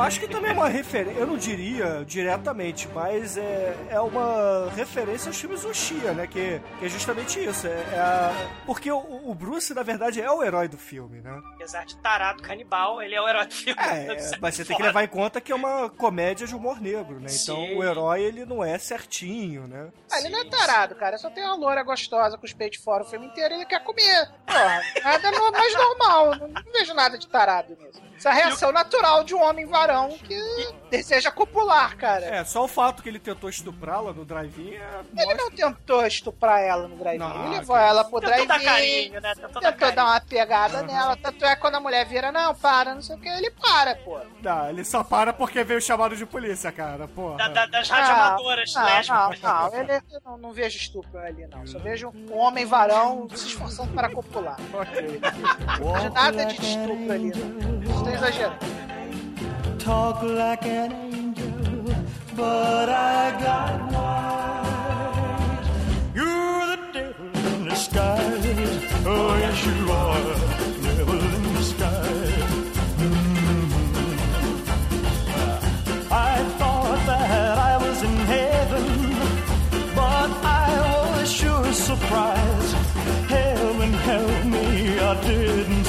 Acho 0.06 0.20
que 0.20 0.28
também 0.28 0.50
é 0.50 0.54
uma 0.54 0.68
referência, 0.68 1.18
eu 1.20 1.26
não 1.26 1.36
diria 1.36 2.04
diretamente, 2.06 2.88
mas 2.94 3.36
é, 3.36 3.76
é 3.90 4.00
uma 4.00 4.70
referência 4.74 5.28
aos 5.28 5.38
filmes 5.40 5.64
Uchiha, 5.64 6.12
né? 6.12 6.26
Que, 6.26 6.60
que 6.78 6.84
é 6.86 6.88
justamente 6.88 7.42
isso. 7.44 7.66
É, 7.66 7.70
é 7.70 7.98
a- 7.98 8.32
porque 8.64 8.90
o, 8.90 8.98
o 9.30 9.34
Bruce, 9.34 9.72
na 9.74 9.82
verdade, 9.82 10.20
é 10.20 10.30
o 10.30 10.42
herói 10.42 10.68
do 10.68 10.78
filme, 10.78 11.20
né? 11.20 11.40
Apesar 11.54 11.84
de 11.84 11.96
tarado 11.98 12.42
canibal, 12.42 13.02
ele 13.02 13.14
é 13.14 13.20
o 13.20 13.28
herói 13.28 13.46
do 13.46 13.54
filme. 13.54 13.80
É, 13.80 14.16
mas 14.40 14.54
você 14.54 14.64
tem 14.64 14.76
que 14.76 14.82
levar 14.82 15.02
em 15.04 15.08
conta 15.08 15.40
que 15.40 15.52
é 15.52 15.54
uma 15.54 15.88
comédia 15.90 16.46
de 16.46 16.54
humor 16.54 16.80
negro, 16.80 17.20
né? 17.20 17.28
Então 17.30 17.56
Sim. 17.56 17.76
o 17.76 17.84
herói, 17.84 18.22
ele 18.22 18.44
não 18.44 18.64
é 18.64 18.78
certinho, 18.78 19.66
né? 19.66 19.90
Ah, 20.10 20.18
ele 20.20 20.28
não 20.28 20.40
é 20.40 20.44
tarado, 20.44 20.94
cara. 20.94 21.18
Só 21.18 21.30
tem 21.30 21.44
uma 21.44 21.56
loura 21.56 21.82
gostosa 21.82 22.36
com 22.38 22.44
os 22.44 22.52
peitos 22.52 22.78
fora 22.82 23.02
o 23.02 23.06
filme 23.06 23.26
inteiro 23.26 23.54
e 23.54 23.56
ele 23.58 23.66
quer 23.66 23.82
comer. 23.82 24.28
Porra, 24.46 24.80
nada 25.02 25.30
no- 25.30 25.50
mais 25.52 25.74
normal. 25.74 26.36
Não, 26.36 26.48
não 26.48 26.72
vejo 26.72 26.94
nada 26.94 27.18
de 27.18 27.26
tarado 27.28 27.76
nisso. 27.80 28.02
Isso 28.16 28.28
é 28.28 28.30
a 28.30 28.34
reação 28.34 28.72
natural 28.72 29.24
de 29.24 29.34
um 29.34 29.42
homem 29.42 29.66
varão 29.66 30.08
que 30.18 30.38
deseja 30.90 31.30
copular, 31.30 31.96
cara. 31.96 32.24
É, 32.24 32.44
só 32.44 32.64
o 32.64 32.68
fato 32.68 33.02
que 33.02 33.08
ele 33.08 33.18
tentou 33.18 33.48
estuprá-la 33.50 34.12
no 34.12 34.24
drive-in 34.24 34.74
é... 34.74 35.00
Ele 35.16 35.34
não 35.34 35.50
tentou 35.50 36.06
estuprar 36.06 36.60
ela 36.60 36.88
no 36.88 36.96
drive-in. 36.96 37.24
Ele 37.24 37.58
levou 37.58 37.76
que- 37.76 37.82
ela 37.82 38.04
pro 38.04 38.20
Tentou 38.20 38.46
dar 38.46 38.58
drive-in. 38.58 38.64
carinho, 39.10 39.20
né? 39.20 39.34
Tentou 39.34 39.60
dar 39.60 39.72
Tentou 39.72 39.92
dar 39.92 40.04
uma 40.04 40.20
pegada 40.20 40.82
nela. 40.82 41.16
Tanto 41.16 41.44
é 41.44 41.54
que 41.54 41.60
quando 41.60 41.74
a 41.74 41.80
mulher 41.80 42.06
vira, 42.06 42.32
não, 42.32 42.54
para, 42.54 42.94
não 42.94 43.02
sei 43.02 43.16
o 43.16 43.20
que, 43.20 43.28
ele 43.28 43.50
para, 43.50 43.94
pô. 43.96 44.18
Não, 44.40 44.68
ele 44.70 44.84
só 44.84 45.04
para 45.04 45.32
porque 45.32 45.62
veio 45.64 45.80
chamado 45.82 46.16
de 46.16 46.24
polícia, 46.24 46.72
cara, 46.72 47.06
porra. 47.08 47.36
Da- 47.36 47.48
da- 47.48 47.66
das 47.66 47.90
Ah, 47.90 47.96
radioamadoras 47.96 48.74
não, 48.74 48.84
lésbicas. 48.84 49.40
Não, 49.42 49.70
não, 49.70 49.74
ele, 49.78 49.92
eu 50.12 50.20
não, 50.24 50.38
não 50.38 50.52
vejo 50.52 50.76
estupro 50.78 51.18
ali, 51.18 51.46
não. 51.48 51.66
Só 51.66 51.78
vejo 51.78 52.08
um 52.14 52.36
homem 52.38 52.64
varão 52.64 53.28
se 53.34 53.48
esforçando 53.48 53.92
para 53.92 54.08
copular. 54.10 54.56
Não 55.80 55.92
vejo 55.94 56.10
nada 56.10 56.44
de 56.46 56.54
estupro 56.60 57.12
ali, 57.12 57.32
não. 57.34 58.05
Estão 58.06 58.14
exagerando. 58.14 58.58
talk 59.78 60.22
like 60.22 60.64
an 60.66 60.92
angel, 60.92 61.84
but 62.36 62.88
I 62.88 63.30
got 63.46 63.92
wise. 63.92 65.66
You're 66.14 66.66
the 66.72 66.78
devil 66.92 67.30
in 67.52 67.64
disguise. 67.68 68.46
Oh, 69.04 69.36
yes, 69.44 69.66
you 69.66 69.90
are. 69.90 70.34
Devil 70.86 71.20
in 71.36 71.44
disguise. 71.54 72.50
Mm. 73.02 73.70
I 76.10 76.36
thought 76.58 77.00
that 77.06 77.58
I 77.58 77.76
was 77.84 77.98
in 78.02 78.16
heaven, 78.34 78.86
but 79.94 80.30
I 80.44 80.70
was 81.18 81.28
sure 81.32 81.72
surprised. 81.72 82.74
Heaven 83.28 83.92
help 83.92 84.44
me, 84.44 84.98
I 85.00 85.14
didn't 85.22 85.85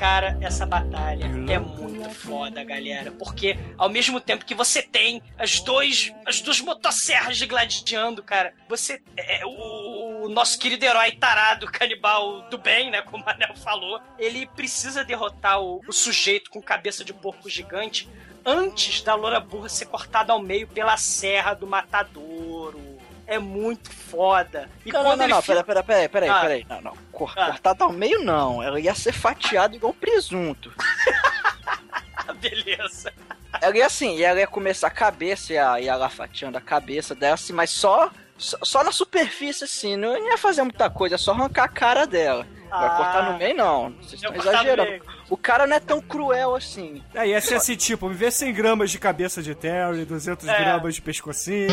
cara, 0.00 0.38
essa 0.40 0.64
batalha 0.64 1.26
é 1.26 1.58
muito 1.58 2.08
foda, 2.08 2.64
galera. 2.64 3.12
Porque 3.12 3.58
ao 3.76 3.90
mesmo 3.90 4.18
tempo 4.18 4.46
que 4.46 4.54
você 4.54 4.82
tem 4.82 5.22
as, 5.38 5.60
dois, 5.60 6.10
as 6.24 6.40
duas 6.40 6.58
motosserras 6.62 7.36
de 7.36 7.44
gladiando, 7.44 8.22
cara, 8.22 8.54
você. 8.66 9.02
É, 9.14 9.44
o, 9.44 10.24
o 10.24 10.28
nosso 10.30 10.58
querido 10.58 10.86
herói 10.86 11.12
tarado, 11.12 11.70
canibal 11.70 12.48
do 12.48 12.56
bem, 12.56 12.90
né? 12.90 13.02
Como 13.02 13.22
o 13.22 13.26
Manel 13.26 13.54
falou, 13.56 14.00
ele 14.18 14.46
precisa 14.46 15.04
derrotar 15.04 15.60
o, 15.60 15.82
o 15.86 15.92
sujeito 15.92 16.50
com 16.50 16.62
cabeça 16.62 17.04
de 17.04 17.12
porco 17.12 17.50
gigante 17.50 18.08
antes 18.44 19.02
da 19.02 19.14
loura 19.14 19.40
burra 19.40 19.68
ser 19.68 19.86
cortada 19.86 20.32
ao 20.32 20.40
meio 20.40 20.66
pela 20.66 20.96
serra 20.96 21.54
do 21.54 21.66
matadouro. 21.66 22.80
É 23.26 23.38
muito 23.38 23.92
foda. 23.92 24.68
E 24.84 24.90
não, 24.90 25.04
não, 25.04 25.16
não, 25.16 25.28
não, 25.28 25.40
fi- 25.40 25.48
pera, 25.48 25.62
pera, 25.62 25.82
pera, 25.84 26.08
pera, 26.08 26.32
Ah. 26.36 26.40
pera 26.40 26.54
aí. 26.54 26.66
Não, 26.68 26.80
não. 26.80 26.96
Cor- 27.12 27.32
Ah. 27.36 27.46
Cortado 27.46 27.84
ao 27.84 27.92
meio, 27.92 28.24
não. 28.24 28.60
Ela 28.60 28.80
ia 28.80 28.92
ser 28.94 29.12
fatiada 29.12 29.76
igual 29.76 29.94
presunto. 29.94 30.72
Beleza. 32.40 33.12
Ela 33.60 33.76
ia 33.76 33.86
assim, 33.86 34.16
e 34.16 34.22
ela 34.22 34.40
ia 34.40 34.46
começar 34.46 34.86
a 34.86 34.90
cabeça, 34.90 35.52
ia, 35.52 35.80
ia 35.80 35.96
lá 35.96 36.08
fatiando 36.08 36.56
a 36.56 36.60
cabeça 36.60 37.14
dela, 37.14 37.34
assim, 37.34 37.52
mas 37.52 37.70
só, 37.70 38.10
só, 38.38 38.56
só 38.62 38.84
na 38.84 38.92
superfície, 38.92 39.64
assim, 39.64 39.96
não 39.96 40.16
ia 40.28 40.38
fazer 40.38 40.62
muita 40.62 40.88
coisa, 40.88 41.16
é 41.16 41.18
só 41.18 41.32
arrancar 41.32 41.64
a 41.64 41.68
cara 41.68 42.06
dela. 42.06 42.46
Vai 42.70 42.86
Ah. 42.86 42.90
cortar 42.96 43.32
no 43.32 43.38
meio, 43.38 43.56
não. 43.56 43.90
Vocês 44.00 44.14
estão 44.22 44.34
exagerando. 44.34 45.04
O 45.28 45.36
cara 45.36 45.66
não 45.66 45.76
é 45.76 45.80
tão 45.80 46.00
cruel 46.00 46.54
assim. 46.54 47.02
É, 47.14 47.26
ia 47.26 47.40
ser 47.40 47.56
assim, 47.56 47.76
tipo, 47.76 48.08
me 48.08 48.14
vê 48.14 48.30
100 48.30 48.52
gramas 48.54 48.90
de 48.90 48.98
cabeça 48.98 49.42
de 49.42 49.54
Terry, 49.54 50.04
200 50.04 50.46
É. 50.48 50.58
gramas 50.58 50.94
de 50.94 51.02
pescocinho, 51.02 51.68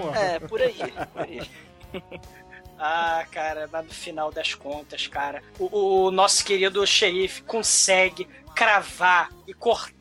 porra. 0.00 0.18
É, 0.18 0.38
por 0.40 0.60
aí, 0.60 0.74
por 1.12 1.22
aí. 1.22 1.42
Ah, 2.84 3.24
cara, 3.30 3.68
mas 3.70 3.84
no 3.86 3.92
final 3.94 4.32
das 4.32 4.54
contas, 4.54 5.06
cara, 5.06 5.40
o, 5.56 6.06
o 6.06 6.10
nosso 6.10 6.44
querido 6.44 6.84
xerife 6.84 7.40
consegue 7.42 8.26
cravar 8.56 9.30
e 9.46 9.54
cortar. 9.54 9.92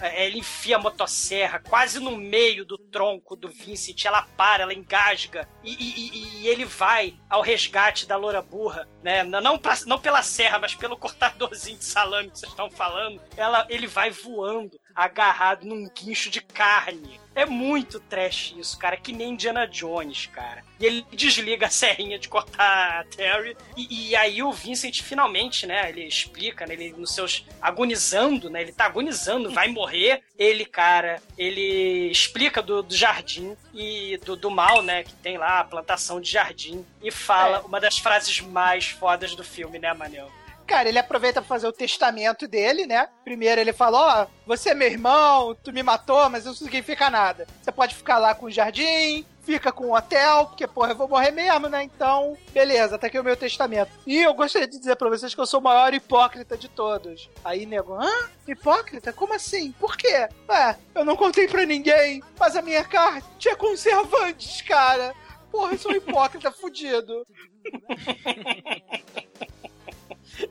É, 0.00 0.26
Ele 0.26 0.38
enfia 0.38 0.76
a 0.76 0.78
motosserra 0.78 1.58
quase 1.60 1.98
no 2.00 2.16
meio 2.16 2.64
do 2.64 2.76
tronco 2.78 3.34
do 3.36 3.48
Vincent. 3.48 4.04
Ela 4.04 4.22
para, 4.36 4.62
ela 4.62 4.74
engasga. 4.74 5.48
E, 5.64 5.72
e- 5.72 6.42
e- 6.42 6.48
ele 6.48 6.64
vai 6.64 7.14
ao 7.28 7.42
resgate 7.42 8.06
da 8.06 8.16
loura 8.16 8.40
burra, 8.42 8.88
né? 9.02 9.22
Não, 9.22 9.40
não, 9.40 9.58
pra- 9.58 9.78
não 9.86 9.98
pela 9.98 10.22
serra, 10.22 10.58
mas 10.58 10.74
pelo 10.74 10.96
cortadorzinho 10.96 11.78
de 11.78 11.84
salame 11.84 12.30
que 12.30 12.38
vocês 12.38 12.50
estão 12.52 12.70
falando. 12.70 13.20
Ela, 13.36 13.66
ele 13.68 13.86
vai 13.86 14.10
voando, 14.10 14.78
agarrado 14.94 15.64
num 15.66 15.88
guincho 15.88 16.30
de 16.30 16.40
carne. 16.40 17.20
É 17.34 17.44
muito 17.44 18.00
trash 18.00 18.54
isso, 18.56 18.78
cara. 18.78 18.96
Que 18.96 19.12
nem 19.12 19.32
Indiana 19.32 19.66
Jones, 19.66 20.26
cara. 20.26 20.64
E 20.80 20.86
ele 20.86 21.06
desliga 21.12 21.66
a 21.66 21.70
serrinha 21.70 22.18
de 22.18 22.28
cortar 22.30 23.00
a 23.00 23.04
Terry. 23.04 23.54
E, 23.76 24.08
e 24.10 24.16
aí 24.16 24.42
o 24.42 24.50
Vincent 24.52 25.02
finalmente, 25.02 25.66
né? 25.66 25.90
Ele 25.90 26.04
explica, 26.06 26.66
né? 26.66 26.72
Ele 26.72 26.92
nos 26.92 27.14
seus. 27.14 27.44
agonizando, 27.60 28.48
né? 28.48 28.62
Ele 28.62 28.72
tá 28.72 28.86
agonizando, 28.86 29.45
vai 29.48 29.68
morrer. 29.68 30.22
Ele, 30.38 30.64
cara, 30.64 31.20
ele 31.36 32.10
explica 32.10 32.62
do, 32.62 32.82
do 32.82 32.94
jardim 32.94 33.56
e 33.74 34.18
do, 34.24 34.36
do 34.36 34.50
mal, 34.50 34.82
né? 34.82 35.04
Que 35.04 35.14
tem 35.14 35.38
lá 35.38 35.60
a 35.60 35.64
plantação 35.64 36.20
de 36.20 36.30
jardim. 36.30 36.84
E 37.02 37.10
fala 37.10 37.60
uma 37.60 37.80
das 37.80 37.98
frases 37.98 38.40
mais 38.40 38.88
fodas 38.88 39.34
do 39.34 39.44
filme, 39.44 39.78
né, 39.78 39.92
Manel? 39.92 40.30
Cara, 40.66 40.88
ele 40.88 40.98
aproveita 40.98 41.40
pra 41.40 41.48
fazer 41.48 41.68
o 41.68 41.72
testamento 41.72 42.48
dele, 42.48 42.86
né? 42.86 43.08
Primeiro 43.24 43.60
ele 43.60 43.72
fala, 43.72 44.24
ó, 44.24 44.26
você 44.44 44.70
é 44.70 44.74
meu 44.74 44.88
irmão, 44.88 45.56
tu 45.62 45.72
me 45.72 45.82
matou, 45.82 46.28
mas 46.28 46.44
isso 46.44 46.48
não 46.48 46.68
significa 46.68 47.08
nada. 47.08 47.46
Você 47.62 47.70
pode 47.70 47.94
ficar 47.94 48.18
lá 48.18 48.34
com 48.34 48.46
o 48.46 48.50
jardim, 48.50 49.24
fica 49.46 49.70
com 49.70 49.86
o 49.86 49.96
hotel, 49.96 50.46
porque, 50.46 50.66
porra, 50.66 50.90
eu 50.90 50.96
vou 50.96 51.08
morrer 51.08 51.30
mesmo, 51.30 51.68
né? 51.68 51.84
Então, 51.84 52.36
beleza, 52.52 52.98
tá 52.98 53.06
aqui 53.06 53.16
o 53.18 53.22
meu 53.22 53.36
testamento. 53.36 53.92
E 54.04 54.18
eu 54.18 54.34
gostaria 54.34 54.66
de 54.66 54.76
dizer 54.76 54.96
pra 54.96 55.08
vocês 55.08 55.32
que 55.32 55.40
eu 55.40 55.46
sou 55.46 55.60
o 55.60 55.62
maior 55.62 55.94
hipócrita 55.94 56.56
de 56.58 56.68
todos. 56.68 57.30
Aí, 57.44 57.64
nego, 57.64 57.94
hã? 57.94 58.10
Hipócrita? 58.46 59.12
Como 59.12 59.32
assim? 59.32 59.70
Por 59.72 59.96
quê? 59.96 60.28
Ué, 60.48 60.76
eu 60.96 61.04
não 61.04 61.16
contei 61.16 61.46
pra 61.46 61.64
ninguém, 61.64 62.20
mas 62.38 62.56
a 62.56 62.62
minha 62.62 62.82
carne 62.82 63.22
tinha 63.38 63.54
conservantes, 63.54 64.60
cara. 64.62 65.14
Porra, 65.50 65.72
eu 65.72 65.78
sou 65.78 65.92
um 65.92 65.94
hipócrita 65.96 66.50
fudido. 66.50 67.24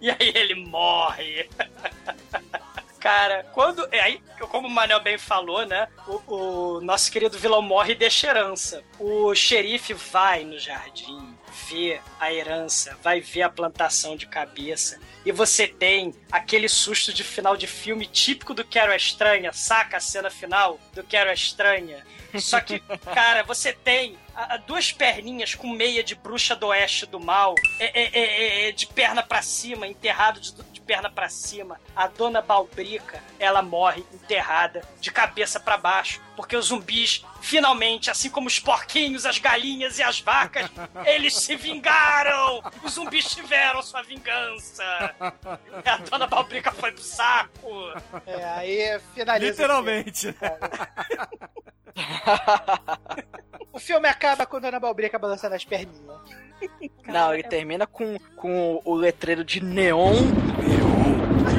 E 0.01 0.09
aí 0.09 0.31
ele 0.33 0.55
morre. 0.65 1.47
Cara, 3.05 3.43
quando. 3.53 3.87
É 3.91 3.99
aí, 3.99 4.19
como 4.49 4.67
o 4.67 4.71
Manel 4.71 4.99
bem 4.99 5.15
falou, 5.15 5.63
né? 5.63 5.87
O, 6.07 6.33
o 6.77 6.81
nosso 6.81 7.11
querido 7.11 7.37
vilão 7.37 7.61
morre 7.61 7.91
e 7.91 7.95
deixa 7.95 8.25
herança. 8.29 8.83
O 8.97 9.35
xerife 9.35 9.93
vai 9.93 10.43
no 10.43 10.57
jardim, 10.57 11.37
ver 11.69 12.01
a 12.19 12.33
herança, 12.33 12.97
vai 13.03 13.21
ver 13.21 13.43
a 13.43 13.49
plantação 13.49 14.15
de 14.15 14.25
cabeça. 14.25 14.99
E 15.23 15.31
você 15.31 15.67
tem 15.67 16.15
aquele 16.31 16.67
susto 16.67 17.13
de 17.13 17.23
final 17.23 17.55
de 17.55 17.67
filme 17.67 18.07
típico 18.07 18.55
do 18.55 18.65
Quero 18.65 18.91
é 18.91 18.95
Estranha, 18.97 19.53
saca 19.53 19.97
a 19.97 19.99
cena 19.99 20.31
final 20.31 20.79
do 20.91 21.03
Quero 21.03 21.29
é 21.29 21.33
Estranha? 21.35 22.03
Só 22.39 22.59
que, 22.59 22.79
cara, 23.13 23.43
você 23.43 23.71
tem 23.71 24.17
a- 24.35 24.55
a 24.55 24.57
duas 24.57 24.91
perninhas 24.91 25.53
com 25.53 25.69
meia 25.69 26.03
de 26.03 26.15
bruxa 26.15 26.55
do 26.55 26.67
oeste 26.67 27.05
do 27.05 27.19
mal, 27.19 27.53
é, 27.79 28.01
é- 28.01 28.09
é- 28.19 28.69
é 28.69 28.71
de 28.71 28.87
perna 28.87 29.21
pra 29.21 29.43
cima, 29.43 29.85
enterrado 29.87 30.39
de 30.39 30.74
perna 30.85 31.09
pra 31.09 31.29
cima. 31.29 31.79
A 31.95 32.07
dona 32.07 32.41
Balbrica, 32.41 33.21
ela 33.39 33.61
morre 33.61 34.05
enterrada 34.13 34.81
de 34.99 35.11
cabeça 35.11 35.59
pra 35.59 35.77
baixo, 35.77 36.21
porque 36.35 36.55
os 36.55 36.67
zumbis, 36.67 37.25
finalmente, 37.41 38.09
assim 38.11 38.29
como 38.29 38.47
os 38.47 38.59
porquinhos, 38.59 39.25
as 39.25 39.37
galinhas 39.39 39.99
e 39.99 40.03
as 40.03 40.19
vacas, 40.19 40.69
eles 41.05 41.35
se 41.35 41.55
vingaram! 41.55 42.61
Os 42.83 42.93
zumbis 42.93 43.25
tiveram 43.29 43.81
sua 43.81 44.01
vingança! 44.03 44.83
E 45.83 45.89
a 45.89 45.97
dona 45.97 46.27
Balbrica 46.27 46.71
foi 46.71 46.91
pro 46.91 47.03
saco! 47.03 47.69
É, 48.25 48.43
aí 48.43 48.99
finaliza. 49.13 49.51
Literalmente. 49.51 50.35
O 53.71 53.79
filme 53.79 54.07
acaba 54.07 54.45
com 54.45 54.55
a 54.55 54.59
Dona 54.59 54.79
Balbrica 54.79 55.19
balançando 55.19 55.53
as 55.55 55.65
perninhas. 55.65 56.01
Não, 57.07 57.33
ele 57.33 57.43
termina 57.43 57.85
com, 57.85 58.17
com 58.35 58.81
o 58.83 58.93
letreiro 58.95 59.43
de 59.43 59.63
neon 59.63 60.13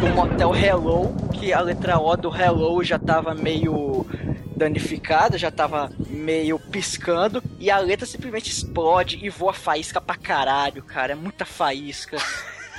do 0.01 0.09
motel 0.15 0.55
Hello, 0.55 1.15
que 1.33 1.53
a 1.53 1.61
letra 1.61 1.99
O 1.99 2.17
do 2.17 2.35
Hello 2.35 2.83
já 2.83 2.99
tava 2.99 3.35
meio 3.35 4.07
danificada, 4.57 5.37
já 5.39 5.51
tava 5.51 5.91
meio 6.09 6.59
piscando, 6.59 7.43
e 7.59 7.71
a 7.71 7.79
letra 7.79 8.07
simplesmente 8.07 8.51
explode 8.51 9.19
e 9.23 9.29
voa 9.29 9.53
faísca 9.53 10.01
pra 10.01 10.17
caralho, 10.17 10.83
cara. 10.83 11.13
É 11.13 11.17
muita 11.17 11.45
faísca. 11.45 12.17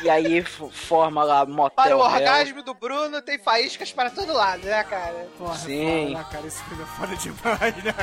E 0.03 0.10
aí 0.10 0.44
forma 0.44 1.23
lá 1.23 1.44
motel 1.45 1.76
Para 1.76 1.98
o 1.98 1.99
Hell. 1.99 2.14
orgasmo 2.14 2.61
do 2.61 2.73
Bruno, 2.73 3.19
tem 3.22 3.39
faíscas 3.39 3.91
para 3.91 4.11
todo 4.11 4.31
lado, 4.31 4.64
né, 4.64 4.84
cara? 4.84 5.27
Porra, 5.38 5.56
Sim. 5.56 6.10
foda, 6.10 6.19
né, 6.19 6.26
cara? 6.31 6.48
Esse 6.48 6.64
filme 6.65 6.84
é 6.84 6.85
foda 6.85 7.15
demais, 7.15 7.84
né? 7.84 7.94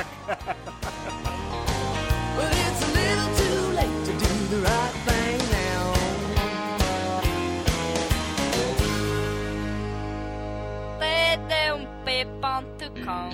Well, 1.05 1.14
td1p.com 12.15 13.29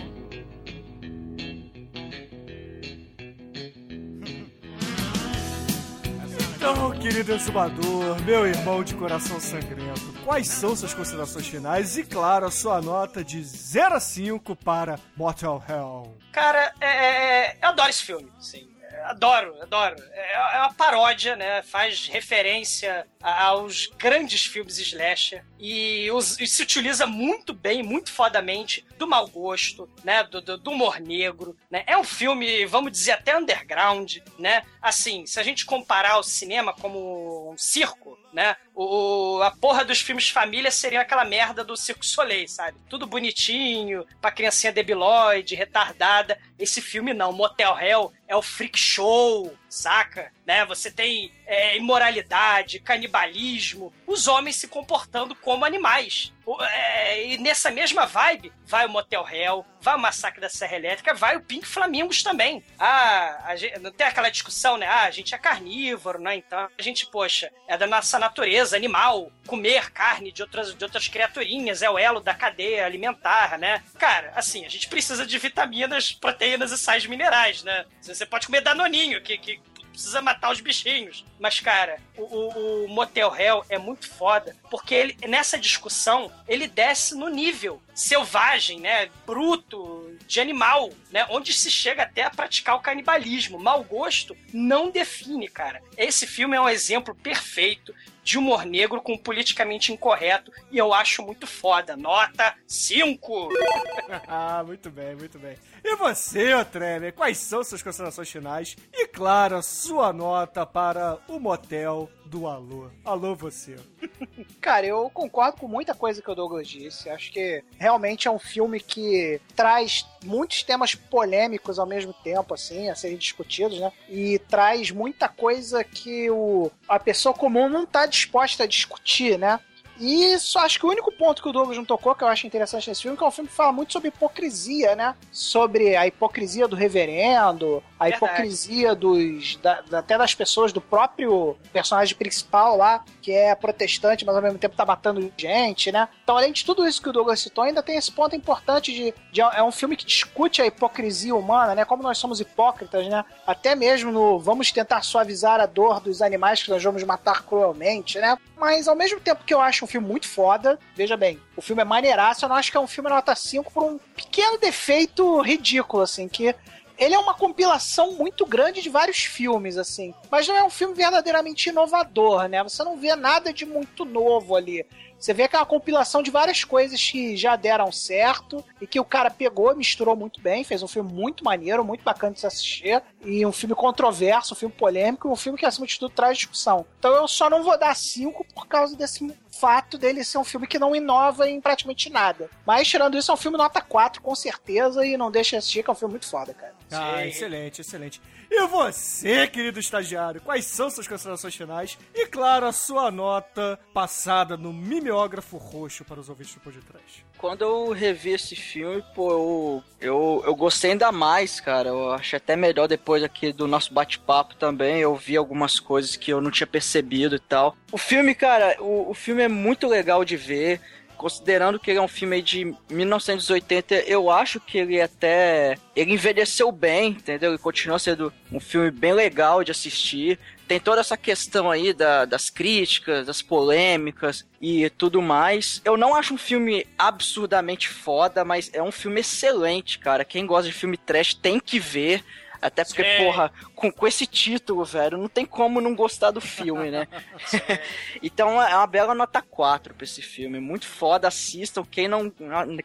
Então, 6.56 6.92
querido 7.00 7.34
exumador, 7.34 8.22
meu 8.24 8.46
irmão 8.46 8.84
de 8.84 8.94
coração 8.96 9.40
sangrento, 9.40 10.14
quais 10.24 10.48
são 10.48 10.76
suas 10.76 10.94
considerações 10.94 11.48
finais 11.48 11.98
e, 11.98 12.04
claro, 12.04 12.46
a 12.46 12.52
sua 12.52 12.82
nota 12.82 13.24
de 13.24 13.44
0 13.44 13.96
a 13.96 14.00
5 14.00 14.56
para 14.56 15.00
Motel 15.16 15.62
Hell? 15.68 16.18
Cara, 16.32 16.74
é, 16.80 16.86
é- 16.86 17.58
eu 17.62 17.70
adoro 17.70 17.90
esse 17.90 18.04
filme, 18.04 18.32
sim. 18.40 18.70
Adoro, 19.06 19.62
adoro. 19.62 19.96
É, 20.12 20.34
é 20.34 20.60
uma 20.60 20.74
paródia, 20.74 21.36
né? 21.36 21.62
Faz 21.64 22.08
referência 22.08 23.06
aos 23.22 23.88
grandes 23.98 24.46
filmes 24.46 24.78
slasher 24.78 25.44
e, 25.60 26.08
e 26.08 26.48
se 26.48 26.64
utiliza 26.64 27.06
muito 27.06 27.54
bem, 27.54 27.84
muito 27.84 28.12
fodamente 28.12 28.86
do 29.02 29.08
mau 29.08 29.28
gosto, 29.28 29.90
né? 30.04 30.24
Do, 30.24 30.40
do- 30.42 30.58
do 30.58 30.70
humor 30.72 31.00
negro, 31.00 31.58
né? 31.72 31.84
É 31.88 31.98
um 31.98 32.04
filme, 32.04 32.66
vamos 32.68 32.92
dizer, 32.92 33.14
até 33.14 33.36
underground, 33.36 34.18
né? 34.38 34.62
Assim, 34.80 35.26
se 35.26 35.40
a 35.40 35.44
gente 35.44 35.66
comparar 35.66 36.20
o 36.20 36.24
cinema 36.24 36.72
como 36.72 37.52
um 37.52 37.58
circo, 37.58 38.18
né? 38.32 38.56
O, 38.76 39.42
a 39.42 39.50
porra 39.52 39.84
dos 39.84 40.00
filmes 40.00 40.30
família 40.30 40.70
seria 40.70 41.02
aquela 41.02 41.26
merda 41.26 41.64
do 41.64 41.76
Circo 41.76 42.06
Soleil, 42.06 42.48
sabe? 42.48 42.78
Tudo 42.88 43.08
bonitinho, 43.08 44.06
pra 44.22 44.32
criancinha 44.32 44.72
debilóide, 44.72 45.56
retardada. 45.56 46.40
Esse 46.60 46.80
filme 46.80 47.14
não, 47.14 47.34
Motel 47.34 47.78
Hell 47.80 48.14
é 48.28 48.36
o 48.36 48.42
freak 48.42 48.78
show, 48.78 49.52
saca? 49.72 50.32
Né? 50.46 50.66
Você 50.66 50.92
tem 50.92 51.32
é, 51.46 51.78
imoralidade, 51.78 52.80
canibalismo, 52.80 53.94
os 54.06 54.28
homens 54.28 54.58
se 54.58 54.68
comportando 54.68 55.34
como 55.34 55.66
animais. 55.66 56.34
É, 56.60 57.26
e 57.28 57.38
nessa 57.38 57.72
mesma 57.72 58.06
vibe, 58.06 58.52
vai 58.66 58.86
o 58.86 58.90
Motel 58.90 59.26
Hell, 59.28 59.66
vai 59.82 59.96
o 59.96 60.00
Massacre 60.00 60.40
da 60.40 60.50
Serra 60.50 60.76
Elétrica, 60.76 61.14
vai 61.14 61.36
o 61.36 61.42
Pink 61.42 61.68
Flamingos 61.68 62.24
também. 62.24 62.64
Ah, 62.80 63.54
gente, 63.56 63.80
não 63.80 63.92
tem 63.92 64.08
aquela 64.08 64.30
discussão, 64.30 64.78
né? 64.78 64.88
Ah, 64.88 65.04
a 65.04 65.12
gente 65.12 65.34
é 65.34 65.38
carnívoro, 65.38 66.20
né? 66.20 66.36
Então 66.36 66.70
a 66.78 66.82
gente, 66.82 67.06
poxa, 67.08 67.52
é 67.68 67.78
da 67.78 67.88
nossa 67.88 68.20
natureza 68.20 68.76
animal 68.76 69.32
comer 69.48 69.92
carne 69.92 70.32
de 70.32 70.42
outras, 70.42 70.76
de 70.76 70.84
outras 70.84 71.08
criaturinhas, 71.08 71.82
é 71.82 71.90
o 71.90 71.98
elo 71.98 72.20
da 72.20 72.34
cadeia 72.34 72.86
alimentar, 72.86 73.58
né? 73.58 73.84
Cara, 73.98 74.32
assim, 74.36 74.66
a 74.66 74.70
gente 74.70 74.88
precisa 74.88 75.26
de 75.26 75.38
vitaminas, 75.38 76.12
proteínas 76.12 76.72
e 76.72 76.78
sais 76.78 77.06
minerais, 77.06 77.64
né? 77.64 77.86
Você 78.02 78.26
pode 78.26 78.46
comer 78.46 78.62
danoninho, 78.62 79.22
que, 79.22 79.38
que 79.38 79.60
precisa 79.92 80.22
matar 80.22 80.52
os 80.52 80.62
bichinhos. 80.62 81.24
Mas, 81.40 81.60
cara, 81.60 81.98
o, 82.18 82.24
o- 82.24 82.86
o 82.86 82.88
Motel 82.90 83.34
Hell 83.36 83.66
é 83.70 83.78
muito 83.78 84.10
foda, 84.10 84.56
porque 84.70 84.94
ele, 84.96 85.18
nessa 85.28 85.58
discussão, 85.58 86.32
ele 86.48 86.68
desce 86.68 87.16
no 87.16 87.28
nível 87.30 87.82
selvagem, 87.94 88.80
né? 88.80 89.10
Bruto, 89.26 90.18
de 90.28 90.40
animal, 90.40 90.90
né? 91.12 91.26
Onde 91.30 91.54
se 91.54 91.70
chega 91.70 92.04
até 92.04 92.24
a 92.24 92.30
praticar 92.30 92.76
o 92.76 92.80
canibalismo. 92.82 93.60
Mau 93.60 93.84
gosto 93.84 94.36
não 94.54 94.90
define, 94.90 95.48
cara. 95.48 95.82
Esse 95.98 96.26
filme 96.26 96.56
é 96.56 96.62
um 96.62 96.70
exemplo 96.70 97.14
perfeito 97.14 97.94
de 98.24 98.38
humor 98.38 98.66
negro 98.66 99.02
com 99.02 99.18
politicamente 99.18 99.92
incorreto 99.92 100.52
e 100.72 100.78
eu 100.78 100.94
acho 100.94 101.24
muito 101.24 101.48
foda. 101.48 101.98
Nota 101.98 102.56
5! 102.68 103.50
ah, 104.28 104.64
muito 104.66 104.90
bem, 104.92 105.16
muito 105.16 105.40
bem. 105.40 105.58
E 105.84 105.96
você, 105.96 106.54
ô 106.54 106.64
Tremer, 106.64 107.14
quais 107.14 107.38
são 107.38 107.64
suas 107.64 107.82
considerações 107.82 108.30
finais? 108.30 108.76
E, 108.94 109.08
claro, 109.08 109.62
sua 109.64 110.14
nota 110.14 110.66
para 110.66 111.18
o 111.28 111.40
motel 111.40 112.10
do 112.26 112.48
Alô. 112.48 112.90
Alô, 113.04 113.36
você. 113.36 113.76
Cara, 114.62 114.86
eu 114.86 115.10
concordo 115.10 115.58
com 115.58 115.68
muita 115.68 115.94
coisa 115.94 116.22
que 116.22 116.30
o 116.30 116.36
Douglas 116.36 116.68
disse. 116.68 117.10
Acho 117.10 117.32
que 117.32 117.64
realmente 117.78 118.28
é 118.28 118.32
um 118.32 118.40
filme 118.40 118.80
que 118.80 119.42
traz 119.56 120.06
muitos 120.24 120.64
temas 120.64 120.96
polêmicos 120.96 121.80
ao 121.80 121.86
mesmo 121.86 122.14
tempo, 122.14 122.54
assim, 122.54 122.90
a 122.90 122.96
serem 122.96 123.18
discutidos, 123.18 123.80
né? 123.80 123.92
E 124.08 124.40
traz 124.40 124.92
muita 124.92 125.28
coisa 125.28 125.84
que 125.84 126.30
o, 126.30 126.72
a 126.88 127.00
pessoa 127.00 127.34
comum 127.34 127.68
não 127.68 127.86
tá 127.86 128.06
disposta 128.06 128.64
a 128.64 128.68
discutir, 128.68 129.38
né? 129.38 129.60
E 130.02 130.34
isso, 130.34 130.58
acho 130.58 130.80
que 130.80 130.86
o 130.86 130.90
único 130.90 131.12
ponto 131.12 131.44
que 131.44 131.48
o 131.48 131.52
Douglas 131.52 131.78
não 131.78 131.86
tocou, 131.86 132.16
que 132.16 132.24
eu 132.24 132.28
acho 132.28 132.48
interessante 132.48 132.90
nesse 132.90 133.04
filme, 133.04 133.16
que 133.16 133.24
é 133.24 133.28
um 133.28 133.32
filme 133.32 133.48
que 133.48 133.56
fala 133.56 133.72
muito 133.72 133.94
sobre 133.94 134.08
hipocrisia, 134.08 134.96
né? 134.96 135.16
Sobre 135.32 135.96
a 135.96 136.08
hipocrisia 136.08 136.68
do 136.68 136.76
reverendo, 136.76 137.84
a 138.02 138.10
Verdade. 138.10 138.26
hipocrisia 138.26 138.96
dos. 138.96 139.58
da- 139.58 139.82
da- 139.82 140.00
até 140.00 140.18
das 140.18 140.34
pessoas 140.34 140.74
do 140.74 140.82
próprio 140.82 141.56
personagem 141.72 142.16
principal 142.16 142.76
lá, 142.76 143.04
que 143.22 143.32
é 143.32 143.54
protestante, 143.54 144.26
mas 144.26 144.36
ao 144.36 144.42
mesmo 144.42 144.58
tempo 144.58 144.76
tá 144.76 144.84
matando 144.86 145.32
gente, 145.38 145.92
né? 145.92 146.08
Então, 146.24 146.36
além 146.36 146.52
de 146.52 146.66
tudo 146.66 146.88
isso 146.88 147.02
que 147.02 147.10
o 147.10 147.14
Douglas 147.14 147.40
citou, 147.40 147.64
ainda 147.64 147.84
tem 147.84 147.96
esse 147.98 148.12
ponto 148.12 148.36
importante 148.36 148.92
de. 148.92 149.14
de- 149.32 149.42
é 149.42 149.62
um 149.64 149.72
filme 149.72 149.96
que 149.96 150.06
discute 150.06 150.62
a 150.62 150.66
hipocrisia 150.66 151.36
humana, 151.36 151.76
né? 151.76 151.86
Como 151.86 152.02
nós 152.02 152.18
somos 152.18 152.40
hipócritas, 152.40 153.08
né? 153.08 153.24
Até 153.46 153.76
mesmo 153.76 154.12
no 154.12 154.40
vamos 154.40 154.72
tentar 154.72 155.04
suavizar 155.04 155.60
a 155.60 155.66
dor 155.66 156.00
dos 156.00 156.22
animais 156.22 156.64
que 156.64 156.70
nós 156.72 156.84
vamos 156.84 157.04
matar 157.04 157.44
cruelmente, 157.44 158.18
né? 158.20 158.36
Mas 158.58 158.88
ao 158.88 158.96
mesmo 158.96 159.20
tempo 159.20 159.44
que 159.44 159.54
eu 159.54 159.62
acho 159.62 159.86
um 159.86 159.88
filme 159.88 160.08
muito 160.08 160.28
foda, 160.28 160.80
veja 160.96 161.16
bem, 161.18 161.40
o 161.56 161.62
filme 161.62 161.82
é 161.82 161.86
maneiraço, 161.86 162.46
eu 162.46 162.50
não 162.50 162.56
acho 162.56 162.72
que 162.72 162.78
é 162.78 162.80
um 162.80 162.88
filme 162.88 163.10
nota 163.10 163.36
5 163.36 163.72
por 163.72 163.84
um 163.84 163.98
pequeno 164.16 164.58
defeito 164.58 165.40
ridículo, 165.42 166.04
assim, 166.04 166.28
que 166.28 166.56
ele 167.02 167.16
é 167.16 167.20
uma 167.20 167.34
compilação 167.34 168.12
muito 168.14 168.46
grande 168.46 168.80
de 168.80 168.88
vários 168.88 169.26
filmes, 169.26 169.76
assim. 169.76 170.14
Mas 170.30 170.48
não 170.48 170.56
é 170.56 170.64
um 170.64 170.70
filme 170.70 170.94
verdadeiramente 170.94 171.70
inovador, 171.70 172.48
né? 172.48 172.62
Você 172.62 172.84
não 172.84 172.96
vê 172.96 173.16
nada 173.16 173.52
de 173.52 173.66
muito 173.66 174.06
novo 174.06 174.56
ali. 174.56 174.86
Você 175.22 175.36
vê 175.36 175.48
que 175.48 175.56
é 175.56 175.60
uma 175.60 175.66
compilação 175.68 176.24
de 176.24 176.32
várias 176.32 176.64
coisas 176.64 177.00
que 177.00 177.38
já 177.38 177.56
deram 177.56 177.92
certo 177.92 178.66
e 178.82 178.88
que 178.88 179.00
o 179.00 179.06
cara 179.06 179.30
pegou, 179.30 179.76
misturou 179.76 180.16
muito 180.16 180.42
bem, 180.42 180.64
fez 180.64 180.82
um 180.82 180.88
filme 180.88 181.14
muito 181.14 181.44
maneiro, 181.44 181.86
muito 181.86 182.04
bacana 182.04 182.34
de 182.34 182.40
se 182.40 182.48
assistir. 182.48 183.04
E 183.24 183.46
um 183.46 183.52
filme 183.52 183.76
controverso, 183.76 184.56
um 184.56 184.58
filme 184.58 184.74
polêmico, 184.74 185.30
um 185.30 185.36
filme 185.36 185.60
que, 185.60 185.66
acima 185.66 185.86
de 185.86 186.00
tudo, 186.00 186.12
traz 186.12 186.40
discussão. 186.40 186.88
Então 186.98 187.14
eu 187.14 187.28
só 187.28 187.52
não 187.52 187.64
vou 187.64 187.78
dar 187.78 187.96
cinco 187.96 188.44
por 188.56 188.66
causa 188.66 188.96
desse 188.96 189.32
fato 189.52 189.96
dele 189.96 190.24
ser 190.24 190.40
um 190.40 190.44
filme 190.44 190.66
que 190.66 190.80
não 190.80 190.96
inova 190.96 191.48
em 191.48 191.62
praticamente 191.62 192.10
nada. 192.10 192.50
Mas, 192.66 192.88
tirando 192.88 193.16
isso, 193.16 193.30
é 193.30 193.34
um 193.36 193.38
filme 193.38 193.60
nota 193.60 193.80
4, 193.80 194.24
com 194.24 194.34
certeza, 194.34 195.06
e 195.06 195.16
não 195.16 195.30
deixa 195.30 195.52
de 195.52 195.58
assistir, 195.58 195.84
que 195.84 195.90
é 195.92 195.94
um 195.94 195.96
filme 195.96 196.14
muito 196.14 196.28
foda, 196.28 196.52
cara. 196.52 196.74
Ah, 196.92 197.26
excelente, 197.28 197.82
excelente. 197.82 198.20
E 198.54 198.68
você, 198.68 199.48
querido 199.48 199.80
estagiário, 199.80 200.42
quais 200.42 200.66
são 200.66 200.90
suas 200.90 201.08
considerações 201.08 201.56
finais? 201.56 201.98
E, 202.14 202.28
claro, 202.28 202.66
a 202.66 202.74
sua 202.74 203.10
nota 203.10 203.80
passada 203.94 204.58
no 204.58 204.74
mimeógrafo 204.74 205.56
roxo 205.56 206.04
para 206.04 206.20
os 206.20 206.28
ouvintes 206.28 206.56
do 206.56 206.60
podcast. 206.60 207.26
Quando 207.38 207.62
eu 207.62 207.92
revi 207.94 208.32
esse 208.32 208.54
filme, 208.54 209.02
pô, 209.16 209.32
eu, 209.32 209.84
eu, 210.02 210.44
eu 210.46 210.54
gostei 210.54 210.92
ainda 210.92 211.14
mais, 211.14 211.62
cara. 211.62 211.88
Eu 211.88 212.12
achei 212.12 212.36
até 212.36 212.58
melhor 212.58 212.90
depois 212.90 213.24
aqui 213.24 213.54
do 213.54 213.68
nosso 213.68 213.94
bate-papo 213.94 214.54
também. 214.56 215.00
Eu 215.00 215.16
vi 215.16 215.38
algumas 215.38 215.80
coisas 215.80 216.18
que 216.18 216.32
eu 216.32 216.42
não 216.42 216.52
tinha 216.52 216.68
percebido 216.68 217.38
e 217.38 217.40
tal. 217.40 217.78
O 217.90 217.98
filme, 217.98 218.36
cara, 218.36 218.76
o, 218.82 219.12
o 219.12 219.14
filme 219.14 219.44
é 219.44 219.48
muito 219.48 219.88
legal 219.88 220.26
de 220.26 220.36
ver. 220.36 220.82
Considerando 221.22 221.80
que 221.80 221.92
ele 221.92 222.00
é 222.00 222.02
um 222.02 222.08
filme 222.08 222.42
de 222.42 222.74
1980, 222.90 223.94
eu 224.08 224.32
acho 224.32 224.60
que 224.60 224.80
ele 224.80 225.00
até. 225.00 225.78
Ele 225.96 226.14
envelheceu 226.14 226.72
bem, 226.72 227.12
entendeu? 227.12 227.52
Ele 227.52 227.60
continua 227.60 228.00
sendo 228.00 228.34
um 228.52 228.60
filme 228.60 228.90
bem 228.90 229.14
legal 229.14 229.64
de 229.64 229.70
assistir 229.70 230.40
tem 230.72 230.80
toda 230.80 231.02
essa 231.02 231.18
questão 231.18 231.70
aí 231.70 231.92
da, 231.92 232.24
das 232.24 232.50
críticas, 232.50 233.28
das 233.28 233.42
polêmicas 233.42 234.48
e 234.62 234.90
tudo 234.92 235.22
mais. 235.22 235.82
Eu 235.84 235.98
não 235.98 236.16
acho 236.16 236.34
um 236.34 236.38
filme 236.38 236.88
absurdamente 236.98 237.90
foda, 237.90 238.46
mas 238.46 238.72
é 238.74 238.82
um 238.82 238.90
filme 238.90 239.20
excelente, 239.20 240.00
cara. 240.00 240.24
Quem 240.24 240.46
gosta 240.46 240.70
de 240.70 240.74
filme 240.74 240.96
trash 240.96 241.34
tem 241.34 241.60
que 241.60 241.78
ver. 241.78 242.24
Até 242.62 242.86
porque, 242.86 243.04
Sim. 243.04 243.24
porra, 243.24 243.52
com, 243.76 243.92
com 243.92 244.08
esse 244.08 244.28
título, 244.28 244.86
velho, 244.86 245.18
não 245.18 245.28
tem 245.28 245.46
como 245.46 245.82
não 245.82 245.96
gostar 245.96 246.30
do 246.30 246.40
filme, 246.40 246.92
né? 246.92 247.08
então 248.22 248.62
é 248.62 248.76
uma 248.76 248.86
bela 248.86 249.16
nota 249.16 249.42
4 249.42 249.96
pra 249.96 250.04
esse 250.04 250.22
filme. 250.22 250.60
Muito 250.60 250.86
foda, 250.86 251.28
assistam. 251.28 251.84
Quem, 251.84 252.08
não, 252.08 252.32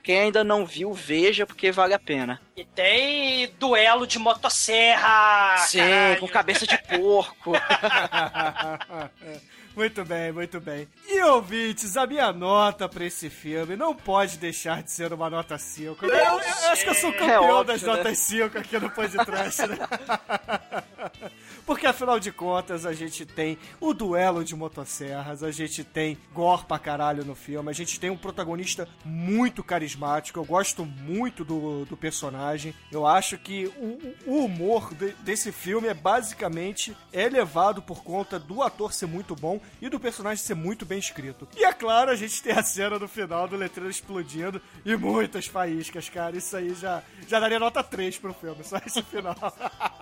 quem 0.03 0.21
ainda 0.21 0.43
não 0.43 0.65
viu, 0.65 0.95
veja, 0.95 1.45
porque 1.45 1.71
vale 1.71 1.93
a 1.93 1.99
pena. 1.99 2.41
E 2.57 2.65
tem 2.65 3.51
duelo 3.59 4.07
de 4.07 4.19
motosserra! 4.19 5.59
Sim, 5.59 5.79
caralho. 5.79 6.21
com 6.21 6.29
cabeça 6.29 6.67
de 6.67 6.79
porco. 6.79 7.53
muito 9.77 10.05
bem, 10.05 10.33
muito 10.33 10.59
bem. 10.61 10.89
E 11.07 11.23
ouvintes, 11.23 11.97
a 11.97 12.07
minha 12.07 12.33
nota 12.33 12.89
pra 12.89 13.05
esse 13.05 13.29
filme 13.31 13.77
não 13.77 13.95
pode 13.95 14.39
deixar 14.39 14.83
de 14.83 14.91
ser 14.91 15.13
uma 15.13 15.29
nota 15.31 15.59
5. 15.59 16.05
Eu, 16.07 16.11
eu- 16.11 16.19
eu 16.25 16.71
acho 16.71 16.83
que 16.83 16.91
eu 16.91 16.95
sou 16.95 17.13
campeão 17.13 17.45
É 17.45 17.53
óbvio, 17.53 17.65
das 17.65 17.83
né? 17.83 17.89
notas 17.95 18.19
5 18.19 18.59
aqui 18.59 18.79
no 18.79 18.91
podcast, 18.91 19.67
né? 19.67 19.77
Porque 21.67 21.85
afinal 21.87 22.21
de 22.21 22.31
contas 22.31 22.87
a 22.87 22.93
gente 22.93 23.27
tem 23.27 23.59
o 23.81 23.93
duelo 23.93 24.45
de 24.45 24.55
motosserras, 24.55 25.43
a 25.43 25.51
gente 25.51 25.83
tem 25.83 26.17
gore 26.33 26.65
pra 26.65 26.79
caralho 26.79 27.25
no 27.25 27.35
filme, 27.35 27.69
a 27.69 27.73
gente 27.73 27.99
tem 27.99 28.09
um 28.09 28.17
protagonista 28.17 28.89
muito 29.05 29.65
carismático, 29.65 30.39
eu 30.39 30.45
gosto 30.45 30.85
muito 30.87 31.45
do, 31.45 31.85
do 31.85 31.97
personagem. 31.97 32.73
Eu 32.93 33.05
acho 33.05 33.37
que 33.37 33.67
o, 33.77 34.15
o 34.31 34.45
humor 34.45 34.95
de- 34.95 35.13
desse 35.25 35.51
filme 35.51 35.89
é 35.89 35.95
basicamente 35.95 36.97
elevado 37.13 37.83
por 37.83 38.05
conta 38.05 38.39
do 38.39 38.63
ator 38.63 38.93
ser 38.93 39.07
muito 39.07 39.35
bom 39.35 39.61
e 39.83 39.89
do 39.89 39.99
personagem 39.99 40.45
ser 40.45 40.55
muito 40.55 40.87
bem 40.87 40.99
escrito. 41.01 41.49
E 41.57 41.65
é 41.65 41.73
claro, 41.73 42.13
a 42.13 42.17
gente 42.17 42.41
tem 42.43 42.53
a 42.53 42.63
cena 42.63 42.97
no 42.99 43.09
final 43.09 43.49
do 43.49 43.57
letreiro 43.57 43.91
explodindo 43.91 44.63
e 44.85 44.97
muitas 44.97 45.47
faíscas, 45.47 46.09
cara. 46.09 46.37
Isso 46.37 46.57
aí 46.57 46.75
já, 46.75 47.03
já 47.27 47.41
daria 47.41 47.59
nota 47.59 47.83
3 47.83 48.19
pro 48.19 48.33
filme, 48.33 48.63
só 48.63 48.77
esse 48.87 49.03
final. 49.03 49.35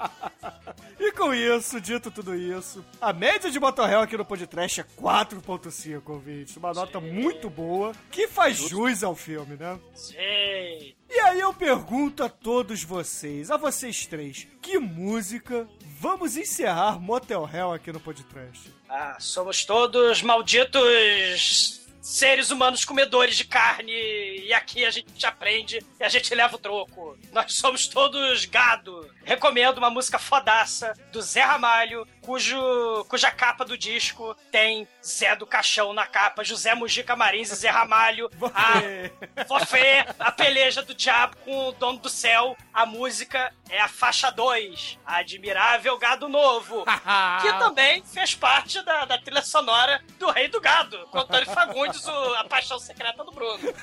E 1.06 1.12
com 1.12 1.34
isso, 1.34 1.78
dito 1.82 2.10
tudo 2.10 2.34
isso, 2.34 2.82
a 2.98 3.12
média 3.12 3.50
de 3.50 3.60
Motorhell 3.60 4.00
aqui 4.00 4.16
no 4.16 4.24
podcast 4.24 4.80
é 4.80 4.84
4.5, 4.98 6.00
ouvinte. 6.06 6.58
Uma 6.58 6.72
nota 6.72 6.98
muito 6.98 7.50
boa, 7.50 7.92
que 8.10 8.26
faz 8.26 8.56
jus 8.56 9.04
ao 9.04 9.14
filme, 9.14 9.54
né? 9.54 9.78
Sim. 9.94 10.14
E 10.16 11.20
aí 11.20 11.40
eu 11.40 11.52
pergunto 11.52 12.24
a 12.24 12.30
todos 12.30 12.82
vocês, 12.82 13.50
a 13.50 13.58
vocês 13.58 14.06
três, 14.06 14.48
que 14.62 14.78
música 14.78 15.68
vamos 16.00 16.38
encerrar 16.38 16.98
Motel 16.98 17.46
Hell 17.52 17.74
aqui 17.74 17.92
no 17.92 18.00
podcast? 18.00 18.72
Ah, 18.88 19.18
somos 19.20 19.62
todos 19.66 20.22
malditos 20.22 21.83
seres 22.04 22.50
humanos 22.50 22.84
comedores 22.84 23.34
de 23.34 23.44
carne 23.44 23.90
e 23.90 24.52
aqui 24.52 24.84
a 24.84 24.90
gente 24.90 25.24
aprende 25.24 25.82
e 25.98 26.04
a 26.04 26.08
gente 26.10 26.34
leva 26.34 26.54
o 26.54 26.58
troco. 26.58 27.16
Nós 27.32 27.54
somos 27.54 27.86
todos 27.86 28.44
gado. 28.44 29.10
Recomendo 29.24 29.78
uma 29.78 29.88
música 29.88 30.18
fodaça 30.18 30.92
do 31.10 31.22
Zé 31.22 31.40
Ramalho, 31.40 32.06
cujo, 32.24 33.04
cuja 33.08 33.30
capa 33.30 33.64
do 33.64 33.76
disco 33.76 34.34
tem 34.50 34.88
Zé 35.04 35.36
do 35.36 35.46
Caixão 35.46 35.92
na 35.92 36.06
capa, 36.06 36.42
José 36.42 36.74
Mujica 36.74 37.14
Marins 37.14 37.50
e 37.52 37.54
Zé 37.54 37.68
Ramalho. 37.68 38.30
A 38.54 39.44
Fofé, 39.46 40.06
a 40.18 40.32
peleja 40.32 40.82
do 40.82 40.94
diabo 40.94 41.36
com 41.44 41.68
o 41.68 41.72
dono 41.72 41.98
do 41.98 42.08
céu. 42.08 42.56
A 42.72 42.86
música 42.86 43.52
é 43.68 43.80
a 43.80 43.88
faixa 43.88 44.30
2, 44.30 44.98
Admirável 45.04 45.98
Gado 45.98 46.28
Novo, 46.28 46.84
que 47.42 47.52
também 47.58 48.02
fez 48.04 48.34
parte 48.34 48.80
da, 48.82 49.04
da 49.04 49.18
trilha 49.18 49.42
sonora 49.42 50.02
do 50.18 50.30
Rei 50.30 50.48
do 50.48 50.60
Gado, 50.60 50.98
com 51.10 51.18
Antônio 51.18 51.46
Fagundes, 51.50 52.06
o- 52.06 52.34
a 52.36 52.44
paixão 52.44 52.78
secreta 52.78 53.22
do 53.22 53.30
Bruno. 53.32 53.58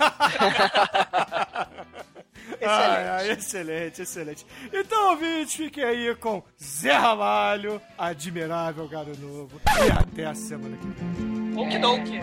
Ai, 2.64 3.08
ai, 3.08 3.30
excelente, 3.32 4.02
excelente. 4.02 4.46
Então, 4.74 5.12
ouvintes, 5.12 5.56
fiquem 5.56 5.84
aí 5.84 6.16
com 6.16 6.44
Zé 6.62 6.92
Ramalho, 6.94 7.82
Admirável 7.98 8.31
Gado 8.32 9.12
Novo. 9.20 9.62
E 9.86 9.92
até 9.92 10.26
a 10.26 10.34
semana 10.34 10.78
que 10.78 10.88
vem. 10.88 11.58
Okidoki. 11.58 12.22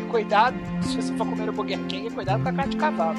E 0.00 0.10
cuidado, 0.10 0.56
se 0.82 0.96
você 0.96 1.16
for 1.16 1.28
comer 1.28 1.48
o 1.48 1.52
Burger 1.52 1.78
King, 1.86 2.10
cuidado 2.10 2.42
com 2.42 2.48
a 2.48 2.52
carne 2.52 2.72
de 2.72 2.76
cavalo. 2.76 3.18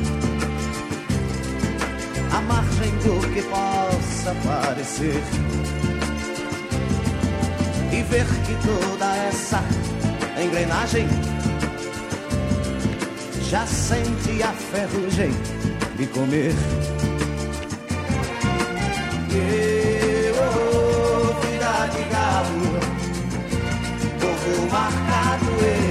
à 2.31 2.41
margem 2.41 2.91
do 2.97 3.33
que 3.33 3.41
possa 3.43 4.33
parecer. 4.45 5.21
E 7.91 8.03
ver 8.03 8.25
que 8.25 8.55
toda 8.65 9.15
essa 9.17 9.61
engrenagem 10.41 11.07
já 13.49 13.65
sente 13.67 14.41
a 14.43 14.53
ferrugem 14.53 15.31
de 15.97 16.07
comer. 16.07 16.53
Eu, 19.33 20.35
oh, 20.35 21.33
vida 21.41 21.87
de 21.87 22.03
galo, 22.09 22.79
povo 24.19 24.71
marcado 24.71 25.51
e 25.61 25.90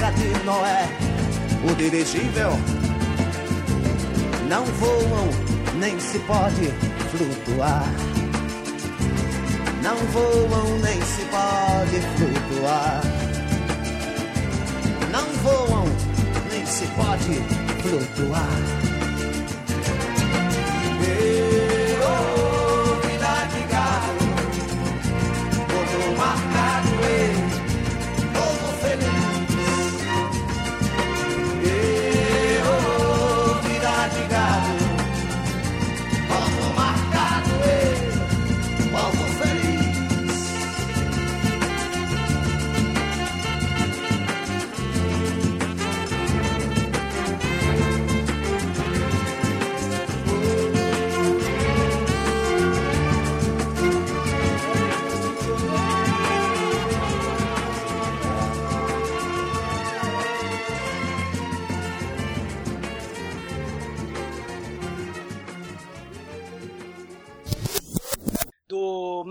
Arca 0.00 0.12
de 0.12 0.44
Noé, 0.44 0.88
o 1.70 1.74
dirigível, 1.74 2.52
não 4.48 4.64
voam 4.64 5.28
nem 5.78 6.00
se 6.00 6.18
pode 6.20 6.72
flutuar. 7.10 7.84
Não 9.82 9.96
voam 9.96 10.78
nem 10.78 11.02
se 11.02 11.22
pode 11.26 12.00
flutuar. 12.16 13.02
Não 15.12 15.26
voam 15.42 15.84
nem 16.50 16.64
se 16.64 16.86
pode 16.96 17.34
flutuar. 17.82 18.89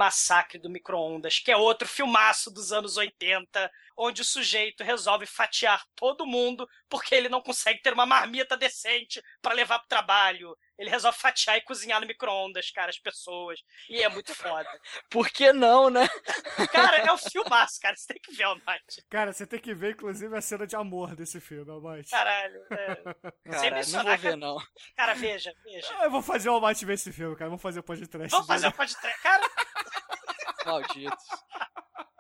Massacre 0.09 0.57
do 0.57 0.71
Micro-ondas, 0.71 1.37
que 1.37 1.51
é 1.51 1.55
outro 1.55 1.87
filmaço 1.87 2.49
dos 2.49 2.71
anos 2.71 2.97
80, 2.97 3.71
onde 3.95 4.23
o 4.23 4.25
sujeito 4.25 4.83
resolve 4.83 5.27
fatiar 5.27 5.85
todo 5.95 6.25
mundo 6.25 6.67
porque 6.89 7.13
ele 7.13 7.29
não 7.29 7.41
consegue 7.41 7.79
ter 7.83 7.93
uma 7.93 8.07
marmita 8.07 8.57
decente 8.57 9.21
para 9.39 9.53
levar 9.53 9.77
pro 9.77 9.87
trabalho. 9.87 10.57
Ele 10.79 10.89
resolve 10.89 11.17
fatiar 11.17 11.57
e 11.57 11.61
cozinhar 11.61 11.99
no 11.99 12.07
micro-ondas, 12.07 12.71
cara, 12.71 12.89
as 12.89 12.97
pessoas. 12.97 13.59
E 13.89 14.01
é 14.01 14.07
muito 14.07 14.33
foda. 14.33 14.65
Por 15.11 15.29
que 15.29 15.51
não, 15.51 15.89
né? 15.89 16.07
Cara, 16.71 16.97
é 16.97 17.11
um 17.11 17.17
filmaço, 17.17 17.79
cara. 17.81 17.95
Você 17.97 18.13
tem 18.13 18.21
que 18.21 18.31
ver, 18.33 18.43
Almighty. 18.43 19.03
Cara, 19.09 19.33
você 19.33 19.45
tem 19.45 19.59
que 19.59 19.73
ver, 19.73 19.91
inclusive, 19.91 20.33
a 20.37 20.41
cena 20.41 20.65
de 20.65 20.75
amor 20.77 21.15
desse 21.15 21.41
filme, 21.41 21.69
Almighty. 21.69 22.09
Caralho. 22.09 22.61
É... 22.71 22.95
Sem 22.95 23.51
Cara, 23.51 23.69
não 23.69 23.77
mencionar, 23.77 24.05
vou 24.05 24.17
ver, 24.17 24.23
cara- 24.23 24.35
não. 24.37 24.57
Cara, 24.95 25.13
veja, 25.15 25.53
veja. 25.63 25.93
Eu 26.03 26.11
vou 26.11 26.21
fazer 26.21 26.49
o 26.49 26.53
Almighty 26.53 26.85
ver 26.85 26.93
esse 26.93 27.11
filme, 27.11 27.35
cara. 27.35 27.49
Vamos 27.49 27.61
fazer 27.61 27.79
o 27.81 27.83
podcast. 27.83 28.29
Vamos 28.31 28.47
fazer 28.47 28.67
um 28.67 28.71
podcast. 28.71 29.21
Cara, 29.21 29.45
Malditos. 30.65 31.25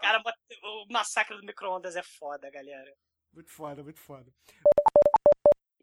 cara, 0.01 0.21
o 0.63 0.85
massacre 0.91 1.37
do 1.37 1.45
micro-ondas 1.45 1.95
é 1.95 2.03
foda, 2.03 2.49
galera. 2.51 2.91
Muito 3.33 3.51
foda, 3.51 3.81
muito 3.83 3.99
foda. 4.01 4.29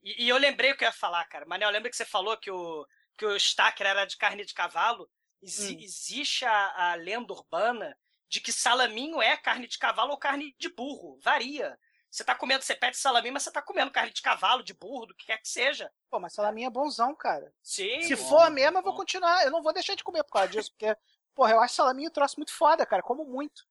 E, 0.06 0.24
e 0.24 0.28
eu 0.28 0.36
lembrei 0.38 0.70
o 0.70 0.76
que 0.76 0.84
eu 0.84 0.88
ia 0.88 0.92
falar, 0.92 1.24
cara. 1.24 1.44
Manel, 1.44 1.68
lembra 1.70 1.90
que 1.90 1.96
você 1.96 2.04
falou 2.04 2.36
que 2.36 2.48
o, 2.50 2.86
que 3.18 3.26
o 3.26 3.34
Stacker 3.36 3.84
era 3.88 4.04
de 4.04 4.16
carne 4.16 4.44
de 4.44 4.54
cavalo? 4.54 5.10
Exi- 5.42 5.74
Hum. 5.74 5.80
Existe 5.80 6.44
a, 6.44 6.92
a 6.92 6.94
lenda 6.94 7.32
urbana 7.32 7.98
de 8.28 8.40
que 8.40 8.52
salaminho 8.52 9.20
é 9.20 9.36
carne 9.36 9.66
de 9.66 9.76
cavalo 9.78 10.12
ou 10.12 10.18
carne 10.18 10.54
de 10.58 10.68
burro. 10.68 11.18
Varia. 11.20 11.76
Você 12.08 12.22
tá 12.24 12.34
comendo, 12.36 12.62
você 12.62 12.74
pede 12.74 12.96
salaminho, 12.96 13.34
mas 13.34 13.42
você 13.42 13.50
tá 13.50 13.60
comendo 13.60 13.90
carne 13.90 14.12
de 14.12 14.22
cavalo, 14.22 14.62
de 14.62 14.72
burro, 14.72 15.06
do 15.06 15.14
que 15.14 15.26
quer 15.26 15.38
que 15.38 15.48
seja. 15.48 15.92
Pô, 16.08 16.20
mas 16.20 16.32
salaminho 16.34 16.68
é 16.68 16.70
bonzão, 16.70 17.14
cara. 17.14 17.52
Sim. 17.60 18.00
Se 18.02 18.16
for 18.16 18.48
mesmo, 18.50 18.78
eu 18.78 18.82
vou 18.82 18.94
continuar. 18.94 19.44
Eu 19.44 19.50
não 19.50 19.62
vou 19.62 19.72
deixar 19.72 19.96
de 19.96 20.04
comer 20.04 20.22
por 20.22 20.32
causa 20.32 20.48
disso, 20.48 20.70
porque, 20.70 20.96
porra, 21.34 21.50
eu 21.52 21.60
acho 21.60 21.74
salaminho 21.74 22.08
um 22.08 22.12
troço 22.12 22.36
muito 22.38 22.52
foda, 22.52 22.86
cara. 22.86 23.02
Como 23.02 23.24
muito. 23.24 23.66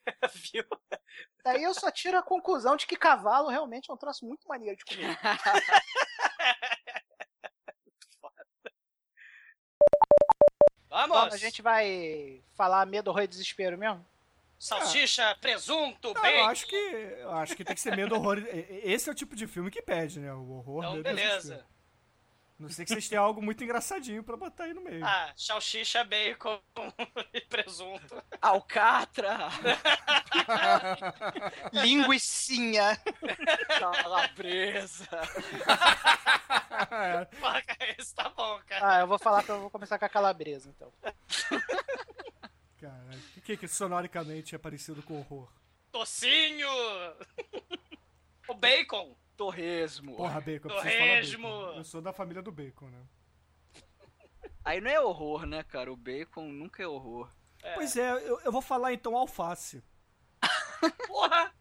Viu? 0.52 0.64
Daí 1.44 1.62
eu 1.62 1.74
só 1.74 1.90
tiro 1.90 2.16
a 2.16 2.22
conclusão 2.22 2.76
de 2.76 2.86
que 2.86 2.96
cavalo 2.96 3.48
realmente 3.48 3.90
é 3.90 3.94
um 3.94 3.96
troço 3.96 4.24
muito 4.24 4.46
maneiro 4.48 4.76
de 4.76 4.84
comer. 4.84 5.18
Vamos! 10.88 11.16
Bom, 11.16 11.24
a 11.24 11.36
gente 11.38 11.62
vai 11.62 12.42
falar 12.54 12.86
medo, 12.86 13.08
horror 13.08 13.22
e 13.22 13.26
desespero 13.26 13.78
mesmo? 13.78 14.04
Salsicha, 14.58 15.34
presunto, 15.40 16.14
Não, 16.14 16.22
bacon. 16.22 16.28
eu 16.28 16.44
acho 16.44 16.66
que 16.68 16.76
eu 16.76 17.32
acho 17.32 17.56
que 17.56 17.64
tem 17.64 17.74
que 17.74 17.80
ser 17.80 17.96
medo, 17.96 18.14
horror. 18.14 18.38
Esse 18.84 19.08
é 19.08 19.12
o 19.12 19.14
tipo 19.14 19.34
de 19.34 19.46
filme 19.48 19.70
que 19.70 19.82
pede, 19.82 20.20
né? 20.20 20.32
O 20.32 20.52
horror. 20.52 20.84
Então, 20.84 20.92
medo 20.92 21.08
e 21.08 21.14
beleza. 21.14 21.66
Não 22.62 22.68
sei 22.68 22.84
que 22.84 22.92
vocês 22.92 23.08
tenham 23.08 23.24
algo 23.24 23.42
muito 23.42 23.64
engraçadinho 23.64 24.22
pra 24.22 24.36
botar 24.36 24.64
aí 24.64 24.72
no 24.72 24.80
meio. 24.80 25.04
Ah, 25.04 25.32
salsicha, 25.36 26.04
bacon 26.04 26.60
e 27.34 27.40
presunto. 27.40 28.22
Alcatra. 28.40 29.48
Linguicinha. 31.72 32.96
Calabresa. 33.80 35.08
Porra, 37.40 37.62
cara, 37.62 37.96
esse 37.98 38.14
tá 38.14 38.28
bom, 38.28 38.60
cara. 38.64 38.96
Ah, 38.96 39.00
eu 39.00 39.08
vou 39.08 39.18
falar 39.18 39.42
que 39.42 39.50
eu 39.50 39.62
vou 39.62 39.70
começar 39.70 39.98
com 39.98 40.04
a 40.04 40.08
calabresa, 40.08 40.70
então. 40.70 40.92
Caralho. 42.80 43.22
O 43.36 43.40
que, 43.40 43.56
que 43.56 43.66
sonoricamente 43.66 44.54
é 44.54 44.58
parecido 44.58 45.02
com 45.02 45.18
horror? 45.18 45.48
Tocinho! 45.90 46.68
o 48.46 48.54
bacon! 48.54 49.16
Torresmo. 49.42 50.16
Porra, 50.16 50.40
bacon, 50.40 50.68
eu 50.68 50.74
preciso 50.76 50.98
falar 50.98 51.08
Torresmo! 51.08 51.48
bacon. 51.48 51.78
Eu 51.78 51.84
sou 51.84 52.00
da 52.00 52.12
família 52.12 52.42
do 52.42 52.52
bacon, 52.52 52.86
né? 52.86 53.02
Aí 54.64 54.80
não 54.80 54.90
é 54.90 55.00
horror, 55.00 55.44
né, 55.46 55.64
cara? 55.64 55.92
O 55.92 55.96
bacon 55.96 56.52
nunca 56.52 56.80
é 56.80 56.86
horror. 56.86 57.28
Pois 57.74 57.96
é, 57.96 58.12
eu, 58.12 58.40
eu 58.44 58.52
vou 58.52 58.62
falar 58.62 58.92
então 58.92 59.16
alface. 59.16 59.82
Porra! 61.08 61.52